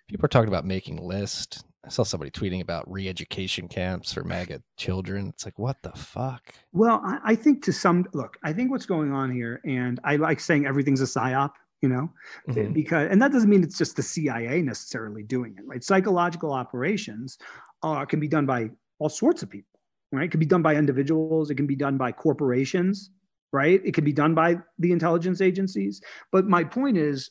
people 0.07 0.27
are 0.27 0.29
talking 0.29 0.49
about 0.49 0.67
making 0.67 0.99
lists. 0.99 1.65
I 1.85 1.89
saw 1.91 2.03
somebody 2.03 2.31
tweeting 2.31 2.63
about 2.63 2.91
re-education 2.91 3.69
camps 3.69 4.13
for 4.13 4.25
MAGA 4.25 4.63
children. 4.77 5.29
It's 5.29 5.45
like, 5.45 5.59
what 5.59 5.83
the 5.83 5.93
fuck? 5.93 6.55
Well, 6.73 7.03
I, 7.05 7.19
I 7.25 7.35
think 7.35 7.63
to 7.65 7.73
some 7.73 8.07
look, 8.15 8.37
I 8.43 8.53
think 8.53 8.71
what's 8.71 8.87
going 8.87 9.13
on 9.13 9.31
here, 9.31 9.61
and 9.65 10.01
I 10.05 10.17
like 10.17 10.41
saying 10.41 10.67
everything's 10.67 11.01
a 11.01 11.05
psyop 11.05 11.53
you 11.83 11.89
know 11.91 12.09
mm-hmm. 12.49 12.73
because 12.73 13.11
and 13.11 13.21
that 13.21 13.33
doesn't 13.33 13.51
mean 13.51 13.63
it's 13.63 13.77
just 13.77 13.97
the 13.97 14.03
cia 14.03 14.63
necessarily 14.63 15.25
doing 15.25 15.55
it 15.59 15.65
right 15.67 15.83
psychological 15.85 16.53
operations 16.53 17.37
uh, 17.83 18.07
can 18.07 18.21
be 18.21 18.29
done 18.29 18.47
by 18.47 18.71
all 19.01 19.09
sorts 19.11 19.43
of 19.43 19.51
people 19.51 19.75
right? 20.15 20.25
It 20.25 20.31
can 20.31 20.41
be 20.41 20.47
done 20.47 20.63
by 20.63 20.77
individuals, 20.77 21.51
it 21.51 21.57
can 21.57 21.67
be 21.67 21.77
done 21.77 21.97
by 21.97 22.13
corporations, 22.13 23.11
right? 23.53 23.81
It 23.85 23.95
can 23.95 24.05
be 24.05 24.13
done 24.13 24.35
by 24.35 24.57
the 24.79 24.93
intelligence 24.93 25.41
agencies. 25.41 26.01
But 26.33 26.47
my 26.47 26.65
point 26.65 26.97
is 26.97 27.31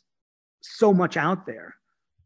so 0.61 0.93
much 0.93 1.17
out 1.17 1.45
there 1.45 1.75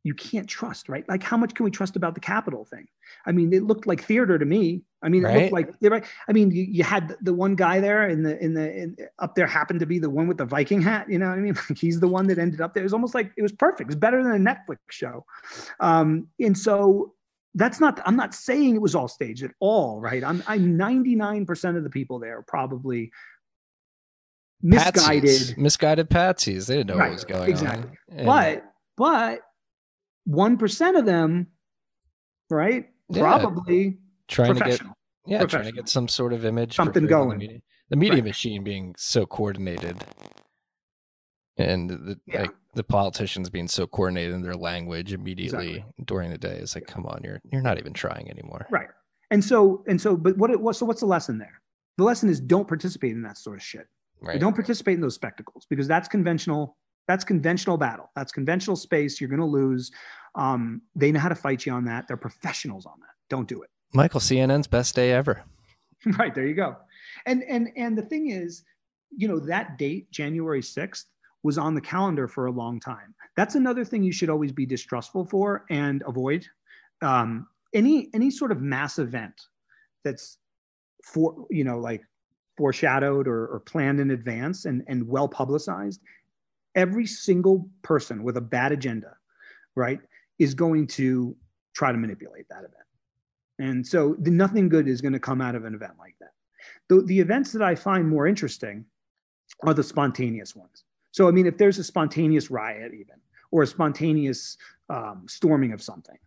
you 0.08 0.14
can't 0.14 0.47
trust, 0.47 0.88
right? 0.88 1.08
Like 1.10 1.22
how 1.22 1.36
much 1.36 1.53
can 1.53 1.66
we 1.66 1.72
trust 1.72 1.95
about 1.97 2.16
the 2.16 2.22
Capitol 2.22 2.64
thing? 2.64 2.88
I 3.26 3.34
mean, 3.34 3.53
it 3.53 3.64
looked 3.64 3.86
like 3.86 4.03
theater 4.03 4.39
to 4.39 4.45
me. 4.45 4.84
I 5.03 5.10
mean, 5.10 5.26
it 5.26 5.28
right? 5.28 5.41
looked 5.41 5.53
like 5.53 5.76
right. 5.82 6.05
I 6.30 6.32
mean, 6.32 6.49
you, 6.51 6.64
you 6.64 6.84
had 6.84 7.16
the 7.22 7.34
one 7.34 7.55
guy 7.55 7.82
there 7.82 8.08
in 8.08 8.24
the 8.24 8.41
in 8.43 8.53
the 8.53 8.74
in, 8.74 8.97
up 9.20 9.36
there 9.36 9.45
happened 9.45 9.82
to 9.82 9.86
be 9.86 9.99
the 9.99 10.10
one 10.10 10.28
with 10.28 10.38
the 10.38 10.45
Viking 10.45 10.82
hat. 10.82 11.10
You 11.10 11.20
know 11.20 11.28
what 11.28 11.38
I 11.38 11.41
mean? 11.41 11.55
Like 11.70 11.78
he's 11.78 11.99
the 11.99 12.08
one 12.08 12.28
that 12.28 12.38
ended 12.38 12.62
up 12.62 12.74
there. 12.74 12.82
It 12.82 12.86
was 12.86 12.93
almost 12.93 13.14
like 13.14 13.32
it 13.36 13.41
was 13.41 13.51
perfect. 13.51 13.91
It's 13.91 13.99
better 13.99 14.24
than 14.24 14.32
a 14.32 14.39
Netflix 14.39 14.78
show. 14.89 15.26
Um, 15.82 16.28
and 16.39 16.58
so 16.58 17.14
that's 17.55 17.80
not 17.80 17.99
i'm 18.05 18.16
not 18.16 18.36
saying 18.36 18.76
it 18.76 18.82
was 18.82 18.93
all 18.93 19.08
staged 19.08 19.41
at 19.41 19.51
all 19.60 19.99
right 19.99 20.24
i'm 20.24 20.43
i'm 20.47 20.78
99% 20.78 21.78
of 21.78 21.84
the 21.84 21.89
people 21.89 22.20
there 22.20 22.43
probably 22.47 23.10
misguided 24.62 25.30
patsies. 25.30 25.58
misguided 25.58 26.10
patsies 26.10 26.68
they 26.68 26.76
didn't 26.76 26.89
know 26.89 26.97
right, 26.97 27.10
what 27.10 27.14
was 27.14 27.24
going 27.24 27.49
exactly. 27.49 27.84
on 28.12 28.20
exactly 28.20 28.26
but 28.26 28.64
but 28.97 29.41
1% 30.28 30.99
of 30.99 31.05
them 31.05 31.47
right 32.49 32.89
yeah. 33.09 33.21
probably 33.21 33.97
trying 34.28 34.55
to 34.55 34.63
get 34.63 34.82
yeah 35.25 35.45
trying 35.45 35.65
to 35.65 35.71
get 35.71 35.89
some 35.89 36.07
sort 36.07 36.34
of 36.34 36.45
image 36.45 36.75
something 36.75 37.05
going 37.05 37.39
the 37.39 37.47
media, 37.47 37.59
the 37.89 37.95
media 37.95 38.15
right. 38.15 38.23
machine 38.25 38.63
being 38.63 38.95
so 38.97 39.25
coordinated 39.25 39.97
and 41.57 41.89
the, 41.89 42.19
yeah. 42.25 42.41
like 42.41 42.51
the 42.75 42.84
politicians 42.84 43.49
being 43.49 43.67
so 43.67 43.88
coordinated 43.88 44.34
in 44.34 44.41
their 44.41 44.55
language 44.55 45.13
immediately 45.13 45.78
exactly. 45.78 46.03
during 46.05 46.30
the 46.30 46.38
day 46.38 46.57
is 46.57 46.75
like 46.75 46.88
come 46.88 47.05
on 47.05 47.21
you're 47.23 47.41
you're 47.51 47.61
not 47.61 47.78
even 47.78 47.93
trying 47.93 48.30
anymore 48.30 48.65
right 48.69 48.89
and 49.32 49.43
so 49.43 49.84
and 49.88 49.99
so 49.99 50.15
but 50.15 50.38
what 50.38 50.49
it 50.49 50.59
was 50.59 50.78
so 50.78 50.86
what's 50.86 51.01
the 51.01 51.05
lesson 51.05 51.38
there 51.38 51.61
the 51.97 52.03
lesson 52.03 52.30
is 52.30 52.39
don't 52.39 52.67
participate 52.67 53.11
in 53.11 53.21
that 53.21 53.38
sort 53.38 53.57
of 53.57 53.63
shit 53.63 53.88
right. 54.21 54.39
don't 54.39 54.53
participate 54.53 54.95
in 54.95 55.01
those 55.01 55.15
spectacles 55.15 55.65
because 55.69 55.88
that's 55.88 56.07
conventional 56.07 56.78
that's 57.08 57.24
conventional 57.24 57.78
battle. 57.78 58.12
That's 58.16 58.32
conventional 58.32 58.76
space 58.76 59.20
you're 59.20 59.30
going 59.30 59.39
to 59.39 59.45
lose. 59.45 59.91
Um, 60.36 60.82
they 60.95 61.12
know 61.12 61.20
how 61.20 61.30
to 61.30 61.36
fight 61.36 61.66
you 61.66 61.74
on 61.74 61.86
that. 61.86 62.08
They're 62.08 62.18
professionals 62.18 62.86
on 62.86 62.99
that. 62.99 63.14
Don't 63.30 63.47
do 63.47 63.62
it. 63.62 63.70
Michael 63.93 64.20
cnn's 64.20 64.68
best 64.68 64.95
day 64.95 65.12
ever. 65.12 65.43
Right 66.18 66.36
there 66.36 66.45
you 66.45 66.53
go. 66.53 66.76
And 67.26 67.43
and 67.43 67.70
and 67.76 67.97
the 67.97 68.03
thing 68.03 68.30
is 68.30 68.64
you 69.10 69.28
know 69.28 69.39
that 69.39 69.80
date 69.80 70.12
january 70.12 70.62
6th 70.62 71.05
was 71.41 71.58
on 71.58 71.74
the 71.74 71.82
calendar 71.82 72.28
for 72.28 72.45
a 72.45 72.51
long 72.51 72.80
time. 72.80 73.16
That's 73.36 73.55
another 73.55 73.84
thing 73.84 74.03
you 74.03 74.12
should 74.12 74.30
always 74.30 74.51
be 74.51 74.66
distrustful 74.66 75.26
for 75.26 75.66
and 75.72 76.03
avoid. 76.05 76.45
Um, 77.01 77.47
any 77.74 78.10
any 78.14 78.30
sort 78.30 78.51
of 78.51 78.62
mass 78.62 78.99
event 78.99 79.34
that's 80.03 80.38
for 81.03 81.47
you 81.49 81.64
know 81.64 81.80
like 81.80 82.03
foreshadowed 82.58 83.28
or, 83.28 83.47
or 83.47 83.60
planned 83.62 83.99
in 83.99 84.12
advance 84.12 84.66
and, 84.66 84.84
and 84.88 85.08
well 85.08 85.28
publicized, 85.28 86.01
every 86.76 87.05
single 87.05 87.70
person 87.82 88.24
with 88.24 88.38
a 88.38 88.41
bad 88.41 88.72
agenda, 88.72 89.15
right, 89.76 89.99
is 90.39 90.53
going 90.53 90.88
to 90.88 91.36
try 91.74 91.91
to 91.91 91.97
manipulate 91.97 92.47
that 92.49 92.59
event. 92.59 92.74
And 93.59 93.86
so 93.86 94.15
the, 94.20 94.32
nothing 94.32 94.70
good 94.70 94.87
is 94.87 95.01
going 95.01 95.13
to 95.13 95.20
come 95.20 95.41
out 95.41 95.55
of 95.55 95.66
an 95.66 95.74
event 95.74 95.93
like 95.97 96.16
that. 96.20 96.32
The, 96.89 97.01
the 97.01 97.20
events 97.20 97.51
that 97.54 97.62
I 97.62 97.75
find 97.75 98.08
more 98.08 98.28
interesting 98.28 98.86
are 99.62 99.74
the 99.74 99.83
spontaneous 99.83 100.55
ones. 100.55 100.83
So, 101.12 101.28
I 101.28 101.32
mean, 101.32 101.47
if 101.47 101.58
there's 101.58 101.79
a 101.79 101.83
spontaneous 101.83 102.51
riot, 102.51 102.93
even, 102.93 103.16
or 103.51 103.63
a 103.63 103.67
spontaneous 103.67 104.58
um, 104.89 105.25
storming 105.28 105.71
of 105.74 105.82
something 105.82 106.17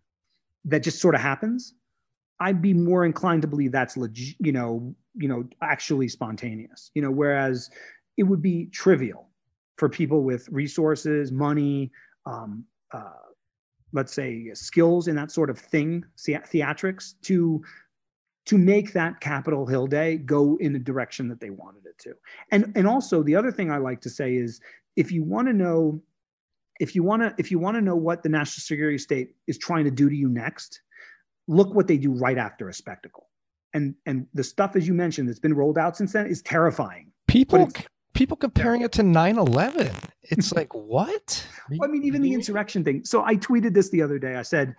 that 0.65 0.83
just 0.83 0.99
sort 0.99 1.15
of 1.15 1.21
happens, 1.21 1.73
I'd 2.39 2.61
be 2.61 2.73
more 2.73 3.05
inclined 3.05 3.43
to 3.43 3.47
believe 3.47 3.71
that's 3.71 3.95
legit, 3.95 4.35
you 4.39 4.51
know, 4.51 4.93
you 5.15 5.27
know, 5.27 5.47
actually 5.61 6.07
spontaneous. 6.07 6.91
You 6.95 7.03
know, 7.03 7.11
whereas 7.11 7.69
it 8.17 8.23
would 8.23 8.41
be 8.41 8.65
trivial 8.67 9.27
for 9.81 9.89
people 9.89 10.21
with 10.21 10.47
resources, 10.49 11.31
money, 11.31 11.89
um, 12.27 12.63
uh, 12.93 13.25
let's 13.93 14.13
say 14.13 14.51
skills 14.53 15.07
in 15.07 15.15
that 15.15 15.31
sort 15.31 15.49
of 15.49 15.57
thing, 15.57 16.05
theatrics, 16.19 17.15
to 17.23 17.63
to 18.45 18.57
make 18.59 18.93
that 18.93 19.19
Capitol 19.21 19.65
Hill 19.65 19.87
Day 19.87 20.17
go 20.17 20.55
in 20.57 20.71
the 20.71 20.77
direction 20.77 21.27
that 21.29 21.39
they 21.39 21.49
wanted 21.49 21.87
it 21.87 21.97
to. 21.97 22.13
And 22.51 22.71
and 22.75 22.87
also 22.87 23.23
the 23.23 23.35
other 23.35 23.51
thing 23.51 23.71
I 23.71 23.77
like 23.77 24.01
to 24.01 24.09
say 24.11 24.35
is 24.35 24.61
if 24.97 25.11
you 25.11 25.23
want 25.23 25.47
to 25.47 25.53
know 25.53 25.99
if 26.79 26.93
you 26.93 27.01
want 27.01 27.23
to 27.23 27.33
if 27.39 27.49
you 27.49 27.57
want 27.57 27.75
to 27.75 27.81
know 27.81 27.95
what 27.95 28.21
the 28.21 28.29
national 28.29 28.61
security 28.61 28.99
state 28.99 29.33
is 29.47 29.57
trying 29.57 29.85
to 29.85 29.91
do 29.91 30.09
to 30.09 30.15
you 30.15 30.29
next 30.29 30.79
look 31.47 31.73
what 31.73 31.87
they 31.87 31.97
do 31.97 32.11
right 32.11 32.37
after 32.37 32.69
a 32.69 32.73
spectacle 32.73 33.29
and 33.73 33.95
and 34.05 34.27
the 34.35 34.43
stuff 34.43 34.75
as 34.75 34.87
you 34.87 34.93
mentioned 34.93 35.27
that's 35.27 35.39
been 35.39 35.55
rolled 35.55 35.79
out 35.79 35.97
since 35.97 36.13
then 36.13 36.27
is 36.27 36.43
terrifying 36.43 37.11
people 37.27 37.67
people 38.13 38.37
comparing 38.37 38.81
it 38.81 38.91
to 38.91 39.01
9-11 39.01 39.93
it's 40.23 40.51
like 40.53 40.73
what 40.73 41.47
well, 41.71 41.79
i 41.83 41.91
mean 41.91 42.03
even 42.03 42.21
the 42.21 42.33
insurrection 42.33 42.83
thing 42.83 43.03
so 43.03 43.23
i 43.23 43.35
tweeted 43.35 43.73
this 43.73 43.89
the 43.89 44.01
other 44.01 44.19
day 44.19 44.35
i 44.35 44.41
said 44.41 44.75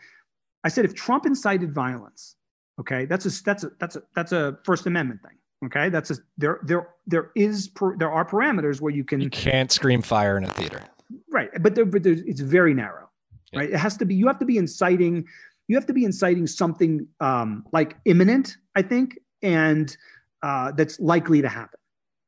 i 0.65 0.69
said 0.69 0.85
if 0.85 0.95
trump 0.95 1.27
incited 1.27 1.75
violence 1.75 2.37
okay 2.81 3.05
that's 3.07 3.27
a 3.27 3.43
that's 3.45 3.65
a 3.65 3.71
that's 3.79 3.97
a 3.97 4.03
that's 4.15 4.33
a 4.33 4.59
first 4.65 4.87
amendment 4.87 5.21
thing 5.23 5.37
Okay, 5.65 5.89
that's 5.91 6.11
a 6.11 6.17
there 6.37 6.59
there 6.65 6.89
there 7.07 7.31
is 7.37 7.69
per, 7.69 7.97
there 7.97 8.11
are 8.11 8.25
parameters 8.25 8.81
where 8.81 8.93
you 8.93 9.05
can 9.05 9.21
you 9.21 9.31
can't 9.31 9.71
scream 9.71 10.03
fire 10.03 10.37
in 10.37 10.45
a 10.45 10.49
theater. 10.49 10.83
Right, 11.31 11.51
but 11.61 11.75
there, 11.75 11.85
but 11.85 12.05
it's 12.05 12.41
very 12.41 12.75
narrow. 12.75 13.09
Yeah. 13.53 13.61
Right, 13.61 13.71
it 13.71 13.77
has 13.77 13.97
to 13.99 14.05
be 14.05 14.15
you 14.15 14.27
have 14.27 14.41
to 14.41 14.45
be 14.45 14.59
inciting 14.59 15.25
you 15.69 15.77
have 15.77 15.87
to 15.87 15.93
be 15.93 16.05
inciting 16.05 16.47
something 16.49 17.07
um, 17.21 17.65
like 17.73 17.97
imminent, 18.07 18.57
I 18.75 18.83
think, 18.83 19.19
and 19.43 19.97
uh, 20.43 20.73
that's 20.73 20.99
likely 20.99 21.41
to 21.43 21.49
happen. 21.49 21.79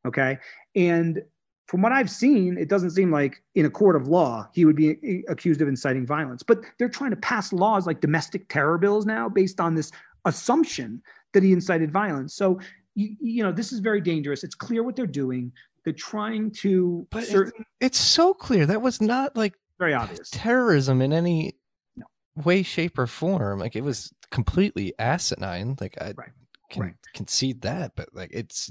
Okay. 0.06 0.38
And 0.74 1.22
from 1.66 1.80
what 1.82 1.92
I've 1.92 2.10
seen, 2.10 2.58
it 2.58 2.68
doesn't 2.68 2.90
seem 2.90 3.10
like 3.10 3.42
in 3.54 3.64
a 3.64 3.70
court 3.70 3.96
of 3.96 4.06
law 4.06 4.48
he 4.52 4.64
would 4.64 4.76
be 4.76 5.24
accused 5.28 5.62
of 5.62 5.68
inciting 5.68 6.06
violence. 6.06 6.42
But 6.42 6.60
they're 6.78 6.88
trying 6.88 7.10
to 7.10 7.16
pass 7.16 7.52
laws 7.52 7.86
like 7.86 8.00
domestic 8.00 8.48
terror 8.48 8.78
bills 8.78 9.06
now 9.06 9.28
based 9.28 9.60
on 9.60 9.74
this 9.74 9.90
assumption 10.24 11.02
that 11.32 11.42
he 11.42 11.52
incited 11.52 11.90
violence. 11.90 12.34
So, 12.34 12.60
you, 12.94 13.16
you 13.20 13.42
know, 13.42 13.52
this 13.52 13.72
is 13.72 13.80
very 13.80 14.00
dangerous. 14.00 14.44
It's 14.44 14.54
clear 14.54 14.82
what 14.82 14.94
they're 14.94 15.06
doing. 15.06 15.52
They're 15.84 15.92
trying 15.92 16.50
to. 16.52 17.06
But 17.10 17.24
certain, 17.24 17.64
it's 17.80 17.98
so 17.98 18.34
clear 18.34 18.66
that 18.66 18.82
was 18.82 19.00
not 19.00 19.36
like 19.36 19.54
very 19.78 19.94
obvious 19.94 20.30
terrorism 20.30 21.02
in 21.02 21.12
any 21.12 21.56
no. 21.96 22.06
way, 22.44 22.62
shape, 22.62 22.98
or 22.98 23.06
form. 23.06 23.58
Like 23.58 23.74
it 23.76 23.82
was 23.82 24.12
completely 24.30 24.94
asinine. 24.98 25.76
Like 25.80 25.96
I 26.00 26.12
right. 26.16 26.30
can 26.70 26.82
right. 26.82 26.94
concede 27.14 27.62
that, 27.62 27.92
but 27.96 28.08
like 28.12 28.30
it's 28.32 28.70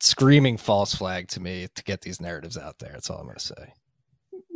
screaming 0.00 0.56
false 0.56 0.94
flag 0.94 1.28
to 1.28 1.40
me 1.40 1.68
to 1.74 1.82
get 1.84 2.00
these 2.00 2.20
narratives 2.20 2.56
out 2.56 2.78
there. 2.78 2.90
That's 2.92 3.10
all 3.10 3.18
I'm 3.18 3.26
going 3.26 3.36
to 3.36 3.44
say. 3.44 3.72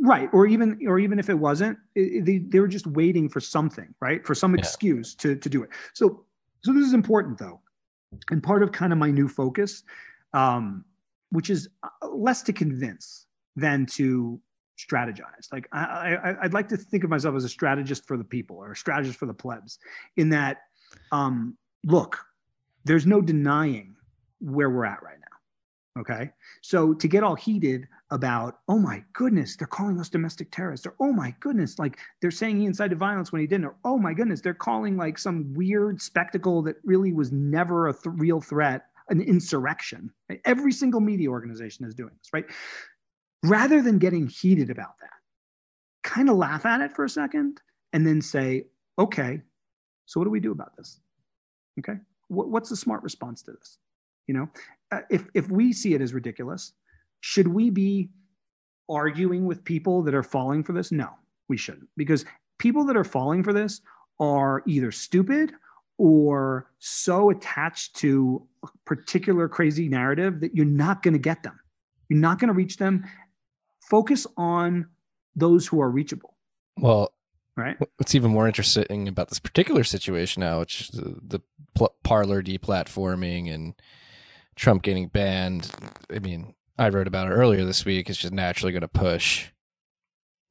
Right, 0.01 0.29
or 0.33 0.45
even 0.45 0.79
or 0.85 0.99
even 0.99 1.17
if 1.17 1.29
it 1.29 1.35
wasn't, 1.35 1.77
it, 1.95 2.25
they 2.25 2.39
they 2.39 2.59
were 2.59 2.67
just 2.67 2.87
waiting 2.87 3.29
for 3.29 3.39
something, 3.39 3.93
right, 4.01 4.25
for 4.25 4.35
some 4.35 4.53
excuse 4.53 5.15
yeah. 5.17 5.21
to 5.21 5.35
to 5.37 5.49
do 5.49 5.63
it. 5.63 5.69
So 5.93 6.25
so 6.61 6.73
this 6.73 6.85
is 6.85 6.93
important 6.93 7.37
though, 7.37 7.61
and 8.29 8.43
part 8.43 8.63
of 8.63 8.73
kind 8.73 8.91
of 8.91 8.99
my 8.99 9.11
new 9.11 9.29
focus, 9.29 9.83
um, 10.33 10.83
which 11.29 11.49
is 11.49 11.69
uh, 11.83 12.07
less 12.09 12.41
to 12.43 12.53
convince 12.53 13.27
than 13.55 13.85
to 13.85 14.41
strategize. 14.77 15.51
Like 15.53 15.69
I, 15.71 16.15
I 16.15 16.35
I'd 16.43 16.53
like 16.53 16.67
to 16.69 16.77
think 16.77 17.05
of 17.05 17.09
myself 17.09 17.35
as 17.35 17.45
a 17.45 17.49
strategist 17.49 18.05
for 18.05 18.17
the 18.17 18.25
people 18.25 18.57
or 18.57 18.73
a 18.73 18.75
strategist 18.75 19.17
for 19.17 19.25
the 19.25 19.33
plebs, 19.33 19.79
in 20.17 20.27
that, 20.29 20.57
um, 21.13 21.57
look, 21.85 22.19
there's 22.83 23.05
no 23.05 23.21
denying 23.21 23.95
where 24.39 24.69
we're 24.69 24.85
at 24.85 25.01
right 25.01 25.19
now 25.19 25.22
Okay. 25.99 26.31
So 26.61 26.93
to 26.95 27.07
get 27.07 27.23
all 27.23 27.35
heated 27.35 27.87
about, 28.09 28.59
oh 28.67 28.79
my 28.79 29.03
goodness, 29.13 29.55
they're 29.55 29.67
calling 29.67 29.99
us 29.99 30.09
domestic 30.09 30.51
terrorists, 30.51 30.87
or 30.87 30.95
oh 30.99 31.13
my 31.13 31.35
goodness, 31.39 31.77
like 31.77 31.99
they're 32.19 32.31
saying 32.31 32.59
he 32.59 32.65
incited 32.65 32.97
violence 32.97 33.31
when 33.31 33.41
he 33.41 33.47
didn't, 33.47 33.65
or 33.65 33.75
oh 33.85 33.99
my 33.99 34.13
goodness, 34.13 34.41
they're 34.41 34.55
calling 34.55 34.97
like 34.97 35.19
some 35.19 35.53
weird 35.53 36.01
spectacle 36.01 36.63
that 36.63 36.77
really 36.83 37.13
was 37.13 37.31
never 37.31 37.89
a 37.89 37.93
th- 37.93 38.15
real 38.17 38.41
threat, 38.41 38.85
an 39.09 39.21
insurrection. 39.21 40.11
Right? 40.29 40.41
Every 40.45 40.71
single 40.71 40.99
media 40.99 41.29
organization 41.29 41.85
is 41.85 41.93
doing 41.93 42.13
this, 42.17 42.29
right? 42.33 42.45
Rather 43.43 43.81
than 43.81 43.99
getting 43.99 44.27
heated 44.27 44.71
about 44.71 44.97
that, 45.01 45.09
kind 46.03 46.29
of 46.29 46.37
laugh 46.37 46.65
at 46.65 46.81
it 46.81 46.95
for 46.95 47.05
a 47.05 47.09
second 47.09 47.61
and 47.91 48.05
then 48.05 48.19
say, 48.19 48.65
okay, 48.97 49.41
so 50.05 50.19
what 50.19 50.25
do 50.25 50.31
we 50.31 50.39
do 50.39 50.51
about 50.51 50.75
this? 50.75 50.99
Okay. 51.79 51.99
what's 52.27 52.69
the 52.69 52.75
smart 52.75 53.03
response 53.03 53.41
to 53.43 53.51
this? 53.51 53.77
You 54.27 54.33
know, 54.35 54.49
uh, 54.91 55.01
if 55.09 55.27
if 55.33 55.49
we 55.49 55.73
see 55.73 55.93
it 55.93 56.01
as 56.01 56.13
ridiculous, 56.13 56.73
should 57.21 57.47
we 57.47 57.69
be 57.69 58.09
arguing 58.89 59.45
with 59.45 59.63
people 59.63 60.01
that 60.03 60.13
are 60.13 60.23
falling 60.23 60.63
for 60.63 60.73
this? 60.73 60.91
No, 60.91 61.09
we 61.49 61.57
shouldn't, 61.57 61.89
because 61.97 62.25
people 62.59 62.85
that 62.85 62.97
are 62.97 63.03
falling 63.03 63.43
for 63.43 63.53
this 63.53 63.81
are 64.19 64.63
either 64.67 64.91
stupid 64.91 65.53
or 65.97 66.71
so 66.79 67.29
attached 67.29 67.95
to 67.97 68.45
a 68.63 68.67
particular 68.85 69.47
crazy 69.47 69.87
narrative 69.87 70.39
that 70.39 70.55
you're 70.55 70.65
not 70.65 71.03
going 71.03 71.13
to 71.13 71.19
get 71.19 71.43
them. 71.43 71.59
You're 72.09 72.19
not 72.19 72.39
going 72.39 72.47
to 72.47 72.53
reach 72.53 72.77
them. 72.77 73.05
Focus 73.89 74.25
on 74.37 74.87
those 75.35 75.67
who 75.67 75.81
are 75.81 75.89
reachable. 75.89 76.35
Well, 76.77 77.13
right. 77.55 77.77
What's 77.97 78.15
even 78.15 78.31
more 78.31 78.47
interesting 78.47 79.07
about 79.07 79.29
this 79.29 79.39
particular 79.39 79.83
situation 79.83 80.41
now, 80.41 80.59
which 80.59 80.89
the, 80.89 81.19
the 81.21 81.89
Parler 82.03 82.41
deplatforming 82.41 83.53
and 83.53 83.73
Trump 84.55 84.83
getting 84.83 85.07
banned, 85.07 85.71
I 86.13 86.19
mean, 86.19 86.53
I 86.77 86.89
wrote 86.89 87.07
about 87.07 87.27
it 87.27 87.31
earlier 87.31 87.65
this 87.65 87.85
week. 87.85 88.09
It's 88.09 88.19
just 88.19 88.33
naturally 88.33 88.71
going 88.71 88.81
to 88.81 88.87
push 88.87 89.49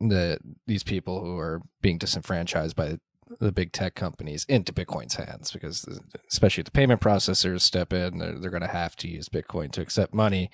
the 0.01 0.39
these 0.67 0.83
people 0.83 1.25
who 1.25 1.39
are 1.39 1.63
being 1.81 1.99
disenfranchised 1.99 2.75
by 2.75 2.99
the 3.41 3.53
big 3.53 3.73
tech 3.73 3.95
companies 3.95 4.45
into 4.49 4.73
Bitcoin's 4.73 5.15
hands 5.15 5.53
because 5.53 5.87
especially 6.31 6.63
the 6.63 6.71
payment 6.71 7.01
processors 7.01 7.63
step 7.63 7.93
in, 7.93 8.19
they're, 8.19 8.39
they're 8.39 8.51
going 8.51 8.63
to 8.63 8.69
have 8.69 8.97
to 8.97 9.09
use 9.09 9.29
Bitcoin 9.29 9.71
to 9.73 9.81
accept 9.81 10.13
money. 10.13 10.51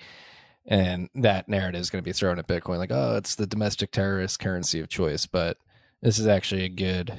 And 0.65 1.09
that 1.15 1.49
narrative 1.49 1.81
is 1.81 1.89
going 1.89 2.03
to 2.03 2.07
be 2.07 2.13
thrown 2.13 2.37
at 2.37 2.47
Bitcoin 2.47 2.77
like, 2.77 2.91
oh, 2.91 3.15
it's 3.17 3.35
the 3.35 3.47
domestic 3.47 3.91
terrorist 3.91 4.39
currency 4.39 4.79
of 4.79 4.87
choice. 4.87 5.25
But 5.25 5.57
this 6.01 6.19
is 6.19 6.27
actually 6.27 6.63
a 6.63 6.69
good, 6.69 7.17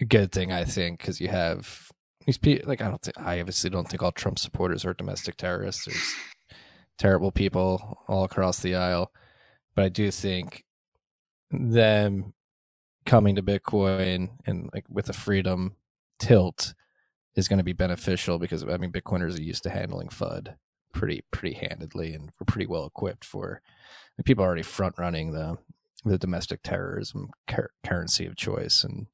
a 0.00 0.04
good 0.04 0.32
thing, 0.32 0.50
I 0.50 0.64
think, 0.64 0.98
because 0.98 1.20
you 1.20 1.28
have 1.28 1.91
these 2.26 2.38
people, 2.38 2.68
like 2.68 2.80
I 2.80 2.88
don't 2.88 3.02
think 3.02 3.18
I 3.18 3.40
obviously 3.40 3.70
don't 3.70 3.88
think 3.88 4.02
all 4.02 4.12
Trump 4.12 4.38
supporters 4.38 4.84
are 4.84 4.94
domestic 4.94 5.36
terrorists. 5.36 5.84
There's 5.86 6.14
terrible 6.98 7.32
people 7.32 7.98
all 8.08 8.24
across 8.24 8.60
the 8.60 8.74
aisle, 8.76 9.12
but 9.74 9.84
I 9.84 9.88
do 9.88 10.10
think 10.10 10.64
them 11.50 12.34
coming 13.04 13.36
to 13.36 13.42
Bitcoin 13.42 14.30
and 14.46 14.70
like 14.72 14.84
with 14.88 15.08
a 15.08 15.12
freedom 15.12 15.76
tilt 16.18 16.74
is 17.34 17.48
going 17.48 17.58
to 17.58 17.64
be 17.64 17.72
beneficial 17.72 18.38
because 18.38 18.62
I 18.64 18.76
mean 18.76 18.92
Bitcoiners 18.92 19.38
are 19.38 19.42
used 19.42 19.64
to 19.64 19.70
handling 19.70 20.08
FUD 20.08 20.54
pretty 20.92 21.24
pretty 21.30 21.54
handedly 21.54 22.14
and 22.14 22.30
we're 22.38 22.44
pretty 22.46 22.66
well 22.66 22.86
equipped 22.86 23.24
for 23.24 23.60
people 24.24 24.44
already 24.44 24.62
front 24.62 24.94
running 24.98 25.32
the 25.32 25.56
the 26.04 26.18
domestic 26.18 26.62
terrorism 26.62 27.30
currency 27.84 28.26
of 28.26 28.36
choice 28.36 28.84
and 28.84 29.06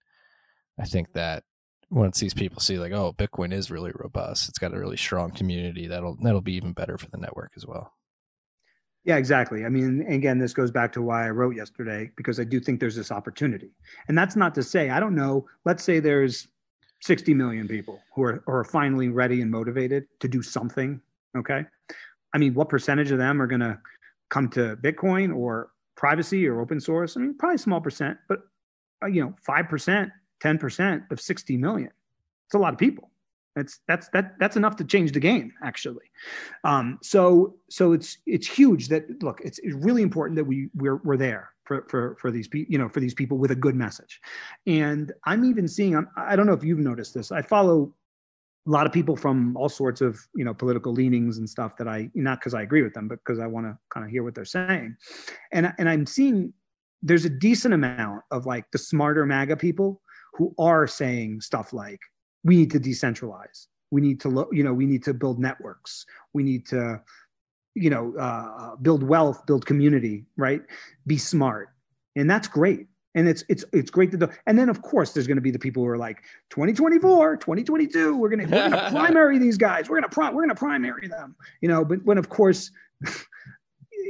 I 0.78 0.84
think 0.84 1.12
that 1.12 1.44
once 1.90 2.20
these 2.20 2.34
people 2.34 2.60
see 2.60 2.78
like 2.78 2.92
oh 2.92 3.14
bitcoin 3.16 3.52
is 3.52 3.70
really 3.70 3.92
robust 3.94 4.48
it's 4.48 4.58
got 4.58 4.74
a 4.74 4.78
really 4.78 4.96
strong 4.96 5.30
community 5.30 5.86
that'll 5.86 6.16
that'll 6.22 6.40
be 6.40 6.54
even 6.54 6.72
better 6.72 6.98
for 6.98 7.08
the 7.10 7.16
network 7.16 7.52
as 7.56 7.66
well. 7.66 7.92
Yeah 9.04 9.16
exactly. 9.16 9.64
I 9.64 9.68
mean 9.70 10.04
again 10.08 10.38
this 10.38 10.52
goes 10.52 10.70
back 10.70 10.92
to 10.92 11.02
why 11.02 11.26
i 11.26 11.30
wrote 11.30 11.56
yesterday 11.56 12.10
because 12.16 12.38
i 12.38 12.44
do 12.44 12.60
think 12.60 12.80
there's 12.80 12.96
this 12.96 13.10
opportunity. 13.10 13.70
And 14.08 14.18
that's 14.18 14.36
not 14.36 14.54
to 14.56 14.62
say 14.62 14.90
i 14.90 15.00
don't 15.00 15.14
know 15.14 15.46
let's 15.64 15.82
say 15.82 16.00
there's 16.00 16.48
60 17.00 17.32
million 17.32 17.68
people 17.68 18.00
who 18.14 18.24
are, 18.24 18.42
who 18.44 18.52
are 18.52 18.64
finally 18.64 19.08
ready 19.08 19.40
and 19.40 19.50
motivated 19.50 20.06
to 20.20 20.28
do 20.28 20.42
something 20.42 21.00
okay? 21.36 21.64
I 22.34 22.38
mean 22.38 22.52
what 22.54 22.68
percentage 22.68 23.10
of 23.10 23.18
them 23.18 23.40
are 23.40 23.46
going 23.46 23.60
to 23.60 23.78
come 24.28 24.50
to 24.50 24.76
bitcoin 24.76 25.34
or 25.34 25.70
privacy 25.96 26.46
or 26.46 26.60
open 26.60 26.80
source? 26.80 27.16
I 27.16 27.20
mean 27.20 27.34
probably 27.38 27.56
small 27.56 27.80
percent 27.80 28.18
but 28.28 28.40
uh, 29.02 29.06
you 29.06 29.22
know 29.22 29.34
5% 29.48 30.10
10% 30.42 31.10
of 31.10 31.20
60 31.20 31.56
million. 31.56 31.90
It's 32.46 32.54
a 32.54 32.58
lot 32.58 32.72
of 32.72 32.78
people. 32.78 33.10
That's 33.58 33.80
that's 33.88 34.08
that 34.10 34.38
that's 34.38 34.56
enough 34.56 34.76
to 34.76 34.84
change 34.84 35.10
the 35.10 35.20
game, 35.20 35.52
actually. 35.64 36.04
Um, 36.62 36.98
so 37.02 37.56
so 37.68 37.92
it's 37.92 38.18
it's 38.24 38.46
huge 38.46 38.86
that 38.88 39.20
look, 39.20 39.40
it's, 39.42 39.58
it's 39.58 39.74
really 39.74 40.02
important 40.02 40.36
that 40.36 40.44
we 40.44 40.68
we're 40.74 41.00
we're 41.02 41.16
there 41.16 41.50
for 41.64 41.84
for 41.88 42.16
for 42.20 42.30
these 42.30 42.46
people, 42.46 42.70
you 42.70 42.78
know, 42.78 42.88
for 42.88 43.00
these 43.00 43.14
people 43.14 43.36
with 43.36 43.50
a 43.50 43.56
good 43.56 43.74
message. 43.74 44.20
And 44.68 45.12
I'm 45.26 45.44
even 45.44 45.66
seeing 45.66 45.96
I'm, 45.96 46.08
I 46.16 46.36
don't 46.36 46.46
know 46.46 46.52
if 46.52 46.62
you've 46.62 46.78
noticed 46.78 47.14
this. 47.14 47.32
I 47.32 47.42
follow 47.42 47.92
a 48.66 48.70
lot 48.70 48.86
of 48.86 48.92
people 48.92 49.16
from 49.16 49.56
all 49.56 49.68
sorts 49.68 50.00
of 50.00 50.20
you 50.36 50.44
know 50.44 50.54
political 50.54 50.92
leanings 50.92 51.38
and 51.38 51.50
stuff 51.50 51.76
that 51.78 51.88
I 51.88 52.10
not 52.14 52.38
because 52.38 52.54
I 52.54 52.62
agree 52.62 52.82
with 52.82 52.94
them, 52.94 53.08
but 53.08 53.18
because 53.24 53.40
I 53.40 53.46
want 53.48 53.66
to 53.66 53.76
kind 53.90 54.06
of 54.06 54.10
hear 54.12 54.22
what 54.22 54.36
they're 54.36 54.44
saying. 54.44 54.96
And 55.52 55.72
and 55.78 55.88
I'm 55.88 56.06
seeing 56.06 56.52
there's 57.02 57.24
a 57.24 57.30
decent 57.30 57.74
amount 57.74 58.22
of 58.30 58.46
like 58.46 58.70
the 58.70 58.78
smarter 58.78 59.26
MAGA 59.26 59.56
people 59.56 60.00
who 60.38 60.54
are 60.58 60.86
saying 60.86 61.40
stuff 61.40 61.72
like, 61.72 62.00
we 62.44 62.56
need 62.56 62.70
to 62.70 62.80
decentralize. 62.80 63.66
We 63.90 64.00
need 64.00 64.20
to, 64.20 64.28
lo- 64.28 64.48
you 64.52 64.62
know, 64.62 64.72
we 64.72 64.86
need 64.86 65.02
to 65.04 65.12
build 65.12 65.40
networks. 65.40 66.06
We 66.32 66.44
need 66.44 66.64
to, 66.66 67.02
you 67.74 67.90
know, 67.90 68.14
uh, 68.16 68.76
build 68.76 69.02
wealth, 69.02 69.44
build 69.46 69.66
community, 69.66 70.26
right? 70.36 70.62
Be 71.06 71.18
smart, 71.18 71.70
and 72.16 72.30
that's 72.30 72.46
great. 72.46 72.86
And 73.14 73.28
it's 73.28 73.42
it's 73.48 73.64
it's 73.72 73.90
great 73.90 74.12
to 74.12 74.16
do. 74.16 74.28
And 74.46 74.56
then 74.56 74.68
of 74.68 74.82
course 74.82 75.12
there's 75.12 75.26
going 75.26 75.38
to 75.38 75.42
be 75.42 75.50
the 75.50 75.58
people 75.58 75.82
who 75.82 75.88
are 75.88 75.98
like 75.98 76.22
2024, 76.50 77.38
2022. 77.38 78.16
We're 78.16 78.28
going 78.28 78.46
to 78.46 78.54
we're 78.54 78.68
going 78.68 78.82
to 78.84 78.90
primary 78.90 79.38
these 79.38 79.56
guys. 79.56 79.88
We're 79.88 80.00
going 80.00 80.10
to 80.10 80.20
we're 80.20 80.42
going 80.42 80.48
to 80.50 80.54
primary 80.54 81.08
them. 81.08 81.34
You 81.60 81.68
know, 81.68 81.84
but 81.84 82.04
when 82.04 82.18
of 82.18 82.28
course, 82.28 82.70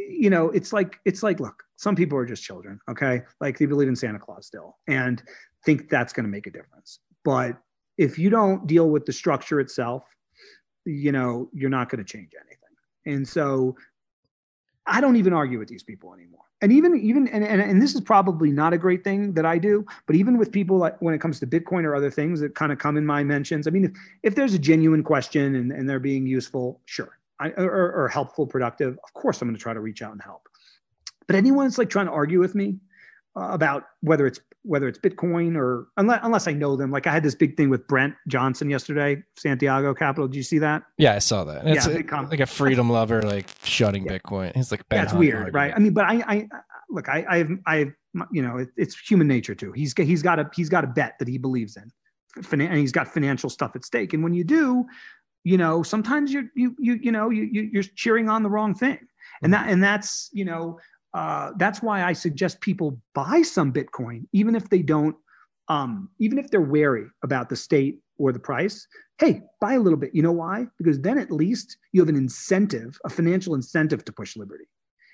you 0.09 0.31
know, 0.31 0.51
it's 0.51 0.73
like 0.73 0.99
it's 1.05 1.23
like 1.23 1.41
look, 1.41 1.63
some 1.77 1.95
people 1.95 2.19
are 2.19 2.27
just 2.27 2.43
children. 2.43 2.81
Okay, 2.91 3.23
like 3.41 3.57
they 3.57 3.67
believe 3.67 3.89
in 3.89 3.97
Santa 3.97 4.19
Claus 4.19 4.47
still, 4.47 4.77
and 4.89 5.23
think 5.65 5.89
that's 5.89 6.13
going 6.13 6.25
to 6.25 6.31
make 6.31 6.47
a 6.47 6.51
difference. 6.51 7.01
But 7.25 7.57
if 7.97 8.19
you 8.19 8.31
don't 8.31 8.67
deal 8.67 8.89
with 8.89 9.07
the 9.07 9.13
structure 9.13 9.61
itself, 9.61 10.05
you 10.85 11.13
know, 11.13 11.51
you're 11.53 11.71
not 11.71 11.89
going 11.89 11.99
to 11.99 12.05
change 12.05 12.31
anything. 12.41 12.59
And 13.07 13.27
so 13.27 13.77
I 14.87 15.01
don't 15.01 15.17
even 15.17 15.33
argue 15.33 15.59
with 15.59 15.69
these 15.69 15.83
people 15.83 16.15
anymore. 16.15 16.41
And 16.61 16.73
even 16.73 16.99
even 16.99 17.29
and, 17.29 17.45
and, 17.45 17.61
and 17.61 17.81
this 17.81 17.95
is 17.95 18.01
probably 18.01 18.51
not 18.51 18.73
a 18.73 18.79
great 18.79 19.05
thing 19.05 19.33
that 19.35 19.47
I 19.47 19.59
do, 19.59 19.87
but 20.07 20.17
even 20.17 20.39
with 20.39 20.51
people 20.51 20.79
like 20.79 21.01
when 21.01 21.15
it 21.15 21.21
comes 21.21 21.39
to 21.41 21.47
Bitcoin 21.47 21.85
or 21.85 21.95
other 21.95 22.11
things 22.11 22.41
that 22.41 22.57
kind 22.57 22.73
of 22.73 22.79
come 22.79 22.97
in 22.97 23.07
my 23.07 23.23
mentions, 23.23 23.69
I 23.69 23.71
mean, 23.71 23.85
if, 23.85 23.93
if 24.25 24.35
there's 24.35 24.55
a 24.55 24.59
genuine 24.59 25.05
question 25.05 25.55
and, 25.55 25.71
and 25.71 25.89
they're 25.89 26.01
being 26.01 26.27
useful, 26.27 26.81
sure. 26.87 27.19
I, 27.39 27.51
or, 27.51 27.93
or 27.93 28.09
helpful, 28.09 28.49
productive, 28.49 28.99
of 29.05 29.15
course 29.15 29.41
I'm 29.41 29.47
going 29.47 29.57
to 29.57 29.63
try 29.63 29.73
to 29.73 29.79
reach 29.79 30.03
out 30.03 30.11
and 30.11 30.21
help. 30.21 30.49
But 31.29 31.37
anyone 31.37 31.67
that's 31.67 31.79
like 31.79 31.91
trying 31.91 32.07
to 32.07 32.13
argue 32.13 32.41
with 32.41 32.57
me 32.57 32.79
about 33.41 33.85
whether 34.01 34.27
it's 34.27 34.41
whether 34.63 34.89
it's 34.89 34.99
Bitcoin 34.99 35.57
or 35.57 35.87
unless 35.97 36.21
unless 36.23 36.49
I 36.49 36.53
know 36.53 36.77
them. 36.77 36.91
Like 36.91 37.07
I 37.07 37.13
had 37.13 37.23
this 37.23 37.35
big 37.35 37.57
thing 37.57 37.71
with 37.71 37.87
Brent 37.87 38.15
Johnson 38.27 38.69
yesterday, 38.69 39.23
Santiago 39.37 39.95
Capital. 39.95 40.29
Did 40.29 40.37
you 40.37 40.43
see 40.43 40.59
that? 40.59 40.83
Yeah, 40.99 41.15
I 41.15 41.21
saw 41.21 41.45
that. 41.45 41.67
It's 41.67 41.87
Yeah, 41.87 41.95
a- 41.95 42.03
com- 42.03 42.29
like 42.29 42.41
a 42.41 42.47
freedom 42.47 42.91
lover, 42.91 43.23
like 43.23 43.47
shutting 43.63 44.05
Bitcoin. 44.05 44.55
He's 44.55 44.71
like, 44.71 44.83
That's 44.91 45.13
Hunt 45.13 45.21
weird, 45.21 45.55
right? 45.55 45.73
I 45.75 45.79
mean, 45.79 45.95
but 45.95 46.05
I, 46.05 46.23
I 46.27 46.49
look, 46.91 47.09
I, 47.09 47.25
I've, 47.29 47.51
I've, 47.67 47.93
you 48.33 48.43
know, 48.43 48.59
it, 48.59 48.69
it's 48.77 48.99
human 48.99 49.27
nature 49.27 49.55
too. 49.55 49.73
He's 49.73 49.95
got, 49.95 50.07
he's 50.07 50.23
got 50.23 50.39
a, 50.39 50.51
he's 50.55 50.69
got 50.69 50.85
a 50.85 50.89
bet 50.89 51.15
that 51.19 51.29
he 51.29 51.39
believes 51.39 51.77
in, 51.77 51.91
and 52.53 52.79
he's 52.79 52.93
got 52.93 53.09
financial 53.09 53.51
stuff 53.51 53.75
at 53.75 53.85
stake. 53.85 54.13
And 54.13 54.23
when 54.23 54.35
you 54.35 54.45
do, 54.45 54.85
you 55.45 55.57
know, 55.57 55.83
sometimes 55.83 56.33
you're, 56.33 56.51
you, 56.55 56.75
you, 56.79 56.99
you 57.01 57.13
know, 57.13 57.31
you, 57.31 57.45
you 57.45 57.71
you're 57.73 57.83
cheering 57.83 58.29
on 58.29 58.43
the 58.43 58.51
wrong 58.51 58.75
thing, 58.75 58.99
and 59.43 59.53
mm-hmm. 59.53 59.65
that, 59.65 59.73
and 59.73 59.83
that's, 59.83 60.29
you 60.33 60.45
know, 60.45 60.79
uh, 61.15 61.53
that's 61.57 61.83
why 61.83 62.05
I 62.05 62.13
suggest 62.13 62.61
people 62.61 63.01
buy 63.15 63.43
some 63.43 63.73
Bitcoin, 63.73 64.27
even 64.33 64.55
if 64.55 64.69
they 64.69 64.83
don't, 64.83 65.17
um, 65.69 66.11
even 66.19 66.39
if 66.39 66.51
they're 66.51 66.61
wary 66.61 67.07
about 67.23 67.49
the 67.49 67.57
state 67.57 67.99
or 68.19 68.33
the 68.33 68.39
price. 68.39 68.87
Hey, 69.19 69.43
buy 69.61 69.75
a 69.75 69.81
little 69.81 69.99
bit. 69.99 70.15
You 70.15 70.23
know 70.23 70.33
why? 70.33 70.67
Because 70.79 71.01
then 71.01 71.19
at 71.19 71.31
least 71.31 71.77
you 71.93 72.01
have 72.01 72.09
an 72.09 72.17
incentive, 72.17 72.99
a 73.05 73.09
financial 73.11 73.55
incentive 73.55 74.05
to 74.05 74.13
push 74.13 74.37
liberty 74.37 74.67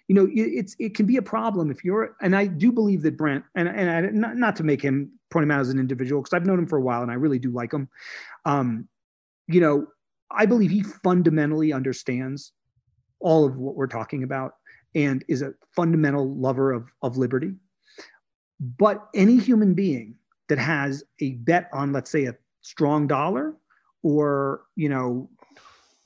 you 0.09 0.15
know, 0.15 0.27
it- 0.27 0.33
it's 0.53 0.77
it 0.79 0.95
can 0.95 1.07
be 1.07 1.17
a 1.17 1.23
problem 1.23 1.71
if 1.71 1.85
you're, 1.85 2.15
and 2.21 2.37
I 2.37 2.47
do 2.47 2.71
believe 2.71 3.03
that 3.03 3.17
Brent, 3.17 3.45
and 3.55 3.69
and 3.69 3.91
I, 3.91 4.01
not 4.11 4.37
not 4.37 4.57
to 4.57 4.65
make 4.65 4.83
him 4.83 5.13
point 5.31 5.45
him 5.45 5.51
out 5.51 5.61
as 5.61 5.71
an 5.71 5.79
individual 5.79 6.21
because 6.23 6.35
I've 6.35 6.47
known 6.47 6.59
him 6.59 6.67
for 6.67 6.77
a 6.79 6.83
while 6.83 7.03
and 7.03 7.11
I 7.11 7.15
really 7.15 7.39
do 7.39 7.51
like 7.51 7.73
him. 7.73 7.89
Um, 8.45 8.89
you 9.49 9.61
know, 9.61 9.87
I 10.31 10.47
believe 10.47 10.71
he 10.71 10.83
fundamentally 10.83 11.73
understands 11.73 12.53
all 13.21 13.45
of 13.47 13.57
what 13.57 13.77
we're 13.77 13.87
talking 13.87 14.23
about 14.23 14.55
and 14.95 15.25
is 15.29 15.43
a 15.43 15.55
fundamental 15.75 16.35
lover 16.37 16.73
of 16.73 16.89
of 17.03 17.17
liberty. 17.17 17.53
But 18.61 19.09
any 19.15 19.39
human 19.39 19.75
being 19.75 20.17
that 20.49 20.59
has 20.59 21.05
a 21.21 21.33
bet 21.33 21.69
on, 21.73 21.93
let's 21.93 22.11
say, 22.11 22.27
a 22.27 22.35
strong 22.63 23.07
dollar 23.07 23.55
or 24.03 24.63
you 24.77 24.89
know 24.89 25.29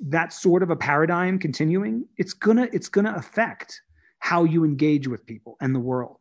that 0.01 0.33
sort 0.33 0.63
of 0.63 0.71
a 0.71 0.77
paradigm 0.77 1.39
continuing 1.39 2.05
it's 2.17 2.33
gonna 2.33 2.69
it's 2.73 2.89
gonna 2.89 3.13
affect 3.17 3.83
how 4.21 4.45
you 4.45 4.65
engage 4.65 5.07
with 5.07 5.25
people 5.27 5.57
and 5.61 5.75
the 5.75 5.81
world 5.81 6.19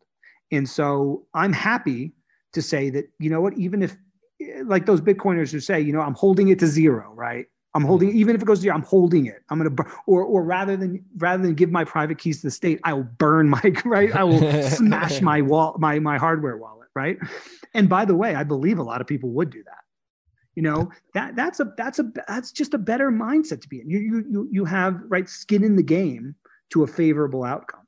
and 0.52 0.68
so 0.68 1.26
i'm 1.34 1.54
happy 1.54 2.12
to 2.54 2.62
say 2.62 2.90
that 2.90 3.06
you 3.20 3.30
know 3.30 3.42
what 3.42 3.58
even 3.58 3.82
if 3.82 3.96
like 4.66 4.86
those 4.86 5.02
bitcoiners 5.02 5.52
who 5.52 5.60
say 5.60 5.80
you 5.80 5.94
know 5.94 6.02
i'm 6.02 6.16
holding 6.16 6.50
it 6.50 6.60
to 6.60 6.68
zero 6.68 7.12
right 7.14 7.48
i'm 7.74 7.82
mm-hmm. 7.82 7.88
holding 7.88 8.12
even 8.12 8.36
if 8.36 8.42
it 8.42 8.46
goes 8.46 8.60
to 8.60 8.64
zero 8.64 8.76
i'm 8.76 8.84
holding 8.84 9.26
it. 9.26 9.44
I'm 9.50 9.58
gonna 9.58 9.70
bur- 9.70 9.92
or 10.06 10.24
or 10.24 10.44
rather 10.44 10.78
than 10.78 11.04
rather 11.18 11.44
than 11.44 11.54
give 11.54 11.72
my 11.72 11.84
private 11.84 12.18
keys 12.18 12.42
to 12.42 12.48
the 12.48 12.52
state 12.52 12.80
i 12.84 12.94
will 12.94 13.04
burn 13.04 13.50
my 13.50 13.62
right? 13.86 14.14
I 14.16 14.24
will 14.24 14.64
smash 14.64 15.22
my 15.22 15.42
wall 15.52 15.76
my 15.80 16.00
my 16.00 16.18
hardware 16.18 16.58
wallet 16.58 16.90
right? 16.96 17.18
And 17.74 17.88
by 17.88 18.06
the 18.06 18.16
way 18.16 18.36
i 18.36 18.44
believe 18.44 18.80
a 18.80 18.84
lot 18.84 19.02
of 19.02 19.08
people 19.08 19.30
would 19.32 19.50
do 19.50 19.64
that. 19.64 19.84
You 20.56 20.64
know 20.64 20.90
that 21.14 21.36
that's 21.36 21.60
a 21.60 21.72
that's 21.78 22.00
a 22.00 22.12
that's 22.28 22.52
just 22.52 22.74
a 22.74 22.80
better 22.80 23.12
mindset 23.12 23.62
to 23.62 23.70
be 23.70 23.80
in. 23.80 23.92
You 23.92 24.00
you 24.00 24.26
you, 24.28 24.50
you 24.52 24.66
have 24.66 25.00
right 25.08 25.30
skin 25.30 25.64
in 25.64 25.76
the 25.76 25.84
game 25.84 26.34
to 26.72 26.82
a 26.82 26.88
favorable 26.88 27.44
outcome. 27.44 27.82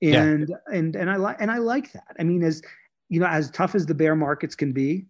Yeah. 0.00 0.22
and 0.22 0.54
and 0.72 0.96
and 0.96 1.10
i 1.10 1.16
like 1.16 1.36
and 1.40 1.50
i 1.50 1.58
like 1.58 1.92
that. 1.92 2.16
I 2.18 2.22
mean 2.22 2.42
as 2.42 2.62
you 3.10 3.20
know 3.20 3.26
as 3.26 3.50
tough 3.50 3.74
as 3.74 3.84
the 3.84 3.94
bear 3.94 4.16
markets 4.16 4.54
can 4.54 4.72
be 4.72 5.06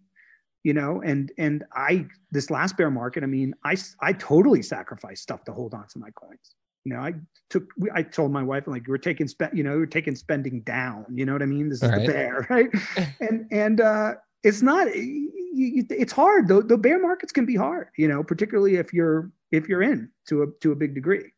you 0.63 0.73
know 0.73 1.01
and 1.05 1.31
and 1.37 1.63
i 1.73 2.05
this 2.31 2.49
last 2.49 2.75
bear 2.77 2.91
market 2.91 3.23
i 3.23 3.25
mean 3.25 3.53
i 3.63 3.75
i 4.01 4.11
totally 4.13 4.61
sacrificed 4.61 5.23
stuff 5.23 5.43
to 5.45 5.51
hold 5.53 5.73
on 5.73 5.87
to 5.87 5.99
my 5.99 6.09
coins. 6.11 6.55
You 6.85 6.93
know 6.93 6.99
i 7.01 7.13
took 7.49 7.65
we- 7.77 7.91
i 7.93 8.01
told 8.01 8.31
my 8.31 8.43
wife 8.43 8.65
like 8.67 8.87
we're 8.87 8.97
taking 8.97 9.27
spend 9.27 9.57
you 9.57 9.63
know 9.63 9.77
we're 9.77 9.85
taking 9.85 10.15
spending 10.15 10.61
down. 10.61 11.05
You 11.13 11.25
know 11.25 11.33
what 11.33 11.41
i 11.41 11.45
mean? 11.45 11.69
This 11.69 11.83
is 11.83 11.89
Right. 11.89 12.05
the 12.05 12.11
bear 12.13 12.47
right? 12.49 12.69
And 13.21 13.45
and 13.51 13.81
uh 13.81 14.13
it's 14.43 14.61
not 14.61 14.87
it's 14.93 16.11
hard. 16.13 16.47
The, 16.47 16.61
the 16.61 16.77
bear 16.77 16.99
markets 16.99 17.31
can 17.33 17.45
be 17.45 17.55
hard 17.55 17.87
you 17.97 18.07
know 18.07 18.23
particularly 18.23 18.75
if 18.75 18.93
you're 18.93 19.31
if 19.51 19.67
you're 19.67 19.81
in 19.81 20.09
to 20.29 20.43
a 20.43 20.47
to 20.61 20.71
a 20.71 20.75
big 20.75 20.93
degree. 20.95 21.31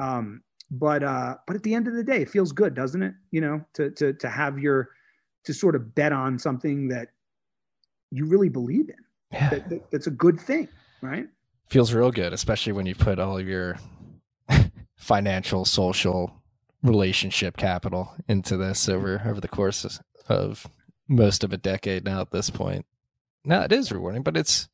Um 0.00 0.42
but 0.70 1.02
uh 1.02 1.36
but 1.46 1.56
at 1.56 1.62
the 1.62 1.74
end 1.74 1.88
of 1.88 1.94
the 1.94 2.04
day 2.04 2.22
it 2.22 2.30
feels 2.30 2.52
good 2.52 2.74
doesn't 2.74 3.02
it? 3.02 3.14
You 3.30 3.40
know 3.40 3.64
to 3.74 3.90
to 3.92 4.12
to 4.14 4.28
have 4.28 4.58
your 4.58 4.90
to 5.44 5.54
sort 5.54 5.74
of 5.74 5.94
bet 5.94 6.12
on 6.12 6.38
something 6.38 6.88
that 6.88 7.08
you 8.10 8.26
really 8.26 8.48
believe 8.48 8.88
in 8.88 8.96
Yeah. 9.32 9.50
that, 9.50 9.68
that, 9.68 9.90
that's 9.90 10.06
a 10.06 10.10
good 10.10 10.40
thing 10.40 10.68
right 11.02 11.26
feels 11.68 11.92
real 11.94 12.10
good, 12.10 12.32
especially 12.32 12.72
when 12.72 12.84
you 12.86 12.94
put 12.96 13.18
all 13.20 13.38
of 13.38 13.46
your 13.46 13.78
financial, 14.96 15.64
social, 15.64 16.34
relationship 16.82 17.56
capital 17.56 18.12
into 18.26 18.56
this 18.56 18.88
over 18.88 19.22
over 19.24 19.40
the 19.40 19.46
course 19.48 20.00
of- 20.28 20.66
most 21.08 21.44
of 21.44 21.52
a 21.52 21.56
decade 21.56 22.04
now 22.04 22.20
at 22.20 22.30
this 22.30 22.50
point. 22.50 22.86
Now 23.44 23.62
it 23.62 23.72
is 23.72 23.90
rewarding, 23.92 24.22
but 24.22 24.36
it's 24.36 24.68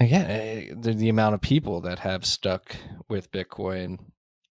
again 0.00 0.30
eh, 0.30 0.74
the, 0.76 0.92
the 0.92 1.08
amount 1.08 1.34
of 1.34 1.40
people 1.40 1.80
that 1.82 2.00
have 2.00 2.24
stuck 2.24 2.74
with 3.08 3.30
Bitcoin 3.30 3.98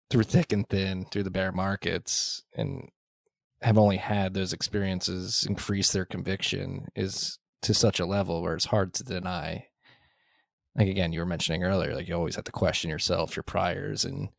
through 0.10 0.23
thick 0.23 0.53
and 0.53 0.68
thin 0.69 1.06
through 1.11 1.23
the 1.23 1.31
bear 1.31 1.52
markets 1.52 2.43
and 2.56 2.89
have 3.66 3.80
only 3.80 3.98
had 3.98 4.36
those 4.36 4.54
experiences 4.54 5.44
increase 5.50 5.92
their 5.92 6.06
conviction 6.06 6.88
is 6.96 7.40
to 7.64 7.74
such 7.74 8.00
a 8.00 8.06
level 8.06 8.44
where 8.44 8.54
it's 8.54 8.66
hard 8.66 8.94
to 8.94 9.04
deny. 9.04 9.66
Like 10.78 10.88
again 10.88 11.12
you 11.12 11.20
were 11.20 11.26
mentioning 11.26 11.64
earlier 11.64 11.96
like 11.96 12.08
you 12.08 12.14
always 12.14 12.36
have 12.36 12.44
to 12.44 12.52
question 12.52 12.92
yourself 12.92 13.36
your 13.36 13.42
priors 13.42 14.06
and 14.06 14.30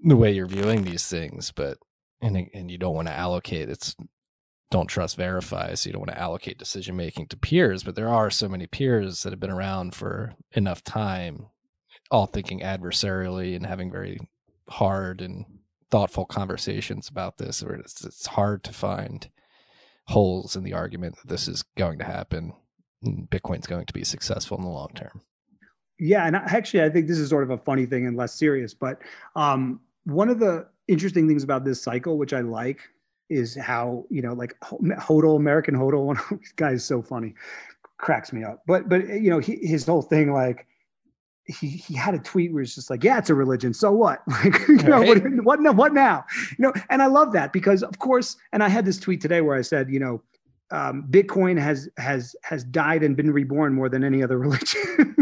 the 0.00 0.16
way 0.16 0.32
you're 0.32 0.46
viewing 0.46 0.82
these 0.82 1.06
things 1.06 1.50
but 1.50 1.78
and 2.20 2.48
and 2.52 2.70
you 2.70 2.76
don't 2.76 2.94
want 2.94 3.08
to 3.08 3.14
allocate 3.14 3.70
it's 3.70 3.96
don't 4.70 4.88
trust 4.88 5.16
verify 5.16 5.72
so 5.72 5.88
you 5.88 5.92
don't 5.92 6.00
want 6.00 6.10
to 6.10 6.20
allocate 6.20 6.58
decision 6.58 6.96
making 6.96 7.26
to 7.28 7.36
peers 7.38 7.84
but 7.84 7.94
there 7.94 8.08
are 8.08 8.28
so 8.28 8.48
many 8.48 8.66
peers 8.66 9.22
that 9.22 9.30
have 9.30 9.40
been 9.40 9.50
around 9.50 9.94
for 9.94 10.34
enough 10.52 10.82
time 10.82 11.46
all 12.10 12.26
thinking 12.26 12.60
adversarially 12.60 13.54
and 13.54 13.64
having 13.64 13.90
very 13.90 14.18
hard 14.68 15.20
and 15.20 15.44
thoughtful 15.90 16.24
conversations 16.24 17.08
about 17.08 17.38
this 17.38 17.62
where 17.62 17.74
it's, 17.74 18.04
it's 18.04 18.26
hard 18.26 18.62
to 18.64 18.72
find 18.72 19.28
holes 20.06 20.56
in 20.56 20.64
the 20.64 20.72
argument 20.72 21.16
that 21.16 21.28
this 21.28 21.48
is 21.48 21.62
going 21.76 21.98
to 21.98 22.04
happen 22.04 22.52
bitcoin's 23.04 23.66
going 23.66 23.86
to 23.86 23.92
be 23.92 24.04
successful 24.04 24.56
in 24.58 24.64
the 24.64 24.70
long 24.70 24.90
term 24.94 25.22
Yeah, 26.00 26.26
and 26.26 26.34
actually, 26.34 26.82
I 26.82 26.88
think 26.88 27.06
this 27.06 27.18
is 27.18 27.28
sort 27.28 27.42
of 27.42 27.50
a 27.50 27.58
funny 27.58 27.84
thing 27.84 28.06
and 28.06 28.16
less 28.16 28.34
serious. 28.34 28.72
But 28.72 29.02
um, 29.36 29.80
one 30.04 30.30
of 30.30 30.38
the 30.38 30.66
interesting 30.88 31.28
things 31.28 31.44
about 31.44 31.64
this 31.64 31.82
cycle, 31.82 32.16
which 32.16 32.32
I 32.32 32.40
like, 32.40 32.80
is 33.28 33.54
how 33.54 34.06
you 34.08 34.22
know, 34.22 34.32
like 34.32 34.56
Ho- 34.62 34.80
HODL, 34.80 35.36
American 35.36 35.74
HODL, 35.74 36.04
one 36.06 36.16
of 36.16 36.24
these 36.30 36.52
guys, 36.56 36.76
is 36.76 36.84
so 36.86 37.02
funny, 37.02 37.34
cracks 37.98 38.32
me 38.32 38.42
up. 38.42 38.62
But 38.66 38.88
but 38.88 39.08
you 39.08 39.28
know, 39.28 39.40
he, 39.40 39.56
his 39.56 39.84
whole 39.84 40.00
thing, 40.00 40.32
like 40.32 40.66
he 41.50 41.68
he 41.68 41.94
had 41.94 42.14
a 42.14 42.18
tweet 42.18 42.52
where 42.52 42.62
it's 42.62 42.74
just 42.74 42.90
like, 42.90 43.02
yeah, 43.04 43.18
it's 43.18 43.30
a 43.30 43.34
religion, 43.34 43.74
so 43.74 43.92
what? 43.92 44.22
Like, 44.28 44.58
you 44.68 44.76
know, 44.84 45.02
what, 45.02 45.22
Right. 45.22 45.44
what 45.44 45.60
now? 45.60 45.72
What 45.72 45.92
now? 45.92 46.24
You 46.58 46.62
know, 46.64 46.72
and 46.88 47.02
I 47.02 47.06
love 47.06 47.32
that 47.32 47.52
because, 47.52 47.82
of 47.82 47.98
course, 47.98 48.36
and 48.52 48.62
I 48.62 48.68
had 48.68 48.84
this 48.84 48.98
tweet 48.98 49.20
today 49.20 49.40
where 49.40 49.56
I 49.56 49.62
said, 49.62 49.90
you 49.90 50.00
know. 50.00 50.22
Um, 50.72 51.02
Bitcoin 51.10 51.58
has 51.60 51.88
has 51.96 52.36
has 52.44 52.62
died 52.62 53.02
and 53.02 53.16
been 53.16 53.32
reborn 53.32 53.74
more 53.74 53.88
than 53.88 54.04
any 54.04 54.22
other 54.22 54.38
religion, 54.46 55.16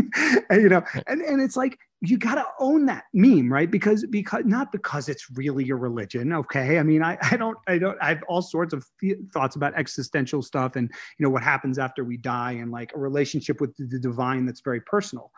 and, 0.50 0.60
you 0.60 0.68
know, 0.68 0.82
and 1.06 1.22
and 1.22 1.40
it's 1.40 1.56
like 1.56 1.78
you 2.02 2.18
got 2.18 2.34
to 2.34 2.44
own 2.60 2.84
that 2.84 3.04
meme, 3.14 3.50
right? 3.50 3.70
Because 3.70 4.04
because 4.10 4.44
not 4.44 4.70
because 4.72 5.08
it's 5.08 5.30
really 5.30 5.64
your 5.64 5.78
religion, 5.78 6.34
okay? 6.34 6.78
I 6.78 6.82
mean, 6.82 7.02
I 7.02 7.16
I 7.22 7.38
don't 7.38 7.56
I 7.66 7.78
don't 7.78 7.96
I 8.02 8.08
have 8.10 8.22
all 8.28 8.42
sorts 8.42 8.74
of 8.74 8.84
th- 9.00 9.16
thoughts 9.32 9.56
about 9.56 9.72
existential 9.74 10.42
stuff 10.42 10.76
and 10.76 10.90
you 11.16 11.24
know 11.24 11.30
what 11.30 11.42
happens 11.42 11.78
after 11.78 12.04
we 12.04 12.18
die 12.18 12.52
and 12.52 12.70
like 12.70 12.92
a 12.94 12.98
relationship 12.98 13.58
with 13.58 13.74
the 13.78 13.98
divine 13.98 14.44
that's 14.44 14.60
very 14.60 14.82
personal. 14.82 15.32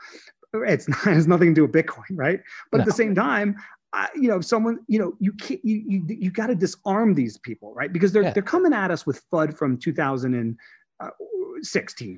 It's 0.53 0.89
not 0.89 0.99
it 1.07 1.15
has 1.15 1.27
nothing 1.27 1.55
to 1.55 1.55
do 1.55 1.63
with 1.63 1.73
Bitcoin, 1.73 2.17
right? 2.17 2.41
But 2.71 2.81
at 2.81 2.87
the 2.87 2.93
same 2.93 3.15
time, 3.15 3.57
I, 3.93 4.09
you 4.15 4.29
know, 4.29 4.41
someone, 4.41 4.79
you 4.87 4.99
know, 4.99 5.15
you 5.19 5.33
can't, 5.33 5.61
you 5.65 5.83
you 5.87 6.05
you 6.09 6.31
got 6.31 6.47
to 6.49 6.55
disarm 6.55 7.15
these 7.15 7.39
people, 7.39 7.75
right? 7.75 7.93
Because 7.93 8.13
they're 8.13 8.23
Yeah. 8.23 8.33
they're 8.33 8.43
coming 8.43 8.73
at 8.73 8.91
us 8.91 9.05
with 9.07 9.23
FUD 9.31 9.57
from 9.57 9.77
2016, 9.79 10.59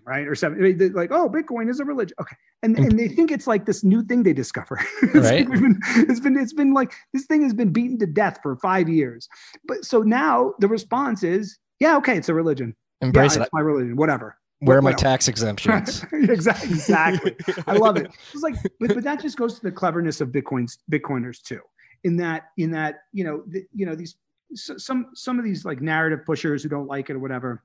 uh, 0.06 0.10
right, 0.10 0.26
or 0.26 0.34
seven. 0.34 0.76
They're 0.76 0.90
like, 0.90 1.10
oh, 1.12 1.28
Bitcoin 1.30 1.70
is 1.70 1.80
a 1.80 1.84
religion, 1.84 2.14
okay, 2.20 2.36
and 2.62 2.76
mm. 2.76 2.86
and 2.86 2.98
they 2.98 3.08
think 3.08 3.30
it's 3.30 3.46
like 3.46 3.64
this 3.66 3.82
new 3.84 4.02
thing 4.02 4.22
they 4.22 4.32
discover. 4.34 4.78
It's 5.02 5.14
Right. 5.30 5.48
been- 5.48 5.80
it's 5.96 6.20
been 6.20 6.36
it's 6.38 6.52
been 6.52 6.74
like 6.74 6.92
this 7.12 7.24
thing 7.26 7.42
has 7.42 7.54
been 7.54 7.72
beaten 7.72 7.98
to 7.98 8.06
death 8.06 8.38
for 8.42 8.56
five 8.56 8.88
years, 8.88 9.28
but 9.66 9.84
so 9.84 10.02
now 10.02 10.54
the 10.58 10.68
response 10.68 11.22
is, 11.22 11.58
yeah, 11.80 11.96
okay, 11.98 12.16
it's 12.16 12.28
a 12.28 12.34
religion. 12.34 12.74
embrace 13.00 13.34
yeah, 13.34 13.42
it 13.42 13.44
it's 13.44 13.52
my 13.52 13.60
religion, 13.60 13.96
whatever. 13.96 14.36
Where 14.62 14.78
are 14.78 14.82
my 14.82 14.92
tax 15.08 15.28
exemptions 15.28 16.04
exactly. 16.12 16.70
Exactly. 16.70 17.36
I 17.66 17.74
love 17.74 17.96
it. 17.96 18.10
It's 18.32 18.42
like, 18.42 18.54
but, 18.80 18.94
but 18.94 19.04
that 19.04 19.20
just 19.20 19.36
goes 19.36 19.54
to 19.58 19.62
the 19.62 19.72
cleverness 19.72 20.20
of 20.20 20.28
Bitcoin's 20.28 20.78
Bitcoiners 20.90 21.42
too. 21.42 21.60
In 22.04 22.16
that, 22.16 22.50
in 22.56 22.70
that, 22.72 23.00
you 23.12 23.24
know, 23.24 23.42
the, 23.46 23.64
you 23.74 23.86
know, 23.86 23.94
these 23.94 24.16
so, 24.54 24.76
some 24.76 25.06
some 25.14 25.38
of 25.38 25.44
these 25.44 25.64
like 25.64 25.80
narrative 25.80 26.24
pushers 26.26 26.62
who 26.62 26.68
don't 26.68 26.86
like 26.86 27.10
it 27.10 27.14
or 27.14 27.18
whatever. 27.18 27.62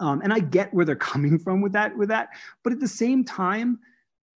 Um, 0.00 0.20
and 0.22 0.32
I 0.32 0.40
get 0.40 0.72
where 0.72 0.84
they're 0.84 0.96
coming 0.96 1.38
from 1.38 1.60
with 1.60 1.72
that, 1.72 1.96
with 1.96 2.08
that. 2.08 2.28
But 2.64 2.72
at 2.72 2.80
the 2.80 2.88
same 2.88 3.24
time, 3.24 3.78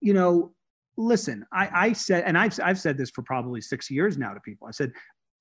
you 0.01 0.15
know, 0.15 0.53
listen, 0.97 1.45
I, 1.53 1.71
I 1.73 1.93
said, 1.93 2.25
and 2.25 2.37
I've 2.37 2.59
I've 2.63 2.81
said 2.81 2.97
this 2.97 3.11
for 3.11 3.23
probably 3.23 3.61
six 3.61 3.91
years 3.91 4.19
now 4.19 4.33
to 4.33 4.41
people. 4.41 4.67
I 4.67 4.73
said, 4.73 4.93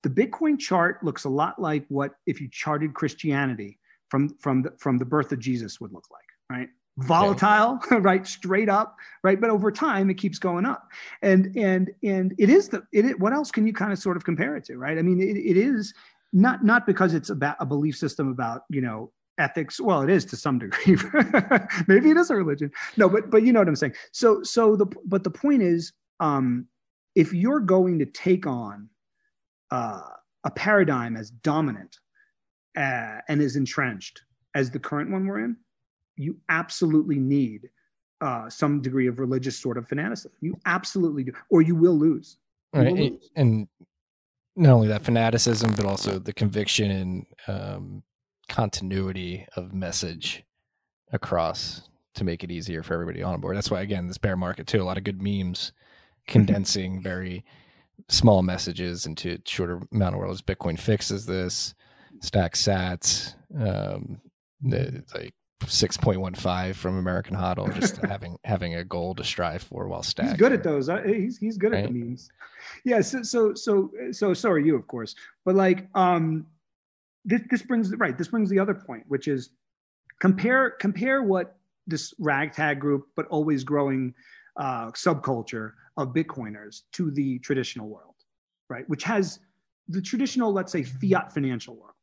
the 0.02 0.10
Bitcoin 0.10 0.58
chart 0.58 1.02
looks 1.02 1.24
a 1.24 1.28
lot 1.28 1.60
like 1.60 1.84
what 1.88 2.12
if 2.26 2.40
you 2.40 2.48
charted 2.50 2.94
Christianity 2.94 3.78
from 4.08 4.28
from 4.38 4.62
the, 4.62 4.72
from 4.78 4.98
the 4.98 5.04
birth 5.04 5.32
of 5.32 5.38
Jesus 5.38 5.80
would 5.80 5.92
look 5.92 6.06
like, 6.10 6.25
right? 6.50 6.68
Volatile, 6.98 7.78
okay. 7.84 7.96
right? 8.00 8.26
Straight 8.26 8.68
up, 8.68 8.96
right? 9.22 9.40
But 9.40 9.50
over 9.50 9.70
time, 9.70 10.08
it 10.10 10.14
keeps 10.14 10.38
going 10.38 10.64
up, 10.64 10.88
and 11.22 11.54
and 11.56 11.90
and 12.02 12.34
it 12.38 12.48
is 12.48 12.68
the 12.68 12.82
it. 12.92 13.18
What 13.20 13.32
else 13.32 13.50
can 13.50 13.66
you 13.66 13.72
kind 13.72 13.92
of 13.92 13.98
sort 13.98 14.16
of 14.16 14.24
compare 14.24 14.56
it 14.56 14.64
to, 14.64 14.78
right? 14.78 14.98
I 14.98 15.02
mean, 15.02 15.20
it, 15.20 15.36
it 15.36 15.56
is 15.56 15.92
not 16.32 16.64
not 16.64 16.86
because 16.86 17.12
it's 17.14 17.30
about 17.30 17.56
a 17.60 17.66
belief 17.66 17.96
system 17.96 18.28
about 18.28 18.62
you 18.70 18.80
know 18.80 19.12
ethics 19.38 19.78
well 19.78 20.00
it 20.00 20.08
is 20.08 20.24
to 20.24 20.34
some 20.34 20.58
degree 20.58 20.96
maybe 21.88 22.10
it 22.10 22.16
is 22.16 22.30
a 22.30 22.34
religion 22.34 22.70
no 22.96 23.06
but 23.06 23.30
but 23.30 23.42
you 23.42 23.52
know 23.52 23.60
what 23.60 23.68
i'm 23.68 23.76
saying 23.76 23.92
so 24.10 24.42
so 24.42 24.74
the 24.74 24.86
but 25.04 25.24
the 25.24 25.30
point 25.30 25.60
is 25.60 25.92
um 26.20 26.66
if 27.16 27.32
you're 27.32 27.60
going 27.60 27.98
to 27.98 28.06
take 28.06 28.46
on 28.46 28.88
uh, 29.72 30.02
a 30.44 30.50
paradigm 30.50 31.16
as 31.16 31.30
dominant 31.30 31.98
uh, 32.76 33.18
and 33.28 33.40
as 33.40 33.56
entrenched 33.56 34.22
as 34.54 34.70
the 34.70 34.78
current 34.78 35.10
one 35.10 35.26
we're 35.26 35.40
in, 35.40 35.56
you 36.16 36.36
absolutely 36.48 37.18
need 37.18 37.68
uh, 38.20 38.48
some 38.48 38.80
degree 38.80 39.06
of 39.06 39.18
religious 39.18 39.58
sort 39.58 39.76
of 39.76 39.86
fanaticism. 39.88 40.32
You 40.40 40.58
absolutely 40.66 41.24
do, 41.24 41.32
or 41.50 41.62
you 41.62 41.74
will 41.74 41.98
lose. 41.98 42.38
You 42.74 42.80
right. 42.80 42.92
Will 42.92 43.10
lose. 43.10 43.30
And 43.36 43.68
not 44.56 44.72
only 44.72 44.88
that 44.88 45.04
fanaticism, 45.04 45.74
but 45.76 45.84
also 45.84 46.18
the 46.18 46.32
conviction 46.32 46.90
and 46.90 47.26
um, 47.46 48.02
continuity 48.48 49.46
of 49.56 49.74
message 49.74 50.44
across 51.12 51.88
to 52.14 52.24
make 52.24 52.42
it 52.42 52.50
easier 52.50 52.82
for 52.82 52.94
everybody 52.94 53.22
on 53.22 53.40
board. 53.40 53.56
That's 53.56 53.70
why, 53.70 53.82
again, 53.82 54.06
this 54.06 54.18
bear 54.18 54.36
market 54.36 54.66
too, 54.66 54.80
a 54.80 54.84
lot 54.84 54.96
of 54.96 55.04
good 55.04 55.20
memes 55.22 55.72
condensing 56.26 57.00
very 57.00 57.44
small 58.08 58.42
messages 58.42 59.06
into 59.06 59.38
shorter 59.44 59.80
amount 59.92 60.14
of 60.14 60.20
words. 60.20 60.42
Bitcoin 60.42 60.78
fixes 60.78 61.26
this. 61.26 61.74
Stack 62.20 62.54
Sats, 62.54 63.34
um, 63.60 64.18
the, 64.62 65.04
like 65.14 65.34
six 65.66 65.96
point 65.96 66.20
one 66.20 66.34
five 66.34 66.76
from 66.76 66.98
American 66.98 67.36
HODL, 67.36 67.74
just 67.74 67.96
having 68.04 68.36
having 68.44 68.74
a 68.74 68.84
goal 68.84 69.14
to 69.14 69.24
strive 69.24 69.62
for 69.62 69.86
while 69.88 70.02
stack. 70.02 70.30
He's 70.30 70.36
good 70.36 70.52
at 70.52 70.62
those. 70.62 70.88
Uh, 70.88 71.02
he's 71.02 71.38
he's 71.38 71.56
good 71.56 71.72
right? 71.72 71.84
at 71.84 71.92
the 71.92 71.98
memes. 71.98 72.30
Yeah. 72.84 73.00
So 73.00 73.22
so 73.22 73.54
so 73.54 73.90
so 74.12 74.34
so 74.34 74.50
are 74.50 74.58
you, 74.58 74.76
of 74.76 74.86
course. 74.86 75.14
But 75.44 75.54
like, 75.54 75.88
um, 75.94 76.46
this 77.24 77.42
this 77.50 77.62
brings 77.62 77.94
right. 77.96 78.16
This 78.16 78.28
brings 78.28 78.50
the 78.50 78.58
other 78.58 78.74
point, 78.74 79.04
which 79.08 79.28
is 79.28 79.50
compare 80.20 80.70
compare 80.70 81.22
what 81.22 81.56
this 81.86 82.14
ragtag 82.18 82.80
group, 82.80 83.08
but 83.14 83.26
always 83.28 83.64
growing 83.64 84.14
uh, 84.56 84.90
subculture 84.92 85.72
of 85.96 86.08
Bitcoiners 86.08 86.82
to 86.92 87.10
the 87.10 87.38
traditional 87.40 87.88
world, 87.88 88.14
right? 88.68 88.88
Which 88.88 89.04
has 89.04 89.40
the 89.88 90.02
traditional, 90.02 90.52
let's 90.52 90.72
say, 90.72 90.82
fiat 90.82 91.32
financial 91.32 91.76
world, 91.76 91.94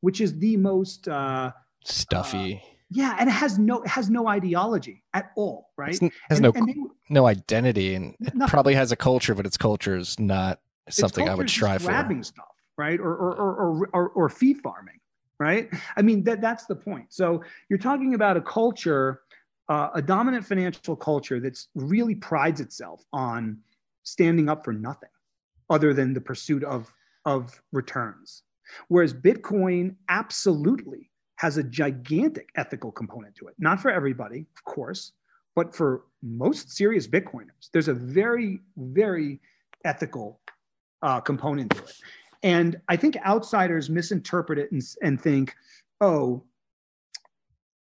which 0.00 0.20
is 0.20 0.38
the 0.38 0.56
most 0.56 1.08
uh, 1.08 1.52
stuffy. 1.84 2.62
Uh, 2.62 2.71
yeah, 2.92 3.16
and 3.18 3.28
it 3.28 3.32
has 3.32 3.58
no 3.58 3.82
it 3.82 3.88
has 3.88 4.10
no 4.10 4.28
ideology 4.28 5.02
at 5.14 5.32
all, 5.36 5.70
right? 5.76 5.94
It 6.00 6.12
has 6.28 6.38
and, 6.38 6.42
no 6.42 6.52
and 6.54 6.68
they, 6.68 6.74
no 7.10 7.26
identity, 7.26 7.94
and 7.94 8.14
it 8.20 8.34
nothing. 8.34 8.50
probably 8.50 8.74
has 8.74 8.92
a 8.92 8.96
culture, 8.96 9.34
but 9.34 9.46
its 9.46 9.56
culture 9.56 9.96
is 9.96 10.18
not 10.18 10.60
something 10.88 11.28
I 11.28 11.34
would 11.34 11.50
strive 11.50 11.84
grabbing 11.84 12.18
for. 12.18 12.24
stuff, 12.24 12.54
right? 12.76 13.00
Or 13.00 13.14
or, 13.14 13.34
or 13.34 13.88
or 13.92 14.08
or 14.10 14.28
fee 14.28 14.54
farming, 14.54 15.00
right? 15.38 15.68
I 15.96 16.02
mean 16.02 16.24
that 16.24 16.40
that's 16.40 16.66
the 16.66 16.76
point. 16.76 17.06
So 17.12 17.42
you're 17.68 17.78
talking 17.78 18.14
about 18.14 18.36
a 18.36 18.42
culture 18.42 19.22
uh, 19.68 19.90
a 19.94 20.02
dominant 20.02 20.44
financial 20.44 20.96
culture 20.96 21.40
that's 21.40 21.68
really 21.74 22.14
prides 22.14 22.60
itself 22.60 23.04
on 23.12 23.58
standing 24.02 24.48
up 24.48 24.64
for 24.64 24.72
nothing 24.72 25.08
other 25.70 25.94
than 25.94 26.12
the 26.12 26.20
pursuit 26.20 26.64
of, 26.64 26.92
of 27.24 27.62
returns. 27.72 28.42
Whereas 28.88 29.14
Bitcoin 29.14 29.96
absolutely 30.08 31.10
has 31.42 31.56
a 31.56 31.62
gigantic 31.64 32.50
ethical 32.54 32.92
component 32.92 33.34
to 33.34 33.48
it. 33.48 33.54
Not 33.58 33.80
for 33.80 33.90
everybody, 33.90 34.46
of 34.56 34.64
course, 34.64 35.10
but 35.56 35.74
for 35.74 36.04
most 36.22 36.70
serious 36.70 37.08
Bitcoiners, 37.08 37.68
there's 37.72 37.88
a 37.88 37.94
very, 37.94 38.60
very 38.76 39.40
ethical 39.84 40.38
uh, 41.02 41.18
component 41.20 41.72
to 41.72 41.82
it. 41.82 41.96
And 42.44 42.80
I 42.88 42.94
think 42.94 43.16
outsiders 43.26 43.90
misinterpret 43.90 44.56
it 44.56 44.70
and, 44.70 44.80
and 45.02 45.20
think, 45.20 45.52
oh, 46.00 46.44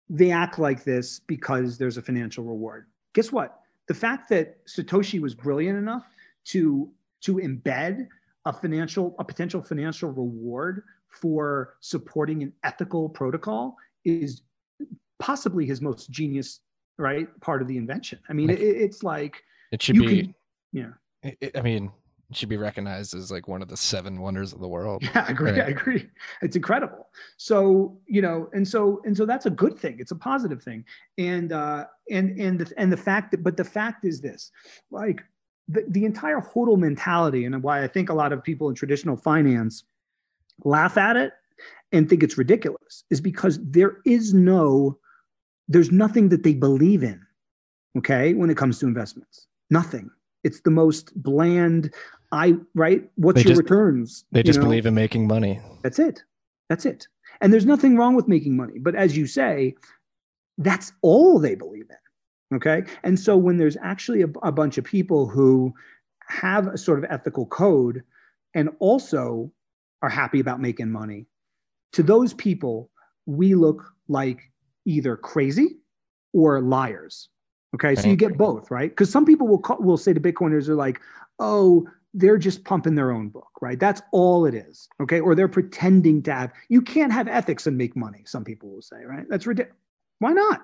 they 0.09 0.31
act 0.31 0.59
like 0.59 0.83
this 0.83 1.21
because 1.21 1.77
there's 1.77 1.95
a 1.95 2.01
financial 2.01 2.43
reward. 2.43 2.87
Guess 3.13 3.31
what? 3.31 3.61
The 3.87 3.93
fact 3.93 4.27
that 4.31 4.65
Satoshi 4.65 5.21
was 5.21 5.33
brilliant 5.33 5.77
enough 5.77 6.05
to 6.51 6.91
to 7.21 7.35
embed 7.35 8.07
a 8.43 8.51
financial 8.51 9.15
a 9.17 9.23
potential 9.23 9.61
financial 9.61 10.09
reward 10.09 10.83
for 11.15 11.75
supporting 11.81 12.43
an 12.43 12.53
ethical 12.63 13.09
protocol 13.09 13.75
is 14.03 14.41
possibly 15.19 15.65
his 15.65 15.81
most 15.81 16.09
genius 16.09 16.59
right 16.97 17.27
part 17.41 17.61
of 17.61 17.67
the 17.67 17.77
invention. 17.77 18.19
I 18.29 18.33
mean, 18.33 18.49
it, 18.49 18.59
it's 18.59 19.03
like 19.03 19.43
it 19.71 19.81
should 19.81 19.97
be 19.97 20.21
can, 20.23 20.35
yeah. 20.71 20.89
It, 21.23 21.57
I 21.57 21.61
mean, 21.61 21.91
it 22.29 22.35
should 22.35 22.49
be 22.49 22.57
recognized 22.57 23.15
as 23.15 23.31
like 23.31 23.47
one 23.47 23.61
of 23.61 23.67
the 23.67 23.77
seven 23.77 24.19
wonders 24.21 24.53
of 24.53 24.59
the 24.59 24.67
world. 24.67 25.03
Yeah, 25.03 25.25
I 25.27 25.31
agree. 25.31 25.51
Right. 25.51 25.61
I 25.61 25.67
agree. 25.67 26.09
It's 26.41 26.55
incredible. 26.55 27.09
So 27.37 27.97
you 28.07 28.21
know, 28.21 28.49
and 28.53 28.67
so 28.67 29.01
and 29.05 29.15
so 29.15 29.25
that's 29.25 29.45
a 29.45 29.49
good 29.49 29.77
thing. 29.77 29.97
It's 29.99 30.11
a 30.11 30.15
positive 30.15 30.63
thing. 30.63 30.85
And 31.17 31.51
uh, 31.51 31.85
and 32.09 32.39
and 32.39 32.59
the 32.59 32.73
and 32.77 32.91
the 32.91 32.97
fact 32.97 33.31
that, 33.31 33.43
but 33.43 33.57
the 33.57 33.63
fact 33.63 34.05
is 34.05 34.21
this, 34.21 34.51
like 34.91 35.23
the 35.67 35.85
the 35.89 36.05
entire 36.05 36.39
hodl 36.39 36.77
mentality, 36.77 37.45
and 37.45 37.61
why 37.61 37.83
I 37.83 37.87
think 37.87 38.09
a 38.09 38.13
lot 38.13 38.33
of 38.33 38.43
people 38.43 38.69
in 38.69 38.75
traditional 38.75 39.17
finance 39.17 39.83
laugh 40.63 40.97
at 40.97 41.17
it 41.17 41.33
and 41.91 42.09
think 42.09 42.23
it's 42.23 42.37
ridiculous, 42.37 43.03
is 43.09 43.21
because 43.21 43.59
there 43.63 43.97
is 44.05 44.33
no, 44.33 44.97
there's 45.67 45.91
nothing 45.91 46.29
that 46.29 46.43
they 46.43 46.53
believe 46.53 47.03
in. 47.03 47.21
Okay, 47.97 48.33
when 48.33 48.49
it 48.49 48.57
comes 48.57 48.79
to 48.79 48.87
investments, 48.87 49.47
nothing 49.69 50.09
it's 50.45 50.61
the 50.61 50.71
most 50.71 51.11
bland. 51.21 51.91
I 52.31 52.55
right. 52.75 53.09
What's 53.15 53.37
they 53.37 53.41
your 53.41 53.55
just, 53.55 53.63
returns? 53.63 54.25
They 54.31 54.43
just 54.43 54.59
know? 54.59 54.65
believe 54.65 54.85
in 54.85 54.93
making 54.93 55.27
money. 55.27 55.59
That's 55.81 55.99
it. 55.99 56.23
That's 56.69 56.85
it. 56.85 57.07
And 57.41 57.51
there's 57.51 57.65
nothing 57.65 57.97
wrong 57.97 58.15
with 58.15 58.27
making 58.27 58.55
money. 58.55 58.77
But 58.77 58.95
as 58.95 59.17
you 59.17 59.25
say, 59.25 59.75
that's 60.59 60.93
all 61.01 61.39
they 61.39 61.55
believe 61.55 61.87
in. 61.89 62.55
Okay. 62.57 62.83
And 63.03 63.19
so 63.19 63.35
when 63.35 63.57
there's 63.57 63.75
actually 63.81 64.21
a, 64.21 64.27
a 64.43 64.51
bunch 64.51 64.77
of 64.77 64.83
people 64.83 65.27
who 65.27 65.73
have 66.27 66.67
a 66.67 66.77
sort 66.77 66.99
of 66.99 67.05
ethical 67.09 67.47
code 67.47 68.03
and 68.53 68.69
also 68.79 69.51
are 70.05 70.09
happy 70.09 70.39
about 70.39 70.61
making 70.61 70.91
money, 70.91 71.25
to 71.93 72.03
those 72.03 72.33
people, 72.33 72.89
we 73.25 73.55
look 73.55 73.83
like 74.07 74.51
either 74.85 75.17
crazy 75.17 75.77
or 76.33 76.61
liars 76.61 77.29
Okay, 77.75 77.93
so 77.93 78.07
you 78.07 78.15
get 78.15 78.37
both, 78.37 78.71
right? 78.71 78.89
Because 78.89 79.09
some 79.09 79.25
people 79.25 79.47
will 79.47 79.59
call, 79.59 79.77
will 79.81 79.97
say 79.97 80.13
to 80.13 80.19
Bitcoiners 80.19 80.69
are 80.69 80.75
like, 80.75 81.01
oh, 81.39 81.85
they're 82.13 82.37
just 82.37 82.63
pumping 82.63 82.95
their 82.95 83.11
own 83.11 83.27
book, 83.27 83.49
right? 83.61 83.77
That's 83.77 84.01
all 84.13 84.45
it 84.45 84.53
is, 84.53 84.87
okay? 85.01 85.19
Or 85.19 85.35
they're 85.35 85.49
pretending 85.49 86.23
to 86.23 86.33
have. 86.33 86.53
You 86.69 86.81
can't 86.81 87.11
have 87.11 87.27
ethics 87.27 87.67
and 87.67 87.77
make 87.77 87.93
money. 87.97 88.23
Some 88.25 88.45
people 88.45 88.69
will 88.69 88.81
say, 88.81 89.03
right? 89.05 89.25
That's 89.29 89.45
ridiculous. 89.45 89.77
Why 90.19 90.31
not? 90.31 90.61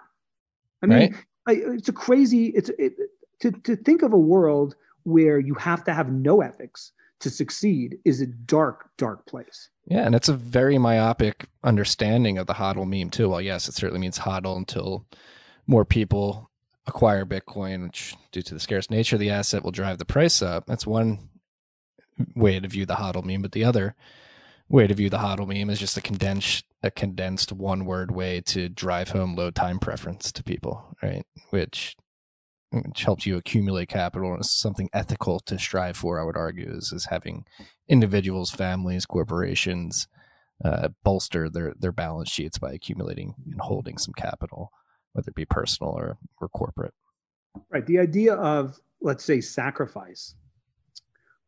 I 0.82 0.86
mean, 0.86 1.16
right? 1.48 1.58
it's 1.76 1.90
a 1.90 1.94
crazy. 1.94 2.48
It's 2.48 2.72
it, 2.80 2.94
to 3.42 3.52
to 3.52 3.76
think 3.76 4.04
of 4.04 4.14
a 4.14 4.18
world 4.18 4.76
where 5.04 5.38
you 5.38 5.54
have 5.56 5.84
to 5.84 5.94
have 5.94 6.10
no 6.14 6.40
ethics 6.40 6.94
to 7.22 7.30
succeed 7.30 7.98
is 8.06 8.22
a 8.22 8.28
dark, 8.28 8.90
dark 8.98 9.26
place. 9.26 9.70
Yeah, 9.86 10.06
and 10.06 10.14
it's 10.16 10.30
a 10.30 10.34
very 10.34 10.78
myopic 10.78 11.48
understanding 11.64 12.38
of 12.38 12.48
the 12.48 12.54
hodl 12.54 12.88
meme 12.88 13.10
too. 13.10 13.30
Well, 13.30 13.42
yes, 13.42 13.68
it 13.68 13.74
certainly 13.74 14.00
means 14.00 14.20
hodl 14.20 14.58
until 14.58 15.06
more 15.68 15.86
people 15.86 16.50
acquire 16.88 17.26
Bitcoin, 17.26 17.84
which 17.84 18.16
due 18.32 18.42
to 18.42 18.54
the 18.54 18.60
scarce 18.60 18.90
nature 18.90 19.16
of 19.16 19.20
the 19.20 19.30
asset 19.30 19.64
will 19.64 19.72
drive 19.72 19.98
the 19.98 20.06
price 20.06 20.42
up. 20.42 20.66
That's 20.66 20.88
one 20.88 21.30
way 22.36 22.60
to 22.60 22.68
view 22.68 22.86
the 22.86 22.96
hodl 22.96 23.24
meme, 23.24 23.42
but 23.42 23.54
the 23.54 23.64
other 23.64 23.96
way 24.70 24.88
to 24.88 24.94
view 24.94 25.10
the 25.10 25.18
hodl 25.18 25.48
meme 25.48 25.70
is 25.70 25.80
just 25.80 25.98
a 25.98 26.02
condensed 26.02 26.66
a 26.84 26.90
condensed 26.90 27.52
one 27.52 27.86
word 27.86 28.12
way 28.12 28.42
to 28.42 28.68
drive 28.68 29.10
home 29.10 29.36
low 29.36 29.52
time 29.52 29.80
preference 29.80 30.32
to 30.32 30.44
people, 30.44 30.96
right? 31.04 31.26
Which 31.52 31.96
which 32.72 33.04
helps 33.04 33.26
you 33.26 33.38
accumulate 33.38 33.90
capital 33.90 34.32
and 34.32 34.42
is 34.42 34.52
something 34.52 34.90
ethical 34.94 35.40
to 35.42 35.60
strive 35.60 35.98
for, 35.98 36.20
I 36.20 36.24
would 36.24 36.38
argue, 36.38 36.72
is, 36.72 36.92
is 36.92 37.06
having 37.06 37.46
individuals, 37.90 38.50
families, 38.50 39.06
corporations 39.06 40.08
uh, 40.64 40.90
bolster 41.04 41.50
their, 41.50 41.74
their 41.80 41.92
balance 41.92 42.30
sheets 42.30 42.58
by 42.58 42.72
accumulating 42.72 43.34
and 43.52 43.60
holding 43.60 43.98
some 43.98 44.14
capital 44.14 44.72
whether 45.14 45.30
it 45.30 45.36
be 45.36 45.46
personal 45.46 45.92
or, 45.92 46.18
or 46.40 46.50
corporate. 46.50 46.94
Right. 47.70 47.86
The 47.86 48.00
idea 48.00 48.36
of, 48.36 48.80
let's 49.02 49.24
say, 49.24 49.42
sacrifice 49.42 50.36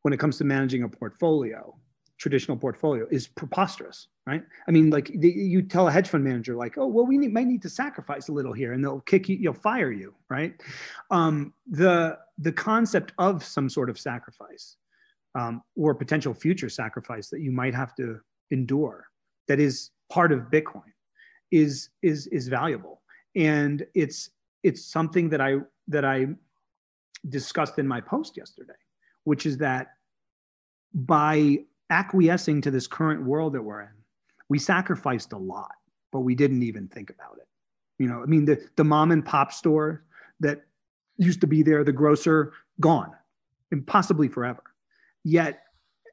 when 0.02 0.14
it 0.14 0.20
comes 0.20 0.38
to 0.38 0.44
managing 0.44 0.84
a 0.84 0.90
portfolio, 0.90 1.76
traditional 2.24 2.56
portfolio, 2.56 3.06
is 3.12 3.28
preposterous, 3.28 4.08
right? 4.26 4.44
I 4.66 4.72
mean, 4.72 4.90
like 4.90 5.12
the, 5.14 5.30
you 5.30 5.62
tell 5.62 5.90
a 5.90 5.92
hedge 5.92 6.08
fund 6.08 6.24
manager, 6.24 6.56
like, 6.56 6.78
oh, 6.78 6.88
well, 6.88 7.06
we 7.06 7.18
need, 7.18 7.34
might 7.34 7.48
need 7.48 7.62
to 7.64 7.70
sacrifice 7.70 8.30
a 8.30 8.32
little 8.32 8.54
here, 8.54 8.72
and 8.72 8.82
they'll 8.82 9.02
kick 9.02 9.28
you, 9.28 9.36
you'll 9.36 9.54
fire 9.54 9.92
you, 9.92 10.16
right? 10.30 10.54
Um, 11.12 11.54
the 11.70 12.18
the 12.38 12.54
concept 12.54 13.12
of 13.18 13.44
some 13.44 13.70
sort 13.70 13.90
of 13.90 14.00
sacrifice 14.00 14.78
um, 15.36 15.62
or 15.76 15.94
potential 15.94 16.34
future 16.34 16.70
sacrifice 16.70 17.28
that 17.30 17.42
you 17.42 17.52
might 17.52 17.76
have 17.76 17.94
to 17.96 18.22
endure 18.52 19.10
that 19.50 19.60
is 19.60 19.92
part 20.10 20.32
of 20.32 20.40
Bitcoin 20.50 20.94
is 21.52 21.90
is 22.02 22.28
is 22.28 22.48
valuable, 22.48 23.02
and 23.36 23.86
it's 23.94 24.30
it's 24.64 24.86
something 24.86 25.28
that 25.28 25.42
I 25.42 25.58
that 25.90 26.06
I 26.06 26.28
discussed 27.28 27.80
in 27.80 27.88
my 27.88 28.00
post 28.00 28.38
yesterday, 28.38 28.82
which 29.26 29.46
is 29.46 29.58
that 29.58 29.88
by 30.94 31.60
acquiescing 31.94 32.62
to 32.62 32.72
this 32.72 32.88
current 32.88 33.24
world 33.24 33.54
that 33.54 33.62
we're 33.62 33.82
in, 33.82 33.90
we 34.50 34.60
sacrificed 34.60 35.32
a 35.34 35.38
lot, 35.38 35.72
but 36.12 36.22
we 36.22 36.36
didn't 36.36 36.64
even 36.64 36.88
think 36.88 37.10
about 37.10 37.38
it. 37.38 37.48
You 38.00 38.08
know, 38.08 38.22
I 38.22 38.26
mean, 38.26 38.46
the, 38.46 38.60
the 38.76 38.84
mom 38.84 39.12
and 39.12 39.24
pop 39.24 39.54
store 39.54 40.04
that 40.40 40.64
used 41.18 41.42
to 41.42 41.48
be 41.48 41.62
there, 41.64 41.84
the 41.84 41.92
grocer, 41.92 42.54
gone, 42.80 43.12
and 43.72 43.86
possibly 43.86 44.28
forever. 44.28 44.64
Yet, 45.24 45.62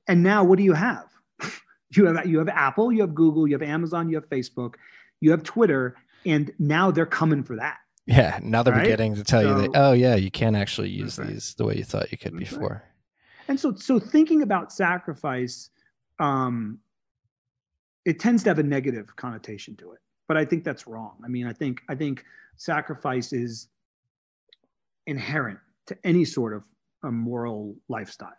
and 0.06 0.22
now 0.22 0.44
what 0.44 0.58
do 0.58 0.62
you 0.64 0.74
have? 0.74 1.06
you 1.96 2.04
have 2.06 2.26
you 2.26 2.38
have 2.38 2.48
Apple, 2.48 2.92
you 2.92 3.00
have 3.00 3.14
Google, 3.14 3.48
you 3.48 3.54
have 3.54 3.62
Amazon, 3.62 4.08
you 4.08 4.16
have 4.16 4.28
Facebook, 4.28 4.74
you 5.20 5.30
have 5.30 5.42
Twitter, 5.42 5.96
and 6.26 6.52
now 6.58 6.90
they're 6.90 7.06
coming 7.06 7.42
for 7.42 7.56
that. 7.56 7.78
Yeah, 8.06 8.38
now 8.42 8.62
they're 8.62 8.74
Right? 8.74 8.84
beginning 8.84 9.14
to 9.16 9.24
tell 9.24 9.42
you 9.42 9.54
that 9.62 9.70
oh 9.74 9.92
yeah, 9.92 10.16
you 10.16 10.30
can't 10.30 10.56
actually 10.56 10.90
use 10.90 11.18
right. 11.18 11.28
these 11.28 11.54
the 11.54 11.64
way 11.64 11.76
you 11.76 11.84
thought 11.84 12.12
you 12.12 12.18
could 12.18 12.38
That's 12.38 12.52
right. 12.52 12.82
And 13.50 13.58
so, 13.58 13.74
so 13.74 13.98
thinking 13.98 14.42
about 14.42 14.72
sacrifice, 14.72 15.70
um, 16.20 16.78
it 18.04 18.20
tends 18.20 18.44
to 18.44 18.50
have 18.50 18.60
a 18.60 18.62
negative 18.62 19.16
connotation 19.16 19.74
to 19.78 19.90
it. 19.90 19.98
But 20.28 20.36
I 20.36 20.44
think 20.44 20.62
that's 20.62 20.86
wrong. 20.86 21.16
I 21.24 21.28
mean, 21.28 21.48
I 21.48 21.52
think 21.52 21.82
I 21.88 21.96
think 21.96 22.24
sacrifice 22.56 23.32
is 23.32 23.66
inherent 25.08 25.58
to 25.88 25.98
any 26.04 26.24
sort 26.24 26.54
of 26.54 26.64
a 27.02 27.10
moral 27.10 27.74
lifestyle. 27.88 28.30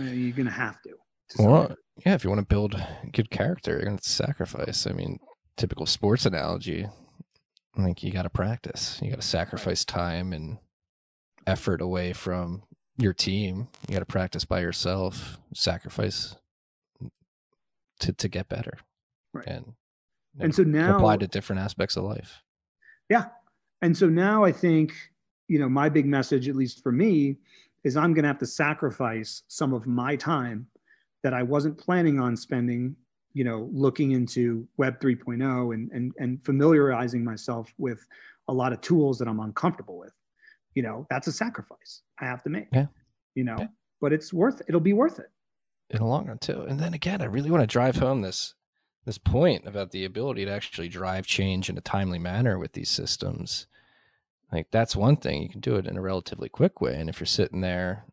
Uh, 0.00 0.04
you're 0.04 0.34
going 0.34 0.46
to 0.46 0.52
have 0.52 0.82
to. 0.82 0.90
to 0.90 1.42
Well, 1.44 1.76
yeah, 2.04 2.14
if 2.14 2.24
you 2.24 2.30
want 2.30 2.40
to 2.40 2.46
build 2.46 2.74
good 3.12 3.30
character, 3.30 3.70
you're 3.70 3.84
going 3.84 3.98
to 3.98 4.08
sacrifice. 4.08 4.84
I 4.88 4.92
mean, 4.92 5.20
typical 5.56 5.86
sports 5.86 6.26
analogy, 6.26 6.88
like 7.78 8.02
you 8.02 8.10
got 8.10 8.22
to 8.22 8.30
practice. 8.30 8.98
You 9.00 9.10
got 9.10 9.20
to 9.20 9.26
sacrifice 9.26 9.84
time 9.84 10.32
and 10.32 10.58
effort 11.46 11.80
away 11.80 12.12
from 12.12 12.64
your 12.96 13.12
team. 13.12 13.68
You 13.88 13.92
got 13.94 14.00
to 14.00 14.04
practice 14.06 14.44
by 14.44 14.60
yourself, 14.60 15.38
sacrifice 15.54 16.36
to 18.00 18.12
to 18.12 18.28
get 18.28 18.48
better. 18.48 18.78
Right. 19.32 19.46
And 19.46 19.74
And 20.38 20.54
so 20.54 20.62
now- 20.62 20.96
apply 20.96 21.18
to 21.18 21.26
different 21.26 21.60
aspects 21.62 21.96
of 21.96 22.04
life. 22.04 22.42
Yeah. 23.08 23.26
And 23.82 23.96
so 23.96 24.08
now 24.08 24.44
I 24.44 24.52
think, 24.52 24.94
you 25.48 25.58
know, 25.58 25.68
my 25.68 25.88
big 25.88 26.06
message, 26.06 26.48
at 26.48 26.56
least 26.56 26.82
for 26.82 26.90
me, 26.92 27.36
is 27.84 27.96
I'm 27.96 28.12
going 28.14 28.24
to 28.24 28.28
have 28.28 28.38
to 28.38 28.46
sacrifice 28.46 29.42
some 29.48 29.72
of 29.72 29.86
my 29.86 30.16
time 30.16 30.66
that 31.22 31.32
I 31.34 31.42
wasn't 31.42 31.78
planning 31.78 32.18
on 32.18 32.36
spending, 32.36 32.96
you 33.32 33.44
know, 33.44 33.68
looking 33.72 34.12
into 34.12 34.66
Web 34.76 34.98
3.0 35.00 35.74
and, 35.74 35.90
and, 35.92 36.12
and 36.18 36.44
familiarizing 36.44 37.22
myself 37.22 37.72
with 37.78 38.06
a 38.48 38.52
lot 38.52 38.72
of 38.72 38.80
tools 38.80 39.18
that 39.18 39.28
I'm 39.28 39.40
uncomfortable 39.40 39.98
with. 39.98 40.12
You 40.76 40.82
know, 40.82 41.06
that's 41.10 41.26
a 41.26 41.32
sacrifice 41.32 42.02
I 42.20 42.26
have 42.26 42.42
to 42.44 42.50
make, 42.50 42.68
Yeah. 42.72 42.86
you 43.34 43.42
know, 43.42 43.56
Yeah. 43.58 43.68
but 44.00 44.12
it's 44.12 44.32
worth 44.32 44.62
It'll 44.68 44.78
be 44.80 44.92
worth 44.92 45.18
it. 45.18 45.30
in 45.90 45.98
the 45.98 46.04
long 46.04 46.26
run 46.28 46.38
too. 46.38 46.62
And 46.62 46.78
then 46.78 46.94
again, 46.94 47.20
I 47.20 47.24
really 47.24 47.50
want 47.50 47.62
to 47.62 47.66
drive 47.66 47.96
home 47.96 48.20
this 48.22 48.54
this 49.06 49.18
point 49.18 49.66
about 49.66 49.92
the 49.92 50.04
ability 50.04 50.44
to 50.44 50.50
actually 50.50 50.88
drive 50.88 51.26
change 51.26 51.68
in 51.70 51.78
a 51.78 51.80
timely 51.80 52.18
manner 52.18 52.58
with 52.58 52.72
these 52.72 52.90
systems. 52.90 53.66
Like 54.52 54.70
that's 54.72 54.94
one 54.96 55.16
thing 55.16 55.42
you 55.42 55.48
can 55.48 55.60
do 55.60 55.76
it 55.76 55.86
in 55.86 55.96
a 55.96 56.02
relatively 56.02 56.48
quick 56.48 56.80
way. 56.80 56.96
And 57.00 57.08
if 57.08 57.18
you're 57.20 57.26
sitting 57.26 57.60
there 57.60 58.04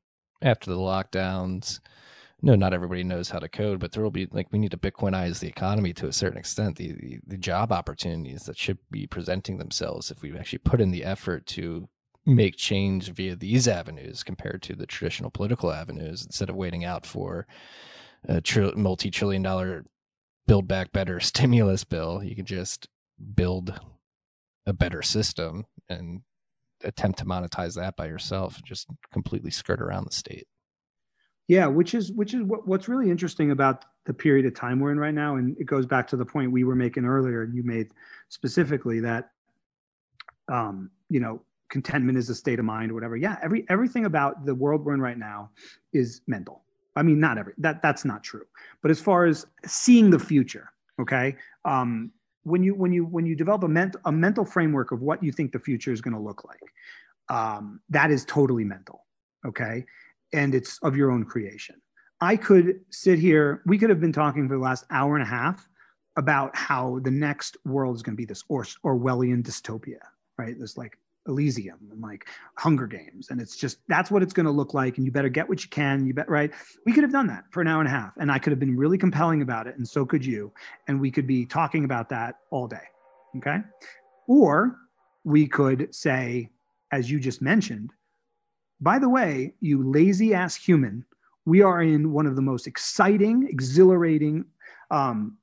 after 0.42 0.70
the 0.70 0.78
lockdowns, 0.78 1.80
no, 2.44 2.54
not 2.56 2.74
everybody 2.74 3.04
knows 3.04 3.30
how 3.32 3.40
to 3.40 3.50
code, 3.50 3.80
but 3.80 3.92
there 3.92 4.04
will 4.04 4.12
be 4.12 4.28
like 4.32 4.52
we 4.52 4.60
need 4.60 4.72
to 4.72 4.78
Bitcoinize 4.78 5.40
the 5.40 5.48
economy 5.48 5.94
to 5.94 6.08
a 6.08 6.14
certain 6.14 6.38
extent. 6.38 6.76
The, 6.78 6.92
the 6.94 7.20
the 7.26 7.38
job 7.38 7.72
opportunities 7.72 8.44
that 8.44 8.58
should 8.58 8.78
be 8.92 9.08
presenting 9.08 9.58
themselves 9.58 10.12
if 10.12 10.22
we 10.22 10.38
actually 10.38 10.60
put 10.60 10.80
in 10.82 10.92
the 10.92 11.04
effort 11.04 11.46
to 11.48 11.90
make 12.26 12.56
change 12.56 13.10
via 13.12 13.36
these 13.36 13.68
avenues 13.68 14.24
compared 14.24 14.62
to 14.62 14.76
the 14.76 14.86
traditional 14.86 15.30
political 15.30 15.72
avenues 15.72 16.26
instead 16.26 16.50
of 16.50 16.56
waiting 16.56 16.86
out 16.86 17.06
for 17.06 17.46
a 18.28 18.40
tr- 18.40 18.76
multi-trillion 18.76 19.42
dollar 19.42 19.86
build 20.48 20.68
back 20.68 20.92
better 20.94 21.20
stimulus 21.20 21.84
bill 21.84 22.24
you 22.24 22.36
can 22.36 22.46
just 22.46 22.88
build 23.36 23.80
a 24.66 24.74
better 24.74 25.02
system 25.02 25.66
and 25.90 26.22
attempt 26.84 27.20
to 27.20 27.26
monetize 27.26 27.76
that 27.76 27.96
by 27.96 28.06
yourself 28.06 28.62
just 28.64 28.88
completely 29.12 29.52
skirt 29.52 29.82
around 29.82 30.06
the 30.06 30.14
state. 30.14 30.48
Yeah, 31.48 31.68
which 31.68 31.94
is 31.94 32.12
which 32.14 32.34
is 32.34 32.42
what, 32.44 32.68
what's 32.68 32.88
really 32.88 33.12
interesting 33.12 33.52
about 33.52 33.84
the 34.06 34.14
period 34.14 34.46
of 34.46 34.56
time 34.56 34.80
we're 34.80 34.92
in 34.92 35.00
right 35.00 35.14
now, 35.14 35.36
and 35.36 35.58
it 35.60 35.66
goes 35.66 35.86
back 35.86 36.08
to 36.08 36.18
the 36.18 36.26
point 36.26 36.52
we 36.52 36.64
were 36.64 36.76
making 36.76 37.06
earlier, 37.06 37.44
and 37.44 37.54
you 37.54 37.64
made 37.64 37.90
specifically 38.30 39.02
that, 39.02 39.30
um, 40.50 40.90
you 41.10 41.20
know, 41.20 41.42
contentment 41.70 42.18
is 42.18 42.30
a 42.30 42.36
state 42.36 42.60
of 42.60 42.66
mind 42.66 42.92
or 42.92 42.94
whatever. 42.94 43.16
Yeah, 43.18 43.38
every 43.42 43.66
everything 43.70 44.06
about 44.06 44.46
the 44.46 44.56
world 44.56 44.86
we're 44.86 44.94
in 44.94 45.02
right 45.02 45.18
now 45.18 45.50
is 45.94 46.22
mental. 46.28 46.64
I 46.96 47.04
mean, 47.04 47.20
not 47.20 47.38
every 47.38 47.54
that 47.58 47.82
that's 47.82 48.06
not 48.06 48.24
true, 48.24 48.46
but 48.82 48.92
as 48.92 49.00
far 49.00 49.26
as 49.26 49.46
seeing 49.66 50.10
the 50.10 50.20
future, 50.20 50.72
okay, 51.02 51.36
um, 51.66 52.12
when 52.44 52.64
you 52.64 52.76
when 52.76 52.94
you 52.94 53.06
when 53.06 53.26
you 53.26 53.36
develop 53.36 53.64
a 53.64 53.68
ment 53.68 53.96
a 54.06 54.12
mental 54.12 54.46
framework 54.46 54.92
of 54.92 55.02
what 55.02 55.24
you 55.24 55.32
think 55.32 55.52
the 55.52 55.60
future 55.60 55.92
is 55.92 56.02
going 56.02 56.14
to 56.14 56.20
look 56.20 56.44
like, 56.46 56.62
um, 57.30 57.80
that 57.90 58.12
is 58.12 58.26
totally 58.26 58.64
mental, 58.64 59.06
okay 59.46 59.86
and 60.34 60.56
it's 60.56 60.80
of 60.80 60.98
your 60.98 61.12
own 61.12 61.24
creation. 61.24 61.76
I 62.20 62.36
could 62.36 62.80
sit 62.90 63.20
here, 63.20 63.62
we 63.66 63.78
could 63.78 63.90
have 63.90 64.02
been 64.02 64.12
talking 64.12 64.48
for 64.48 64.56
the 64.56 64.62
last 64.62 64.86
hour 64.90 65.16
and 65.16 65.24
a 65.24 65.30
half 65.30 65.68
about 66.16 66.56
how 66.56 67.00
the 67.04 67.12
next 67.12 67.58
world 67.66 67.96
is 67.96 68.02
going 68.02 68.16
to 68.16 68.18
be 68.18 68.26
this 68.26 68.44
Or- 68.50 68.66
Orwellian 68.86 69.44
dystopia, 69.44 70.00
right? 70.38 70.60
This 70.60 70.78
like 70.78 70.98
Elysium 71.28 71.80
and 71.92 72.02
like 72.02 72.28
Hunger 72.58 72.88
Games. 72.88 73.30
And 73.30 73.40
it's 73.40 73.56
just, 73.56 73.80
that's 73.88 74.12
what 74.12 74.22
it's 74.22 74.34
going 74.34 74.46
to 74.46 74.52
look 74.52 74.74
like. 74.74 74.98
And 74.98 75.06
you 75.06 75.12
better 75.12 75.30
get 75.30 75.48
what 75.48 75.64
you 75.64 75.70
can. 75.70 76.06
You 76.06 76.14
bet, 76.14 76.30
right? 76.30 76.52
We 76.86 76.94
could 76.94 77.04
have 77.04 77.12
done 77.12 77.28
that 77.28 77.46
for 77.52 77.62
an 77.62 77.68
hour 77.68 77.80
and 77.80 77.88
a 77.88 77.92
half. 77.92 78.14
And 78.18 78.32
I 78.32 78.40
could 78.40 78.52
have 78.52 78.60
been 78.60 78.78
really 78.78 78.98
compelling 78.98 79.42
about 79.42 79.68
it. 79.68 79.78
And 79.78 79.88
so 79.88 80.06
could 80.06 80.26
you. 80.26 80.52
And 80.88 81.00
we 81.00 81.12
could 81.12 81.28
be 81.28 81.46
talking 81.46 81.86
about 81.86 82.10
that 82.10 82.36
all 82.50 82.68
day. 82.68 82.88
Okay. 83.38 83.58
Or 84.28 84.78
we 85.24 85.48
could 85.48 85.94
say, 85.94 86.50
as 86.92 87.10
you 87.10 87.20
just 87.20 87.42
mentioned, 87.42 87.92
by 88.82 89.00
the 89.00 89.10
way, 89.10 89.54
you 89.62 89.90
lazy 89.90 90.34
ass 90.34 90.56
human, 90.56 91.06
we 91.46 91.62
are 91.62 91.82
in 91.82 92.12
one 92.12 92.26
of 92.26 92.36
the 92.36 92.42
most 92.42 92.68
exciting, 92.68 93.48
exhilarating 93.50 94.46
um, 94.92 95.38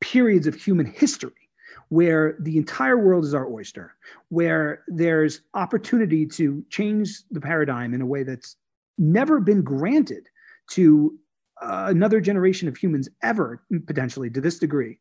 periods 0.00 0.46
of 0.46 0.54
human 0.54 0.86
history 0.86 1.43
where 1.88 2.36
the 2.40 2.56
entire 2.56 2.98
world 2.98 3.24
is 3.24 3.34
our 3.34 3.46
oyster, 3.46 3.94
where 4.28 4.84
there's 4.88 5.42
opportunity 5.54 6.26
to 6.26 6.64
change 6.70 7.22
the 7.30 7.40
paradigm 7.40 7.94
in 7.94 8.00
a 8.00 8.06
way 8.06 8.22
that's 8.22 8.56
never 8.98 9.40
been 9.40 9.62
granted 9.62 10.26
to 10.70 11.16
uh, 11.62 11.86
another 11.88 12.20
generation 12.20 12.68
of 12.68 12.76
humans 12.76 13.08
ever, 13.22 13.62
potentially 13.86 14.30
to 14.30 14.40
this 14.40 14.58
degree. 14.58 14.98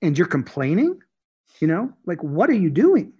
And 0.00 0.16
you're 0.16 0.26
complaining, 0.26 0.98
you 1.60 1.66
know, 1.66 1.92
like, 2.06 2.22
what 2.22 2.50
are 2.50 2.54
you 2.54 2.70
doing? 2.70 3.12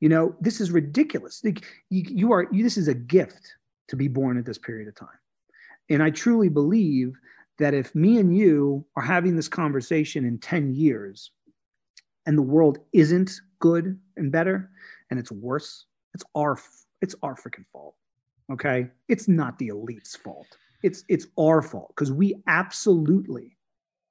You 0.00 0.08
know, 0.08 0.34
this 0.40 0.60
is 0.60 0.70
ridiculous. 0.70 1.42
Like, 1.44 1.64
you, 1.90 2.04
you 2.08 2.32
are, 2.32 2.48
you, 2.50 2.62
this 2.62 2.78
is 2.78 2.88
a 2.88 2.94
gift 2.94 3.54
to 3.88 3.96
be 3.96 4.08
born 4.08 4.38
at 4.38 4.46
this 4.46 4.58
period 4.58 4.88
of 4.88 4.94
time. 4.94 5.08
And 5.90 6.02
I 6.02 6.10
truly 6.10 6.48
believe 6.48 7.14
that 7.58 7.74
if 7.74 7.94
me 7.94 8.18
and 8.18 8.34
you 8.34 8.84
are 8.96 9.02
having 9.02 9.36
this 9.36 9.48
conversation 9.48 10.24
in 10.24 10.38
10 10.38 10.74
years 10.74 11.32
and 12.30 12.38
the 12.38 12.42
world 12.42 12.78
isn't 12.92 13.32
good 13.58 13.98
and 14.16 14.30
better 14.30 14.70
and 15.10 15.18
it's 15.18 15.32
worse, 15.32 15.86
it's 16.14 16.22
our, 16.36 16.56
it's 17.02 17.16
our 17.24 17.34
freaking 17.34 17.64
fault. 17.72 17.96
Okay. 18.52 18.86
It's 19.08 19.26
not 19.26 19.58
the 19.58 19.66
elite's 19.68 20.14
fault. 20.14 20.46
It's, 20.84 21.02
it's 21.08 21.26
our 21.36 21.60
fault 21.60 21.88
because 21.96 22.12
we 22.12 22.36
absolutely 22.46 23.56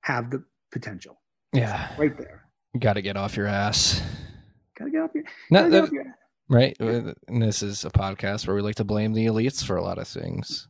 have 0.02 0.32
the 0.32 0.44
potential 0.74 1.22
yeah 1.54 1.90
right 1.98 2.18
there. 2.18 2.44
you 2.74 2.80
got 2.82 2.94
to 2.94 3.02
get 3.02 3.16
off 3.16 3.38
your 3.38 3.48
ass 3.48 4.02
Gotta 4.78 4.91
get 4.91 5.02
up 5.02 5.12
here. 5.14 5.24
No, 5.50 5.62
gotta 5.62 5.70
get 5.70 5.78
that- 5.78 5.84
up 5.86 5.90
here. 5.91 6.16
right 6.50 6.76
Uh, 6.82 7.14
and 7.30 7.41
this 7.41 7.64
is 7.64 7.86
a 7.86 7.90
podcast 7.90 8.46
where 8.48 8.56
we 8.56 8.62
like 8.62 8.76
to 8.76 8.84
blame 8.84 9.14
the 9.14 9.26
elites 9.28 9.64
for 9.64 9.78
a 9.78 9.82
lot 9.84 9.98
of 9.98 10.08
things 10.10 10.68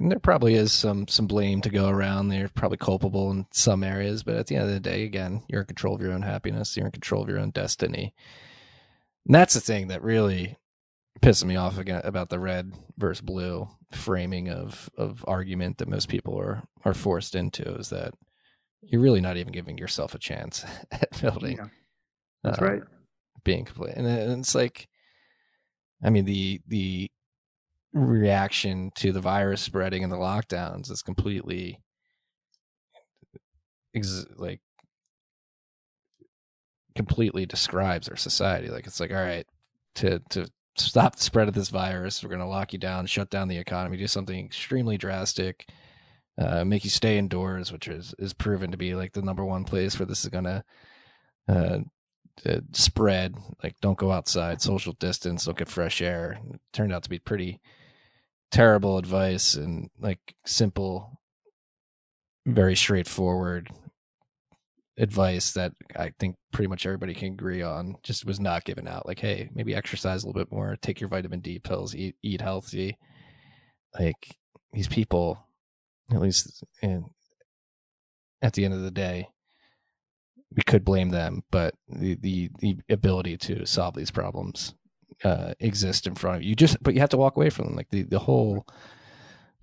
and 0.00 0.10
there 0.10 0.18
probably 0.18 0.54
is 0.54 0.72
some 0.72 1.06
some 1.06 1.26
blame 1.26 1.60
to 1.60 1.70
go 1.70 1.88
around. 1.88 2.28
They're 2.28 2.48
probably 2.48 2.78
culpable 2.78 3.30
in 3.30 3.46
some 3.52 3.84
areas 3.84 4.22
but 4.22 4.34
at 4.36 4.46
the 4.48 4.56
end 4.56 4.64
of 4.64 4.70
the 4.72 4.80
day 4.80 5.04
again 5.04 5.42
you're 5.48 5.60
in 5.60 5.66
control 5.66 5.94
of 5.94 6.00
your 6.00 6.12
own 6.12 6.22
happiness. 6.22 6.76
You're 6.76 6.86
in 6.86 6.92
control 6.92 7.22
of 7.22 7.28
your 7.28 7.38
own 7.38 7.50
destiny. 7.50 8.14
And 9.26 9.34
that's 9.34 9.54
the 9.54 9.60
thing 9.60 9.88
that 9.88 10.02
really 10.02 10.56
pisses 11.20 11.44
me 11.44 11.56
off 11.56 11.76
again 11.78 12.00
about 12.04 12.30
the 12.30 12.40
red 12.40 12.72
versus 12.96 13.20
blue 13.20 13.68
framing 13.92 14.48
of 14.48 14.88
of 14.96 15.24
argument 15.28 15.78
that 15.78 15.88
most 15.88 16.08
people 16.08 16.38
are 16.38 16.62
are 16.84 16.94
forced 16.94 17.34
into 17.34 17.62
is 17.74 17.90
that 17.90 18.14
you're 18.80 19.02
really 19.02 19.20
not 19.20 19.36
even 19.36 19.52
giving 19.52 19.76
yourself 19.76 20.14
a 20.14 20.18
chance 20.18 20.64
at 20.90 21.20
building 21.20 21.58
Yeah, 21.58 21.66
that's 22.42 22.62
uh, 22.62 22.64
right. 22.64 22.82
being 23.44 23.66
complete. 23.66 23.94
And, 23.96 24.06
and 24.06 24.40
it's 24.40 24.54
like 24.54 24.88
i 26.02 26.08
mean 26.08 26.24
the 26.24 26.62
the 26.66 27.10
reaction 27.92 28.90
to 28.96 29.12
the 29.12 29.20
virus 29.20 29.60
spreading 29.60 30.04
and 30.04 30.12
the 30.12 30.16
lockdowns 30.16 30.90
is 30.90 31.02
completely 31.02 31.80
ex- 33.94 34.26
like 34.36 34.60
completely 36.94 37.46
describes 37.46 38.08
our 38.08 38.16
society. 38.16 38.68
Like 38.68 38.86
it's 38.86 39.00
like, 39.00 39.10
all 39.10 39.16
right, 39.16 39.46
to 39.96 40.20
to 40.30 40.46
stop 40.76 41.16
the 41.16 41.22
spread 41.22 41.48
of 41.48 41.54
this 41.54 41.68
virus, 41.68 42.22
we're 42.22 42.30
going 42.30 42.40
to 42.40 42.46
lock 42.46 42.72
you 42.72 42.78
down, 42.78 43.06
shut 43.06 43.30
down 43.30 43.48
the 43.48 43.58
economy, 43.58 43.96
do 43.96 44.06
something 44.06 44.44
extremely 44.44 44.96
drastic, 44.96 45.68
uh, 46.38 46.64
make 46.64 46.84
you 46.84 46.90
stay 46.90 47.18
indoors, 47.18 47.72
which 47.72 47.88
is 47.88 48.14
is 48.18 48.32
proven 48.32 48.70
to 48.70 48.76
be 48.76 48.94
like 48.94 49.12
the 49.12 49.22
number 49.22 49.44
one 49.44 49.64
place 49.64 49.98
where 49.98 50.06
this 50.06 50.24
is 50.24 50.30
going 50.30 50.44
to 50.44 50.64
uh, 51.48 51.78
uh, 52.46 52.60
spread. 52.72 53.34
Like, 53.62 53.76
don't 53.80 53.98
go 53.98 54.12
outside, 54.12 54.62
social 54.62 54.92
distance, 54.94 55.44
don't 55.44 55.58
get 55.58 55.68
fresh 55.68 56.00
air. 56.00 56.38
It 56.52 56.60
turned 56.72 56.92
out 56.92 57.02
to 57.02 57.10
be 57.10 57.18
pretty 57.18 57.60
terrible 58.50 58.98
advice 58.98 59.54
and 59.54 59.90
like 59.98 60.34
simple, 60.44 61.20
very 62.46 62.76
straightforward 62.76 63.70
advice 64.98 65.52
that 65.52 65.72
I 65.96 66.12
think 66.18 66.36
pretty 66.52 66.68
much 66.68 66.84
everybody 66.84 67.14
can 67.14 67.32
agree 67.32 67.62
on 67.62 67.96
just 68.02 68.26
was 68.26 68.38
not 68.40 68.64
given 68.64 68.86
out. 68.86 69.06
Like, 69.06 69.18
hey, 69.18 69.48
maybe 69.54 69.74
exercise 69.74 70.22
a 70.22 70.26
little 70.26 70.40
bit 70.40 70.52
more, 70.52 70.76
take 70.80 71.00
your 71.00 71.08
vitamin 71.08 71.40
D 71.40 71.58
pills, 71.58 71.94
eat 71.94 72.16
eat 72.22 72.40
healthy. 72.40 72.98
Like 73.98 74.36
these 74.72 74.88
people, 74.88 75.46
at 76.12 76.20
least 76.20 76.62
in, 76.82 77.06
at 78.42 78.52
the 78.52 78.64
end 78.64 78.74
of 78.74 78.82
the 78.82 78.90
day, 78.90 79.28
we 80.54 80.62
could 80.66 80.84
blame 80.84 81.10
them, 81.10 81.42
but 81.50 81.74
the 81.88 82.16
the, 82.20 82.50
the 82.58 82.76
ability 82.88 83.36
to 83.38 83.64
solve 83.66 83.94
these 83.94 84.10
problems 84.10 84.74
uh, 85.24 85.54
exist 85.60 86.06
in 86.06 86.14
front 86.14 86.36
of 86.36 86.42
you. 86.42 86.50
you. 86.50 86.56
Just 86.56 86.82
but 86.82 86.94
you 86.94 87.00
have 87.00 87.10
to 87.10 87.16
walk 87.16 87.36
away 87.36 87.50
from 87.50 87.66
them. 87.66 87.76
Like 87.76 87.90
the 87.90 88.02
the 88.02 88.18
whole 88.18 88.66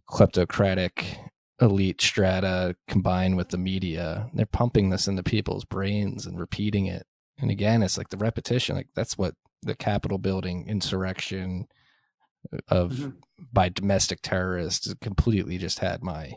kleptocratic 0.09 1.17
elite 1.61 2.01
strata 2.01 2.75
combined 2.87 3.35
with 3.35 3.49
the 3.49 3.57
media 3.57 4.29
they're 4.33 4.45
pumping 4.45 4.89
this 4.89 5.07
into 5.07 5.23
people's 5.23 5.65
brains 5.65 6.25
and 6.25 6.39
repeating 6.39 6.85
it 6.85 7.07
and 7.39 7.49
again 7.49 7.81
it's 7.81 7.97
like 7.97 8.09
the 8.09 8.17
repetition 8.17 8.75
like 8.75 8.87
that's 8.95 9.17
what 9.17 9.33
the 9.63 9.75
capitol 9.75 10.19
building 10.19 10.67
insurrection 10.67 11.67
of 12.67 12.91
mm-hmm. 12.91 13.09
by 13.51 13.69
domestic 13.69 14.21
terrorists 14.21 14.93
completely 15.01 15.57
just 15.57 15.79
had 15.79 16.03
my 16.03 16.33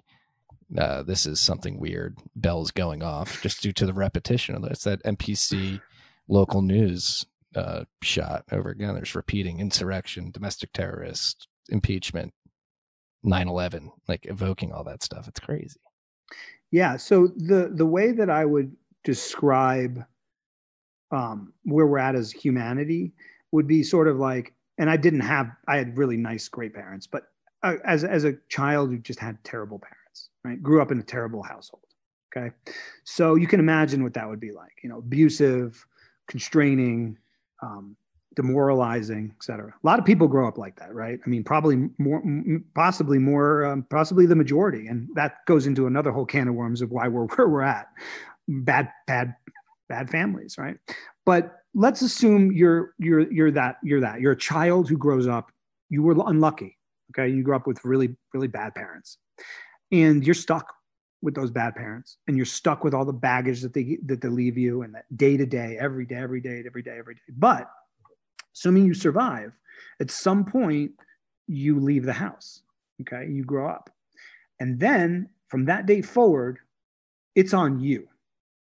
uh, 0.79 1.03
this 1.03 1.27
is 1.27 1.39
something 1.39 1.79
weird 1.79 2.17
bells 2.35 2.71
going 2.71 3.03
off 3.03 3.43
just 3.43 3.61
due 3.61 3.73
to 3.73 3.85
the 3.85 3.93
repetition 3.93 4.55
of 4.55 4.63
this 4.63 4.85
that 4.85 5.03
npc 5.05 5.81
local 6.29 6.63
news 6.63 7.27
uh, 7.55 7.85
shot 8.03 8.45
over 8.53 8.71
again. 8.71 8.95
There's 8.95 9.15
repeating 9.15 9.61
insurrection 9.61 10.31
domestic 10.31 10.73
terrorist 10.73 11.49
impeachment 11.69 12.33
9-11 13.25 13.91
like 14.09 14.27
evoking 14.27 14.73
all 14.73 14.85
that 14.85 15.03
stuff. 15.03 15.29
It's 15.29 15.41
crazy. 15.41 15.81
Yeah 16.71 16.97
so 16.97 17.29
the 17.37 17.71
the 17.75 17.87
way 17.87 18.13
that 18.13 18.31
i 18.31 18.45
would 18.45 18.75
describe 19.03 20.05
um, 21.11 21.53
where 21.65 21.87
we're 21.87 21.99
at 21.99 22.15
as 22.15 22.31
humanity 22.31 23.13
would 23.51 23.67
be 23.67 23.83
sort 23.83 24.07
of 24.07 24.19
like 24.19 24.55
and 24.79 24.89
i 24.89 24.97
didn't 24.97 25.21
have 25.21 25.51
i 25.67 25.77
had 25.77 25.99
really 25.99 26.17
nice 26.17 26.47
great 26.49 26.73
parents 26.73 27.07
but 27.07 27.25
uh, 27.63 27.75
as 27.85 28.05
as 28.05 28.25
a 28.25 28.35
child 28.49 28.91
who 28.91 28.99
just 28.99 29.19
had 29.19 29.43
terrible 29.43 29.79
parents 29.79 30.31
right? 30.45 30.63
Grew 30.63 30.81
up 30.81 30.93
in 30.93 31.01
a 31.01 31.03
terrible 31.03 31.43
household 31.43 31.83
okay? 32.35 32.55
So 33.03 33.35
you 33.35 33.49
can 33.49 33.59
imagine 33.59 34.05
what 34.05 34.15
that 34.15 34.29
would 34.29 34.41
be 34.41 34.53
like 34.53 34.79
you 34.85 34.89
know 34.89 34.99
abusive 34.99 35.85
constraining 36.29 37.19
um, 37.63 37.97
demoralizing, 38.37 39.35
et 39.37 39.43
cetera. 39.43 39.69
A 39.71 39.87
lot 39.87 39.99
of 39.99 40.05
people 40.05 40.29
grow 40.29 40.47
up 40.47 40.59
like 40.59 40.79
that, 40.79 40.95
right? 40.95 41.19
I 41.25 41.29
mean, 41.29 41.45
probably 41.45 41.89
more, 41.99 42.23
possibly 42.75 43.19
more, 43.19 43.65
um, 43.65 43.87
possibly 43.91 44.27
the 44.27 44.37
majority, 44.37 44.87
and 44.87 45.09
that 45.15 45.39
goes 45.47 45.67
into 45.67 45.87
another 45.87 46.11
whole 46.13 46.27
can 46.27 46.49
of 46.49 46.55
worms 46.55 46.83
of 46.83 46.91
why 46.91 47.09
we're 47.09 47.27
where 47.37 47.49
we're 47.49 47.63
at. 47.63 47.89
Bad, 48.49 48.91
bad, 49.07 49.35
bad 49.89 50.11
families, 50.11 50.57
right? 50.59 50.77
But 51.27 51.57
let's 51.75 52.03
assume 52.03 52.53
you're 52.53 52.95
you're 52.99 53.31
you're 53.33 53.51
that 53.53 53.77
you're 53.83 54.01
that 54.01 54.21
you're 54.21 54.33
a 54.33 54.39
child 54.39 54.89
who 54.89 54.97
grows 54.97 55.27
up. 55.27 55.53
You 55.89 56.03
were 56.03 56.17
unlucky, 56.27 56.79
okay? 57.13 57.33
You 57.33 57.43
grew 57.43 57.57
up 57.57 57.67
with 57.67 57.85
really 57.85 58.17
really 58.33 58.49
bad 58.49 58.75
parents, 58.75 59.19
and 59.93 60.25
you're 60.25 60.35
stuck 60.35 60.73
with 61.23 61.35
those 61.35 61.51
bad 61.51 61.75
parents 61.75 62.17
and 62.27 62.37
you're 62.37 62.47
stuck 62.47 62.83
with 62.83 62.95
all 62.95 63.05
the 63.05 63.13
baggage 63.13 63.61
that 63.61 63.75
they 63.75 63.99
that 64.07 64.21
they 64.21 64.29
leave 64.29 64.57
you 64.57 64.83
and 64.83 64.95
that 64.95 65.05
day 65.17 65.37
to 65.37 65.45
day 65.45 65.77
every 65.79 66.07
day 66.07 66.17
every 66.17 66.41
day 66.41 66.63
every 66.67 66.83
day 66.83 66.97
every 66.99 67.15
day 67.15 67.21
but 67.37 67.71
assuming 68.55 68.85
you 68.85 68.95
survive, 68.95 69.53
at 70.01 70.11
some 70.11 70.45
point 70.45 70.93
you 71.47 71.79
leave 71.81 72.05
the 72.05 72.13
house. 72.13 72.63
Okay, 73.03 73.29
you 73.31 73.45
grow 73.45 73.69
up. 73.69 73.91
And 74.61 74.79
then 74.79 75.31
from 75.49 75.65
that 75.67 75.87
day 75.87 76.03
forward, 76.03 76.59
it's 77.35 77.55
on 77.55 77.81
you, 77.81 78.09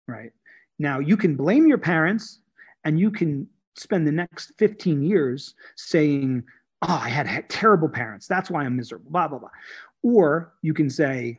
right? 0.07 0.33
Now 0.79 0.99
you 1.01 1.17
can 1.17 1.37
blame 1.37 1.67
your 1.67 1.79
parents 1.79 2.41
and 2.85 2.99
you 2.99 3.11
can 3.11 3.49
spend 3.77 4.07
the 4.07 4.13
next 4.13 4.53
15 4.59 5.03
years 5.03 5.55
saying, 5.77 6.45
Oh, 6.83 7.01
I 7.03 7.11
had 7.11 7.51
terrible 7.51 7.91
parents. 7.91 8.27
That's 8.27 8.51
why 8.51 8.65
I'm 8.65 8.77
miserable, 8.77 9.11
blah, 9.11 9.29
blah, 9.29 9.39
blah. 9.39 9.51
Or 10.03 10.55
you 10.63 10.73
can 10.73 10.89
say, 10.89 11.39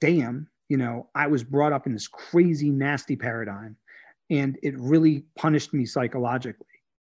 Damn, 0.00 0.48
you 0.68 0.76
know, 0.76 1.08
I 1.14 1.26
was 1.26 1.42
brought 1.42 1.72
up 1.72 1.86
in 1.86 1.92
this 1.92 2.06
crazy, 2.06 2.70
nasty 2.70 3.16
paradigm 3.16 3.76
and 4.30 4.58
it 4.62 4.78
really 4.78 5.24
punished 5.36 5.72
me 5.72 5.86
psychologically 5.86 6.66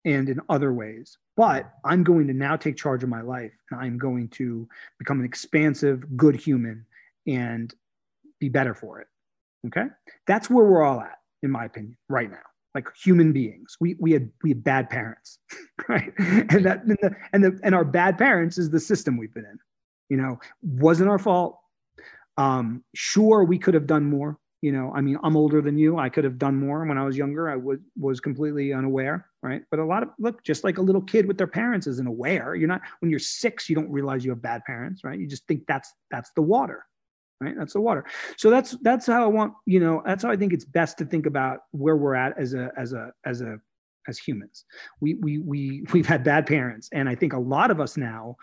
and 0.06 0.30
in 0.30 0.40
other 0.50 0.74
ways. 0.74 1.18
But 1.36 1.72
I'm 1.84 2.04
going 2.04 2.28
to 2.28 2.34
now 2.34 2.56
take 2.56 2.78
charge 2.78 3.04
of 3.04 3.10
my 3.10 3.22
life 3.22 3.52
and 3.72 3.80
I'm 3.80 3.98
going 3.98 4.30
to 4.30 4.68
become 5.00 5.20
an 5.20 5.26
expansive, 5.26 6.18
good 6.18 6.36
human 6.36 6.86
and 7.28 7.74
be 8.40 8.50
better 8.50 8.74
for 8.74 9.02
it. 9.02 9.08
Okay. 9.68 9.86
That's 10.26 10.50
where 10.50 10.66
we're 10.66 10.84
all 10.84 11.02
at, 11.02 11.18
in 11.44 11.52
my 11.52 11.66
opinion, 11.66 11.98
right 12.10 12.30
now. 12.30 12.38
Like 12.76 12.88
human 12.96 13.34
beings, 13.34 13.76
we, 13.80 13.96
we 14.00 14.12
had 14.12 14.30
we 14.44 14.52
had 14.52 14.64
bad 14.64 14.90
parents, 14.92 15.40
right? 15.90 16.14
And 16.20 16.64
that 16.64 16.84
and 16.84 16.92
the, 17.02 17.16
and 17.34 17.44
the 17.44 17.60
and 17.64 17.74
our 17.74 17.84
bad 17.84 18.20
parents 18.20 18.60
is 18.60 18.70
the 18.70 18.80
system 18.80 19.18
we've 19.18 19.34
been 19.34 19.46
in. 19.46 19.58
You 20.10 20.18
know, 20.18 20.40
wasn't 20.62 21.10
our 21.10 21.18
fault. 21.18 21.58
Um, 22.38 22.84
sure, 22.96 23.44
we 23.44 23.58
could 23.58 23.74
have 23.74 23.88
done 23.88 24.06
more 24.06 24.38
you 24.62 24.72
know 24.72 24.92
i 24.96 25.02
mean 25.02 25.18
i'm 25.24 25.38
older 25.38 25.62
than 25.62 25.78
you. 25.78 26.00
I 26.00 26.10
could 26.10 26.24
have 26.24 26.38
done 26.38 26.56
more 26.56 26.84
when 26.86 26.98
i 26.98 27.04
was 27.04 27.16
younger. 27.16 27.50
I 27.50 27.56
would 27.56 27.84
was 27.96 28.20
completely 28.20 28.74
unaware 28.74 29.28
right? 29.44 29.62
But 29.70 29.80
a 29.80 29.86
lot 29.86 30.04
of 30.04 30.10
look 30.20 30.44
just 30.44 30.64
like 30.64 30.78
a 30.78 30.82
little 30.82 31.02
kid 31.02 31.28
with 31.28 31.38
their 31.38 31.48
parents 31.48 31.88
isn't 31.88 32.08
aware. 32.08 32.56
You're 32.56 32.68
not 32.68 32.82
when 33.00 33.10
you're 33.10 33.20
six 33.20 33.70
you 33.70 33.76
don't 33.76 33.90
realize 33.90 34.26
you 34.26 34.32
have 34.32 34.42
bad 34.42 34.64
parents 34.66 35.04
right? 35.04 35.20
You 35.20 35.28
just 35.28 35.48
think 35.48 35.64
that's 35.68 35.94
that's 36.12 36.32
the 36.36 36.42
water 36.42 36.86
right? 37.40 37.56
That's 37.56 37.74
the 37.74 37.82
water. 37.82 38.06
So 38.36 38.50
that's 38.50 38.72
that's 38.82 39.06
how 39.06 39.24
i 39.24 39.28
want 39.28 39.54
you 39.66 39.80
know 39.80 40.02
that's 40.06 40.24
how 40.24 40.32
i 40.32 40.36
think 40.36 40.54
it's 40.54 40.66
best 40.66 40.98
to 40.98 41.06
think 41.06 41.26
about 41.28 41.60
where 41.72 41.96
we're 41.96 42.16
at 42.16 42.38
as 42.40 42.54
a 42.54 42.72
as 42.78 42.94
a 42.94 43.12
as 43.26 43.42
a 43.42 43.60
as 44.08 44.18
humans. 44.18 44.66
We 45.02 45.16
we 45.16 45.38
we 45.38 45.86
we've 45.94 46.08
had 46.08 46.24
bad 46.24 46.48
parents. 46.48 46.90
And 46.92 47.08
i 47.08 47.16
think 47.16 47.34
a 47.34 47.40
lot 47.40 47.70
of 47.72 47.80
us 47.80 47.96
now 47.96 48.38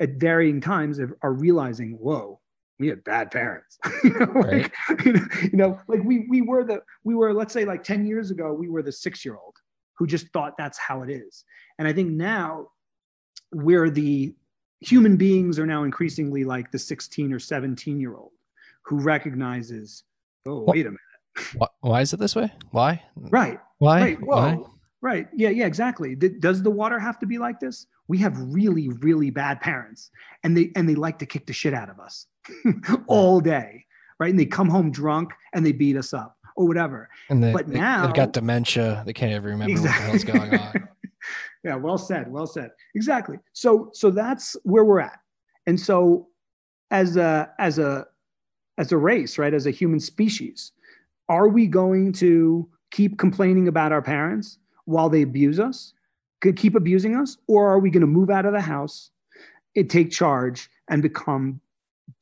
at 0.00 0.10
varying 0.14 0.60
times 0.60 1.00
are 1.00 1.32
realizing 1.32 1.98
whoa 1.98 2.40
we 2.78 2.88
had 2.88 3.02
bad 3.04 3.30
parents. 3.30 3.78
you, 4.04 4.10
know, 4.18 4.26
right. 4.26 4.70
like, 4.88 5.04
you, 5.04 5.12
know, 5.12 5.26
you 5.42 5.56
know, 5.58 5.80
like 5.88 6.02
we 6.04 6.26
we 6.28 6.42
were 6.42 6.64
the 6.64 6.82
we 7.04 7.14
were 7.14 7.32
let's 7.32 7.52
say 7.52 7.64
like 7.64 7.82
10 7.82 8.06
years 8.06 8.30
ago, 8.30 8.52
we 8.52 8.68
were 8.68 8.82
the 8.82 8.92
six 8.92 9.24
year 9.24 9.36
old 9.36 9.54
who 9.96 10.06
just 10.06 10.28
thought 10.32 10.54
that's 10.56 10.78
how 10.78 11.02
it 11.02 11.10
is. 11.10 11.44
And 11.78 11.88
I 11.88 11.92
think 11.92 12.10
now 12.10 12.68
we're 13.52 13.90
the 13.90 14.34
human 14.80 15.16
beings 15.16 15.58
are 15.58 15.66
now 15.66 15.82
increasingly 15.82 16.44
like 16.44 16.70
the 16.70 16.78
16 16.78 17.32
or 17.32 17.40
17 17.40 18.00
year 18.00 18.14
old 18.14 18.30
who 18.82 19.00
recognizes, 19.00 20.04
oh, 20.46 20.60
wait 20.60 20.86
a 20.86 20.90
minute. 20.90 21.00
Why, 21.56 21.66
why 21.80 22.00
is 22.00 22.12
it 22.12 22.20
this 22.20 22.36
way? 22.36 22.52
Why? 22.70 23.02
Right. 23.16 23.58
Why? 23.78 24.00
Right. 24.00 24.22
Why? 24.22 24.58
Right. 25.00 25.28
Yeah. 25.34 25.50
Yeah. 25.50 25.66
Exactly. 25.66 26.14
Does 26.14 26.62
the 26.62 26.70
water 26.70 26.98
have 26.98 27.18
to 27.20 27.26
be 27.26 27.38
like 27.38 27.60
this? 27.60 27.86
We 28.08 28.18
have 28.18 28.36
really, 28.38 28.88
really 28.88 29.30
bad 29.30 29.60
parents, 29.60 30.10
and 30.42 30.56
they 30.56 30.72
and 30.74 30.88
they 30.88 30.94
like 30.94 31.18
to 31.18 31.26
kick 31.26 31.46
the 31.46 31.52
shit 31.52 31.74
out 31.74 31.90
of 31.90 32.00
us 32.00 32.26
all 33.06 33.40
day, 33.40 33.84
right? 34.18 34.30
And 34.30 34.38
they 34.38 34.46
come 34.46 34.68
home 34.68 34.90
drunk 34.90 35.32
and 35.54 35.64
they 35.64 35.72
beat 35.72 35.96
us 35.96 36.12
up 36.12 36.36
or 36.56 36.66
whatever. 36.66 37.08
And 37.28 37.42
they, 37.42 37.52
but 37.52 37.68
they, 37.68 37.78
now 37.78 38.06
they've 38.06 38.14
got 38.14 38.32
dementia. 38.32 39.02
They 39.06 39.12
can't 39.12 39.32
even 39.32 39.44
remember 39.44 39.72
exactly. 39.72 40.10
what 40.10 40.26
the 40.26 40.32
hell's 40.32 40.50
going 40.50 40.60
on. 40.60 40.88
yeah. 41.64 41.76
Well 41.76 41.98
said. 41.98 42.30
Well 42.30 42.46
said. 42.46 42.70
Exactly. 42.94 43.38
So 43.52 43.90
so 43.92 44.10
that's 44.10 44.56
where 44.64 44.84
we're 44.84 45.00
at. 45.00 45.20
And 45.66 45.78
so 45.78 46.28
as 46.90 47.16
a 47.16 47.50
as 47.58 47.78
a 47.78 48.06
as 48.78 48.92
a 48.92 48.96
race, 48.96 49.38
right? 49.38 49.54
As 49.54 49.66
a 49.66 49.70
human 49.70 50.00
species, 50.00 50.72
are 51.28 51.48
we 51.48 51.66
going 51.66 52.12
to 52.14 52.68
keep 52.90 53.18
complaining 53.18 53.68
about 53.68 53.92
our 53.92 54.02
parents? 54.02 54.58
while 54.88 55.10
they 55.10 55.20
abuse 55.20 55.60
us, 55.60 55.92
could 56.40 56.56
keep 56.56 56.74
abusing 56.74 57.14
us, 57.14 57.36
or 57.46 57.68
are 57.68 57.78
we 57.78 57.90
going 57.90 58.00
to 58.00 58.06
move 58.06 58.30
out 58.30 58.46
of 58.46 58.54
the 58.54 58.60
house, 58.60 59.10
and 59.76 59.90
take 59.90 60.10
charge, 60.10 60.70
and 60.88 61.02
become 61.02 61.60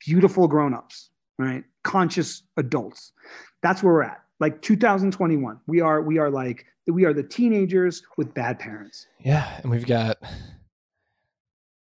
beautiful 0.05 0.49
grown-ups, 0.49 1.11
right? 1.39 1.65
Conscious 1.85 2.43
adults. 2.57 3.13
That's 3.63 3.83
where 3.83 3.95
we're 3.95 4.03
at. 4.03 4.23
Like 4.39 4.61
2021, 4.63 5.61
we 5.67 5.81
are 5.81 6.03
we 6.03 6.19
are 6.19 6.31
like 6.31 6.67
we 6.87 7.05
are 7.05 7.15
the 7.15 7.23
teenagers 7.23 8.03
with 8.17 8.35
bad 8.35 8.59
parents. 8.59 9.07
Yeah, 9.21 9.61
and 9.63 9.71
we've 9.71 9.87
got 9.87 10.19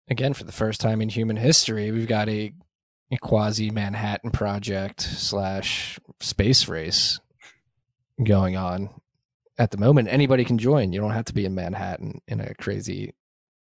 again 0.09 0.33
for 0.33 0.43
the 0.43 0.51
first 0.51 0.79
time 0.79 1.01
in 1.01 1.09
human 1.09 1.35
history, 1.35 1.91
we've 1.91 2.07
got 2.07 2.29
a, 2.29 2.53
a 3.11 3.17
quasi 3.17 3.71
Manhattan 3.71 4.31
project 4.31 5.01
slash 5.01 5.99
space 6.19 6.67
race 6.67 7.19
going 8.23 8.55
on 8.55 8.89
at 9.57 9.71
the 9.71 9.77
moment. 9.77 10.09
Anybody 10.09 10.45
can 10.45 10.57
join. 10.57 10.93
You 10.93 11.01
don't 11.01 11.11
have 11.11 11.25
to 11.25 11.33
be 11.33 11.45
in 11.45 11.55
Manhattan 11.55 12.21
in 12.27 12.39
a 12.39 12.53
crazy 12.55 13.13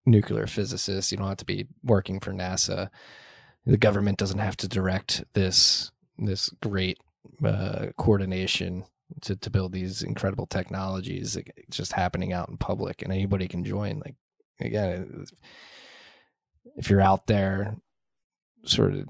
nuclear 0.07 0.47
physicist. 0.47 1.11
You 1.11 1.19
don't 1.19 1.29
have 1.29 1.37
to 1.39 1.45
be 1.45 1.67
working 1.83 2.21
for 2.21 2.33
NASA. 2.33 2.89
The 3.71 3.79
government 3.79 4.19
doesn't 4.19 4.41
have 4.41 4.57
to 4.59 4.69
direct 4.69 5.23
this 5.35 5.93
this 6.19 6.51
great 6.61 6.99
uh, 7.45 7.87
coordination 7.97 8.85
to, 9.23 9.37
to 9.37 9.49
build 9.49 9.73
these 9.73 10.03
incredible 10.03 10.47
technologies. 10.47 11.37
It's 11.37 11.77
just 11.77 11.93
happening 11.93 12.33
out 12.33 12.49
in 12.49 12.57
public, 12.57 13.01
and 13.01 13.13
anybody 13.13 13.47
can 13.47 13.65
join. 13.65 14.03
Like 14.05 14.17
again, 14.61 15.25
if 16.75 16.91
you're 16.91 17.01
out 17.01 17.29
there, 17.29 17.77
sort 18.65 18.93
of 18.93 19.09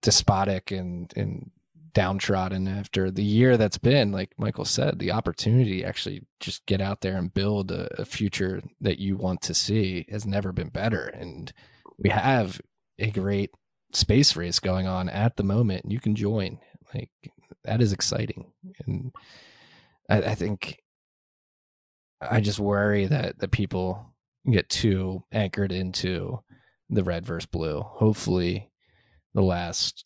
despotic 0.00 0.70
and 0.70 1.12
and 1.14 1.50
downtrodden 1.92 2.66
after 2.66 3.10
the 3.10 3.22
year 3.22 3.58
that's 3.58 3.76
been 3.76 4.10
like 4.10 4.32
michael 4.38 4.64
said 4.64 4.98
the 4.98 5.12
opportunity 5.12 5.84
actually 5.84 6.22
just 6.40 6.64
get 6.64 6.80
out 6.80 7.02
there 7.02 7.18
and 7.18 7.34
build 7.34 7.70
a, 7.70 8.00
a, 8.00 8.04
future 8.06 8.62
that 8.80 8.98
you 8.98 9.14
want 9.14 9.42
to 9.42 9.52
see 9.52 10.06
has 10.10 10.24
never 10.24 10.52
been 10.52 10.70
better 10.70 11.08
and 11.08 11.52
we 11.98 12.08
have 12.08 12.62
a 12.98 13.10
great 13.10 13.50
space 13.92 14.36
race 14.36 14.58
going 14.58 14.86
on 14.86 15.08
at 15.08 15.36
the 15.36 15.42
moment 15.42 15.84
and 15.84 15.92
you 15.92 16.00
can 16.00 16.14
join 16.14 16.58
like 16.94 17.10
that 17.64 17.80
is 17.80 17.92
exciting 17.92 18.52
and 18.86 19.12
i, 20.08 20.18
I 20.18 20.34
think 20.34 20.78
i 22.20 22.40
just 22.40 22.58
worry 22.58 23.06
that 23.06 23.38
that 23.38 23.50
people 23.50 24.14
get 24.50 24.68
too 24.68 25.22
anchored 25.30 25.72
into 25.72 26.40
the 26.90 27.04
red 27.04 27.24
versus 27.24 27.46
blue 27.46 27.80
hopefully 27.80 28.70
the 29.34 29.42
last 29.42 30.04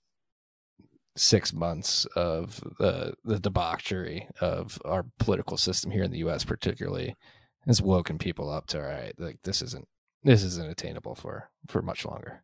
six 1.16 1.52
months 1.52 2.04
of 2.14 2.60
the 2.78 3.14
the 3.24 3.38
debauchery 3.38 4.28
of 4.40 4.78
our 4.84 5.06
political 5.18 5.56
system 5.56 5.90
here 5.90 6.04
in 6.04 6.10
the 6.10 6.18
U.S. 6.18 6.44
particularly 6.44 7.16
has 7.66 7.82
woken 7.82 8.18
people 8.18 8.50
up 8.50 8.66
to 8.68 8.78
all 8.78 8.86
right, 8.86 9.14
like 9.18 9.38
this 9.42 9.62
isn't 9.62 9.88
this 10.22 10.42
isn't 10.42 10.70
attainable 10.70 11.14
for 11.14 11.50
for 11.68 11.82
much 11.82 12.04
longer. 12.04 12.42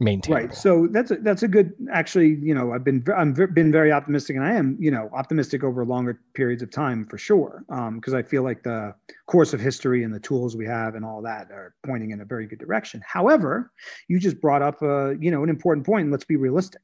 Maintainable. 0.00 0.46
Right. 0.46 0.54
So 0.56 0.86
that's 0.92 1.10
a, 1.10 1.16
that's 1.16 1.42
a 1.42 1.48
good. 1.48 1.72
Actually, 1.92 2.38
you 2.40 2.54
know, 2.54 2.72
I've 2.72 2.84
been 2.84 3.04
I'm 3.16 3.32
been 3.32 3.72
very 3.72 3.90
optimistic, 3.90 4.36
and 4.36 4.44
I 4.44 4.52
am 4.52 4.76
you 4.78 4.92
know 4.92 5.10
optimistic 5.12 5.64
over 5.64 5.84
longer 5.84 6.20
periods 6.34 6.62
of 6.62 6.70
time 6.70 7.04
for 7.04 7.18
sure. 7.18 7.64
Because 7.68 8.14
um, 8.14 8.18
I 8.18 8.22
feel 8.22 8.44
like 8.44 8.62
the 8.62 8.94
course 9.26 9.52
of 9.52 9.60
history 9.60 10.04
and 10.04 10.14
the 10.14 10.20
tools 10.20 10.56
we 10.56 10.66
have 10.66 10.94
and 10.94 11.04
all 11.04 11.20
that 11.22 11.50
are 11.50 11.74
pointing 11.84 12.12
in 12.12 12.20
a 12.20 12.24
very 12.24 12.46
good 12.46 12.60
direction. 12.60 13.02
However, 13.04 13.72
you 14.06 14.20
just 14.20 14.40
brought 14.40 14.62
up 14.62 14.82
a 14.82 15.16
you 15.18 15.32
know 15.32 15.42
an 15.42 15.48
important 15.48 15.84
point. 15.84 16.12
Let's 16.12 16.24
be 16.24 16.36
realistic 16.36 16.82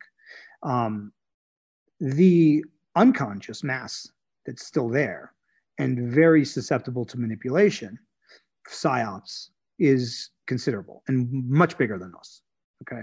um, 0.65 1.13
the 2.01 2.65
unconscious 2.97 3.63
mass 3.63 4.09
that's 4.47 4.67
still 4.67 4.89
there 4.89 5.33
and 5.79 6.13
very 6.13 6.45
susceptible 6.45 7.05
to 7.05 7.19
manipulation, 7.19 7.99
psyops, 8.69 9.49
is 9.79 10.31
considerable 10.47 11.03
and 11.09 11.29
much 11.49 11.77
bigger 11.77 11.99
than 11.99 12.13
us. 12.19 12.43
Okay. 12.83 13.03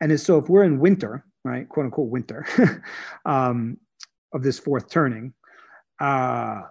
And 0.00 0.18
so 0.20 0.38
if 0.38 0.48
we're 0.48 0.64
in 0.64 0.78
winter, 0.78 1.24
right, 1.44 1.68
quote 1.68 1.86
unquote 1.86 2.08
winter 2.08 2.46
um, 3.24 3.78
of 4.32 4.42
this 4.42 4.58
fourth 4.58 4.88
turning, 4.90 5.32
uh, 6.00 6.62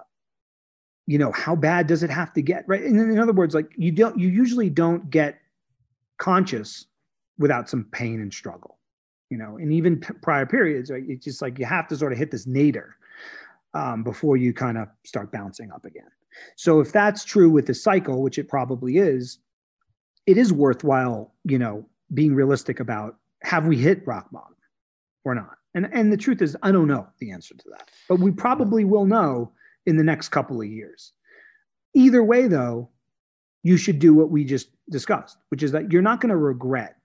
you 1.06 1.18
know, 1.18 1.32
how 1.32 1.56
bad 1.56 1.88
does 1.88 2.04
it 2.04 2.10
have 2.10 2.34
to 2.34 2.42
get? 2.42 2.66
Right. 2.68 2.84
In, 2.84 2.98
in 3.00 3.20
other 3.20 3.34
words, 3.34 3.56
like 3.56 3.72
you 3.78 3.92
don't, 3.92 4.18
you 4.18 4.30
usually 4.30 4.70
don't 4.70 5.10
get 5.10 5.40
conscious 6.18 6.86
without 7.38 7.70
some 7.70 7.86
pain 7.92 8.22
and 8.22 8.34
struggle 8.34 8.78
you 9.30 9.38
know, 9.38 9.58
and 9.58 9.74
even 9.74 10.00
p- 10.00 10.14
prior 10.22 10.46
periods, 10.46 10.90
right? 10.90 11.04
It's 11.08 11.26
just 11.26 11.42
like 11.42 11.60
you 11.60 11.66
have 11.66 11.88
to 11.90 11.98
sort 11.98 12.14
of 12.14 12.18
hit 12.18 12.32
this 12.32 12.48
nadir 12.48 12.96
um, 13.74 14.04
before 14.04 14.38
you 14.38 14.54
kind 14.54 14.78
of 14.78 14.88
start 15.04 15.32
bouncing 15.32 15.72
up 15.72 15.86
again. 15.86 16.08
So 16.56 16.80
if 16.80 16.92
that's 16.92 17.26
true 17.26 17.50
with 17.50 17.66
the 17.66 17.74
cycle, 17.74 18.22
which 18.22 18.38
it 18.38 18.48
probably 18.48 18.98
is, 18.98 19.40
it 20.26 20.38
is 20.38 20.54
worthwhile, 20.54 21.34
you 21.44 21.58
know, 21.58 21.88
being 22.14 22.34
realistic 22.34 22.80
about 22.80 23.18
have 23.44 23.68
we 23.68 23.78
hit 23.78 24.06
rock 24.08 24.32
bottom 24.32 24.56
or 25.24 25.36
not? 25.36 25.58
And 25.74 25.90
and 25.94 26.12
the 26.12 26.18
truth 26.18 26.42
is, 26.42 26.58
I 26.64 26.72
don't 26.72 26.88
know 26.88 27.08
the 27.20 27.32
answer 27.32 27.56
to 27.56 27.70
that, 27.72 27.90
but 28.10 28.20
we 28.20 28.32
probably 28.32 28.84
will 28.84 29.06
know 29.06 29.52
in 29.86 29.98
the 29.98 30.04
next 30.04 30.30
couple 30.30 30.62
of 30.62 30.68
years. 30.68 31.14
Either 31.94 32.24
way, 32.24 32.48
though, 32.48 32.90
you 33.64 33.78
should 33.78 34.00
do 34.00 34.14
what 34.14 34.30
we 34.30 34.44
just 34.44 34.70
discussed, 34.90 35.38
which 35.50 35.64
is 35.64 35.72
that 35.72 35.92
you're 35.92 36.02
not 36.02 36.22
going 36.22 36.30
to 36.30 36.38
regret 36.38 36.98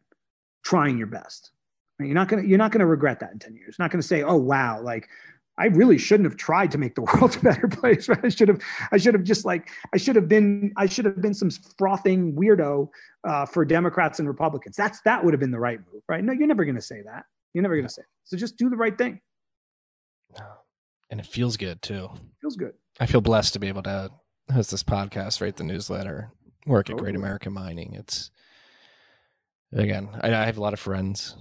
trying 0.62 0.96
your 0.96 1.06
best. 1.06 1.50
You're 1.98 2.14
not 2.14 2.28
gonna 2.28 2.42
you're 2.42 2.58
not 2.58 2.72
gonna 2.72 2.86
regret 2.86 3.20
that 3.20 3.32
in 3.32 3.38
10 3.38 3.54
years. 3.54 3.76
You're 3.78 3.84
not 3.84 3.90
gonna 3.92 4.02
say, 4.02 4.22
oh 4.22 4.36
wow, 4.36 4.80
like 4.82 5.08
I 5.58 5.66
really 5.66 5.98
shouldn't 5.98 6.28
have 6.28 6.36
tried 6.36 6.70
to 6.72 6.78
make 6.78 6.94
the 6.94 7.02
world 7.14 7.36
a 7.36 7.40
better 7.40 7.68
place. 7.68 8.08
Right? 8.08 8.24
I 8.24 8.28
should 8.28 8.48
have, 8.48 8.60
I 8.90 8.96
should 8.96 9.14
have 9.14 9.24
just 9.24 9.44
like, 9.44 9.68
I 9.92 9.96
should 9.96 10.16
have 10.16 10.28
been, 10.28 10.72
I 10.76 10.86
should 10.86 11.04
have 11.04 11.20
been 11.20 11.34
some 11.34 11.50
frothing 11.78 12.34
weirdo 12.34 12.88
uh, 13.28 13.46
for 13.46 13.64
Democrats 13.64 14.18
and 14.18 14.28
Republicans. 14.28 14.76
That's 14.76 15.00
that 15.02 15.24
would 15.24 15.34
have 15.34 15.40
been 15.40 15.50
the 15.50 15.60
right 15.60 15.78
move, 15.92 16.02
right? 16.08 16.24
No, 16.24 16.32
you're 16.32 16.48
never 16.48 16.64
going 16.64 16.76
to 16.76 16.82
say 16.82 17.02
that. 17.02 17.24
You're 17.52 17.62
never 17.62 17.76
going 17.76 17.86
to 17.86 17.92
say. 17.92 18.02
It. 18.02 18.08
So 18.24 18.36
just 18.36 18.56
do 18.56 18.70
the 18.70 18.76
right 18.76 18.96
thing. 18.96 19.20
And 21.10 21.20
it 21.20 21.26
feels 21.26 21.58
good 21.58 21.82
too. 21.82 22.08
Feels 22.40 22.56
good. 22.56 22.72
I 22.98 23.06
feel 23.06 23.20
blessed 23.20 23.52
to 23.52 23.58
be 23.58 23.68
able 23.68 23.82
to 23.82 24.10
host 24.52 24.70
this 24.70 24.82
podcast, 24.82 25.40
write 25.40 25.56
the 25.56 25.64
newsletter, 25.64 26.32
work 26.66 26.88
at 26.88 26.96
Great 26.96 27.16
American 27.16 27.52
Mining. 27.52 27.94
It's 27.94 28.30
again, 29.72 30.08
I, 30.22 30.28
I 30.28 30.46
have 30.46 30.56
a 30.56 30.62
lot 30.62 30.72
of 30.72 30.80
friends 30.80 31.36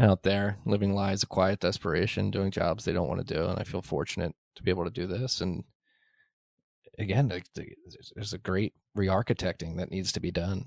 out 0.00 0.22
there 0.22 0.58
living 0.64 0.94
lives 0.94 1.22
of 1.22 1.28
quiet 1.28 1.60
desperation, 1.60 2.30
doing 2.30 2.50
jobs 2.50 2.84
they 2.84 2.92
don't 2.92 3.08
want 3.08 3.26
to 3.26 3.34
do. 3.34 3.44
And 3.44 3.58
I 3.58 3.64
feel 3.64 3.82
fortunate 3.82 4.34
to 4.54 4.62
be 4.62 4.70
able 4.70 4.84
to 4.84 4.90
do 4.90 5.06
this. 5.06 5.40
And 5.40 5.64
again, 6.98 7.32
there's 8.14 8.32
a 8.32 8.38
great 8.38 8.74
re-architecting 8.94 9.76
that 9.78 9.90
needs 9.90 10.12
to 10.12 10.20
be 10.20 10.30
done. 10.30 10.66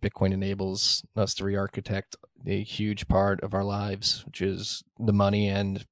Bitcoin 0.00 0.32
enables 0.32 1.04
us 1.16 1.34
to 1.34 1.44
re-architect 1.44 2.16
a 2.46 2.62
huge 2.62 3.08
part 3.08 3.40
of 3.42 3.54
our 3.54 3.64
lives, 3.64 4.24
which 4.26 4.42
is 4.42 4.82
the 4.98 5.12
money 5.12 5.48
and 5.48 5.84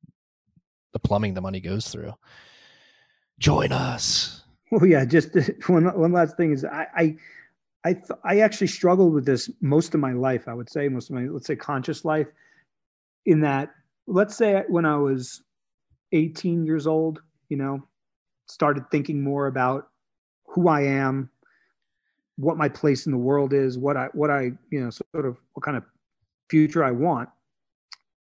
the 0.92 0.98
plumbing 0.98 1.34
the 1.34 1.40
money 1.40 1.60
goes 1.60 1.88
through. 1.88 2.14
Join 3.38 3.72
us. 3.72 4.42
Well, 4.70 4.86
yeah. 4.86 5.04
Just 5.04 5.30
one 5.66 5.84
one 5.98 6.12
last 6.12 6.36
thing 6.36 6.52
is 6.52 6.64
I 6.64 6.86
I 6.96 7.16
I, 7.84 7.92
th- 7.92 8.18
I 8.24 8.40
actually 8.40 8.66
struggled 8.66 9.12
with 9.14 9.24
this 9.24 9.48
most 9.60 9.94
of 9.94 10.00
my 10.00 10.12
life. 10.12 10.48
I 10.48 10.54
would 10.54 10.68
say 10.68 10.88
most 10.88 11.08
of 11.08 11.16
my 11.16 11.22
let's 11.22 11.46
say 11.46 11.54
conscious 11.54 12.04
life 12.04 12.26
in 13.26 13.40
that 13.40 13.70
let's 14.06 14.36
say 14.36 14.62
when 14.68 14.84
I 14.84 14.96
was 14.96 15.42
18 16.12 16.64
years 16.64 16.86
old, 16.86 17.20
you 17.48 17.56
know, 17.56 17.82
started 18.46 18.84
thinking 18.90 19.20
more 19.20 19.48
about 19.48 19.88
who 20.46 20.68
I 20.68 20.82
am, 20.82 21.28
what 22.36 22.56
my 22.56 22.68
place 22.68 23.06
in 23.06 23.12
the 23.12 23.18
world 23.18 23.52
is, 23.52 23.78
what 23.78 23.96
I 23.96 24.06
what 24.12 24.30
I, 24.30 24.52
you 24.70 24.80
know, 24.80 24.90
sort 24.90 25.26
of 25.26 25.36
what 25.54 25.64
kind 25.64 25.76
of 25.76 25.84
future 26.48 26.84
I 26.84 26.92
want. 26.92 27.28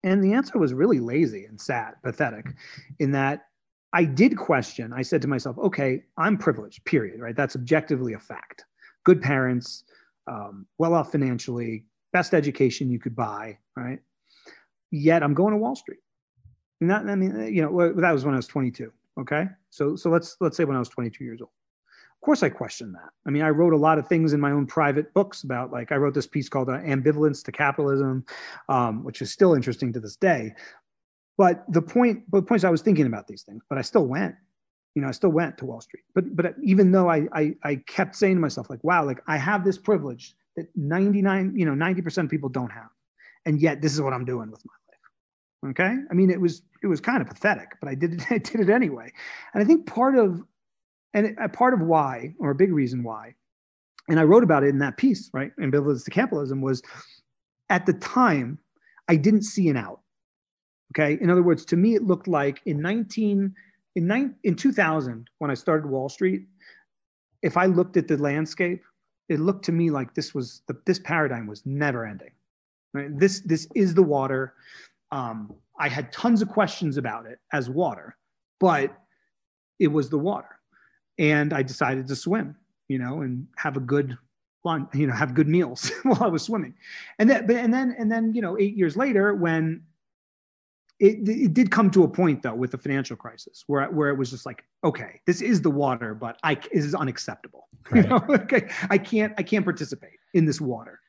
And 0.04 0.22
the 0.22 0.32
answer 0.32 0.58
was 0.58 0.74
really 0.74 0.98
lazy 0.98 1.44
and 1.44 1.60
sad, 1.60 1.94
pathetic, 2.02 2.46
in 2.98 3.12
that 3.12 3.46
I 3.92 4.04
did 4.04 4.36
question. 4.36 4.92
I 4.92 5.02
said 5.02 5.22
to 5.22 5.28
myself, 5.28 5.58
okay, 5.58 6.02
I'm 6.16 6.38
privileged, 6.38 6.84
period, 6.84 7.20
right? 7.20 7.36
That's 7.36 7.54
objectively 7.54 8.14
a 8.14 8.18
fact. 8.18 8.64
Good 9.04 9.22
parents, 9.22 9.84
um, 10.26 10.66
well 10.78 10.94
off 10.94 11.12
financially, 11.12 11.84
best 12.12 12.34
education 12.34 12.90
you 12.90 12.98
could 12.98 13.14
buy, 13.14 13.58
right? 13.76 14.00
Yet 14.92 15.24
I'm 15.24 15.34
going 15.34 15.52
to 15.52 15.58
Wall 15.58 15.74
Street. 15.74 15.98
Not, 16.80 17.08
I 17.08 17.14
mean, 17.16 17.52
you 17.52 17.62
know, 17.62 17.92
that 18.00 18.12
was 18.12 18.24
when 18.24 18.34
I 18.34 18.36
was 18.36 18.46
22. 18.46 18.92
Okay, 19.20 19.46
so 19.68 19.94
so 19.94 20.08
let's 20.08 20.36
let's 20.40 20.56
say 20.56 20.64
when 20.64 20.76
I 20.76 20.78
was 20.78 20.88
22 20.88 21.24
years 21.24 21.40
old. 21.40 21.50
Of 22.22 22.24
course, 22.24 22.42
I 22.42 22.48
questioned 22.48 22.94
that. 22.94 23.10
I 23.26 23.30
mean, 23.30 23.42
I 23.42 23.50
wrote 23.50 23.72
a 23.72 23.76
lot 23.76 23.98
of 23.98 24.06
things 24.06 24.32
in 24.32 24.40
my 24.40 24.52
own 24.52 24.64
private 24.64 25.12
books 25.12 25.42
about, 25.42 25.72
like, 25.72 25.90
I 25.90 25.96
wrote 25.96 26.14
this 26.14 26.26
piece 26.26 26.48
called 26.48 26.68
uh, 26.68 26.78
"Ambivalence 26.78 27.42
to 27.44 27.52
Capitalism," 27.52 28.24
um, 28.68 29.04
which 29.04 29.20
is 29.20 29.30
still 29.30 29.54
interesting 29.54 29.92
to 29.92 30.00
this 30.00 30.16
day. 30.16 30.54
But 31.36 31.64
the 31.68 31.82
point, 31.82 32.22
but 32.30 32.40
the 32.40 32.46
point 32.46 32.60
is, 32.60 32.64
I 32.64 32.70
was 32.70 32.80
thinking 32.80 33.06
about 33.06 33.26
these 33.26 33.42
things, 33.42 33.64
but 33.68 33.76
I 33.76 33.82
still 33.82 34.06
went. 34.06 34.34
You 34.94 35.02
know, 35.02 35.08
I 35.08 35.12
still 35.12 35.30
went 35.30 35.58
to 35.58 35.66
Wall 35.66 35.80
Street. 35.80 36.04
But 36.14 36.34
but 36.34 36.54
even 36.62 36.90
though 36.90 37.10
I 37.10 37.26
I, 37.32 37.54
I 37.64 37.76
kept 37.86 38.16
saying 38.16 38.36
to 38.36 38.40
myself, 38.40 38.70
like, 38.70 38.82
wow, 38.82 39.04
like 39.04 39.20
I 39.26 39.36
have 39.36 39.64
this 39.64 39.76
privilege 39.76 40.34
that 40.56 40.68
99, 40.76 41.54
you 41.56 41.64
know, 41.64 41.72
90% 41.72 42.24
of 42.24 42.30
people 42.30 42.48
don't 42.48 42.70
have, 42.70 42.90
and 43.46 43.60
yet 43.60 43.82
this 43.82 43.92
is 43.92 44.00
what 44.00 44.12
I'm 44.12 44.24
doing 44.24 44.50
with 44.50 44.64
my 44.64 44.74
Okay. 45.68 45.96
I 46.10 46.14
mean, 46.14 46.30
it 46.30 46.40
was 46.40 46.62
it 46.82 46.86
was 46.88 47.00
kind 47.00 47.22
of 47.22 47.28
pathetic, 47.28 47.76
but 47.80 47.88
I 47.88 47.94
did 47.94 48.14
it, 48.14 48.26
I 48.30 48.38
did 48.38 48.60
it 48.60 48.70
anyway. 48.70 49.12
And 49.54 49.62
I 49.62 49.66
think 49.66 49.86
part 49.86 50.16
of 50.16 50.42
and 51.14 51.36
a 51.40 51.48
part 51.48 51.74
of 51.74 51.80
why, 51.80 52.34
or 52.38 52.50
a 52.50 52.54
big 52.54 52.72
reason 52.72 53.02
why, 53.02 53.34
and 54.08 54.18
I 54.18 54.24
wrote 54.24 54.42
about 54.42 54.64
it 54.64 54.68
in 54.68 54.78
that 54.78 54.96
piece, 54.96 55.30
right? 55.32 55.52
In 55.58 55.70
Ambivalence 55.70 56.04
to 56.04 56.10
capitalism 56.10 56.60
was 56.60 56.82
at 57.70 57.86
the 57.86 57.92
time 57.94 58.58
I 59.08 59.16
didn't 59.16 59.42
see 59.42 59.68
an 59.68 59.76
out. 59.76 60.00
Okay. 60.92 61.18
In 61.20 61.30
other 61.30 61.42
words, 61.42 61.64
to 61.66 61.76
me, 61.76 61.94
it 61.94 62.02
looked 62.02 62.28
like 62.28 62.60
in 62.66 62.80
19 62.80 63.54
in, 63.94 64.06
nine, 64.06 64.34
in 64.44 64.54
2000, 64.54 65.28
when 65.38 65.50
I 65.50 65.54
started 65.54 65.86
Wall 65.86 66.08
Street, 66.08 66.46
if 67.42 67.56
I 67.56 67.66
looked 67.66 67.96
at 67.96 68.08
the 68.08 68.16
landscape, 68.16 68.82
it 69.28 69.40
looked 69.40 69.64
to 69.66 69.72
me 69.72 69.90
like 69.90 70.14
this 70.14 70.34
was 70.34 70.62
the, 70.66 70.76
this 70.86 70.98
paradigm 70.98 71.46
was 71.46 71.64
never 71.66 72.06
ending. 72.06 72.30
Right? 72.94 73.18
This 73.18 73.40
this 73.40 73.66
is 73.74 73.94
the 73.94 74.02
water. 74.02 74.54
Um, 75.12 75.54
I 75.78 75.88
had 75.88 76.12
tons 76.12 76.42
of 76.42 76.48
questions 76.48 76.96
about 76.96 77.26
it 77.26 77.38
as 77.52 77.70
water, 77.70 78.16
but 78.58 78.92
it 79.78 79.88
was 79.88 80.10
the 80.10 80.18
water, 80.18 80.58
and 81.18 81.52
I 81.52 81.62
decided 81.62 82.08
to 82.08 82.16
swim. 82.16 82.56
You 82.88 82.98
know, 82.98 83.22
and 83.22 83.46
have 83.56 83.76
a 83.76 83.80
good 83.80 84.18
lunch. 84.64 84.88
You 84.94 85.06
know, 85.06 85.14
have 85.14 85.34
good 85.34 85.48
meals 85.48 85.90
while 86.02 86.24
I 86.24 86.28
was 86.28 86.42
swimming, 86.42 86.74
and 87.18 87.30
then 87.30 87.48
and 87.50 87.72
then 87.72 87.94
and 87.98 88.10
then 88.10 88.34
you 88.34 88.42
know, 88.42 88.58
eight 88.58 88.76
years 88.76 88.96
later 88.96 89.34
when 89.34 89.82
it, 91.02 91.28
it 91.28 91.52
did 91.52 91.72
come 91.72 91.90
to 91.90 92.04
a 92.04 92.08
point 92.08 92.42
though 92.42 92.54
with 92.54 92.70
the 92.70 92.78
financial 92.78 93.16
crisis 93.16 93.64
where 93.66 93.90
where 93.90 94.08
it 94.08 94.16
was 94.16 94.30
just 94.30 94.46
like 94.46 94.64
okay 94.84 95.20
this 95.26 95.42
is 95.42 95.60
the 95.60 95.70
water 95.70 96.14
but 96.14 96.38
i 96.44 96.54
this 96.54 96.84
is 96.84 96.94
unacceptable 96.94 97.68
right. 97.90 98.04
you 98.04 98.08
know 98.08 98.24
okay 98.30 98.68
i 98.88 98.96
can't 98.96 99.34
i 99.36 99.42
can't 99.42 99.64
participate 99.64 100.18
in 100.34 100.44
this 100.44 100.60
water 100.60 101.00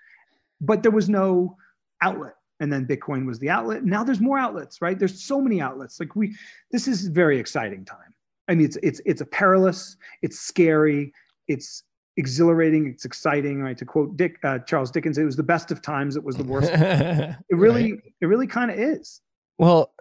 but 0.59 0.81
there 0.81 0.91
was 0.91 1.09
no 1.09 1.55
outlet 2.01 2.33
and 2.59 2.71
then 2.71 2.85
bitcoin 2.85 3.25
was 3.25 3.39
the 3.39 3.49
outlet. 3.49 3.83
Now 3.83 4.03
there's 4.03 4.21
more 4.21 4.37
outlets 4.37 4.81
right? 4.81 4.97
There's 4.97 5.23
so 5.23 5.41
many 5.41 5.61
outlets. 5.61 5.99
Like 5.99 6.15
we 6.15 6.35
this 6.71 6.87
is 6.87 7.07
a 7.07 7.11
very 7.11 7.39
exciting 7.39 7.85
time. 7.85 8.13
I 8.47 8.55
mean 8.55 8.65
it's 8.65 8.77
it's 8.83 9.01
it's 9.05 9.21
a 9.21 9.25
perilous 9.25 9.97
it's 10.21 10.39
scary 10.39 11.13
it's 11.47 11.83
exhilarating 12.17 12.87
it's 12.87 13.05
exciting 13.05 13.61
right? 13.61 13.77
To 13.77 13.85
quote 13.85 14.15
dick 14.17 14.37
uh, 14.43 14.59
charles 14.59 14.91
dickens 14.91 15.17
it 15.17 15.23
was 15.23 15.35
the 15.35 15.43
best 15.43 15.71
of 15.71 15.81
times 15.81 16.15
it 16.15 16.23
was 16.23 16.35
the 16.35 16.43
worst. 16.43 16.71
It 17.49 17.55
really 17.55 17.93
right. 17.93 18.01
it 18.21 18.25
really 18.25 18.47
kind 18.47 18.71
of 18.71 18.77
is. 18.79 19.21
Well, 19.57 19.93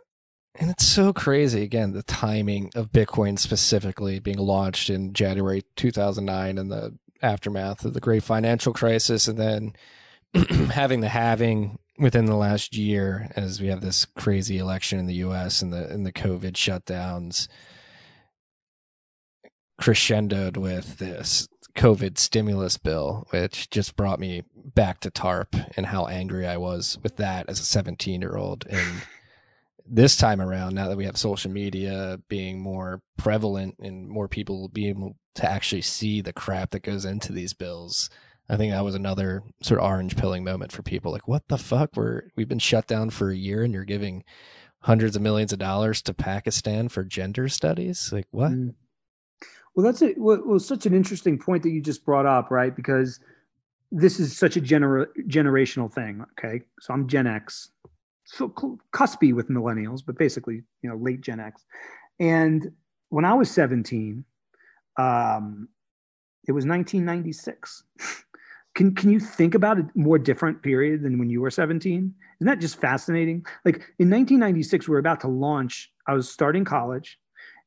and 0.55 0.71
it's 0.71 0.87
so 0.87 1.13
crazy 1.13 1.63
again 1.63 1.93
the 1.93 2.03
timing 2.03 2.71
of 2.75 2.93
Bitcoin 2.93 3.39
specifically 3.39 4.19
being 4.19 4.39
launched 4.39 4.91
in 4.91 5.13
January 5.13 5.65
2009 5.77 6.59
and 6.59 6.71
the 6.71 6.95
aftermath 7.23 7.85
of 7.85 7.95
the 7.95 8.01
great 8.01 8.23
financial 8.23 8.73
crisis 8.73 9.29
and 9.29 9.39
then 9.39 9.75
having 10.71 11.01
the 11.01 11.09
halving 11.09 11.79
within 12.03 12.27
the 12.27 12.37
last 12.37 12.77
year 12.77 13.31
as 13.37 13.61
we 13.61 13.69
have 13.69 13.81
this 13.81 14.05
crazy 14.05 14.59
election 14.59 14.99
in 14.99 15.07
the 15.07 15.15
US 15.15 15.63
and 15.63 15.73
the 15.73 15.89
and 15.89 16.05
the 16.05 16.13
COVID 16.13 16.53
shutdowns 16.53 17.49
crescendoed 19.81 20.57
with 20.57 20.99
this 20.99 21.49
COVID 21.77 22.19
stimulus 22.19 22.77
bill, 22.77 23.27
which 23.31 23.71
just 23.71 23.97
brought 23.97 24.21
me 24.21 24.43
back 24.55 25.01
to 25.01 25.11
TARP 25.11 25.57
and 25.77 25.87
how 25.87 26.07
angry 26.07 26.47
I 26.47 26.57
was 26.57 26.99
with 27.03 27.17
that 27.17 27.49
as 27.49 27.61
a 27.61 27.65
17 27.65 28.21
year 28.21 28.37
old. 28.37 28.67
And 28.69 29.03
this 29.87 30.17
time 30.17 30.41
around, 30.41 30.75
now 30.75 30.89
that 30.89 30.97
we 30.97 31.07
have 31.07 31.17
social 31.17 31.51
media 31.51 32.19
being 32.29 32.61
more 32.61 33.01
prevalent 33.17 33.77
and 33.79 34.09
more 34.09 34.29
people 34.29 34.69
being 34.69 34.91
able 34.91 35.17
to 35.37 35.51
actually 35.51 35.83
see 35.83 36.21
the 36.21 36.33
crap 36.33 36.71
that 36.71 36.83
goes 36.83 37.05
into 37.05 37.33
these 37.33 37.55
bills, 37.55 38.11
I 38.53 38.57
think 38.59 38.73
that 38.73 38.85
was 38.85 38.95
another 38.95 39.43
sort 39.63 39.81
of 39.81 39.87
orange 39.87 40.17
pilling 40.17 40.45
moment 40.45 40.73
for 40.73 40.83
people. 40.83 41.11
Like, 41.11 41.27
what 41.27 41.49
the 41.49 41.57
fuck? 41.57 41.97
We're 41.97 42.25
we've 42.37 42.49
been 42.49 42.59
shut 42.59 42.87
down 42.87 43.11
for 43.11 43.31
a 43.31 43.37
year, 43.37 43.63
and 43.65 43.73
you're 43.73 43.85
giving 43.85 44.25
hundreds 44.81 45.17
of 45.17 45.23
millions 45.23 45.53
of 45.53 45.59
dollars 45.59 46.03
to 46.03 46.13
Pakistan 46.13 46.89
for 46.89 47.03
gender 47.03 47.49
studies. 47.49 48.13
Like, 48.13 48.27
what? 48.31 48.53
Mm. 48.53 48.75
Well, 49.75 49.87
that's 49.87 50.03
it. 50.03 50.19
Well, 50.19 50.43
well, 50.45 50.59
such 50.59 50.85
an 50.85 50.93
interesting 50.93 51.39
point 51.39 51.63
that 51.63 51.71
you 51.71 51.81
just 51.81 52.05
brought 52.05 52.27
up, 52.27 52.51
right? 52.51 52.77
Because 52.77 53.21
this 53.91 54.21
is 54.21 54.37
such 54.37 54.59
a 54.59 54.61
gener- 54.61 55.07
generational 55.29 55.91
thing. 55.91 56.23
Okay, 56.39 56.61
so 56.79 56.93
I'm 56.93 57.09
Gen 57.09 57.27
X 57.27 57.71
so 58.25 58.49
cuspy 58.93 59.35
with 59.35 59.49
millennials, 59.49 60.03
but 60.05 60.17
basically, 60.17 60.63
you 60.83 60.89
know, 60.89 60.97
late 60.97 61.21
Gen 61.21 61.41
X. 61.41 61.65
And 62.21 62.73
when 63.11 63.25
I 63.25 63.35
was 63.35 63.51
17, 63.51 64.25
um, 64.99 65.69
it 66.47 66.53
was 66.53 66.67
1996. 66.67 67.85
can 68.75 68.95
can 68.95 69.11
you 69.11 69.21
think 69.21 69.55
about 69.55 69.79
a 69.79 69.89
more 69.95 70.19
different 70.19 70.63
period 70.63 71.03
than 71.03 71.19
when 71.19 71.31
you 71.31 71.41
were 71.41 71.51
17? 71.51 72.15
Isn't 72.41 72.47
that 72.47 72.59
just 72.59 72.81
fascinating? 72.81 73.45
Like 73.65 73.77
in 73.99 74.11
1996, 74.11 74.89
we 74.89 74.93
were 74.93 74.99
about 74.99 75.21
to 75.21 75.29
launch. 75.29 75.91
I 76.07 76.15
was 76.15 76.31
starting 76.31 76.65
college, 76.65 77.19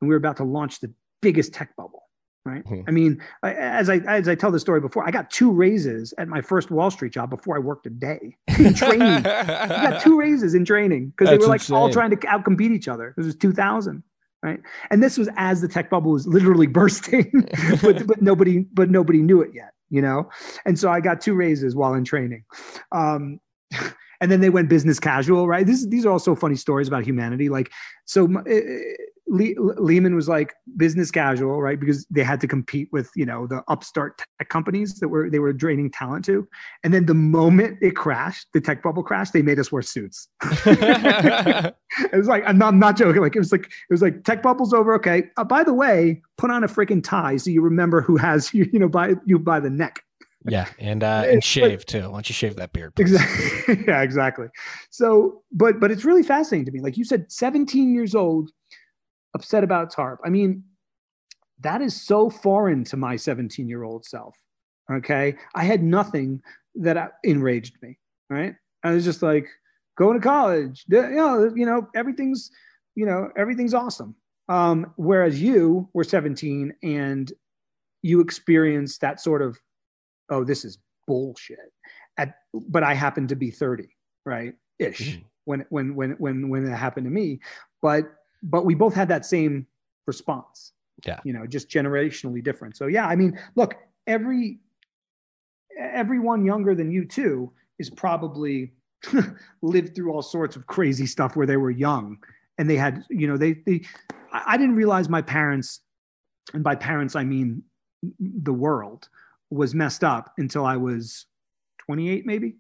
and 0.02 0.10
we 0.10 0.14
were 0.14 0.18
about 0.18 0.38
to 0.38 0.44
launch 0.44 0.80
the 0.80 0.92
biggest 1.22 1.54
tech 1.54 1.76
bubble 1.76 2.06
right? 2.46 2.64
Mm-hmm. 2.64 2.88
I 2.88 2.92
mean, 2.92 3.22
as 3.44 3.90
I 3.90 3.98
as 4.08 4.28
I 4.28 4.36
tell 4.36 4.52
the 4.52 4.60
story 4.60 4.80
before, 4.80 5.06
I 5.06 5.12
got 5.12 5.30
two 5.30 5.52
raises 5.52 6.14
at 6.18 6.28
my 6.28 6.42
first 6.42 6.72
Wall 6.72 6.92
Street 6.92 7.12
job 7.12 7.30
before 7.30 7.56
I 7.56 7.60
worked 7.60 7.88
a 7.88 7.90
day 7.90 8.38
in 8.60 8.74
training. 8.74 9.02
I 9.02 9.90
got 9.90 10.02
two 10.02 10.18
raises 10.18 10.54
in 10.54 10.64
training 10.64 11.10
because 11.10 11.30
they 11.30 11.38
were 11.38 11.48
like 11.48 11.62
insane. 11.62 11.76
all 11.76 11.90
trying 11.90 12.12
to 12.12 12.18
outcompete 12.18 12.72
each 12.72 12.88
other. 12.88 13.14
This 13.18 13.26
was 13.26 13.36
2000, 13.36 14.04
right? 14.44 14.60
And 14.92 15.04
this 15.04 15.18
was 15.18 15.28
as 15.36 15.62
the 15.62 15.68
tech 15.68 15.90
bubble 15.90 16.12
was 16.12 16.28
literally 16.28 16.68
bursting, 16.80 17.32
but 17.82 18.06
but 18.08 18.22
nobody 18.22 18.60
but 18.74 18.90
nobody 18.90 19.22
knew 19.22 19.42
it 19.42 19.52
yet, 19.54 19.74
you 19.96 20.02
know. 20.02 20.30
And 20.66 20.78
so 20.78 20.90
I 20.90 21.00
got 21.00 21.22
two 21.22 21.34
raises 21.34 21.76
while 21.76 21.94
in 21.94 22.04
training. 22.04 22.44
Um, 22.92 23.40
and 24.22 24.32
then 24.32 24.42
they 24.42 24.50
went 24.50 24.70
business 24.70 25.00
casual, 25.00 25.48
right? 25.48 25.66
This, 25.66 25.86
these 25.88 26.06
are 26.06 26.12
also 26.12 26.36
funny 26.36 26.56
stories 26.56 26.88
about 26.88 27.06
humanity. 27.06 27.50
Like, 27.50 27.72
so 28.06 28.28
Le- 29.36 29.82
Lehman 29.82 30.16
was 30.16 30.28
like 30.28 30.54
business 30.78 31.12
casual, 31.12 31.62
right? 31.62 31.80
Because 31.80 32.06
they 32.10 32.24
had 32.24 32.42
to 32.42 32.48
compete 32.48 32.90
with 32.92 33.10
you 33.16 33.26
know 33.26 33.48
the 33.48 33.64
upstart 33.68 34.18
tech 34.18 34.50
companies 34.50 35.00
that 35.00 35.10
were 35.10 35.30
they 35.30 35.40
were 35.40 35.54
draining 35.54 35.92
talent 35.92 36.26
to. 36.26 36.48
And 36.84 36.94
then 36.94 37.06
the 37.06 37.14
moment 37.14 37.78
it 37.82 37.96
crashed, 37.96 38.48
the 38.54 38.62
tech 38.62 38.82
bubble 38.84 39.04
crashed, 39.04 39.34
they 39.34 39.42
made 39.42 39.60
us 39.60 39.72
wear 39.72 39.82
suits. 39.82 40.28
it 40.44 41.76
was 42.14 42.28
like 42.28 42.44
I'm 42.46 42.58
not, 42.58 42.70
I'm 42.70 42.80
not 42.80 42.98
joking. 42.98 43.22
Like 43.22 43.36
it 43.36 43.40
was 43.40 43.52
like 43.52 43.66
it 43.66 43.92
was 43.92 44.02
like 44.02 44.24
tech 44.24 44.42
bubble's 44.42 44.74
over. 44.74 44.94
Okay. 44.96 45.30
Uh, 45.38 45.44
by 45.44 45.64
the 45.64 45.74
way, 45.74 46.22
put 46.38 46.52
on 46.52 46.64
a 46.64 46.68
freaking 46.68 47.04
tie 47.04 47.38
so 47.38 47.50
you 47.50 47.62
remember 47.62 48.02
who 48.02 48.18
has 48.18 48.54
you 48.54 48.70
you 48.72 48.80
know 48.80 48.90
by 48.90 49.16
you 49.26 49.40
by 49.40 49.60
the 49.60 49.70
neck. 49.70 50.02
Yeah, 50.48 50.68
and 50.80 51.04
uh, 51.04 51.24
and 51.28 51.44
shave 51.44 51.86
too. 51.86 52.02
Why 52.02 52.12
don't 52.12 52.30
you 52.30 52.34
shave 52.34 52.56
that 52.58 52.74
beard? 52.74 52.96
Please? 52.96 53.14
Exactly. 53.14 53.84
yeah, 53.88 54.02
exactly. 54.02 54.48
So, 54.90 55.42
but 55.52 55.80
but 55.80 55.92
it's 55.92 56.06
really 56.06 56.24
fascinating 56.24 56.66
to 56.66 56.72
me. 56.72 56.82
Like 56.82 56.98
you 56.98 57.04
said, 57.04 57.32
17 57.32 57.94
years 57.94 58.16
old 58.16 58.52
upset 59.36 59.64
about 59.64 59.92
TARP. 59.92 60.20
I 60.26 60.30
mean, 60.30 60.64
that 61.62 61.82
is 61.82 62.02
so 62.02 62.30
foreign 62.30 62.84
to 62.86 62.98
my 62.98 63.16
17 63.16 63.70
year 63.70 63.84
old 63.84 64.06
self. 64.06 64.36
Okay. 64.92 65.36
I 65.54 65.64
had 65.64 65.84
nothing 65.84 66.42
that 66.76 67.14
enraged 67.24 67.76
me. 67.82 68.00
Right. 68.30 68.56
I 68.84 68.92
was 68.92 69.06
just 69.06 69.22
like, 69.22 69.48
going 69.98 70.20
to 70.20 70.24
college, 70.24 70.86
you 70.88 71.02
know, 71.12 71.52
you 71.56 71.66
know, 71.66 71.88
everything's, 71.96 72.52
you 72.96 73.06
know, 73.06 73.30
everything's 73.38 73.74
awesome. 73.74 74.16
Um, 74.48 74.94
whereas 74.98 75.42
you 75.42 75.90
were 75.94 76.04
17 76.04 76.74
and 76.84 77.32
you 78.02 78.20
experienced 78.20 79.02
that 79.02 79.20
sort 79.20 79.42
of, 79.42 79.58
oh, 80.30 80.44
this 80.44 80.66
is 80.66 80.78
bullshit. 81.08 81.58
At, 82.18 82.36
but 82.54 82.84
I 82.84 82.94
happened 82.94 83.30
to 83.30 83.36
be 83.36 83.52
30, 83.52 83.88
right? 84.26 84.54
Ish. 84.80 85.18
Mm. 85.18 85.24
When, 85.46 85.66
when, 85.70 85.96
when, 85.96 86.12
when, 86.12 86.50
when 86.50 86.66
it 86.66 86.76
happened 86.76 87.06
to 87.06 87.12
me. 87.12 87.40
But 87.82 88.06
but 88.46 88.66
we 88.66 88.76
both 88.76 88.94
had 88.94 89.08
that 89.10 89.26
same 89.26 89.68
response. 90.08 90.72
Yeah. 91.06 91.20
You 91.24 91.34
know, 91.34 91.46
just 91.46 91.70
generationally 91.70 92.44
different. 92.44 92.78
So 92.78 92.88
yeah, 92.88 93.08
I 93.08 93.16
mean, 93.16 93.38
look, 93.56 93.76
every 94.08 94.60
everyone 95.78 96.46
younger 96.46 96.74
than 96.74 96.90
you 96.90 97.06
too 97.06 97.52
is 97.80 97.90
probably 97.90 98.72
lived 99.62 99.96
through 99.96 100.14
all 100.14 100.22
sorts 100.22 100.56
of 100.56 100.68
crazy 100.68 101.06
stuff 101.06 101.36
where 101.36 101.46
they 101.46 101.58
were 101.58 101.72
young 101.72 102.18
and 102.58 102.70
they 102.70 102.78
had, 102.78 103.04
you 103.10 103.28
know, 103.28 103.38
they 103.38 103.54
they 103.66 103.82
I 104.32 104.58
didn't 104.58 104.76
realize 104.76 105.10
my 105.10 105.22
parents, 105.22 105.82
and 106.54 106.64
by 106.64 106.76
parents 106.76 107.16
I 107.16 107.24
mean 107.24 107.64
the 108.20 108.54
world, 108.54 109.10
was 109.50 109.74
messed 109.74 110.04
up 110.04 110.34
until 110.38 110.66
I 110.66 110.78
was 110.78 111.26
28, 111.80 112.26
maybe. 112.26 112.56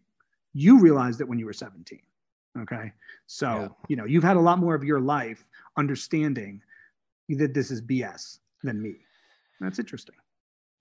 You 0.53 0.79
realized 0.79 1.21
it 1.21 1.27
when 1.27 1.39
you 1.39 1.45
were 1.45 1.53
17. 1.53 1.99
Okay. 2.57 2.91
So, 3.27 3.47
yeah. 3.47 3.67
you 3.87 3.95
know, 3.95 4.05
you've 4.05 4.23
had 4.23 4.37
a 4.37 4.41
lot 4.41 4.59
more 4.59 4.75
of 4.75 4.83
your 4.83 4.99
life 4.99 5.45
understanding 5.77 6.61
that 7.29 7.53
this 7.53 7.71
is 7.71 7.81
BS 7.81 8.39
than 8.63 8.81
me. 8.81 8.95
That's 9.59 9.79
interesting. 9.79 10.15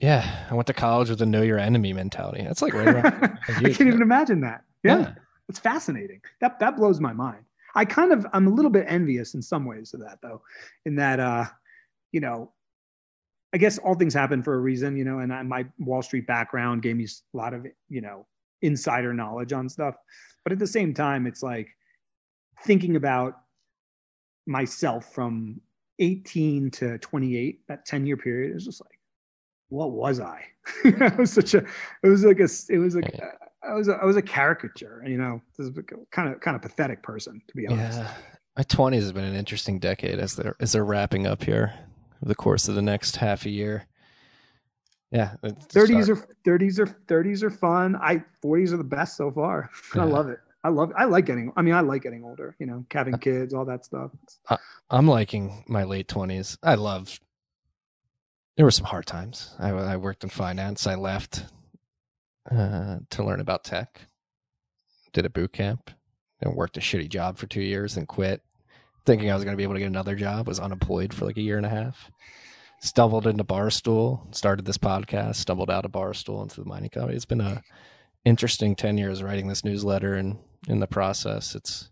Yeah, 0.00 0.46
I 0.50 0.54
went 0.54 0.66
to 0.66 0.72
college 0.72 1.08
with 1.08 1.22
a 1.22 1.26
know 1.26 1.42
your 1.42 1.58
enemy 1.58 1.92
mentality. 1.92 2.42
That's 2.42 2.62
like 2.62 2.74
right 2.74 2.88
around. 2.88 3.38
I 3.48 3.62
can't 3.62 3.82
even 3.82 4.02
imagine 4.02 4.40
that. 4.40 4.64
Yeah, 4.82 4.98
yeah, 4.98 5.14
it's 5.48 5.58
fascinating. 5.58 6.20
That 6.40 6.58
that 6.58 6.76
blows 6.76 7.00
my 7.00 7.12
mind. 7.12 7.44
I 7.74 7.84
kind 7.84 8.12
of 8.12 8.26
I'm 8.32 8.46
a 8.46 8.50
little 8.50 8.70
bit 8.70 8.86
envious 8.88 9.34
in 9.34 9.42
some 9.42 9.64
ways 9.64 9.94
of 9.94 10.00
that 10.00 10.18
though, 10.20 10.42
in 10.84 10.96
that 10.96 11.20
uh, 11.20 11.46
you 12.12 12.20
know, 12.20 12.52
I 13.54 13.58
guess 13.58 13.78
all 13.78 13.94
things 13.94 14.14
happen 14.14 14.42
for 14.42 14.54
a 14.54 14.58
reason, 14.58 14.96
you 14.96 15.04
know, 15.04 15.20
and 15.20 15.32
I, 15.32 15.42
my 15.42 15.64
Wall 15.78 16.02
Street 16.02 16.26
background 16.26 16.82
gave 16.82 16.96
me 16.96 17.04
a 17.04 17.36
lot 17.36 17.54
of 17.54 17.66
you 17.88 18.00
know 18.00 18.26
insider 18.64 19.12
knowledge 19.12 19.52
on 19.52 19.68
stuff, 19.68 19.94
but 20.44 20.52
at 20.52 20.58
the 20.58 20.66
same 20.66 20.94
time, 20.94 21.26
it's 21.26 21.42
like 21.42 21.68
thinking 22.64 22.96
about 22.96 23.34
myself 24.46 25.12
from 25.12 25.60
18 25.98 26.70
to 26.72 26.98
28, 26.98 27.60
that 27.68 27.86
10 27.86 28.06
year 28.06 28.16
period 28.16 28.56
is 28.56 28.64
just 28.64 28.80
like, 28.80 28.98
what 29.68 29.92
was 29.92 30.20
I? 30.20 30.44
it 30.84 31.18
was 31.18 31.32
such 31.32 31.54
a, 31.54 31.64
it 32.02 32.08
was 32.08 32.24
like 32.24 32.40
a, 32.40 32.48
it 32.68 32.78
was 32.78 32.94
like, 32.94 33.20
I 33.62 33.72
was, 33.72 33.88
a, 33.88 33.94
I 33.94 34.04
was 34.04 34.16
a 34.16 34.22
caricature, 34.22 35.02
you 35.06 35.16
know, 35.16 35.40
this 35.56 35.68
is 35.68 35.78
kind 36.10 36.32
of, 36.32 36.40
kind 36.40 36.54
of 36.54 36.62
pathetic 36.62 37.02
person, 37.02 37.40
to 37.48 37.56
be 37.56 37.66
honest. 37.66 37.98
Yeah. 37.98 38.12
My 38.56 38.62
20s 38.64 38.96
has 38.96 39.12
been 39.12 39.24
an 39.24 39.34
interesting 39.34 39.78
decade 39.78 40.18
as 40.18 40.36
they're, 40.36 40.56
as 40.60 40.72
they're 40.72 40.84
wrapping 40.84 41.26
up 41.26 41.42
here 41.42 41.74
over 42.22 42.28
the 42.28 42.34
course 42.34 42.68
of 42.68 42.74
the 42.74 42.82
next 42.82 43.16
half 43.16 43.46
a 43.46 43.50
year. 43.50 43.86
Yeah, 45.14 45.34
Thirties 45.68 46.06
start. 46.06 46.18
are 46.18 46.28
thirties 46.44 46.80
are 46.80 46.86
thirties 46.86 47.44
are 47.44 47.50
fun. 47.50 47.94
I 47.96 48.24
forties 48.42 48.72
are 48.72 48.76
the 48.76 48.82
best 48.84 49.16
so 49.16 49.30
far. 49.30 49.70
I 49.94 50.02
love 50.04 50.28
it. 50.28 50.40
I 50.64 50.70
love. 50.70 50.92
I 50.98 51.04
like 51.04 51.26
getting. 51.26 51.52
I 51.56 51.62
mean, 51.62 51.72
I 51.72 51.80
like 51.80 52.02
getting 52.02 52.24
older. 52.24 52.56
You 52.58 52.66
know, 52.66 52.78
Uh, 52.90 52.98
having 52.98 53.18
kids, 53.18 53.54
all 53.54 53.64
that 53.66 53.84
stuff. 53.84 54.10
I'm 54.90 55.06
liking 55.06 55.62
my 55.68 55.84
late 55.84 56.08
twenties. 56.08 56.58
I 56.64 56.74
love. 56.74 57.20
There 58.56 58.66
were 58.66 58.72
some 58.72 58.86
hard 58.86 59.06
times. 59.06 59.54
I, 59.60 59.70
I 59.70 59.96
worked 59.98 60.24
in 60.24 60.30
finance. 60.30 60.86
I 60.86 60.96
left 60.96 61.44
uh, 62.50 62.98
to 63.10 63.24
learn 63.24 63.40
about 63.40 63.62
tech. 63.64 64.00
Did 65.12 65.26
a 65.26 65.30
boot 65.30 65.52
camp 65.52 65.92
and 66.40 66.56
worked 66.56 66.76
a 66.76 66.80
shitty 66.80 67.08
job 67.08 67.38
for 67.38 67.46
two 67.46 67.62
years 67.62 67.96
and 67.96 68.08
quit, 68.08 68.42
thinking 69.06 69.30
I 69.30 69.34
was 69.34 69.44
going 69.44 69.54
to 69.54 69.56
be 69.56 69.62
able 69.64 69.74
to 69.74 69.80
get 69.80 69.86
another 69.86 70.16
job. 70.16 70.48
Was 70.48 70.58
unemployed 70.58 71.14
for 71.14 71.24
like 71.24 71.36
a 71.36 71.40
year 71.42 71.56
and 71.56 71.66
a 71.66 71.68
half. 71.70 72.10
Stumbled 72.84 73.26
into 73.26 73.44
Barstool. 73.44 74.32
Started 74.34 74.66
this 74.66 74.76
podcast. 74.76 75.36
Stumbled 75.36 75.70
out 75.70 75.86
of 75.86 75.92
Barstool 75.92 76.42
into 76.42 76.60
the 76.60 76.66
mining 76.66 76.90
company. 76.90 77.16
It's 77.16 77.24
been 77.24 77.40
a 77.40 77.62
interesting 78.26 78.76
ten 78.76 78.98
years 78.98 79.22
writing 79.22 79.48
this 79.48 79.64
newsletter 79.64 80.16
and 80.16 80.38
in 80.68 80.80
the 80.80 80.86
process, 80.86 81.54
it's 81.54 81.88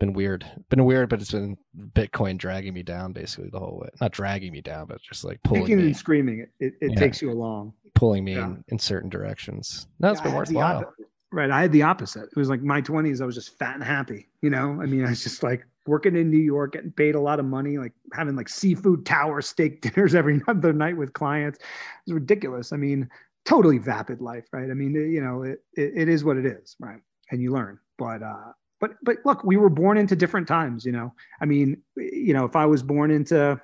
been 0.00 0.14
weird. 0.14 0.50
Been 0.70 0.86
weird, 0.86 1.10
but 1.10 1.20
it's 1.20 1.32
been 1.32 1.58
Bitcoin 1.92 2.38
dragging 2.38 2.72
me 2.72 2.82
down 2.82 3.12
basically 3.12 3.50
the 3.50 3.58
whole 3.58 3.78
way. 3.82 3.90
Not 4.00 4.12
dragging 4.12 4.52
me 4.52 4.62
down, 4.62 4.86
but 4.86 5.02
just 5.02 5.22
like 5.22 5.38
pulling 5.42 5.64
Kicking 5.64 5.76
me, 5.78 5.86
and 5.88 5.96
screaming, 5.96 6.40
it 6.60 6.74
it, 6.80 6.92
Yeah. 6.92 6.94
takes 6.98 7.20
you 7.20 7.30
along. 7.30 7.74
pulling 7.94 8.24
me 8.24 8.36
Yeah. 8.36 8.46
in, 8.46 8.64
in 8.68 8.78
certain 8.78 9.10
directions. 9.10 9.86
No, 10.00 10.10
it's 10.12 10.20
Yeah, 10.20 10.24
been 10.24 10.32
I 10.32 10.38
had 10.38 10.46
the 10.46 10.54
worthwhile. 10.54 10.94
Right. 11.30 11.50
I 11.50 11.60
had 11.60 11.72
the 11.72 11.82
opposite. 11.82 12.22
It 12.24 12.36
was 12.36 12.48
like 12.48 12.62
my 12.62 12.80
20s, 12.80 13.20
I 13.20 13.26
was 13.26 13.34
just 13.34 13.58
fat 13.58 13.74
and 13.74 13.84
happy. 13.84 14.28
You 14.40 14.48
know, 14.48 14.80
I 14.80 14.86
mean, 14.86 15.04
I 15.04 15.10
was 15.10 15.22
just 15.22 15.42
like 15.42 15.66
working 15.88 16.14
in 16.14 16.30
New 16.30 16.38
York, 16.38 16.74
getting 16.74 16.92
paid 16.92 17.14
a 17.14 17.20
lot 17.20 17.40
of 17.40 17.46
money, 17.46 17.78
like 17.78 17.92
having 18.12 18.36
like 18.36 18.48
seafood 18.48 19.04
tower 19.04 19.40
steak 19.42 19.80
dinners 19.82 20.14
every 20.14 20.40
other 20.48 20.72
night 20.72 20.96
with 20.96 21.12
clients. 21.12 21.58
It's 21.58 22.12
ridiculous. 22.12 22.72
I 22.72 22.76
mean, 22.76 23.08
totally 23.44 23.78
vapid 23.78 24.20
life, 24.20 24.46
right? 24.52 24.70
I 24.70 24.74
mean, 24.74 24.94
you 24.94 25.22
know, 25.22 25.42
it, 25.42 25.62
it, 25.74 25.92
it 25.96 26.08
is 26.08 26.24
what 26.24 26.36
it 26.36 26.46
is, 26.46 26.76
right? 26.78 27.00
And 27.30 27.42
you 27.42 27.52
learn. 27.52 27.78
But, 27.96 28.22
uh, 28.22 28.52
but, 28.80 28.92
but 29.02 29.16
look, 29.24 29.42
we 29.42 29.56
were 29.56 29.70
born 29.70 29.98
into 29.98 30.14
different 30.14 30.46
times, 30.46 30.84
you 30.84 30.92
know. 30.92 31.12
I 31.40 31.46
mean, 31.46 31.82
you 31.96 32.32
know, 32.32 32.44
if 32.44 32.54
I 32.54 32.66
was 32.66 32.82
born 32.82 33.10
into 33.10 33.60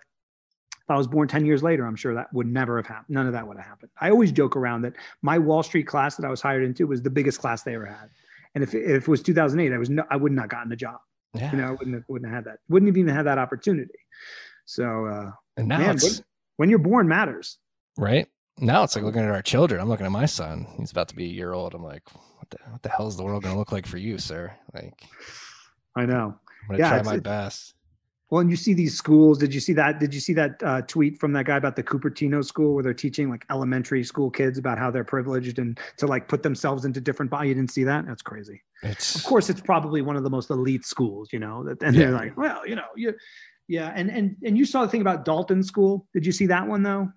if 0.85 0.91
I 0.91 0.99
was 0.99 1.07
born 1.07 1.29
10 1.29 1.47
years 1.47 1.63
later, 1.63 1.87
I'm 1.87 1.97
sure 1.97 2.13
that 2.13 2.31
would 2.35 2.47
never 2.47 2.77
have 2.77 2.87
happened. 2.87 3.15
None 3.15 3.27
of 3.27 3.33
that 3.33 3.49
would 3.49 3.57
have 3.57 3.65
happened. 3.65 3.91
I 4.03 4.11
always 4.11 4.31
joke 4.31 4.55
around 4.55 4.83
that 4.83 4.93
my 5.23 5.39
Wall 5.39 5.63
Street 5.63 5.87
class 5.87 6.17
that 6.17 6.27
I 6.27 6.29
was 6.29 6.43
hired 6.43 6.63
into 6.63 6.87
was 6.87 7.01
the 7.01 7.09
biggest 7.09 7.41
class 7.41 7.63
they 7.63 7.75
ever 7.75 7.87
had. 7.87 8.11
And 8.55 8.63
if, 8.63 8.75
if 8.75 9.05
it 9.05 9.09
was 9.09 9.23
2008, 9.23 9.73
I 9.73 9.79
was 9.79 9.89
no, 9.89 10.05
I 10.11 10.17
would 10.17 10.33
not 10.33 10.51
gotten 10.51 10.71
a 10.73 10.77
job. 10.77 10.99
Yeah. 11.35 11.51
You 11.53 11.59
know, 11.59 11.69
I 11.69 11.71
wouldn't 11.73 11.95
have, 11.95 12.05
wouldn't 12.09 12.31
have 12.31 12.45
had 12.45 12.53
that. 12.53 12.59
Wouldn't 12.69 12.89
have 12.89 12.97
even 12.97 13.15
had 13.15 13.27
that 13.27 13.39
opportunity. 13.39 13.99
So, 14.67 15.07
uh, 15.07 15.31
and 15.57 15.69
now 15.69 15.79
man, 15.79 15.99
when, 16.01 16.13
when 16.57 16.71
you're 16.71 16.79
born 16.79 17.09
matters. 17.09 17.59
right. 17.99 18.27
Now 18.59 18.85
it's 18.85 18.95
like 18.95 19.05
looking 19.05 19.23
at 19.23 19.31
our 19.31 19.43
children. 19.43 19.81
I'm 19.81 19.89
looking 19.89 20.07
at 20.07 20.13
my 20.13 20.27
son. 20.27 20.69
He's 20.79 20.93
about 20.93 21.09
to 21.09 21.17
be 21.17 21.25
a 21.25 21.29
year 21.33 21.53
old. 21.55 21.75
I'm 21.75 21.83
like, 21.83 22.03
what 22.39 22.51
the, 22.51 22.59
what 22.71 22.83
the 22.83 22.89
hell 22.89 23.09
is 23.09 23.17
the 23.17 23.25
world 23.25 23.43
going 23.43 23.53
to 23.53 23.59
look 23.59 23.73
like 23.73 23.85
for 23.85 23.99
you, 23.99 24.17
sir? 24.17 24.53
Like, 24.73 24.95
I 25.97 26.07
know. 26.07 26.37
I'm 26.63 26.69
going 26.69 26.79
to 26.79 26.85
Yeah, 26.85 26.91
try 26.91 27.03
my 27.03 27.19
best. 27.19 27.74
Well, 28.35 28.41
and 28.41 28.51
you 28.51 28.57
see 28.57 28.75
these 28.75 28.97
schools. 28.99 29.39
Did 29.39 29.55
you 29.55 29.61
see 29.61 29.75
that? 29.75 30.01
Did 30.01 30.13
you 30.13 30.19
see 30.19 30.33
that 30.33 30.61
uh, 30.65 30.83
tweet 30.83 31.21
from 31.21 31.33
that 31.35 31.45
guy 31.45 31.57
about 31.57 31.77
the 31.77 31.85
Cupertino 31.85 32.45
school 32.45 32.75
where 32.75 32.83
they're 32.83 32.93
teaching 32.93 33.31
like 33.31 33.47
elementary 33.49 34.03
school 34.03 34.29
kids 34.29 34.59
about 34.59 34.77
how 34.77 34.91
they're 34.91 35.05
privileged 35.05 35.61
and 35.61 35.79
to 35.99 36.09
like 36.09 36.27
put 36.27 36.43
themselves 36.43 36.85
into 36.85 37.01
different? 37.01 37.31
Bo- 37.31 37.43
you 37.43 37.55
didn't 37.55 37.71
see 37.71 37.85
that? 37.85 38.07
That's 38.09 38.23
crazy. 38.23 38.61
It's 38.83 39.15
of 39.15 39.23
course 39.23 39.49
it's 39.51 39.61
probably 39.61 40.03
one 40.03 40.17
of 40.17 40.25
the 40.25 40.31
most 40.31 40.51
elite 40.51 40.85
schools 40.85 41.29
you 41.33 41.39
know 41.39 41.63
that 41.63 41.81
and 41.81 41.95
Yeah. 41.95 42.07
they're 42.07 42.11
like 42.13 42.37
well 42.37 42.67
you 42.67 42.75
know 42.75 42.89
you 42.97 43.15
yeah 43.69 43.93
and 43.95 44.11
and 44.11 44.35
and 44.45 44.59
you 44.59 44.67
saw 44.67 44.83
the 44.83 44.89
thing 44.91 45.01
about 45.01 45.25
dalton 45.25 45.63
school 45.63 46.07
did 46.13 46.27
you 46.27 46.33
see 46.33 46.47
that 46.49 46.67
one 46.67 46.83
though 46.83 47.09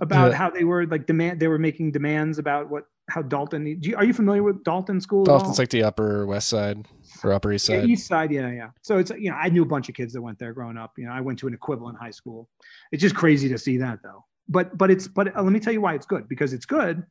about 0.00 0.30
the- 0.30 0.36
how 0.36 0.50
they 0.50 0.62
were 0.64 0.86
like 0.86 1.06
demand 1.06 1.40
they 1.40 1.48
were 1.48 1.58
making 1.58 1.90
demands 1.90 2.38
about 2.38 2.70
what 2.70 2.84
how 3.10 3.22
dalton 3.22 3.64
do 3.64 3.88
you, 3.90 3.96
are 3.96 4.04
you 4.04 4.12
familiar 4.12 4.42
with 4.42 4.62
dalton 4.62 5.00
school 5.00 5.24
Dalton's 5.24 5.58
like 5.58 5.70
the 5.70 5.82
Upper 5.82 6.26
West 6.26 6.48
Side 6.48 6.86
or 7.22 7.32
Upper 7.32 7.52
East 7.52 7.68
Yeah, 7.68 7.80
Side. 7.80 7.90
east 7.90 8.06
side 8.06 8.30
yeah 8.32 8.50
yeah. 8.50 8.70
So 8.82 8.98
it's 8.98 9.10
you 9.18 9.30
know 9.30 9.36
i 9.36 9.48
knew 9.48 9.62
a 9.62 9.66
bunch 9.66 9.88
of 9.88 9.94
kids 9.94 10.12
that 10.14 10.22
went 10.22 10.38
there 10.38 10.52
growing 10.52 10.76
up. 10.76 10.92
You 10.96 11.06
know 11.06 11.12
i 11.12 11.20
went 11.20 11.38
to 11.40 11.46
an 11.46 11.54
equivalent 11.54 11.98
high 11.98 12.10
school. 12.10 12.48
It's 12.92 13.00
just 13.02 13.14
crazy 13.14 13.48
to 13.48 13.58
see 13.58 13.76
that 13.78 14.00
though. 14.02 14.24
But 14.48 14.76
but 14.76 14.90
it's 14.90 15.06
but 15.08 15.36
uh, 15.36 15.42
let 15.42 15.52
me 15.52 15.60
tell 15.60 15.72
you 15.72 15.80
why 15.80 15.94
it's 15.94 16.06
good 16.06 16.28
because 16.28 16.52
it's 16.52 16.66
good 16.66 17.02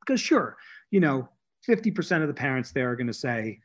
because 0.00 0.20
sure 0.20 0.56
you 0.90 1.00
know 1.00 1.28
50% 1.68 2.22
of 2.22 2.28
the 2.28 2.34
parents 2.34 2.72
there 2.72 2.90
are 2.90 2.96
going 2.96 3.06
to 3.06 3.12
say 3.12 3.60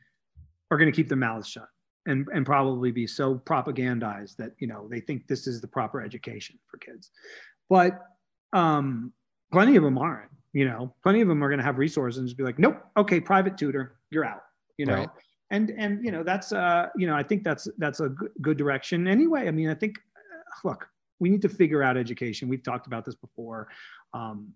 are 0.70 0.76
going 0.78 0.90
to 0.90 0.94
keep 0.94 1.08
their 1.08 1.16
mouths 1.16 1.48
shut 1.48 1.68
and 2.06 2.26
and 2.34 2.44
probably 2.44 2.90
be 2.92 3.06
so 3.06 3.36
propagandized 3.36 4.36
that 4.36 4.52
you 4.58 4.66
know 4.66 4.86
they 4.90 5.00
think 5.00 5.26
this 5.28 5.46
is 5.46 5.60
the 5.60 5.68
proper 5.68 6.00
education 6.02 6.58
for 6.70 6.78
kids. 6.78 7.10
But 7.68 8.00
um 8.52 9.12
plenty 9.52 9.76
of 9.76 9.82
them 9.82 9.98
aren't 9.98 10.30
you 10.52 10.64
know. 10.64 10.94
Plenty 11.02 11.20
of 11.20 11.28
them 11.28 11.42
are 11.44 11.48
going 11.48 11.58
to 11.58 11.64
have 11.64 11.78
resources 11.78 12.18
and 12.18 12.26
just 12.28 12.36
be 12.38 12.44
like 12.44 12.58
nope 12.58 12.76
okay 12.96 13.20
private 13.20 13.56
tutor 13.58 13.96
you're 14.10 14.24
out 14.24 14.42
you 14.78 14.84
know? 14.86 14.94
Right. 14.94 15.08
And 15.50 15.70
and 15.70 16.04
you 16.04 16.10
know 16.10 16.22
that's 16.22 16.52
uh 16.52 16.88
you 16.96 17.06
know 17.06 17.14
i 17.14 17.22
think 17.22 17.44
that's 17.44 17.68
that's 17.78 18.00
a 18.00 18.08
good, 18.08 18.30
good 18.42 18.56
direction. 18.56 19.06
Anyway 19.06 19.48
i 19.48 19.50
mean 19.50 19.68
i 19.68 19.74
think 19.74 19.98
uh, 20.16 20.68
look 20.68 20.88
we 21.18 21.30
need 21.30 21.40
to 21.42 21.48
figure 21.48 21.82
out 21.82 21.96
education. 21.96 22.46
We've 22.46 22.62
talked 22.62 22.86
about 22.86 23.06
this 23.06 23.14
before. 23.14 23.68
Um 24.12 24.52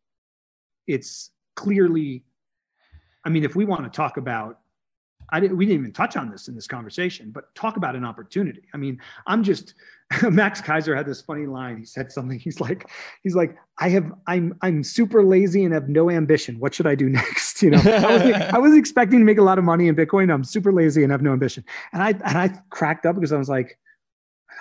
it's 0.87 1.31
clearly 1.57 2.25
i 3.25 3.29
mean 3.29 3.45
if 3.45 3.55
we 3.55 3.65
want 3.65 3.85
to 3.85 3.91
talk 3.91 4.17
about 4.17 4.61
I 5.29 5.41
didn't, 5.41 5.57
we 5.57 5.67
didn't 5.67 5.81
even 5.81 5.93
touch 5.93 6.17
on 6.17 6.31
this 6.31 6.49
in 6.49 6.55
this 6.55 6.67
conversation, 6.67 7.31
but 7.31 7.55
talk 7.55 7.77
about 7.77 7.95
an 7.95 8.05
opportunity. 8.05 8.63
I 8.75 8.77
mean, 8.79 9.01
I'm 9.27 9.43
just 9.43 9.75
Max 10.31 10.61
Keiser 10.61 10.97
had 10.97 11.07
this 11.07 11.21
funny 11.21 11.47
line. 11.47 11.79
He 11.79 11.85
said 11.85 12.11
something. 12.11 12.39
He's 12.39 12.61
like, 12.61 12.89
he's 13.23 13.35
like, 13.35 13.57
I 13.79 13.89
have, 13.91 14.13
I'm, 14.27 14.57
I'm 14.63 14.83
super 14.83 15.23
lazy 15.23 15.65
and 15.65 15.73
have 15.73 15.89
no 15.89 16.11
ambition. 16.11 16.59
What 16.59 16.75
should 16.75 16.87
I 16.87 16.95
do 16.95 17.09
next? 17.09 17.63
You 17.63 17.71
know, 17.71 17.83
I 17.85 18.17
was, 18.17 18.43
I 18.55 18.59
was 18.59 18.75
expecting 18.75 19.21
to 19.21 19.25
make 19.25 19.39
a 19.39 19.43
lot 19.43 19.59
of 19.59 19.65
money 19.65 19.89
in 19.89 19.95
Bitcoin. 19.95 20.33
I'm 20.33 20.45
super 20.45 20.73
lazy 20.73 21.03
and 21.03 21.13
have 21.13 21.23
no 21.23 21.33
ambition. 21.33 21.65
And 21.93 22.03
I, 22.03 22.09
and 22.11 22.39
I 22.39 22.49
cracked 22.71 23.07
up 23.07 23.15
because 23.15 23.33
I 23.33 23.39
was 23.39 23.49
like, 23.49 23.79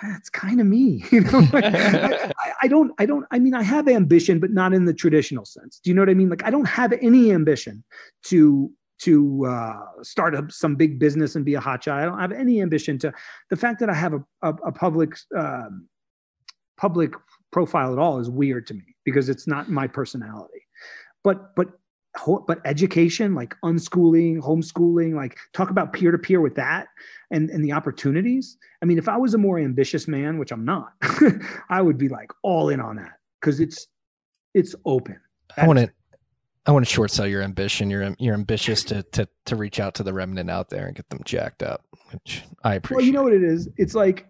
that's 0.02 0.30
kind 0.30 0.60
of 0.60 0.66
me. 0.66 1.04
You 1.10 1.22
know, 1.22 1.46
Like, 1.52 1.64
I, 1.64 2.32
I 2.62 2.68
don't, 2.68 2.92
I 2.98 3.06
don't, 3.06 3.26
I 3.30 3.38
mean, 3.38 3.54
I 3.54 3.62
have 3.62 3.88
ambition, 3.88 4.38
but 4.38 4.50
not 4.50 4.72
in 4.72 4.84
the 4.84 4.94
traditional 4.94 5.44
sense. 5.44 5.80
Do 5.82 5.90
you 5.90 5.94
know 5.94 6.02
what 6.02 6.10
I 6.10 6.14
mean? 6.14 6.30
Like, 6.30 6.44
I 6.44 6.50
don't 6.50 6.68
have 6.68 6.92
any 7.02 7.32
ambition 7.32 7.82
to 8.24 8.70
to 9.02 9.46
uh, 9.46 10.02
start 10.02 10.34
up 10.34 10.52
some 10.52 10.76
big 10.76 10.98
business 10.98 11.34
and 11.34 11.44
be 11.44 11.54
a 11.54 11.60
hotshot. 11.60 11.92
I 11.92 12.04
don't 12.04 12.18
have 12.18 12.32
any 12.32 12.60
ambition 12.60 12.98
to. 13.00 13.12
The 13.48 13.56
fact 13.56 13.80
that 13.80 13.88
I 13.90 13.94
have 13.94 14.14
a, 14.14 14.24
a, 14.42 14.48
a 14.66 14.72
public 14.72 15.14
um, 15.36 15.88
public 16.76 17.12
profile 17.50 17.92
at 17.92 17.98
all 17.98 18.18
is 18.18 18.30
weird 18.30 18.66
to 18.68 18.74
me 18.74 18.94
because 19.04 19.28
it's 19.28 19.46
not 19.46 19.70
my 19.70 19.86
personality. 19.86 20.66
But 21.24 21.54
but 21.56 21.68
but 22.46 22.60
education, 22.64 23.34
like 23.34 23.54
unschooling, 23.64 24.40
homeschooling, 24.40 25.14
like 25.14 25.38
talk 25.52 25.70
about 25.70 25.92
peer 25.92 26.10
to 26.10 26.18
peer 26.18 26.40
with 26.40 26.56
that 26.56 26.88
and 27.30 27.50
and 27.50 27.64
the 27.64 27.72
opportunities. 27.72 28.56
I 28.82 28.86
mean, 28.86 28.98
if 28.98 29.08
I 29.08 29.16
was 29.16 29.34
a 29.34 29.38
more 29.38 29.58
ambitious 29.58 30.08
man, 30.08 30.38
which 30.38 30.52
I'm 30.52 30.64
not, 30.64 30.92
I 31.70 31.82
would 31.82 31.98
be 31.98 32.08
like 32.08 32.32
all 32.42 32.68
in 32.68 32.80
on 32.80 32.96
that 32.96 33.12
because 33.40 33.60
it's 33.60 33.86
it's 34.54 34.74
open. 34.84 35.20
I 35.56 35.66
want 35.66 35.78
to. 35.78 35.90
I 36.66 36.72
want 36.72 36.86
to 36.86 36.92
short 36.92 37.10
sell 37.10 37.26
your 37.26 37.42
ambition. 37.42 37.90
You're 37.90 38.14
you're 38.18 38.34
ambitious 38.34 38.84
to 38.84 39.02
to 39.02 39.28
to 39.46 39.56
reach 39.56 39.80
out 39.80 39.94
to 39.94 40.02
the 40.02 40.12
remnant 40.12 40.50
out 40.50 40.68
there 40.68 40.86
and 40.86 40.94
get 40.94 41.08
them 41.08 41.20
jacked 41.24 41.62
up, 41.62 41.84
which 42.12 42.42
I 42.64 42.74
appreciate. 42.74 42.96
Well, 42.96 43.06
you 43.06 43.12
know 43.12 43.22
what 43.22 43.32
it 43.32 43.42
is? 43.42 43.68
It's 43.76 43.94
like, 43.94 44.26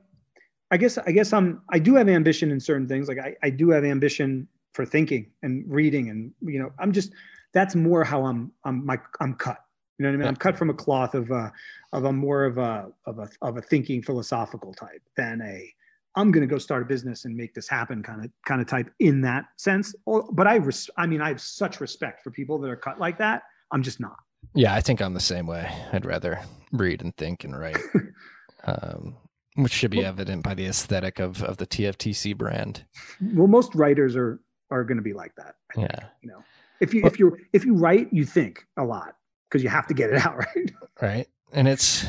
I 0.70 0.77
guess, 0.77 0.98
I 0.98 1.11
guess 1.11 1.32
I'm, 1.32 1.62
I 1.70 1.78
do 1.78 1.97
have 1.97 2.09
ambition 2.09 2.51
in 2.51 2.61
certain 2.61 2.86
things. 2.86 3.09
Like 3.09 3.19
I, 3.19 3.35
I 3.43 3.51
do 3.51 3.70
have 3.70 3.85
ambition 3.85 4.47
for 4.73 4.86
thinking 4.86 5.31
and 5.43 5.65
reading 5.66 6.11
and, 6.11 6.32
you 6.43 6.61
know, 6.61 6.70
I'm 6.78 6.93
just, 6.93 7.12
that's 7.52 7.74
more 7.74 8.05
how 8.05 8.24
I'm, 8.24 8.52
I'm 8.65 8.86
my, 8.86 8.98
I'm 9.20 9.35
cut. 9.35 9.59
You 9.98 10.05
know 10.05 10.11
what 10.11 10.15
I 10.15 10.19
mean? 10.19 10.28
I'm 10.28 10.36
cut 10.36 10.57
from 10.57 10.70
a 10.70 10.74
cloth 10.74 11.15
of 11.15 11.31
a, 11.31 11.52
of 11.93 12.05
a 12.05 12.12
more 12.12 12.44
of 12.44 12.59
a, 12.59 12.89
of 13.05 13.19
a, 13.19 13.28
of 13.43 13.57
a 13.57 13.62
thinking 13.62 14.01
philosophical 14.02 14.73
type 14.73 15.02
than 15.16 15.43
a, 15.43 15.74
I'm 16.16 16.31
going 16.31 16.47
to 16.47 16.53
go 16.53 16.59
start 16.59 16.82
a 16.82 16.85
business 16.85 17.24
and 17.24 17.37
make 17.37 17.55
this 17.55 17.69
happen 17.69 18.03
kind 18.03 18.24
of, 18.24 18.31
kind 18.47 18.61
of 18.61 18.66
type 18.66 18.91
in 18.99 19.20
that 19.23 19.45
sense. 19.57 19.95
But 20.32 20.47
I, 20.47 20.57
res, 20.57 20.91
I 20.97 21.07
mean, 21.07 21.20
I 21.20 21.28
have 21.28 21.41
such 21.41 21.81
respect 21.81 22.23
for 22.23 22.31
people 22.31 22.59
that 22.59 22.70
are 22.70 22.77
cut 22.77 22.99
like 22.99 23.19
that. 23.19 23.43
I'm 23.73 23.82
just 23.82 24.01
not. 24.01 24.16
Yeah, 24.55 24.74
I 24.74 24.81
think 24.81 25.01
I'm 25.01 25.15
the 25.15 25.20
same 25.20 25.47
way. 25.47 25.70
I'd 25.93 26.07
rather 26.07 26.41
read 26.73 27.03
and 27.03 27.16
think 27.16 27.45
and 27.45 27.59
write, 27.59 27.78
um, 28.65 29.16
which 29.55 29.73
should 29.73 29.91
be 29.91 30.05
evident 30.05 30.43
by 30.43 30.55
the 30.55 30.66
aesthetic 30.66 31.20
of 31.20 31.43
of 31.43 31.59
the 31.59 31.66
TFTC 31.66 32.37
brand. 32.37 32.85
Well, 33.20 33.47
most 33.47 33.74
writers 33.74 34.16
are, 34.16 34.41
are 34.70 34.82
going 34.82 34.97
to 34.97 35.03
be 35.03 35.12
like 35.12 35.35
that. 35.37 35.55
I 35.70 35.74
think. 35.74 35.89
Yeah. 35.91 36.07
you 36.23 36.31
know 36.31 36.43
if 36.81 36.95
you 36.95 37.05
if 37.05 37.19
you 37.19 37.37
if 37.53 37.65
you 37.65 37.74
write 37.74 38.09
you 38.12 38.24
think 38.24 38.66
a 38.77 38.85
lot 38.85 39.16
because 39.49 39.62
you 39.62 39.69
have 39.69 39.87
to 39.87 39.95
get 39.95 40.11
it 40.11 40.24
out 40.24 40.37
right 40.57 40.73
right 41.01 41.28
and 41.53 41.69
it's 41.69 42.07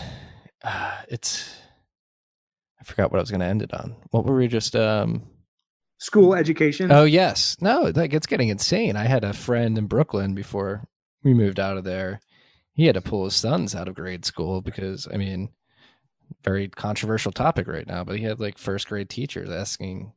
uh, 0.64 1.02
it's 1.10 1.56
i 2.82 2.84
forgot 2.84 3.12
what 3.12 3.20
i 3.20 3.22
was 3.22 3.30
going 3.32 3.40
to 3.40 3.46
end 3.46 3.62
it 3.62 3.74
on 3.74 3.96
what 4.10 4.26
were 4.26 4.36
we 4.36 4.48
just 4.48 4.76
um 4.76 5.24
school 6.00 6.34
education 6.36 6.92
oh 6.92 7.04
yes 7.04 7.56
no 7.62 7.92
like 7.96 8.14
it's 8.14 8.28
getting 8.28 8.50
insane 8.50 8.96
i 8.96 9.04
had 9.06 9.24
a 9.24 9.34
friend 9.34 9.78
in 9.78 9.86
brooklyn 9.86 10.34
before 10.34 10.88
we 11.24 11.34
moved 11.34 11.60
out 11.60 11.78
of 11.78 11.84
there 11.84 12.20
he 12.74 12.86
had 12.86 12.96
to 12.96 13.02
pull 13.02 13.24
his 13.26 13.36
sons 13.36 13.76
out 13.76 13.88
of 13.88 13.96
grade 13.96 14.26
school 14.26 14.62
because 14.62 15.08
i 15.14 15.18
mean 15.18 15.50
very 16.44 16.68
controversial 16.70 17.32
topic 17.32 17.68
right 17.68 17.88
now 17.88 18.04
but 18.04 18.18
he 18.18 18.24
had 18.24 18.40
like 18.40 18.58
first 18.58 18.88
grade 18.88 19.10
teachers 19.10 19.50
asking 19.50 20.12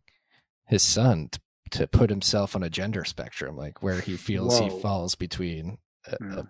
his 0.67 0.83
son 0.83 1.29
to, 1.31 1.41
to 1.71 1.87
put 1.87 2.09
himself 2.09 2.57
on 2.57 2.63
a 2.63 2.71
gender 2.71 3.05
spectrum, 3.05 3.55
like 3.57 3.83
where 3.83 4.01
he 4.01 4.17
feels 4.17 4.59
Whoa. 4.59 4.65
he 4.65 4.81
falls 4.81 5.15
between 5.15 5.77
a, 6.07 6.17
Yeah. 6.21 6.37
a, 6.37 6.45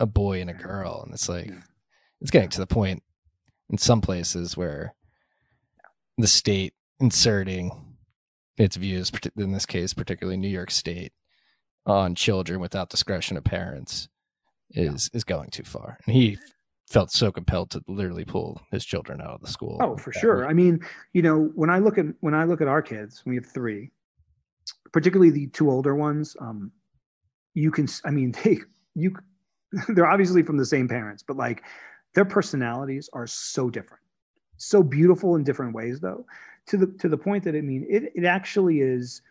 a 0.00 0.06
boy 0.06 0.40
and 0.40 0.50
a 0.50 0.54
girl, 0.54 1.02
and 1.04 1.12
it's 1.14 1.28
like 1.28 1.46
Yeah. 1.46 1.62
it's 2.20 2.30
getting 2.30 2.50
to 2.50 2.60
the 2.60 2.66
point 2.66 3.02
in 3.70 3.78
some 3.78 4.00
places 4.00 4.56
where 4.56 4.94
the 6.18 6.26
state 6.26 6.74
inserting 7.00 7.70
its 8.56 8.76
views, 8.76 9.12
in 9.36 9.52
this 9.52 9.66
case, 9.66 9.92
particularly 9.92 10.36
New 10.36 10.48
York 10.48 10.70
State, 10.70 11.12
on 11.84 12.14
children 12.14 12.58
without 12.60 12.88
discretion 12.88 13.36
of 13.36 13.44
parents, 13.44 14.08
is 14.70 15.10
is 15.12 15.24
going 15.24 15.50
too 15.50 15.62
far, 15.62 15.98
and 16.06 16.14
he 16.14 16.38
felt 16.88 17.10
so 17.10 17.32
compelled 17.32 17.70
to 17.70 17.82
literally 17.88 18.24
pull 18.24 18.60
his 18.70 18.84
children 18.84 19.20
out 19.20 19.34
of 19.34 19.40
the 19.40 19.48
school. 19.48 19.78
Oh, 19.80 19.96
for 19.96 20.12
sure. 20.12 20.40
week. 20.40 20.50
I 20.50 20.52
mean, 20.52 20.80
you 21.12 21.22
know, 21.22 21.50
when 21.54 21.70
I 21.70 21.78
look 21.78 21.98
at 21.98 22.06
when 22.20 22.34
I 22.34 22.44
look 22.44 22.60
at 22.60 22.68
our 22.68 22.82
kids, 22.82 23.22
we 23.26 23.34
have 23.36 23.46
three, 23.46 23.90
particularly 24.92 25.30
the 25.30 25.48
two 25.48 25.70
older 25.70 25.94
ones. 25.94 26.36
Um, 26.40 26.72
you 27.54 27.70
can, 27.70 27.88
I 28.04 28.10
mean, 28.10 28.32
they 28.44 28.58
you, 28.94 29.14
they're 29.88 30.06
obviously 30.06 30.42
from 30.42 30.56
the 30.56 30.66
same 30.66 30.88
parents, 30.88 31.22
but 31.26 31.36
like 31.36 31.62
their 32.14 32.24
personalities 32.24 33.10
are 33.12 33.26
so 33.26 33.68
different, 33.68 34.02
so 34.56 34.82
beautiful 34.82 35.36
in 35.36 35.44
different 35.44 35.74
ways, 35.74 36.00
though. 36.00 36.26
To 36.68 36.76
the 36.76 36.86
to 36.98 37.08
the 37.08 37.16
point 37.16 37.44
that 37.44 37.54
I 37.54 37.60
mean, 37.60 37.86
it 37.88 38.12
it 38.14 38.24
actually 38.24 38.80
is 38.80 39.22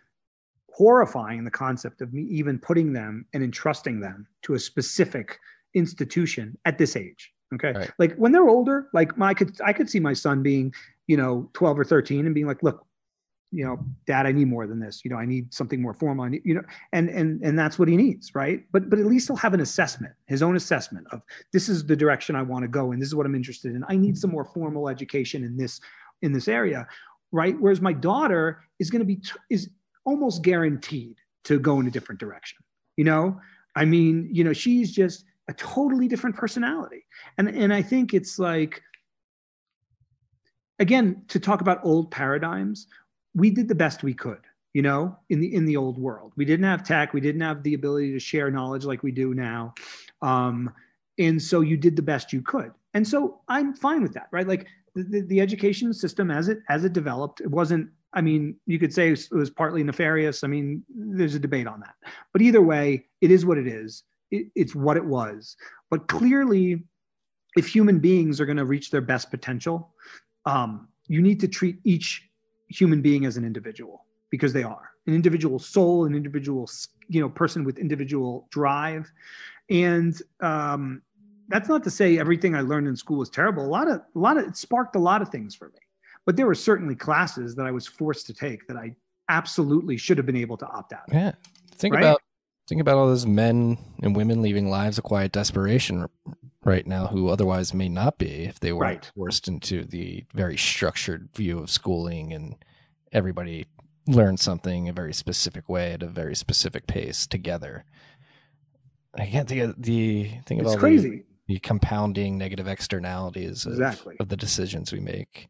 horrifying 0.72 1.43
the 1.43 1.52
concept 1.52 2.02
of 2.02 2.14
me 2.14 2.23
even 2.23 2.60
putting 2.60 2.91
them 2.91 3.26
and 3.34 3.43
entrusting 3.43 3.99
them 3.99 4.27
to 4.41 4.56
a 4.56 4.60
specific 4.60 5.39
institution 5.73 6.57
at 6.65 6.77
this 6.77 6.95
age. 6.95 7.31
Okay. 7.53 7.72
Right. 7.72 7.91
Like 7.97 8.15
when 8.15 8.31
they're 8.31 8.49
older, 8.49 8.89
like 8.93 9.18
my 9.18 9.34
could 9.34 9.60
I 9.61 9.73
could 9.73 9.89
see 9.89 9.99
my 9.99 10.14
son 10.14 10.43
being, 10.43 10.73
you 11.07 11.18
know, 11.18 11.49
12 11.53 11.80
or 11.80 11.84
13 11.84 12.26
and 12.26 12.35
being 12.35 12.47
like, 12.47 12.64
look, 12.64 12.85
you 13.51 13.65
know, 13.65 13.80
dad, 14.05 14.26
I 14.26 14.31
need 14.31 14.47
more 14.47 14.67
than 14.67 14.80
this. 14.80 15.01
You 15.03 15.11
know, 15.11 15.17
I 15.17 15.26
need 15.26 15.53
something 15.53 15.81
more 15.81 15.93
formal. 15.93 16.26
Need, 16.26 16.41
you 16.43 16.55
know, 16.55 16.63
and 16.91 17.09
and 17.09 17.41
and 17.43 17.57
that's 17.57 17.80
what 17.80 17.88
he 17.88 17.95
needs, 17.95 18.35
right? 18.35 18.63
But 18.72 18.89
but 18.89 18.99
at 18.99 19.05
least 19.05 19.27
he'll 19.27 19.38
have 19.38 19.53
an 19.53 19.61
assessment, 19.61 20.13
his 20.27 20.41
own 20.41 20.55
assessment 20.55 21.07
of 21.11 21.22
this 21.53 21.69
is 21.69 21.85
the 21.85 21.95
direction 21.95 22.35
I 22.35 22.41
want 22.41 22.63
to 22.63 22.67
go 22.67 22.91
and 22.91 23.01
this 23.01 23.07
is 23.07 23.15
what 23.15 23.26
I'm 23.26 23.35
interested 23.35 23.76
in. 23.76 23.84
I 23.88 23.95
need 23.95 24.17
some 24.17 24.31
more 24.31 24.45
formal 24.45 24.89
education 24.89 25.43
in 25.43 25.57
this 25.57 25.80
in 26.22 26.34
this 26.34 26.47
area, 26.47 26.88
right? 27.31 27.55
Whereas 27.59 27.81
my 27.81 27.93
daughter 27.93 28.63
is 28.80 28.89
going 28.89 29.01
to 29.01 29.05
be 29.05 29.17
t- 29.17 29.31
is 29.49 29.69
almost 30.05 30.43
guaranteed 30.43 31.17
to 31.45 31.59
go 31.59 31.80
in 31.80 31.88
a 31.88 31.91
different 31.91 32.19
direction. 32.19 32.57
You 32.97 33.05
know, 33.05 33.39
I 33.76 33.85
mean, 33.85 34.27
you 34.31 34.43
know, 34.43 34.53
she's 34.53 34.91
just 34.91 35.26
a 35.47 35.53
totally 35.53 36.07
different 36.07 36.35
personality. 36.35 37.05
And 37.38 37.49
and 37.49 37.73
I 37.73 37.81
think 37.81 38.13
it's 38.13 38.39
like 38.39 38.81
again 40.80 41.23
to 41.30 41.39
talk 41.39 41.61
about 41.61 41.80
old 41.84 42.11
paradigms, 42.11 42.88
we 43.36 43.49
did 43.49 43.68
the 43.68 43.76
best 43.76 44.02
we 44.02 44.14
could, 44.14 44.41
you 44.74 44.82
know, 44.82 45.16
in 45.30 45.40
the 45.40 45.53
in 45.53 45.66
the 45.66 45.78
old 45.78 45.98
world. 45.98 46.34
We 46.36 46.45
didn't 46.45 46.66
have 46.66 46.84
tech, 46.84 47.14
we 47.14 47.22
didn't 47.22 47.41
have 47.41 47.62
the 47.62 47.74
ability 47.74 48.14
to 48.14 48.20
share 48.20 48.49
knowledge 48.49 48.86
like 48.86 49.03
we 49.03 49.12
do 49.12 49.34
now. 49.34 49.74
Um 50.22 50.74
and 51.20 51.41
so 51.41 51.62
you 51.62 51.78
did 51.78 51.95
the 51.95 52.02
best 52.02 52.34
you 52.34 52.41
could. 52.41 52.72
And 52.94 53.07
so 53.07 53.41
I'm 53.48 53.74
fine 53.74 54.02
with 54.02 54.14
that, 54.14 54.28
right? 54.32 54.48
Like 54.48 54.68
the, 54.95 55.22
the, 55.22 55.41
education 55.41 55.94
system 55.94 56.32
as 56.32 56.48
it 56.48 56.60
as 56.70 56.86
it 56.86 56.94
developed, 56.94 57.41
it 57.41 57.52
wasn't 57.52 57.90
I 58.14 58.22
mean, 58.22 58.56
you 58.66 58.80
could 58.80 58.94
say 58.94 59.10
it 59.10 59.28
was 59.32 59.49
partly 59.49 59.84
nefarious. 59.84 60.44
I 60.44 60.48
mean, 60.48 60.84
there's 60.90 61.36
a 61.36 61.40
debate 61.40 61.68
on 61.68 61.82
that. 61.82 61.95
But 62.32 62.41
either 62.41 62.62
way, 62.62 63.06
it 63.20 63.30
is 63.30 63.45
what 63.45 63.57
it 63.57 63.68
is. 63.68 64.03
It, 64.32 64.48
it's 64.56 64.74
what 64.74 64.95
it 64.95 65.03
was. 65.03 65.57
But 65.91 66.07
clearly, 66.07 66.86
if 67.57 67.68
human 67.68 67.99
beings 67.99 68.40
are 68.40 68.45
going 68.45 68.57
to 68.57 68.66
reach 68.66 68.90
their 68.90 69.02
best 69.02 69.32
potential, 69.32 69.94
um, 70.45 70.88
you 71.07 71.22
need 71.22 71.41
to 71.41 71.48
treat 71.49 71.80
each 71.84 72.26
human 72.67 73.01
being 73.01 73.25
as 73.25 73.37
an 73.37 73.45
individual 73.45 74.05
because 74.29 74.53
they 74.53 74.63
are 74.63 74.91
an 75.07 75.13
individual 75.13 75.59
soul, 75.59 76.05
an 76.05 76.15
individual 76.15 76.69
you 77.07 77.21
know 77.21 77.29
person 77.29 77.63
with 77.63 77.77
individual 77.77 78.47
drive, 78.51 79.11
and 79.69 80.21
um, 80.41 81.01
that's 81.47 81.69
not 81.69 81.83
to 81.83 81.89
say 81.91 82.17
everything 82.17 82.55
I 82.55 82.61
learned 82.61 82.87
in 82.87 82.95
school 82.95 83.17
was 83.17 83.29
terrible. 83.29 83.65
A 83.65 83.67
lot 83.67 83.87
of 83.87 84.01
a 84.15 84.19
lot 84.19 84.37
of 84.37 84.45
it 84.47 84.57
sparked 84.57 84.95
a 84.95 84.99
lot 84.99 85.21
of 85.21 85.29
things 85.29 85.53
for 85.55 85.69
me, 85.69 85.79
but 86.25 86.35
there 86.35 86.47
were 86.47 86.55
certainly 86.55 86.95
classes 86.95 87.55
that 87.55 87.65
I 87.65 87.71
was 87.71 87.85
forced 87.87 88.25
to 88.27 88.33
take 88.33 88.67
that 88.67 88.77
I 88.77 88.95
absolutely 89.29 89.97
should 89.97 90.17
have 90.17 90.25
been 90.25 90.35
able 90.35 90.57
to 90.57 90.67
opt 90.67 90.93
out. 90.93 91.07
of. 91.07 91.13
Yeah. 91.13 91.31
Think 91.77 91.95
Right? 91.95 92.03
about 92.03 92.21
think 92.67 92.81
about 92.81 92.97
all 92.97 93.07
those 93.07 93.25
men 93.25 93.77
and 94.01 94.15
women 94.15 94.41
leaving 94.41 94.69
lives 94.69 94.97
of 94.97 95.03
quiet 95.03 95.31
desperation 95.31 96.07
right 96.63 96.87
now 96.87 97.07
who 97.07 97.29
otherwise 97.29 97.73
may 97.73 97.87
not 97.89 98.17
be 98.17 98.45
if 98.45 98.59
they 98.59 98.73
weren't 98.73 98.81
Right. 98.81 99.11
forced 99.15 99.47
into 99.47 99.83
the 99.83 100.25
very 100.33 100.57
structured 100.57 101.29
view 101.35 101.59
of 101.59 101.69
schooling 101.69 102.33
and 102.33 102.55
everybody 103.11 103.65
learned 104.07 104.39
something 104.39 104.89
a 104.89 104.93
very 104.93 105.13
specific 105.13 105.69
way 105.69 105.93
at 105.93 106.03
a 106.03 106.07
very 106.07 106.35
specific 106.35 106.87
pace 106.87 107.27
together. 107.27 107.85
I 109.15 109.25
can't 109.27 109.47
think 109.47 109.61
of 109.61 109.81
the 109.81 110.29
think 110.45 110.59
of 110.61 110.65
It's 110.65 110.69
all 110.69 110.73
the- 110.73 110.79
crazy. 110.79 111.23
The, 111.47 111.59
compounding 111.59 112.39
negative 112.39 112.67
externalities 112.67 113.67
of, 113.67 113.73
Exactly. 113.73 114.15
of 114.19 114.29
the 114.29 114.35
decisions 114.35 114.91
we 114.91 114.99
make 114.99 115.47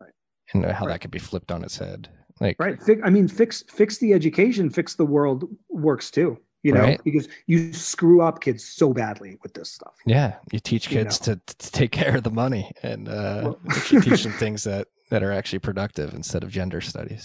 Right. 0.00 0.10
and 0.52 0.64
how 0.64 0.86
Right. 0.86 0.94
that 0.94 1.00
could 1.02 1.12
be 1.12 1.20
flipped 1.20 1.52
on 1.52 1.62
its 1.62 1.78
head. 1.78 2.08
Like 2.40 2.56
right 2.60 2.78
i 3.02 3.08
mean 3.08 3.28
fix 3.28 3.62
fix 3.70 3.96
the 3.96 4.12
education 4.12 4.68
fix 4.68 4.94
the 4.96 5.06
world 5.06 5.44
works 5.70 6.10
too 6.10 6.36
you 6.66 6.72
know 6.76 6.86
Right. 6.88 7.00
because 7.08 7.26
you 7.50 7.72
screw 7.72 8.18
up 8.26 8.36
kids 8.46 8.62
so 8.80 8.86
badly 9.00 9.32
with 9.42 9.52
this 9.58 9.68
stuff. 9.78 9.94
Yeah, 10.14 10.30
you 10.52 10.60
teach 10.70 10.84
You 10.90 10.96
kids 10.98 11.18
to, 11.26 11.32
to 11.62 11.66
take 11.80 11.92
care 12.00 12.14
of 12.18 12.22
the 12.28 12.34
money, 12.44 12.64
and 12.82 13.02
uh, 13.08 13.40
Well- 13.44 13.60
you 13.90 14.00
teach 14.06 14.22
them 14.24 14.32
things 14.44 14.60
that 14.64 14.84
that 15.10 15.22
are 15.22 15.32
actually 15.38 15.60
productive 15.70 16.08
instead 16.20 16.42
of 16.44 16.50
gender 16.58 16.80
studies. 16.92 17.24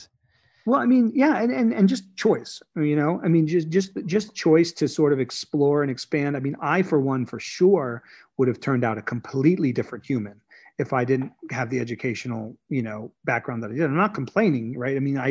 well 0.68 0.80
i 0.85 0.88
mean 0.93 1.05
yeah 1.23 1.34
and, 1.41 1.51
and 1.59 1.69
and 1.77 1.85
just 1.93 2.03
choice 2.26 2.53
you 2.91 2.95
know? 3.01 3.11
I 3.26 3.27
mean 3.34 3.45
just 3.55 3.68
just 3.77 3.91
just 4.15 4.27
choice 4.45 4.69
to 4.80 4.85
sort 4.99 5.11
of 5.15 5.19
explore 5.27 5.77
and 5.84 5.89
expand. 5.95 6.31
I 6.38 6.41
mean 6.47 6.55
i 6.76 6.77
for 6.89 6.99
one 7.13 7.23
for 7.31 7.39
sure 7.57 7.89
would 8.38 8.47
have 8.51 8.59
turned 8.68 8.84
out 8.88 8.97
a 9.01 9.05
completely 9.13 9.72
different 9.80 10.03
human 10.11 10.38
if 10.84 10.89
i 10.99 11.03
didn't 11.11 11.31
have 11.57 11.68
the 11.72 11.80
educational 11.85 12.43
you 12.77 12.84
know 12.88 12.99
background 13.31 13.59
that 13.63 13.72
i 13.72 13.76
did. 13.77 13.85
I'm 13.91 14.01
not 14.05 14.13
complaining 14.22 14.65
right? 14.84 14.95
I 14.99 15.01
mean 15.07 15.18
i 15.27 15.30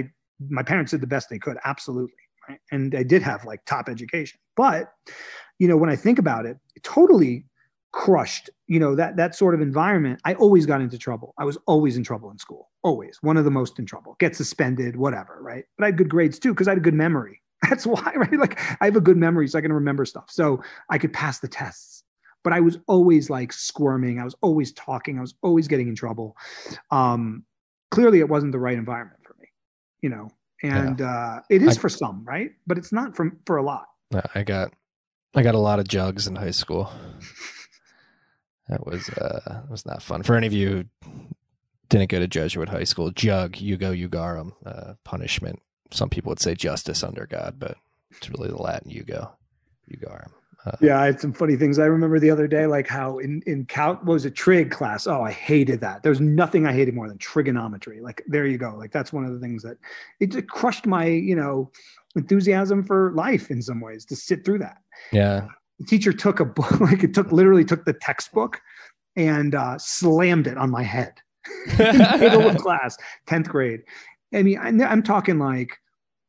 my 0.58 0.64
parents 0.72 0.90
did 0.92 1.02
the 1.06 1.12
best 1.14 1.24
they 1.32 1.38
could 1.46 1.58
absolutely 1.72 2.24
right 2.48 2.58
and 2.70 2.94
i 2.94 3.02
did 3.02 3.22
have 3.22 3.44
like 3.44 3.64
top 3.64 3.88
education. 3.88 4.38
But 4.56 4.92
you 5.58 5.68
know 5.68 5.76
when 5.76 5.90
i 5.90 5.96
think 5.96 6.18
about 6.18 6.46
it 6.46 6.56
it 6.74 6.82
totally 6.82 7.44
crushed 7.92 8.50
you 8.66 8.78
know 8.78 8.94
that 8.94 9.16
that 9.16 9.34
sort 9.34 9.54
of 9.54 9.60
environment. 9.60 10.20
I 10.24 10.34
always 10.34 10.66
got 10.66 10.80
into 10.80 10.98
trouble. 10.98 11.34
I 11.38 11.44
was 11.44 11.58
always 11.66 11.96
in 11.96 12.04
trouble 12.04 12.30
in 12.30 12.38
school. 12.38 12.70
Always. 12.82 13.18
One 13.20 13.36
of 13.36 13.44
the 13.44 13.50
most 13.50 13.78
in 13.78 13.86
trouble. 13.86 14.16
Get 14.20 14.36
suspended 14.36 14.96
whatever 14.96 15.38
right? 15.40 15.64
But 15.76 15.84
i 15.84 15.86
had 15.88 15.98
good 15.98 16.08
grades 16.08 16.38
too 16.38 16.52
because 16.52 16.68
i 16.68 16.72
had 16.72 16.78
a 16.78 16.82
good 16.82 16.94
memory. 16.94 17.42
That's 17.68 17.86
why 17.86 18.12
right? 18.16 18.38
Like 18.38 18.60
i 18.80 18.84
have 18.84 18.96
a 18.96 19.00
good 19.00 19.16
memory 19.16 19.48
so 19.48 19.58
i 19.58 19.62
can 19.62 19.72
remember 19.72 20.04
stuff. 20.04 20.26
So 20.30 20.62
i 20.90 20.98
could 20.98 21.12
pass 21.12 21.40
the 21.40 21.48
tests. 21.48 22.04
But 22.44 22.52
i 22.52 22.60
was 22.60 22.78
always 22.86 23.28
like 23.28 23.52
squirming. 23.52 24.18
I 24.20 24.24
was 24.24 24.36
always 24.42 24.72
talking. 24.72 25.18
I 25.18 25.20
was 25.20 25.34
always 25.42 25.68
getting 25.68 25.88
in 25.88 25.96
trouble. 25.96 26.36
Um 26.90 27.44
clearly 27.90 28.20
it 28.20 28.28
wasn't 28.28 28.52
the 28.52 28.58
right 28.58 28.78
environment 28.78 29.20
for 29.24 29.34
me 29.40 29.48
you 30.00 30.08
know 30.08 30.30
and 30.62 31.00
uh 31.00 31.40
it 31.48 31.62
is 31.62 31.76
I- 31.76 31.80
for 31.80 31.88
some 31.88 32.24
right 32.24 32.52
but 32.66 32.78
it's 32.78 32.92
not 32.92 33.16
for 33.16 33.30
for 33.46 33.56
a 33.56 33.62
lot 33.62 33.86
I 34.34 34.42
got 34.42 34.72
I 35.34 35.42
got 35.42 35.54
a 35.54 35.58
lot 35.58 35.78
of 35.78 35.86
jugs 35.86 36.26
in 36.26 36.34
high 36.34 36.50
school. 36.50 36.90
That 38.68 38.84
was 38.86 39.08
uh 39.10 39.62
was 39.70 39.86
not 39.86 40.02
fun. 40.02 40.22
For 40.24 40.34
any 40.34 40.46
of 40.48 40.52
you 40.52 40.68
who 40.70 40.84
didn't 41.88 42.10
go 42.10 42.18
to 42.18 42.26
Jesuit 42.28 42.68
high 42.68 42.84
school, 42.84 43.10
jug, 43.10 43.52
Yugo 43.54 44.08
Ugarum, 44.08 44.52
uh, 44.66 44.94
punishment. 45.04 45.60
Some 45.92 46.08
people 46.08 46.30
would 46.30 46.40
say 46.40 46.54
justice 46.54 47.02
under 47.02 47.26
God, 47.26 47.56
but 47.58 47.76
it's 48.10 48.30
really 48.30 48.48
the 48.48 48.56
Latin 48.62 48.90
Yugo, 48.92 49.30
Ugarum. 49.92 50.30
Uh, 50.66 50.72
Yeah, 50.80 51.00
I 51.00 51.06
had 51.06 51.20
some 51.20 51.32
funny 51.32 51.56
things. 51.56 51.78
I 51.78 51.86
remember 51.86 52.18
the 52.18 52.30
other 52.30 52.46
day, 52.46 52.66
like 52.66 52.86
how 52.86 53.18
in 53.18 53.42
in 53.46 53.66
what 53.74 54.04
was 54.04 54.24
a 54.24 54.30
trig 54.30 54.70
class. 54.70 55.06
Oh, 55.06 55.22
I 55.22 55.30
hated 55.30 55.80
that. 55.80 56.02
There's 56.02 56.20
nothing 56.20 56.66
I 56.66 56.72
hated 56.72 56.94
more 56.94 57.08
than 57.08 57.18
trigonometry. 57.18 58.00
Like 58.00 58.22
there 58.26 58.46
you 58.46 58.58
go. 58.58 58.74
Like 58.76 58.92
that's 58.92 59.12
one 59.12 59.24
of 59.24 59.32
the 59.32 59.40
things 59.40 59.62
that 59.62 59.78
it 60.20 60.32
just 60.32 60.48
crushed 60.48 60.86
my 60.86 61.06
you 61.06 61.36
know 61.36 61.70
enthusiasm 62.16 62.82
for 62.82 63.12
life 63.14 63.50
in 63.50 63.62
some 63.62 63.80
ways 63.80 64.04
to 64.06 64.16
sit 64.16 64.44
through 64.44 64.58
that. 64.58 64.78
yeah. 65.12 65.46
The 65.78 65.86
teacher 65.86 66.12
took 66.12 66.40
a 66.40 66.44
book, 66.44 66.78
like 66.80 67.02
it 67.02 67.14
took 67.14 67.32
literally 67.32 67.64
took 67.64 67.86
the 67.86 67.94
textbook 67.94 68.60
and 69.16 69.54
uh, 69.54 69.78
slammed 69.78 70.46
it 70.46 70.58
on 70.58 70.70
my 70.70 70.82
head 70.82 71.14
in 71.70 71.76
the 71.98 72.16
middle 72.20 72.46
of 72.48 72.58
class, 72.58 72.98
tenth 73.26 73.48
grade. 73.48 73.80
I 74.34 74.42
mean, 74.42 74.58
I, 74.58 74.68
I'm 74.84 75.02
talking 75.02 75.38
like 75.38 75.78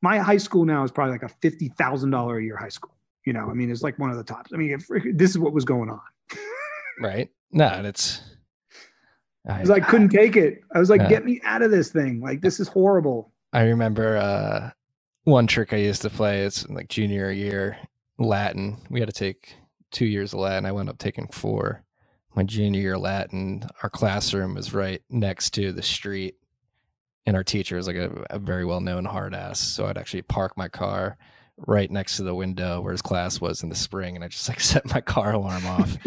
my 0.01 0.19
high 0.19 0.37
school 0.37 0.63
now 0.65 0.83
is 0.83 0.91
probably 0.91 1.11
like 1.11 1.23
a 1.23 1.29
fifty 1.29 1.67
thousand 1.77 2.11
dollar 2.11 2.37
a 2.37 2.43
year 2.43 2.55
high 2.55 2.69
school. 2.69 2.95
You 3.25 3.33
know, 3.33 3.49
I 3.49 3.53
mean, 3.53 3.69
it's 3.71 3.83
like 3.83 3.99
one 3.99 4.09
of 4.09 4.17
the 4.17 4.23
tops. 4.23 4.51
I 4.53 4.57
mean, 4.57 4.71
if, 4.71 4.87
this 5.15 5.31
is 5.31 5.37
what 5.37 5.53
was 5.53 5.65
going 5.65 5.89
on. 5.89 6.01
Right. 6.99 7.29
No, 7.51 7.65
and 7.65 7.87
it's 7.87 8.21
I, 9.49 9.53
Because 9.53 9.71
I 9.71 9.79
couldn't 9.79 10.09
take 10.09 10.35
it. 10.35 10.61
I 10.75 10.77
was 10.77 10.89
like, 10.91 11.01
Yeah. 11.01 11.09
get 11.09 11.25
me 11.25 11.41
out 11.43 11.63
of 11.63 11.71
this 11.71 11.91
thing. 11.91 12.21
Like, 12.21 12.41
this 12.41 12.59
is 12.59 12.67
horrible. 12.67 13.31
I 13.53 13.63
remember 13.63 14.17
uh, 14.17 14.69
one 15.23 15.47
trick 15.47 15.73
I 15.73 15.77
used 15.77 16.03
to 16.03 16.11
play. 16.11 16.43
It's 16.43 16.67
like 16.69 16.89
junior 16.89 17.31
year 17.31 17.77
Latin. 18.19 18.77
We 18.91 18.99
had 18.99 19.09
to 19.09 19.13
take 19.13 19.55
two 19.89 20.05
years 20.05 20.33
of 20.33 20.39
Latin. 20.41 20.65
I 20.67 20.73
wound 20.73 20.89
up 20.89 20.99
taking 20.99 21.27
four. 21.29 21.83
My 22.35 22.43
junior 22.43 22.79
year 22.79 22.97
Latin, 22.99 23.63
our 23.81 23.89
classroom 23.89 24.53
was 24.53 24.73
right 24.73 25.01
next 25.09 25.51
to 25.55 25.71
the 25.71 25.81
street 25.81 26.35
and 27.25 27.35
our 27.35 27.43
teacher 27.43 27.75
was 27.75 27.87
like 27.87 27.95
a, 27.97 28.25
a 28.29 28.39
very 28.39 28.65
well 28.65 28.81
known 28.81 29.05
hard 29.05 29.33
ass. 29.33 29.59
So 29.59 29.85
I'd 29.85 29.97
actually 29.97 30.21
park 30.23 30.55
my 30.57 30.67
car 30.67 31.17
right 31.67 31.89
next 31.91 32.17
to 32.17 32.23
the 32.23 32.35
window 32.35 32.81
where 32.81 32.91
his 32.91 33.01
class 33.01 33.39
was 33.41 33.63
in 33.63 33.69
the 33.69 33.75
spring, 33.75 34.15
and 34.15 34.23
I 34.23 34.27
just 34.27 34.47
like 34.49 34.59
set 34.71 34.85
my 34.93 35.01
car 35.01 35.33
alarm 35.33 35.65
off. 35.65 35.97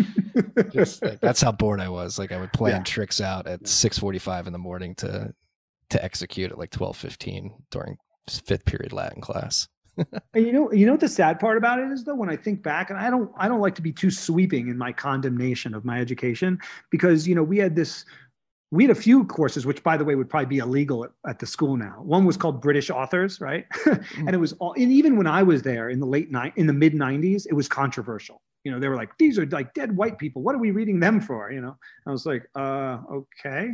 just 0.71 1.03
like, 1.03 1.21
that's 1.21 1.41
how 1.41 1.53
bored 1.53 1.81
I 1.81 1.89
was. 1.89 2.19
Like 2.19 2.33
I 2.33 2.39
would 2.39 2.53
plan 2.53 2.73
Yeah. 2.77 2.83
tricks 2.83 3.21
out 3.21 3.47
at 3.47 3.67
six 3.67 3.99
forty 3.99 4.19
five 4.19 4.47
in 4.47 4.53
the 4.53 4.59
morning 4.59 4.95
to 4.97 5.33
to 5.91 6.05
execute 6.05 6.51
at 6.53 6.59
like 6.59 6.71
twelve 6.71 6.97
fifteen 6.97 7.53
during 7.71 7.97
fifth 8.29 8.65
period 8.65 8.93
Latin 8.93 9.21
class. 9.21 9.69
And 10.35 10.45
you 10.45 10.53
know, 10.53 10.73
you 10.73 10.87
know 10.87 10.93
what 10.93 11.01
the 11.01 11.09
sad 11.09 11.39
part 11.39 11.57
about 11.57 11.79
it 11.79 11.89
is 11.93 12.03
though, 12.03 12.17
when 12.17 12.29
I 12.29 12.35
think 12.35 12.65
back, 12.65 12.91
and 12.91 12.99
I 12.99 13.09
don't, 13.11 13.31
I 13.39 13.47
don't 13.47 13.61
like 13.61 13.77
to 13.77 13.83
be 13.83 13.93
too 13.93 14.11
sweeping 14.11 14.67
in 14.67 14.77
my 14.77 14.91
condemnation 14.91 15.73
of 15.73 15.85
my 15.85 16.01
education 16.01 16.59
because 16.91 17.29
you 17.29 17.37
know 17.37 17.45
we 17.45 17.59
had 17.59 17.77
this, 17.77 18.05
we 18.75 18.83
had 18.83 18.91
a 18.91 19.01
few 19.01 19.25
courses, 19.25 19.65
which 19.65 19.83
by 19.85 19.97
the 19.97 20.05
way 20.05 20.17
would 20.17 20.29
probably 20.29 20.47
be 20.47 20.59
illegal 20.59 21.05
at, 21.05 21.11
at 21.29 21.39
the 21.39 21.47
school 21.47 21.77
now. 21.77 21.97
One 22.03 22.25
was 22.25 22.37
called 22.37 22.61
British 22.61 22.91
authors, 22.91 23.41
right? 23.41 23.67
and 24.17 24.31
it 24.31 24.39
was 24.39 24.53
all, 24.55 24.73
and 24.73 24.91
even 24.91 25.17
when 25.17 25.29
I 25.29 25.45
was 25.45 25.63
there 25.63 25.91
in 25.91 26.01
the 26.01 26.07
late 26.07 26.33
night, 26.33 26.55
in 26.57 26.67
the 26.67 26.73
mid 26.73 26.93
'90s, 26.93 27.47
it 27.49 27.55
was 27.55 27.69
controversial. 27.69 28.43
You 28.65 28.73
know, 28.73 28.81
they 28.81 28.89
were 28.89 28.97
like, 28.97 29.11
these 29.19 29.39
are 29.39 29.47
like 29.47 29.75
dead 29.75 29.95
white 29.95 30.19
people. 30.19 30.43
What 30.43 30.55
are 30.55 30.59
we 30.59 30.71
reading 30.71 30.99
them 30.99 31.21
for? 31.21 31.53
You 31.53 31.61
know, 31.61 31.77
I 32.07 32.11
was 32.11 32.25
like, 32.25 32.49
uh, 32.57 32.99
okay. 33.13 33.69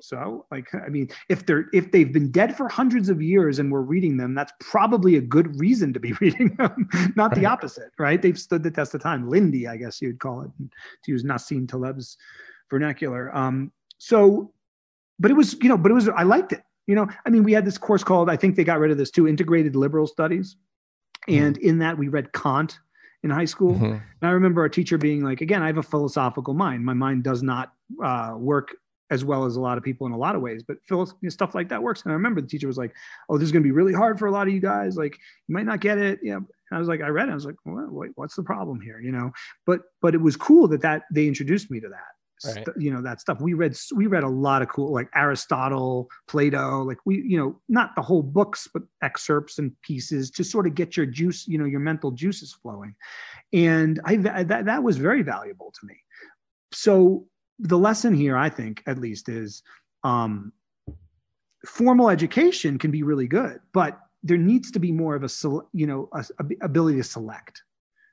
So, 0.00 0.46
like, 0.50 0.66
I 0.74 0.88
mean, 0.88 1.08
if 1.28 1.46
they're 1.46 1.66
if 1.72 1.90
they've 1.90 2.12
been 2.12 2.30
dead 2.30 2.56
for 2.56 2.68
hundreds 2.68 3.08
of 3.08 3.22
years 3.22 3.58
and 3.58 3.72
we're 3.72 3.80
reading 3.80 4.16
them, 4.18 4.34
that's 4.34 4.52
probably 4.60 5.16
a 5.16 5.20
good 5.20 5.58
reason 5.58 5.94
to 5.94 6.00
be 6.00 6.12
reading 6.20 6.54
them, 6.56 6.88
not 7.16 7.34
the 7.34 7.46
opposite, 7.46 7.90
right? 7.98 8.20
They've 8.20 8.38
stood 8.38 8.64
the 8.64 8.70
test 8.70 8.94
of 8.94 9.00
time. 9.00 9.30
Lindy, 9.30 9.66
I 9.66 9.76
guess 9.76 10.02
you'd 10.02 10.20
call 10.20 10.42
it, 10.42 10.50
to 10.58 11.10
use 11.10 11.24
Nassim 11.24 11.66
Taleb's 11.66 12.18
vernacular. 12.70 13.34
Um, 13.34 13.72
so, 13.98 14.52
but 15.18 15.30
it 15.30 15.34
was, 15.34 15.54
you 15.62 15.68
know, 15.68 15.76
but 15.76 15.90
it 15.90 15.94
was, 15.94 16.08
I 16.08 16.22
liked 16.22 16.52
it. 16.52 16.62
You 16.86 16.94
know, 16.94 17.06
I 17.26 17.30
mean, 17.30 17.42
we 17.42 17.52
had 17.52 17.64
this 17.66 17.76
course 17.76 18.02
called, 18.02 18.30
I 18.30 18.36
think 18.36 18.56
they 18.56 18.64
got 18.64 18.78
rid 18.78 18.90
of 18.90 18.96
this 18.96 19.10
too, 19.10 19.28
Integrated 19.28 19.76
Liberal 19.76 20.06
Studies, 20.06 20.56
and 21.26 21.58
in 21.58 21.78
that 21.80 21.98
we 21.98 22.08
read 22.08 22.32
Kant 22.32 22.78
in 23.22 23.30
high 23.30 23.44
school. 23.44 23.74
Mhm. 23.74 23.92
And 23.92 24.02
I 24.22 24.30
remember 24.30 24.62
our 24.62 24.68
teacher 24.68 24.96
being 24.96 25.22
like, 25.22 25.40
again, 25.40 25.62
I 25.62 25.66
have 25.66 25.78
a 25.78 25.82
philosophical 25.82 26.54
mind. 26.54 26.84
My 26.84 26.94
mind 26.94 27.24
does 27.24 27.42
not 27.42 27.72
uh, 28.02 28.34
work 28.38 28.74
as 29.10 29.24
well 29.24 29.44
as 29.44 29.56
a 29.56 29.60
lot 29.60 29.78
of 29.78 29.84
people 29.84 30.06
in 30.06 30.12
a 30.12 30.16
lot 30.18 30.36
of 30.36 30.42
ways, 30.42 30.62
but 30.62 30.76
phil- 30.84 31.12
stuff 31.28 31.54
like 31.54 31.68
that 31.70 31.82
works. 31.82 32.02
And 32.02 32.12
I 32.12 32.14
remember 32.14 32.40
the 32.40 32.46
teacher 32.46 32.66
was 32.66 32.76
like, 32.76 32.94
"Oh, 33.28 33.38
this 33.38 33.46
is 33.46 33.52
going 33.52 33.62
to 33.62 33.66
be 33.66 33.72
really 33.72 33.94
hard 33.94 34.18
for 34.18 34.26
a 34.26 34.30
lot 34.30 34.46
of 34.46 34.52
you 34.52 34.60
guys. 34.60 34.96
Like, 34.96 35.18
you 35.46 35.54
might 35.54 35.64
not 35.66 35.80
get 35.80 35.98
it." 35.98 36.20
Yeah. 36.22 36.36
And 36.36 36.46
I 36.70 36.78
was 36.78 36.88
like, 36.88 37.00
I 37.00 37.08
read 37.08 37.28
it. 37.28 37.32
I 37.32 37.34
was 37.34 37.46
like, 37.46 37.56
what, 37.64 37.90
what, 37.90 38.08
"What's 38.16 38.36
the 38.36 38.42
problem 38.42 38.80
here?" 38.80 39.00
You 39.00 39.12
know. 39.12 39.32
But 39.66 39.80
but 40.00 40.14
it 40.14 40.20
was 40.20 40.36
cool 40.36 40.68
that 40.68 40.82
that 40.82 41.04
they 41.10 41.26
introduced 41.26 41.70
me 41.70 41.80
to 41.80 41.88
that. 41.88 42.12
Right. 42.44 42.64
St- 42.64 42.76
you 42.78 42.92
know 42.92 43.02
that 43.02 43.20
stuff. 43.20 43.40
We 43.40 43.54
read 43.54 43.76
we 43.94 44.06
read 44.06 44.22
a 44.22 44.28
lot 44.28 44.62
of 44.62 44.68
cool 44.68 44.92
like 44.92 45.08
Aristotle, 45.14 46.08
Plato. 46.28 46.82
Like 46.82 46.98
we 47.04 47.22
you 47.22 47.36
know 47.36 47.60
not 47.68 47.96
the 47.96 48.02
whole 48.02 48.22
books, 48.22 48.68
but 48.72 48.82
excerpts 49.02 49.58
and 49.58 49.72
pieces 49.82 50.30
to 50.32 50.44
sort 50.44 50.66
of 50.66 50.74
get 50.74 50.96
your 50.96 51.06
juice, 51.06 51.48
you 51.48 51.58
know, 51.58 51.64
your 51.64 51.80
mental 51.80 52.10
juices 52.10 52.52
flowing 52.52 52.94
and 53.52 54.00
I 54.04 54.16
that 54.16 54.66
that 54.66 54.82
was 54.82 54.96
very 54.96 55.22
valuable 55.22 55.72
to 55.80 55.86
me. 55.86 55.96
So 56.72 57.26
the 57.58 57.78
lesson 57.78 58.14
here, 58.14 58.36
I 58.36 58.48
think, 58.50 58.82
at 58.86 58.98
least, 58.98 59.28
is 59.28 59.62
um, 60.04 60.52
formal 61.66 62.10
education 62.10 62.78
can 62.78 62.90
be 62.90 63.02
really 63.02 63.26
good, 63.26 63.60
but 63.72 63.98
there 64.22 64.36
needs 64.36 64.70
to 64.72 64.78
be 64.78 64.92
more 64.92 65.14
of 65.14 65.24
a 65.24 65.28
you 65.72 65.86
know 65.86 66.08
a, 66.12 66.24
a 66.40 66.64
ability 66.64 66.98
to 66.98 67.04
select. 67.04 67.62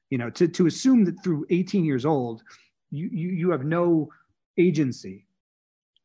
You 0.10 0.20
know, 0.20 0.30
to 0.32 0.48
to 0.48 0.68
assume 0.68 1.04
that 1.06 1.22
through 1.24 1.46
18 1.50 1.84
years 1.84 2.06
old, 2.06 2.44
you 2.96 3.10
you 3.12 3.30
you 3.30 3.52
have 3.52 3.64
no 3.66 4.10
agency 4.58 5.26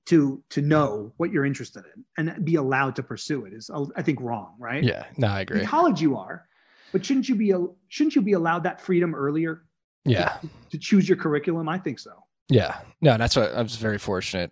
to 0.07 0.43
to 0.51 0.61
know 0.63 1.13
what 1.19 1.31
you're 1.31 1.45
interested 1.45 1.85
in 1.95 2.05
and 2.17 2.45
be 2.45 2.57
allowed 2.57 2.97
to 2.97 3.03
pursue 3.03 3.45
it 3.45 3.53
is 3.53 3.71
uh, 3.71 3.85
I 3.97 4.03
think 4.03 4.21
wrong, 4.21 4.55
right? 4.59 4.83
Yeah, 4.83 5.05
no, 5.17 5.29
I 5.29 5.41
agree. 5.43 5.61
In 5.61 5.67
college, 5.67 6.01
you 6.01 6.17
are, 6.17 6.47
but 6.93 7.05
shouldn't 7.05 7.29
you 7.29 7.37
be 7.37 7.55
shouldn't 7.89 8.17
you 8.17 8.23
be 8.23 8.33
allowed 8.33 8.65
that 8.65 8.81
freedom 8.81 9.15
earlier 9.15 9.65
Yeah, 10.05 10.39
to 10.71 10.79
choose 10.79 11.09
your 11.09 11.17
curriculum? 11.19 11.69
I 11.69 11.79
think 11.79 11.99
so. 11.99 12.13
yeah, 12.49 12.81
no, 13.01 13.17
that's 13.19 13.37
what 13.37 13.55
I 13.55 13.63
was 13.63 13.77
very 13.77 13.99
fortunate 13.99 14.51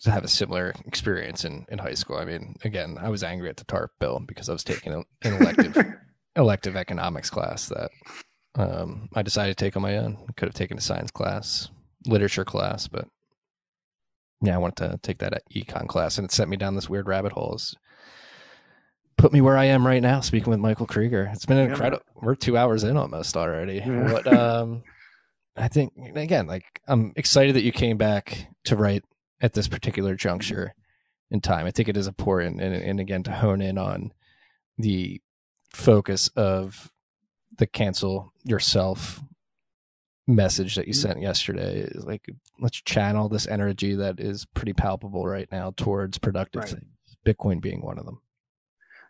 to 0.00 0.10
have 0.12 0.22
a 0.24 0.28
similar 0.28 0.72
experience 0.86 1.44
in 1.44 1.66
in 1.68 1.78
high 1.78 1.94
school. 1.94 2.16
I 2.16 2.24
mean, 2.24 2.56
again, 2.64 2.96
I 3.00 3.08
was 3.10 3.22
angry 3.22 3.50
at 3.50 3.56
the 3.56 3.64
TARP 3.64 3.90
bill 3.98 4.20
because 4.24 4.48
I 4.48 4.52
was 4.52 4.64
taking 4.64 4.92
an 4.94 5.04
elective 5.22 5.76
elective 6.36 6.76
economics 6.76 7.28
class 7.28 7.68
that 7.68 7.90
um, 8.58 9.08
I 9.14 9.22
decided 9.22 9.56
to 9.56 9.64
take 9.64 9.76
on 9.76 9.82
my 9.82 9.96
own. 9.96 10.18
Could 10.36 10.48
have 10.48 10.54
taken 10.54 10.76
a 10.76 10.80
science 10.80 11.10
class, 11.10 11.68
literature 12.06 12.44
class, 12.44 12.88
but 12.88 13.06
yeah, 14.42 14.54
I 14.54 14.58
wanted 14.58 14.76
to 14.90 15.00
take 15.02 15.18
that 15.18 15.42
econ 15.54 15.86
class, 15.88 16.18
and 16.18 16.24
it 16.24 16.32
sent 16.32 16.50
me 16.50 16.56
down 16.56 16.74
this 16.74 16.88
weird 16.88 17.06
rabbit 17.08 17.32
hole. 17.32 17.54
It's 17.54 17.74
put 19.16 19.32
me 19.32 19.40
where 19.40 19.56
I 19.56 19.64
am 19.64 19.86
right 19.86 20.02
now, 20.02 20.20
speaking 20.20 20.50
with 20.50 20.60
Michael 20.60 20.86
Krieger. 20.86 21.28
It's 21.32 21.46
been 21.46 21.56
Yeah. 21.58 21.70
incredible. 21.70 22.04
We're 22.14 22.34
two 22.36 22.56
hours 22.56 22.84
in 22.84 22.96
almost 22.96 23.36
already. 23.36 23.76
Yeah. 23.76 24.12
What 24.12 24.26
um, 24.32 24.82
I 25.56 25.68
think 25.68 25.92
again, 26.14 26.46
like 26.46 26.64
I'm 26.86 27.12
excited 27.16 27.56
that 27.56 27.62
you 27.64 27.72
came 27.72 27.96
back 27.96 28.48
to 28.64 28.76
write 28.76 29.04
at 29.40 29.54
this 29.54 29.66
particular 29.68 30.14
juncture 30.14 30.74
in 31.30 31.40
time. 31.40 31.66
I 31.66 31.70
think 31.72 31.88
it 31.88 31.96
is 31.96 32.06
important, 32.06 32.60
and, 32.60 32.74
and 32.74 33.00
again 33.00 33.22
to 33.24 33.32
hone 33.32 33.60
in 33.60 33.76
on 33.78 34.12
the 34.78 35.20
focus 35.70 36.28
of 36.36 36.90
the 37.58 37.66
cancel 37.66 38.32
yourself 38.44 39.20
message 40.26 40.74
that 40.76 40.86
you 40.86 40.92
Mhm. 40.92 40.96
sent 41.02 41.20
yesterday 41.22 41.80
is 41.80 42.04
like 42.04 42.26
let's 42.60 42.76
channel 42.82 43.28
this 43.30 43.46
energy 43.46 43.94
that 43.94 44.20
is 44.20 44.44
pretty 44.44 44.74
palpable 44.74 45.26
right 45.26 45.48
now 45.50 45.72
towards 45.76 46.18
productive 46.18 46.62
Right. 46.64 46.70
things 46.72 47.16
bitcoin 47.26 47.60
being 47.62 47.80
one 47.82 47.98
of 47.98 48.04
them 48.04 48.20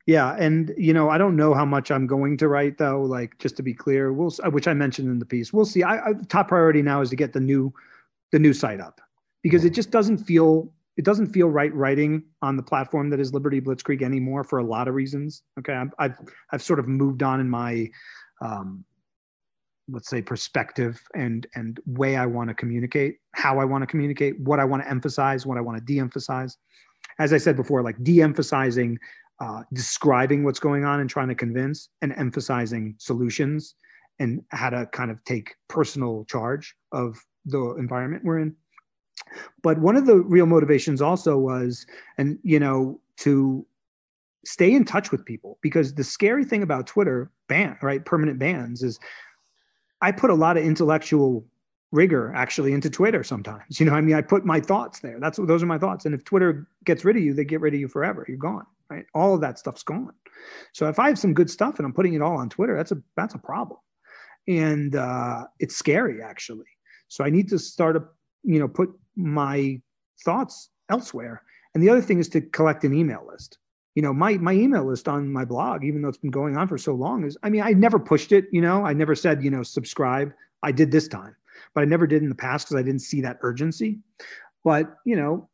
Yeah, 0.06 0.34
and 0.38 0.72
you 0.78 0.94
know, 0.94 1.10
I 1.10 1.18
don't 1.18 1.36
know 1.36 1.52
how 1.52 1.66
much 1.66 1.90
I'm 1.90 2.06
going 2.06 2.38
to 2.38 2.48
write 2.48 2.78
though. 2.78 3.02
Like, 3.02 3.36
just 3.38 3.58
to 3.58 3.62
be 3.62 3.74
clear, 3.74 4.10
we'll 4.10 4.30
which 4.52 4.66
I 4.66 4.72
mentioned 4.72 5.10
in 5.10 5.18
the 5.18 5.26
piece. 5.26 5.52
We'll 5.52 5.66
see. 5.66 5.82
I, 5.82 5.98
I 6.08 6.12
top 6.30 6.48
priority 6.48 6.80
now 6.80 7.02
is 7.02 7.10
to 7.10 7.16
get 7.16 7.34
the 7.34 7.40
new, 7.40 7.74
the 8.32 8.38
new 8.38 8.54
site 8.54 8.80
up 8.80 9.02
because 9.42 9.66
it 9.66 9.74
just 9.74 9.90
doesn't 9.90 10.16
feel 10.18 10.72
it 10.96 11.04
doesn't 11.04 11.26
feel 11.26 11.48
right 11.50 11.74
writing 11.74 12.22
on 12.40 12.56
the 12.56 12.62
platform 12.62 13.10
that 13.10 13.20
is 13.20 13.34
Liberty 13.34 13.60
Blitzkrieg 13.60 14.00
anymore 14.02 14.44
for 14.44 14.60
a 14.60 14.64
lot 14.64 14.88
of 14.88 14.94
reasons. 14.94 15.42
Okay, 15.58 15.74
I'm, 15.74 15.92
I've 15.98 16.16
I've 16.52 16.62
sort 16.62 16.78
of 16.78 16.88
moved 16.88 17.22
on 17.22 17.38
in 17.38 17.50
my, 17.50 17.90
um, 18.40 18.85
let's 19.90 20.09
say 20.09 20.20
perspective 20.20 21.01
and 21.15 21.47
and 21.55 21.81
way 21.86 22.16
I 22.16 22.27
want 22.27 22.48
to 22.48 22.55
communicate, 22.55 23.16
how 23.32 23.59
I 23.59 23.65
want 23.65 23.82
to 23.82 23.86
communicate, 23.86 24.39
what 24.40 24.60
I 24.60 24.65
want 24.65 24.82
to 24.82 24.89
emphasize, 24.89 25.47
what 25.47 25.59
I 25.59 25.60
want 25.60 25.78
to 25.78 25.85
de-emphasize. 25.85 26.56
As 27.19 27.32
I 27.32 27.39
said 27.39 27.56
before, 27.56 27.82
like 27.82 28.02
de-emphasizing 28.02 28.98
uh, 29.40 29.62
describing 29.73 30.44
what's 30.44 30.59
going 30.59 30.85
on 30.85 31.01
and 31.01 31.09
trying 31.09 31.28
to 31.28 31.35
convince 31.35 31.90
and 32.02 32.12
emphasizing 32.16 32.94
solutions 32.98 33.77
and 34.19 34.43
how 34.48 34.69
to 34.69 34.86
kind 34.86 35.10
of 35.10 35.23
take 35.24 35.55
personal 35.69 36.24
charge 36.24 36.74
of 36.93 37.16
the 37.47 37.77
environment 37.78 38.24
we're 38.24 38.40
in 38.40 38.55
but 39.62 39.78
one 39.78 39.97
of 39.97 40.06
the 40.06 40.16
real 40.16 40.47
motivations 40.47 41.01
also 41.01 41.39
was 41.39 41.86
and 42.19 42.39
you 42.43 42.59
know 42.59 43.01
to 43.16 43.65
stay 44.44 44.73
in 44.73 44.85
touch 44.85 45.10
with 45.10 45.24
people 45.24 45.59
because 45.62 45.94
the 45.94 46.05
scary 46.05 46.44
thing 46.44 46.62
about 46.62 46.86
twitter 46.86 47.31
ban 47.48 47.77
right 47.82 48.05
permanent 48.05 48.39
bans 48.39 48.82
is 48.82 48.98
i 50.01 50.12
put 50.12 50.31
a 50.31 50.35
lot 50.35 50.56
of 50.56 50.65
intellectual 50.65 51.44
rigor 51.90 52.32
actually 52.35 52.73
into 52.73 52.90
twitter 52.90 53.24
sometimes 53.24 53.81
you 53.81 53.86
know 53.86 53.94
i 53.94 54.01
mean 54.01 54.15
i 54.15 54.20
put 54.20 54.44
my 54.44 54.60
thoughts 54.60 55.01
there. 55.01 55.19
That's 55.19 55.39
those 55.39 55.62
are 55.62 55.66
my 55.66 55.78
thoughts. 55.78 56.05
And 56.05 56.15
if 56.15 56.24
twitter 56.24 56.69
gets 56.85 57.05
rid 57.05 57.16
of 57.16 57.23
you 57.23 57.35
they 57.35 57.44
get 57.44 57.60
rid 57.60 57.74
of 57.74 57.81
you 57.81 57.89
forever. 57.89 58.24
You're 58.28 58.36
gone 58.36 58.66
right? 58.90 59.05
All 59.15 59.35
of 59.35 59.43
that 59.43 59.59
stuff's 59.59 59.82
gone. 59.82 60.12
So 60.73 60.89
if 60.89 60.98
i 60.98 61.09
have 61.09 61.19
some 61.19 61.35
good 61.35 61.51
stuff 61.51 61.78
and 61.78 61.86
i'm 61.86 61.93
putting 61.93 62.15
it 62.15 62.23
all 62.23 62.36
on 62.36 62.48
twitter 62.48 62.77
that's 62.77 62.93
a 62.93 62.98
that's 63.16 63.35
a 63.35 63.39
problem. 63.39 63.81
And 64.47 64.97
uh, 64.97 65.44
it's 65.59 65.77
scary 65.77 66.23
actually. 66.23 66.66
So 67.09 67.24
i 67.24 67.31
need 67.31 67.48
to 67.48 67.59
start 67.59 67.97
a 67.97 68.05
you 68.44 68.59
know 68.59 68.69
put 68.69 68.90
my 69.16 69.81
thoughts 70.24 70.70
elsewhere. 70.90 71.43
And 71.74 71.82
the 71.82 71.90
other 71.90 72.01
thing 72.01 72.19
is 72.19 72.28
to 72.31 72.40
collect 72.40 72.85
an 72.85 72.94
email 72.94 73.27
list 73.31 73.59
you 73.94 74.02
know 74.02 74.12
my 74.12 74.35
my 74.39 74.52
email 74.52 74.85
list 74.85 75.09
on 75.09 75.28
my 75.32 75.44
blog 75.44 75.85
even 75.85 76.02
though 76.02 76.09
it's 76.09 76.19
been 76.19 76.31
going 76.31 76.56
on 76.56 76.69
for 76.69 76.78
so 76.78 76.94
long 76.94 77.24
is 77.24 77.36
i 77.43 77.51
mean 77.51 77.62
i 77.62 77.70
never 77.70 77.98
pushed 77.98 78.32
it 78.32 78.44
you 78.52 78.60
know 78.60 78.85
i 78.85 78.93
never 78.93 79.15
said 79.15 79.43
you 79.43 79.51
know 79.51 79.62
subscribe. 79.62 80.32
I 80.62 80.73
did 80.73 80.90
this 80.90 81.09
time 81.09 81.35
but 81.74 81.82
i 81.82 81.85
never 81.85 82.06
did 82.06 82.23
in 82.23 82.28
the 82.28 82.35
past 82.35 82.66
because 82.66 82.81
i 82.81 82.82
didn't 82.82 83.01
see 83.02 83.20
that 83.23 83.39
urgency. 83.43 83.98
But 84.65 84.97
you 85.05 85.16
know 85.16 85.48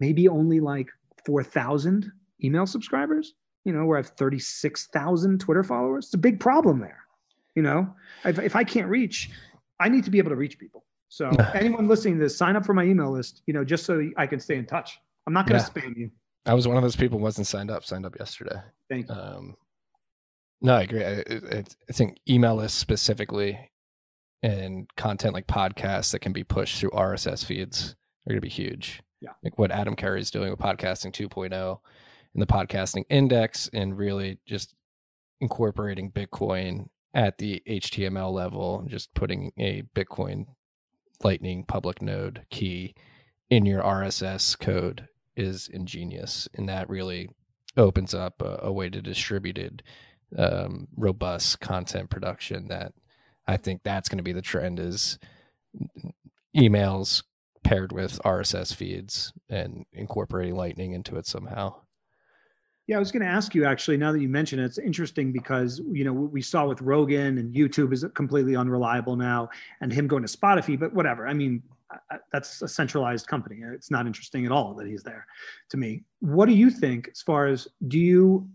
maybe 0.00 0.28
only 0.28 0.60
like 0.60 0.88
4000 1.26 2.10
email 2.42 2.66
subscribers 2.66 3.34
you 3.64 3.72
know 3.72 3.84
where 3.86 3.98
i 3.98 4.00
have 4.02 4.12
36000 4.16 5.40
twitter 5.40 5.62
followers. 5.62 6.06
It's 6.06 6.14
a 6.14 6.18
big 6.18 6.40
problem 6.40 6.80
there 6.80 7.00
you 7.54 7.62
know? 7.62 7.94
If, 8.24 8.38
if 8.38 8.56
i 8.56 8.64
can't 8.64 8.88
reach 8.88 9.30
i 9.80 9.88
need 9.88 10.04
to 10.04 10.10
be 10.10 10.18
able 10.18 10.30
to 10.30 10.36
reach 10.36 10.58
people. 10.58 10.84
So 11.08 11.30
anyone 11.54 11.86
listening 11.88 12.14
to 12.18 12.24
this 12.24 12.36
sign 12.36 12.56
up 12.56 12.64
for 12.64 12.74
my 12.74 12.84
email 12.84 13.10
list 13.10 13.42
you 13.46 13.54
know 13.54 13.64
just 13.64 13.84
so 13.84 14.08
i 14.16 14.26
can 14.26 14.40
stay 14.40 14.56
in 14.56 14.66
touch. 14.66 14.98
I'm 15.26 15.32
not 15.32 15.46
going 15.48 15.58
to 15.60 15.64
Yeah. 15.74 15.82
spam 15.82 15.96
you 15.96 16.10
i 16.46 16.54
was 16.54 16.68
one 16.68 16.76
of 16.76 16.82
those 16.82 16.96
people 16.96 17.18
who 17.18 17.24
wasn't 17.24 17.46
signed 17.46 17.70
up 17.70 17.84
signed 17.84 18.06
up 18.06 18.16
yesterday. 18.18 18.60
Thank 18.88 19.08
you. 19.08 19.14
Um 19.14 19.56
no 20.60 20.74
i 20.76 20.82
agree. 20.82 21.04
I, 21.04 21.12
I, 21.20 21.64
I 21.88 21.92
think 21.92 22.18
email 22.28 22.56
lists 22.56 22.78
specifically 22.78 23.70
and 24.42 24.88
content 24.96 25.34
like 25.34 25.46
podcasts 25.46 26.12
that 26.12 26.20
can 26.20 26.32
be 26.32 26.44
pushed 26.44 26.78
through 26.78 26.90
rss 26.90 27.44
feeds 27.44 27.96
are 28.26 28.30
going 28.30 28.38
to 28.38 28.40
be 28.40 28.48
huge. 28.48 29.02
Yeah. 29.20 29.32
Like 29.42 29.58
what 29.58 29.70
Adam 29.70 29.96
Curry 29.96 30.20
is 30.20 30.30
doing 30.30 30.50
with 30.50 30.58
podcasting 30.58 31.12
2.0 31.12 31.78
and 32.34 32.42
the 32.42 32.46
podcasting 32.46 33.04
index 33.08 33.68
and 33.72 33.96
really 33.96 34.38
just 34.46 34.74
incorporating 35.40 36.10
Bitcoin 36.10 36.88
at 37.14 37.38
the 37.38 37.62
HTML 37.68 38.32
level, 38.32 38.80
and 38.80 38.90
just 38.90 39.14
putting 39.14 39.52
a 39.58 39.82
Bitcoin 39.94 40.46
Lightning 41.22 41.64
public 41.64 42.02
node 42.02 42.44
key 42.50 42.94
in 43.50 43.64
your 43.64 43.82
RSS 43.82 44.58
code 44.58 45.08
is 45.36 45.68
ingenious. 45.68 46.48
And 46.54 46.68
that 46.68 46.88
really 46.88 47.28
opens 47.76 48.14
up 48.14 48.40
a, 48.42 48.60
a 48.62 48.72
way 48.72 48.88
to 48.88 49.02
distributed, 49.02 49.82
um, 50.36 50.88
robust 50.96 51.60
content 51.60 52.10
production 52.10 52.68
that 52.68 52.92
I 53.46 53.56
think 53.56 53.82
that's 53.82 54.08
going 54.08 54.18
to 54.18 54.24
be 54.24 54.32
the 54.32 54.42
trend 54.42 54.80
is 54.80 55.18
emails 56.56 57.22
paired 57.62 57.92
with 57.92 58.20
RSS 58.24 58.74
feeds 58.74 59.32
and 59.48 59.84
incorporating 59.92 60.54
Lightning 60.54 60.92
into 60.92 61.16
it 61.16 61.26
somehow. 61.26 61.74
Yeah, 62.86 62.96
I 62.96 62.98
was 62.98 63.10
going 63.10 63.22
to 63.22 63.28
ask 63.28 63.54
you 63.54 63.64
actually. 63.64 63.96
Now 63.96 64.12
that 64.12 64.20
you 64.20 64.28
mention 64.28 64.58
it, 64.58 64.66
it's 64.66 64.78
interesting 64.78 65.32
because 65.32 65.80
you 65.90 66.04
know 66.04 66.12
we 66.12 66.42
saw 66.42 66.66
with 66.66 66.82
Rogan 66.82 67.38
and 67.38 67.54
YouTube 67.54 67.94
is 67.94 68.04
completely 68.14 68.56
unreliable 68.56 69.16
now, 69.16 69.48
and 69.80 69.90
him 69.90 70.06
going 70.06 70.22
to 70.22 70.28
Spotify. 70.28 70.78
But 70.78 70.92
whatever. 70.92 71.26
I 71.26 71.32
mean, 71.32 71.62
that's 72.32 72.62
a 72.62 72.68
centralized 72.68 73.26
company. 73.26 73.60
It's 73.74 73.90
not 73.90 74.06
interesting 74.06 74.46
at 74.46 74.52
all 74.52 74.74
that 74.74 74.86
he's 74.86 75.02
there. 75.02 75.26
To 75.70 75.76
me, 75.76 76.04
what 76.20 76.46
do 76.46 76.52
you 76.52 76.70
think 76.70 77.08
as 77.12 77.22
far 77.22 77.46
as 77.46 77.68
do 77.88 77.98
you 77.98 78.48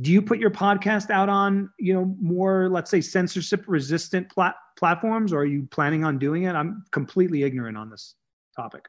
do 0.00 0.10
you 0.10 0.22
put 0.22 0.38
your 0.38 0.50
podcast 0.50 1.10
out 1.10 1.28
on 1.28 1.70
you 1.78 1.92
know 1.92 2.16
more 2.20 2.68
let's 2.68 2.90
say 2.90 3.00
censorship 3.00 3.64
resistant 3.66 4.30
plat- 4.30 4.56
platforms, 4.78 5.32
or 5.32 5.40
are 5.40 5.46
you 5.46 5.68
planning 5.70 6.04
on 6.04 6.18
doing 6.18 6.44
it? 6.44 6.54
I'm 6.54 6.84
completely 6.90 7.42
ignorant 7.42 7.76
on 7.76 7.90
this 7.90 8.14
topic. 8.56 8.88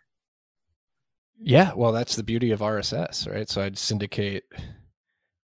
Yeah, 1.44 1.72
well, 1.76 1.92
that's 1.92 2.16
the 2.16 2.24
beauty 2.24 2.52
of 2.52 2.60
RSS, 2.60 3.32
right? 3.32 3.50
So 3.50 3.64
I'd 3.64 3.78
syndicate 3.78 4.44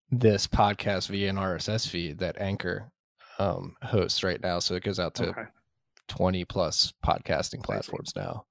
this 0.09 0.47
podcast 0.47 1.09
via 1.09 1.29
an 1.29 1.35
RSS 1.35 1.87
feed 1.87 2.19
that 2.19 2.39
Anchor 2.39 2.91
um, 3.39 3.75
hosts 3.81 4.23
right 4.23 4.41
now. 4.41 4.59
So 4.59 4.75
it 4.75 4.83
goes 4.83 4.99
out 4.99 5.15
to 5.15 5.29
okay. 5.29 5.43
20 6.11 6.43
plus 6.43 6.93
podcasting 7.05 7.63
platforms 7.63 8.11
now. 8.17 8.43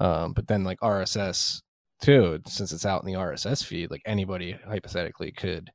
Um, 0.00 0.32
but 0.32 0.46
then 0.46 0.62
like 0.62 0.78
RSS 0.80 1.60
too, 2.00 2.40
since 2.46 2.72
it's 2.72 2.86
out 2.86 3.02
in 3.02 3.12
the 3.12 3.18
RSS 3.18 3.64
feed, 3.64 3.90
like 3.90 4.02
anybody 4.06 4.56
hypothetically 4.66 5.32
could 5.32 5.70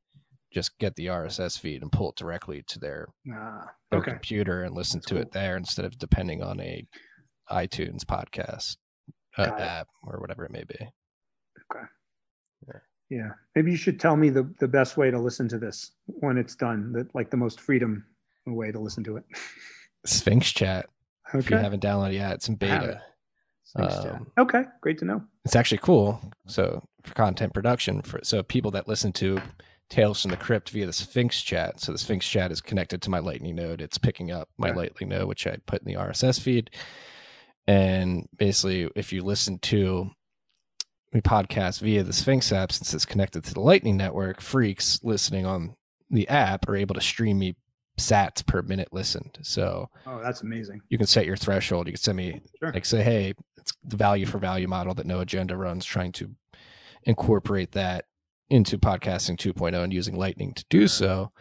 just 0.53 0.77
get 0.79 0.95
the 0.95 1.07
RSS 1.07 1.59
feed 1.59 1.81
and 1.81 1.91
pull 1.91 2.11
it 2.11 2.15
directly 2.15 2.63
to 2.67 2.79
their, 2.79 3.09
ah, 3.33 3.65
their 3.91 3.99
okay. 3.99 4.11
computer 4.11 4.63
and 4.63 4.73
listen 4.73 4.99
That's 4.99 5.07
to 5.07 5.15
cool. 5.15 5.21
it 5.23 5.31
there 5.33 5.57
instead 5.57 5.83
of 5.83 5.97
depending 5.97 6.41
on 6.41 6.61
a 6.61 6.87
iTunes 7.51 8.05
podcast 8.05 8.77
uh, 9.37 9.51
app 9.59 9.89
or 10.03 10.21
whatever 10.21 10.45
it 10.45 10.51
may 10.51 10.63
be. 10.63 10.77
Okay. 11.71 11.85
Yeah. 12.67 12.79
Yeah, 13.09 13.29
maybe 13.55 13.71
you 13.71 13.77
should 13.77 14.01
tell 14.01 14.17
me 14.17 14.29
the 14.29 14.53
the 14.59 14.67
best 14.67 14.97
way 14.97 15.09
to 15.11 15.17
listen 15.17 15.47
to 15.49 15.57
this 15.57 15.91
when 16.05 16.37
it's 16.37 16.55
done. 16.55 16.91
That 16.91 17.15
like 17.15 17.31
the 17.31 17.37
most 17.37 17.61
freedom 17.61 18.03
way 18.45 18.69
to 18.71 18.79
listen 18.79 19.01
to 19.05 19.15
it. 19.15 19.23
Sphinx 20.05 20.51
Chat. 20.51 20.87
Okay. 21.29 21.39
If 21.39 21.49
you 21.49 21.57
haven't 21.57 21.83
downloaded 21.83 22.13
yet, 22.13 22.33
it's 22.33 22.49
in 22.49 22.55
beta. 22.55 23.01
Um, 23.75 24.27
okay, 24.37 24.63
great 24.81 24.97
to 24.99 25.05
know. 25.05 25.21
It's 25.43 25.55
actually 25.55 25.79
cool. 25.79 26.21
So 26.47 26.83
for 27.03 27.13
content 27.13 27.53
production, 27.53 28.01
for 28.01 28.19
so 28.23 28.41
people 28.43 28.71
that 28.71 28.87
listen 28.87 29.11
to 29.13 29.41
Tales 29.89 30.21
from 30.21 30.31
the 30.31 30.37
Crypt 30.37 30.69
via 30.69 30.85
the 30.85 30.93
Sphinx 30.93 31.41
Chat. 31.41 31.79
So 31.79 31.91
the 31.91 31.97
Sphinx 31.97 32.27
Chat 32.27 32.51
is 32.51 32.61
connected 32.61 33.01
to 33.03 33.09
my 33.09 33.19
Lightning 33.19 33.55
node. 33.55 33.81
It's 33.81 33.97
picking 33.97 34.31
up 34.31 34.49
my 34.57 34.69
okay. 34.69 34.77
Lightning 34.77 35.09
node, 35.09 35.27
which 35.27 35.45
I 35.47 35.57
put 35.65 35.81
in 35.81 35.87
the 35.87 35.99
RSS 35.99 36.39
feed. 36.39 36.71
And 37.67 38.27
basically, 38.37 38.89
if 38.95 39.11
you 39.11 39.23
listen 39.23 39.59
to 39.59 40.11
we 41.13 41.21
podcast 41.21 41.81
via 41.81 42.03
the 42.03 42.13
Sphinx 42.13 42.51
app 42.51 42.71
since 42.71 42.93
it's 42.93 43.05
connected 43.05 43.43
to 43.45 43.53
the 43.53 43.61
Lightning 43.61 43.97
Network. 43.97 44.41
Freaks 44.41 44.99
listening 45.03 45.45
on 45.45 45.75
the 46.09 46.27
app 46.27 46.67
are 46.67 46.75
able 46.75 46.95
to 46.95 47.01
stream 47.01 47.39
me 47.39 47.55
sats 47.97 48.45
per 48.45 48.61
minute 48.61 48.89
listened. 48.91 49.37
So, 49.41 49.89
oh, 50.05 50.21
that's 50.21 50.41
amazing. 50.41 50.81
You 50.89 50.97
can 50.97 51.07
set 51.07 51.25
your 51.25 51.35
threshold. 51.35 51.87
You 51.87 51.93
can 51.93 52.01
send 52.01 52.17
me 52.17 52.41
sure. 52.59 52.71
like 52.71 52.85
say, 52.85 53.03
hey, 53.03 53.33
it's 53.57 53.73
the 53.83 53.97
value 53.97 54.25
for 54.25 54.37
value 54.37 54.67
model 54.67 54.93
that 54.95 55.05
No 55.05 55.19
Agenda 55.19 55.57
runs, 55.57 55.83
trying 55.83 56.11
to 56.13 56.29
incorporate 57.03 57.71
that 57.71 58.05
into 58.49 58.77
podcasting 58.77 59.37
2.0 59.37 59.83
and 59.83 59.93
using 59.93 60.15
Lightning 60.15 60.53
to 60.53 60.65
do 60.69 60.87
so. 60.87 61.31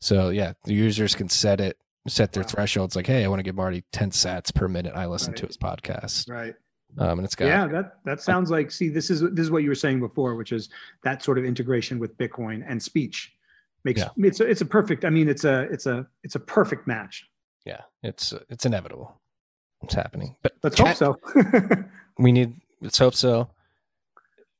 So 0.00 0.30
yeah, 0.30 0.54
the 0.64 0.74
users 0.74 1.14
can 1.14 1.28
set 1.28 1.60
it, 1.60 1.78
set 2.08 2.32
their 2.32 2.42
wow. 2.42 2.48
thresholds. 2.48 2.96
Like, 2.96 3.06
hey, 3.06 3.24
I 3.24 3.28
want 3.28 3.40
to 3.40 3.44
give 3.44 3.54
Marty 3.54 3.84
10 3.92 4.10
sats 4.10 4.54
per 4.54 4.68
minute 4.68 4.94
I 4.94 5.06
listen 5.06 5.32
right. 5.32 5.38
to 5.38 5.46
his 5.46 5.56
podcast. 5.56 6.30
Right. 6.30 6.54
Um, 6.98 7.18
and 7.18 7.26
it's 7.26 7.34
got 7.34 7.46
yeah 7.46 7.66
that 7.66 7.98
that 8.04 8.22
sounds 8.22 8.50
like 8.50 8.70
see 8.70 8.88
this 8.88 9.10
is 9.10 9.20
this 9.20 9.44
is 9.44 9.50
what 9.50 9.62
you 9.62 9.68
were 9.68 9.74
saying 9.74 10.00
before 10.00 10.34
which 10.34 10.50
is 10.50 10.70
that 11.02 11.22
sort 11.22 11.36
of 11.36 11.44
integration 11.44 11.98
with 11.98 12.16
bitcoin 12.16 12.64
and 12.66 12.82
speech 12.82 13.35
makes 13.86 14.00
yeah. 14.00 14.08
it's 14.18 14.40
a, 14.40 14.44
it's 14.44 14.60
a 14.60 14.66
perfect 14.66 15.04
i 15.04 15.10
mean 15.10 15.28
it's 15.28 15.44
a 15.44 15.62
it's 15.72 15.86
a 15.86 16.06
it's 16.22 16.34
a 16.34 16.40
perfect 16.40 16.86
match 16.86 17.24
yeah 17.64 17.80
it's 18.02 18.34
it's 18.50 18.66
inevitable 18.66 19.18
it's 19.82 19.94
happening 19.94 20.36
but 20.42 20.52
let's 20.62 20.78
hope 20.78 20.96
so 20.96 21.16
we 22.18 22.32
need 22.32 22.54
let's 22.82 22.98
hope 22.98 23.14
so 23.14 23.48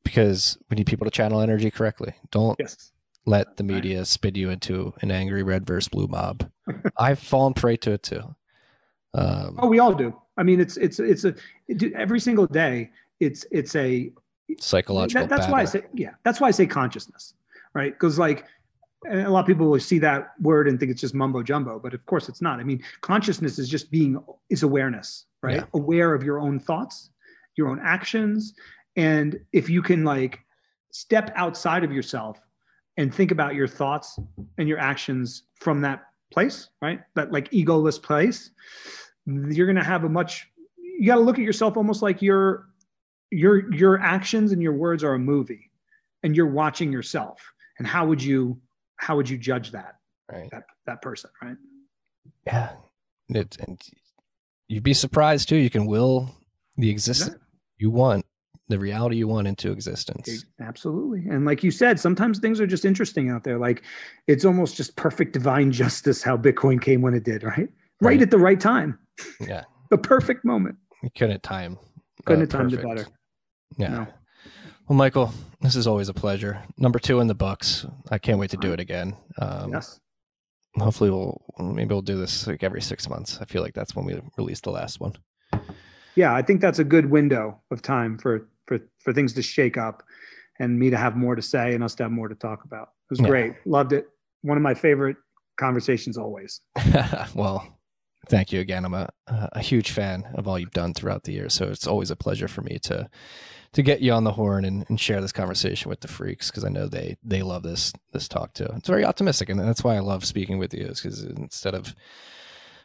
because 0.02 0.56
we 0.70 0.76
need 0.76 0.86
people 0.86 1.04
to 1.04 1.10
channel 1.10 1.40
energy 1.40 1.70
correctly 1.70 2.14
don't 2.30 2.56
yes. 2.58 2.92
let 3.26 3.56
the 3.56 3.64
media 3.64 4.04
spin 4.04 4.34
you 4.34 4.50
into 4.50 4.94
an 5.02 5.10
angry 5.10 5.42
red 5.42 5.66
versus 5.66 5.88
blue 5.88 6.06
mob 6.06 6.48
i've 6.98 7.18
fallen 7.18 7.52
prey 7.52 7.76
to 7.76 7.92
it 7.92 8.02
too 8.02 8.22
um, 9.14 9.56
oh 9.58 9.68
we 9.68 9.78
all 9.78 9.94
do 9.94 10.14
I 10.36 10.42
mean, 10.42 10.60
it's 10.60 10.76
it's 10.76 11.00
it's 11.00 11.24
a 11.24 11.34
it, 11.68 11.92
every 11.94 12.20
single 12.20 12.46
day. 12.46 12.90
It's 13.20 13.46
it's 13.50 13.74
a 13.74 14.12
psychological. 14.60 15.22
That, 15.22 15.28
that's 15.28 15.46
battle. 15.46 15.52
why 15.54 15.62
I 15.62 15.64
say 15.64 15.82
yeah. 15.94 16.10
That's 16.24 16.40
why 16.40 16.48
I 16.48 16.50
say 16.50 16.66
consciousness, 16.66 17.34
right? 17.74 17.92
Because 17.92 18.18
like 18.18 18.44
a 19.10 19.28
lot 19.28 19.40
of 19.40 19.46
people 19.46 19.70
will 19.70 19.80
see 19.80 19.98
that 20.00 20.32
word 20.40 20.68
and 20.68 20.78
think 20.78 20.90
it's 20.90 21.00
just 21.00 21.14
mumbo 21.14 21.42
jumbo, 21.42 21.78
but 21.78 21.94
of 21.94 22.04
course 22.06 22.28
it's 22.28 22.42
not. 22.42 22.60
I 22.60 22.64
mean, 22.64 22.82
consciousness 23.00 23.58
is 23.58 23.68
just 23.68 23.90
being 23.90 24.18
is 24.50 24.62
awareness, 24.62 25.26
right? 25.42 25.56
Yeah. 25.56 25.64
Aware 25.74 26.14
of 26.14 26.22
your 26.22 26.40
own 26.40 26.58
thoughts, 26.58 27.10
your 27.56 27.68
own 27.68 27.80
actions, 27.82 28.54
and 28.96 29.38
if 29.52 29.68
you 29.68 29.82
can 29.82 30.04
like 30.04 30.40
step 30.92 31.32
outside 31.36 31.84
of 31.84 31.92
yourself 31.92 32.40
and 32.96 33.14
think 33.14 33.30
about 33.30 33.54
your 33.54 33.68
thoughts 33.68 34.18
and 34.58 34.68
your 34.68 34.78
actions 34.78 35.42
from 35.54 35.82
that 35.82 36.04
place, 36.32 36.70
right? 36.80 37.00
That 37.14 37.32
like 37.32 37.50
egoless 37.50 38.02
place, 38.02 38.50
you're 39.26 39.66
going 39.66 39.76
to 39.76 39.84
have 39.84 40.04
a 40.04 40.08
much 40.08 40.48
you 40.78 41.06
got 41.06 41.16
to 41.16 41.20
look 41.20 41.38
at 41.38 41.44
yourself 41.44 41.76
almost 41.76 42.02
like 42.02 42.22
your 42.22 42.68
your 43.30 43.72
your 43.72 44.00
actions 44.00 44.52
and 44.52 44.62
your 44.62 44.72
words 44.72 45.04
are 45.04 45.14
a 45.14 45.18
movie 45.18 45.70
and 46.22 46.36
you're 46.36 46.46
watching 46.46 46.92
yourself 46.92 47.40
and 47.78 47.86
how 47.86 48.06
would 48.06 48.22
you 48.22 48.58
how 48.96 49.16
would 49.16 49.28
you 49.28 49.38
judge 49.38 49.72
that 49.72 49.96
right 50.30 50.50
that, 50.50 50.64
that 50.86 51.02
person 51.02 51.30
right 51.42 51.56
yeah 52.46 52.70
it, 53.28 53.56
and 53.66 53.82
you'd 54.68 54.82
be 54.82 54.94
surprised 54.94 55.48
too 55.48 55.56
you 55.56 55.70
can 55.70 55.86
will 55.86 56.34
the 56.76 56.90
existence 56.90 57.36
you 57.78 57.90
want 57.90 58.24
the 58.68 58.78
reality 58.78 59.16
you 59.16 59.28
want 59.28 59.46
into 59.46 59.70
existence 59.70 60.44
absolutely 60.60 61.24
and 61.30 61.44
like 61.44 61.62
you 61.62 61.70
said 61.70 62.00
sometimes 62.00 62.38
things 62.38 62.60
are 62.60 62.66
just 62.66 62.84
interesting 62.84 63.30
out 63.30 63.44
there 63.44 63.58
like 63.58 63.82
it's 64.26 64.44
almost 64.44 64.76
just 64.76 64.96
perfect 64.96 65.32
divine 65.32 65.70
justice 65.82 66.22
how 66.22 66.36
bitcoin 66.36 66.80
came 66.80 67.00
when 67.00 67.14
it 67.14 67.22
did 67.22 67.44
right 67.44 67.58
right, 67.58 67.68
right 68.00 68.22
at 68.22 68.30
the 68.30 68.38
right 68.38 68.60
time 68.60 68.98
yeah. 69.40 69.64
the 69.90 69.98
perfect 69.98 70.44
moment. 70.44 70.76
You 71.02 71.10
couldn't 71.16 71.42
time. 71.42 71.78
Couldn't 72.24 72.52
uh, 72.54 72.58
have 72.58 72.70
timed 72.70 72.72
it 72.74 72.82
better. 72.82 73.06
Yeah. 73.76 73.88
No. 73.88 74.06
Well, 74.88 74.96
Michael, 74.96 75.32
this 75.60 75.74
is 75.74 75.88
always 75.88 76.08
a 76.08 76.14
pleasure. 76.14 76.62
Number 76.78 77.00
two 77.00 77.18
in 77.18 77.26
the 77.26 77.34
books. 77.34 77.84
I 78.08 78.18
can't 78.18 78.38
wait 78.38 78.50
to 78.50 78.56
do 78.56 78.72
it 78.72 78.78
again. 78.78 79.16
Um, 79.40 79.72
yes. 79.72 79.98
Hopefully, 80.78 81.10
we'll 81.10 81.42
maybe 81.58 81.92
we'll 81.92 82.02
do 82.02 82.16
this 82.16 82.46
like 82.46 82.62
every 82.62 82.80
six 82.80 83.08
months. 83.08 83.38
I 83.40 83.46
feel 83.46 83.62
like 83.62 83.74
that's 83.74 83.96
when 83.96 84.04
we 84.04 84.20
release 84.38 84.60
the 84.60 84.70
last 84.70 85.00
one. 85.00 85.14
Yeah, 86.14 86.34
I 86.34 86.42
think 86.42 86.60
that's 86.60 86.78
a 86.78 86.84
good 86.84 87.10
window 87.10 87.60
of 87.72 87.82
time 87.82 88.16
for 88.16 88.48
for 88.66 88.78
for 89.00 89.12
things 89.12 89.32
to 89.32 89.42
shake 89.42 89.76
up, 89.76 90.04
and 90.60 90.78
me 90.78 90.90
to 90.90 90.96
have 90.96 91.16
more 91.16 91.34
to 91.34 91.42
say 91.42 91.74
and 91.74 91.82
us 91.82 91.96
to 91.96 92.04
have 92.04 92.12
more 92.12 92.28
to 92.28 92.36
talk 92.36 92.62
about. 92.64 92.90
It 93.10 93.10
was 93.10 93.20
yeah. 93.20 93.26
great. 93.28 93.52
Loved 93.64 93.92
it. 93.92 94.06
One 94.42 94.56
of 94.56 94.62
my 94.62 94.74
favorite 94.74 95.16
conversations 95.56 96.16
always. 96.16 96.60
well, 97.34 97.75
thank 98.28 98.52
you 98.52 98.60
again. 98.60 98.84
I'm 98.84 98.94
a 98.94 99.08
a 99.26 99.60
huge 99.60 99.90
fan 99.90 100.28
of 100.34 100.46
all 100.46 100.58
you've 100.58 100.70
done 100.70 100.94
throughout 100.94 101.24
the 101.24 101.32
year, 101.32 101.48
so 101.48 101.66
it's 101.66 101.86
always 101.86 102.10
a 102.10 102.16
pleasure 102.16 102.48
for 102.48 102.62
me 102.62 102.78
to 102.84 103.08
to 103.72 103.82
get 103.82 104.00
you 104.00 104.12
on 104.12 104.24
the 104.24 104.32
horn 104.32 104.64
and, 104.64 104.86
and 104.88 104.98
share 104.98 105.20
this 105.20 105.32
conversation 105.32 105.88
with 105.88 106.00
the 106.00 106.08
freaks 106.08 106.50
because 106.50 106.64
I 106.64 106.68
know 106.68 106.86
they 106.86 107.16
they 107.22 107.42
love 107.42 107.62
this 107.62 107.92
this 108.12 108.28
talk 108.28 108.54
too. 108.54 108.68
It's 108.76 108.88
very 108.88 109.04
optimistic, 109.04 109.48
and 109.48 109.60
that's 109.60 109.84
why 109.84 109.96
I 109.96 110.00
love 110.00 110.24
speaking 110.24 110.58
with 110.58 110.74
you. 110.74 110.86
Is 110.86 111.00
because 111.00 111.22
instead 111.22 111.74
of 111.74 111.94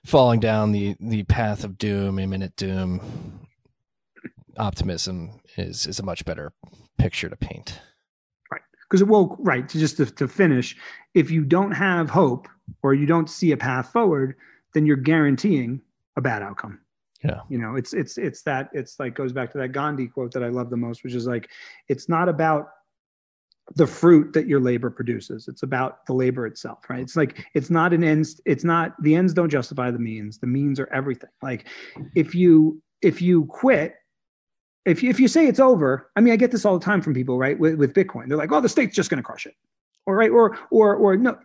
falling 0.06 0.40
down 0.40 0.72
the 0.72 0.96
the 1.00 1.24
path 1.24 1.64
of 1.64 1.78
doom, 1.78 2.20
imminent 2.20 2.56
doom, 2.56 3.48
optimism 4.58 5.42
is 5.58 5.88
is 5.88 6.00
a 6.00 6.04
much 6.04 6.26
better 6.26 6.54
picture 6.98 7.30
to 7.30 7.36
paint. 7.36 7.80
Right, 8.52 8.62
because 8.84 9.02
it 9.02 9.08
well, 9.08 9.38
right. 9.40 9.68
To 9.70 9.80
just 9.80 9.98
to, 9.98 10.06
to 10.06 10.28
finish, 10.28 10.76
if 11.14 11.32
you 11.32 11.44
don't 11.44 11.72
have 11.72 12.10
hope 12.10 12.48
or 12.84 12.94
you 12.94 13.06
don't 13.06 13.30
see 13.30 13.52
a 13.52 13.58
path 13.58 13.92
forward 13.92 14.36
then 14.74 14.86
you're 14.86 14.98
guaranteeing 14.98 15.82
a 16.18 16.22
bad 16.22 16.42
outcome. 16.42 16.80
Yeah. 17.24 17.42
You 17.50 17.60
know, 17.60 17.76
it's 17.76 17.94
it's 17.94 18.18
it's 18.18 18.42
that 18.44 18.70
it's 18.74 19.00
like 19.00 19.14
goes 19.14 19.32
back 19.32 19.52
to 19.52 19.58
that 19.60 19.70
Gandhi 19.70 20.08
quote 20.08 20.32
that 20.34 20.44
I 20.44 20.48
love 20.48 20.70
the 20.70 20.78
most, 20.78 21.04
which 21.04 21.14
is 21.14 21.28
like, 21.28 21.50
it's 21.88 22.10
not 22.10 22.28
about 22.28 22.70
the 23.76 23.88
fruit 23.88 24.34
that 24.34 24.48
your 24.48 24.60
labor 24.60 24.90
produces. 24.90 25.48
It's 25.48 25.64
about 25.64 26.06
the 26.06 26.14
labor 26.14 26.46
itself, 26.48 26.90
right? 26.90 27.00
It's 27.00 27.16
like 27.16 27.46
it's 27.54 27.70
not 27.70 27.94
an 27.94 28.04
ends. 28.04 28.42
It's 28.46 28.64
not 28.64 29.02
the 29.04 29.16
ends 29.16 29.34
don't 29.34 29.50
justify 29.50 29.92
the 29.92 30.00
means. 30.00 30.40
The 30.40 30.48
means 30.48 30.80
are 30.80 30.92
everything. 30.92 31.30
Like 31.42 31.68
if 32.16 32.34
you 32.34 32.82
if 33.02 33.22
you 33.22 33.46
quit, 33.46 33.96
if 34.86 35.04
you, 35.04 35.10
if 35.10 35.20
you 35.20 35.28
say 35.28 35.48
it's 35.48 35.60
over, 35.60 36.10
I 36.16 36.22
mean, 36.22 36.34
I 36.34 36.38
get 36.38 36.52
this 36.52 36.66
all 36.66 36.78
the 36.78 36.84
time 36.84 37.02
from 37.02 37.14
people, 37.14 37.38
right? 37.38 37.58
With, 37.58 37.76
with 37.76 37.94
Bitcoin, 37.94 38.28
they're 38.28 38.38
like, 38.38 38.52
"Oh, 38.52 38.62
the 38.62 38.70
state's 38.70 38.96
just 38.96 39.10
going 39.10 39.18
to 39.18 39.24
crush 39.24 39.46
it," 39.46 39.56
or 40.06 40.16
right, 40.16 40.32
or 40.32 40.58
or 40.72 40.96
or 40.96 41.18
no. 41.18 41.38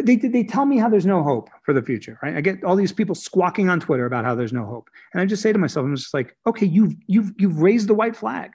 They, 0.00 0.16
they 0.16 0.44
tell 0.44 0.64
me 0.64 0.78
how 0.78 0.88
there's 0.88 1.06
no 1.06 1.22
hope 1.22 1.50
for 1.64 1.74
the 1.74 1.82
future, 1.82 2.18
right? 2.22 2.36
I 2.36 2.40
get 2.40 2.62
all 2.64 2.76
these 2.76 2.92
people 2.92 3.14
squawking 3.14 3.68
on 3.68 3.80
Twitter 3.80 4.06
about 4.06 4.24
how 4.24 4.34
there's 4.34 4.52
no 4.52 4.64
hope, 4.64 4.88
and 5.12 5.20
I 5.20 5.26
just 5.26 5.42
say 5.42 5.52
to 5.52 5.58
myself, 5.58 5.84
I'm 5.84 5.94
just 5.96 6.14
like, 6.14 6.36
okay, 6.46 6.66
you've 6.66 6.94
you've 7.06 7.32
you've 7.38 7.60
raised 7.60 7.88
the 7.88 7.94
white 7.94 8.16
flag, 8.16 8.52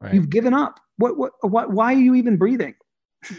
Right. 0.00 0.14
you've 0.14 0.30
given 0.30 0.54
up. 0.54 0.80
What 0.96 1.16
what 1.18 1.32
what? 1.42 1.70
Why 1.70 1.94
are 1.94 1.98
you 1.98 2.14
even 2.14 2.36
breathing? 2.36 2.74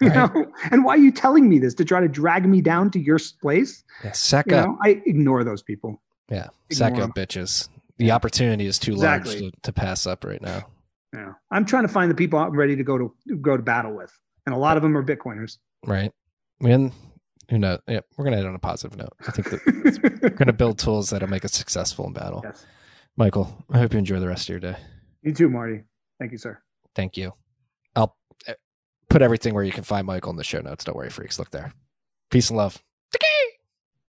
you 0.00 0.08
Right. 0.08 0.14
know, 0.34 0.46
and 0.70 0.84
why 0.84 0.94
are 0.94 0.98
you 0.98 1.10
telling 1.12 1.48
me 1.48 1.58
this 1.58 1.74
to 1.74 1.84
try 1.84 2.00
to 2.00 2.08
drag 2.08 2.46
me 2.48 2.60
down 2.60 2.90
to 2.92 2.98
your 3.00 3.18
place? 3.40 3.82
Yeah, 4.04 4.12
sack 4.12 4.46
You 4.46 4.56
up. 4.56 4.66
know, 4.68 4.78
I 4.82 5.02
ignore 5.06 5.44
those 5.44 5.62
people. 5.62 6.00
Yeah, 6.30 6.48
sack 6.70 6.92
Ignore 6.92 7.08
up, 7.08 7.14
bitches. 7.14 7.68
The 7.98 8.10
opportunity 8.12 8.66
is 8.66 8.78
too 8.78 8.92
Exactly. 8.92 9.40
large 9.40 9.52
to, 9.54 9.60
to 9.62 9.72
pass 9.72 10.06
up 10.06 10.24
right 10.24 10.40
now. 10.40 10.68
Yeah, 11.12 11.32
I'm 11.50 11.64
trying 11.64 11.82
to 11.82 11.88
find 11.88 12.10
the 12.10 12.14
people 12.14 12.38
I'm 12.38 12.52
ready 12.56 12.76
to 12.76 12.84
go 12.84 12.96
to 12.98 13.14
go 13.40 13.56
to 13.56 13.62
battle 13.62 13.96
with, 13.96 14.12
and 14.46 14.54
a 14.54 14.58
lot 14.58 14.76
of 14.76 14.82
them 14.82 14.96
are 14.96 15.02
Bitcoiners. 15.02 15.56
Right. 15.86 16.12
And 16.60 16.92
who 17.50 17.58
knows? 17.58 17.78
Yeah, 17.88 18.00
we're 18.16 18.24
gonna 18.24 18.38
end 18.38 18.46
on 18.46 18.54
a 18.54 18.58
positive 18.58 18.98
note. 18.98 19.12
I 19.26 19.30
think 19.30 19.50
that 19.50 20.20
we're 20.22 20.30
gonna 20.30 20.52
build 20.52 20.78
tools 20.78 21.10
that'll 21.10 21.28
make 21.28 21.44
us 21.44 21.52
successful 21.52 22.06
in 22.06 22.12
battle. 22.12 22.40
yes. 22.44 22.66
Michael, 23.16 23.64
I 23.70 23.78
hope 23.78 23.92
you 23.92 23.98
enjoy 23.98 24.20
the 24.20 24.28
rest 24.28 24.44
of 24.44 24.50
your 24.50 24.60
day. 24.60 24.76
You 25.22 25.32
too, 25.32 25.48
Marty. 25.48 25.82
Thank 26.20 26.32
you, 26.32 26.38
sir. 26.38 26.58
Thank 26.94 27.16
you. 27.16 27.32
I'll 27.96 28.16
uh, 28.46 28.52
put 29.10 29.22
everything 29.22 29.54
where 29.54 29.64
you 29.64 29.72
can 29.72 29.84
find 29.84 30.06
Michael 30.06 30.30
in 30.30 30.36
the 30.36 30.44
show 30.44 30.60
notes. 30.60 30.84
Don't 30.84 30.96
worry, 30.96 31.10
freaks. 31.10 31.38
Look 31.38 31.50
there. 31.50 31.72
Peace 32.30 32.50
and 32.50 32.56
love. 32.56 32.82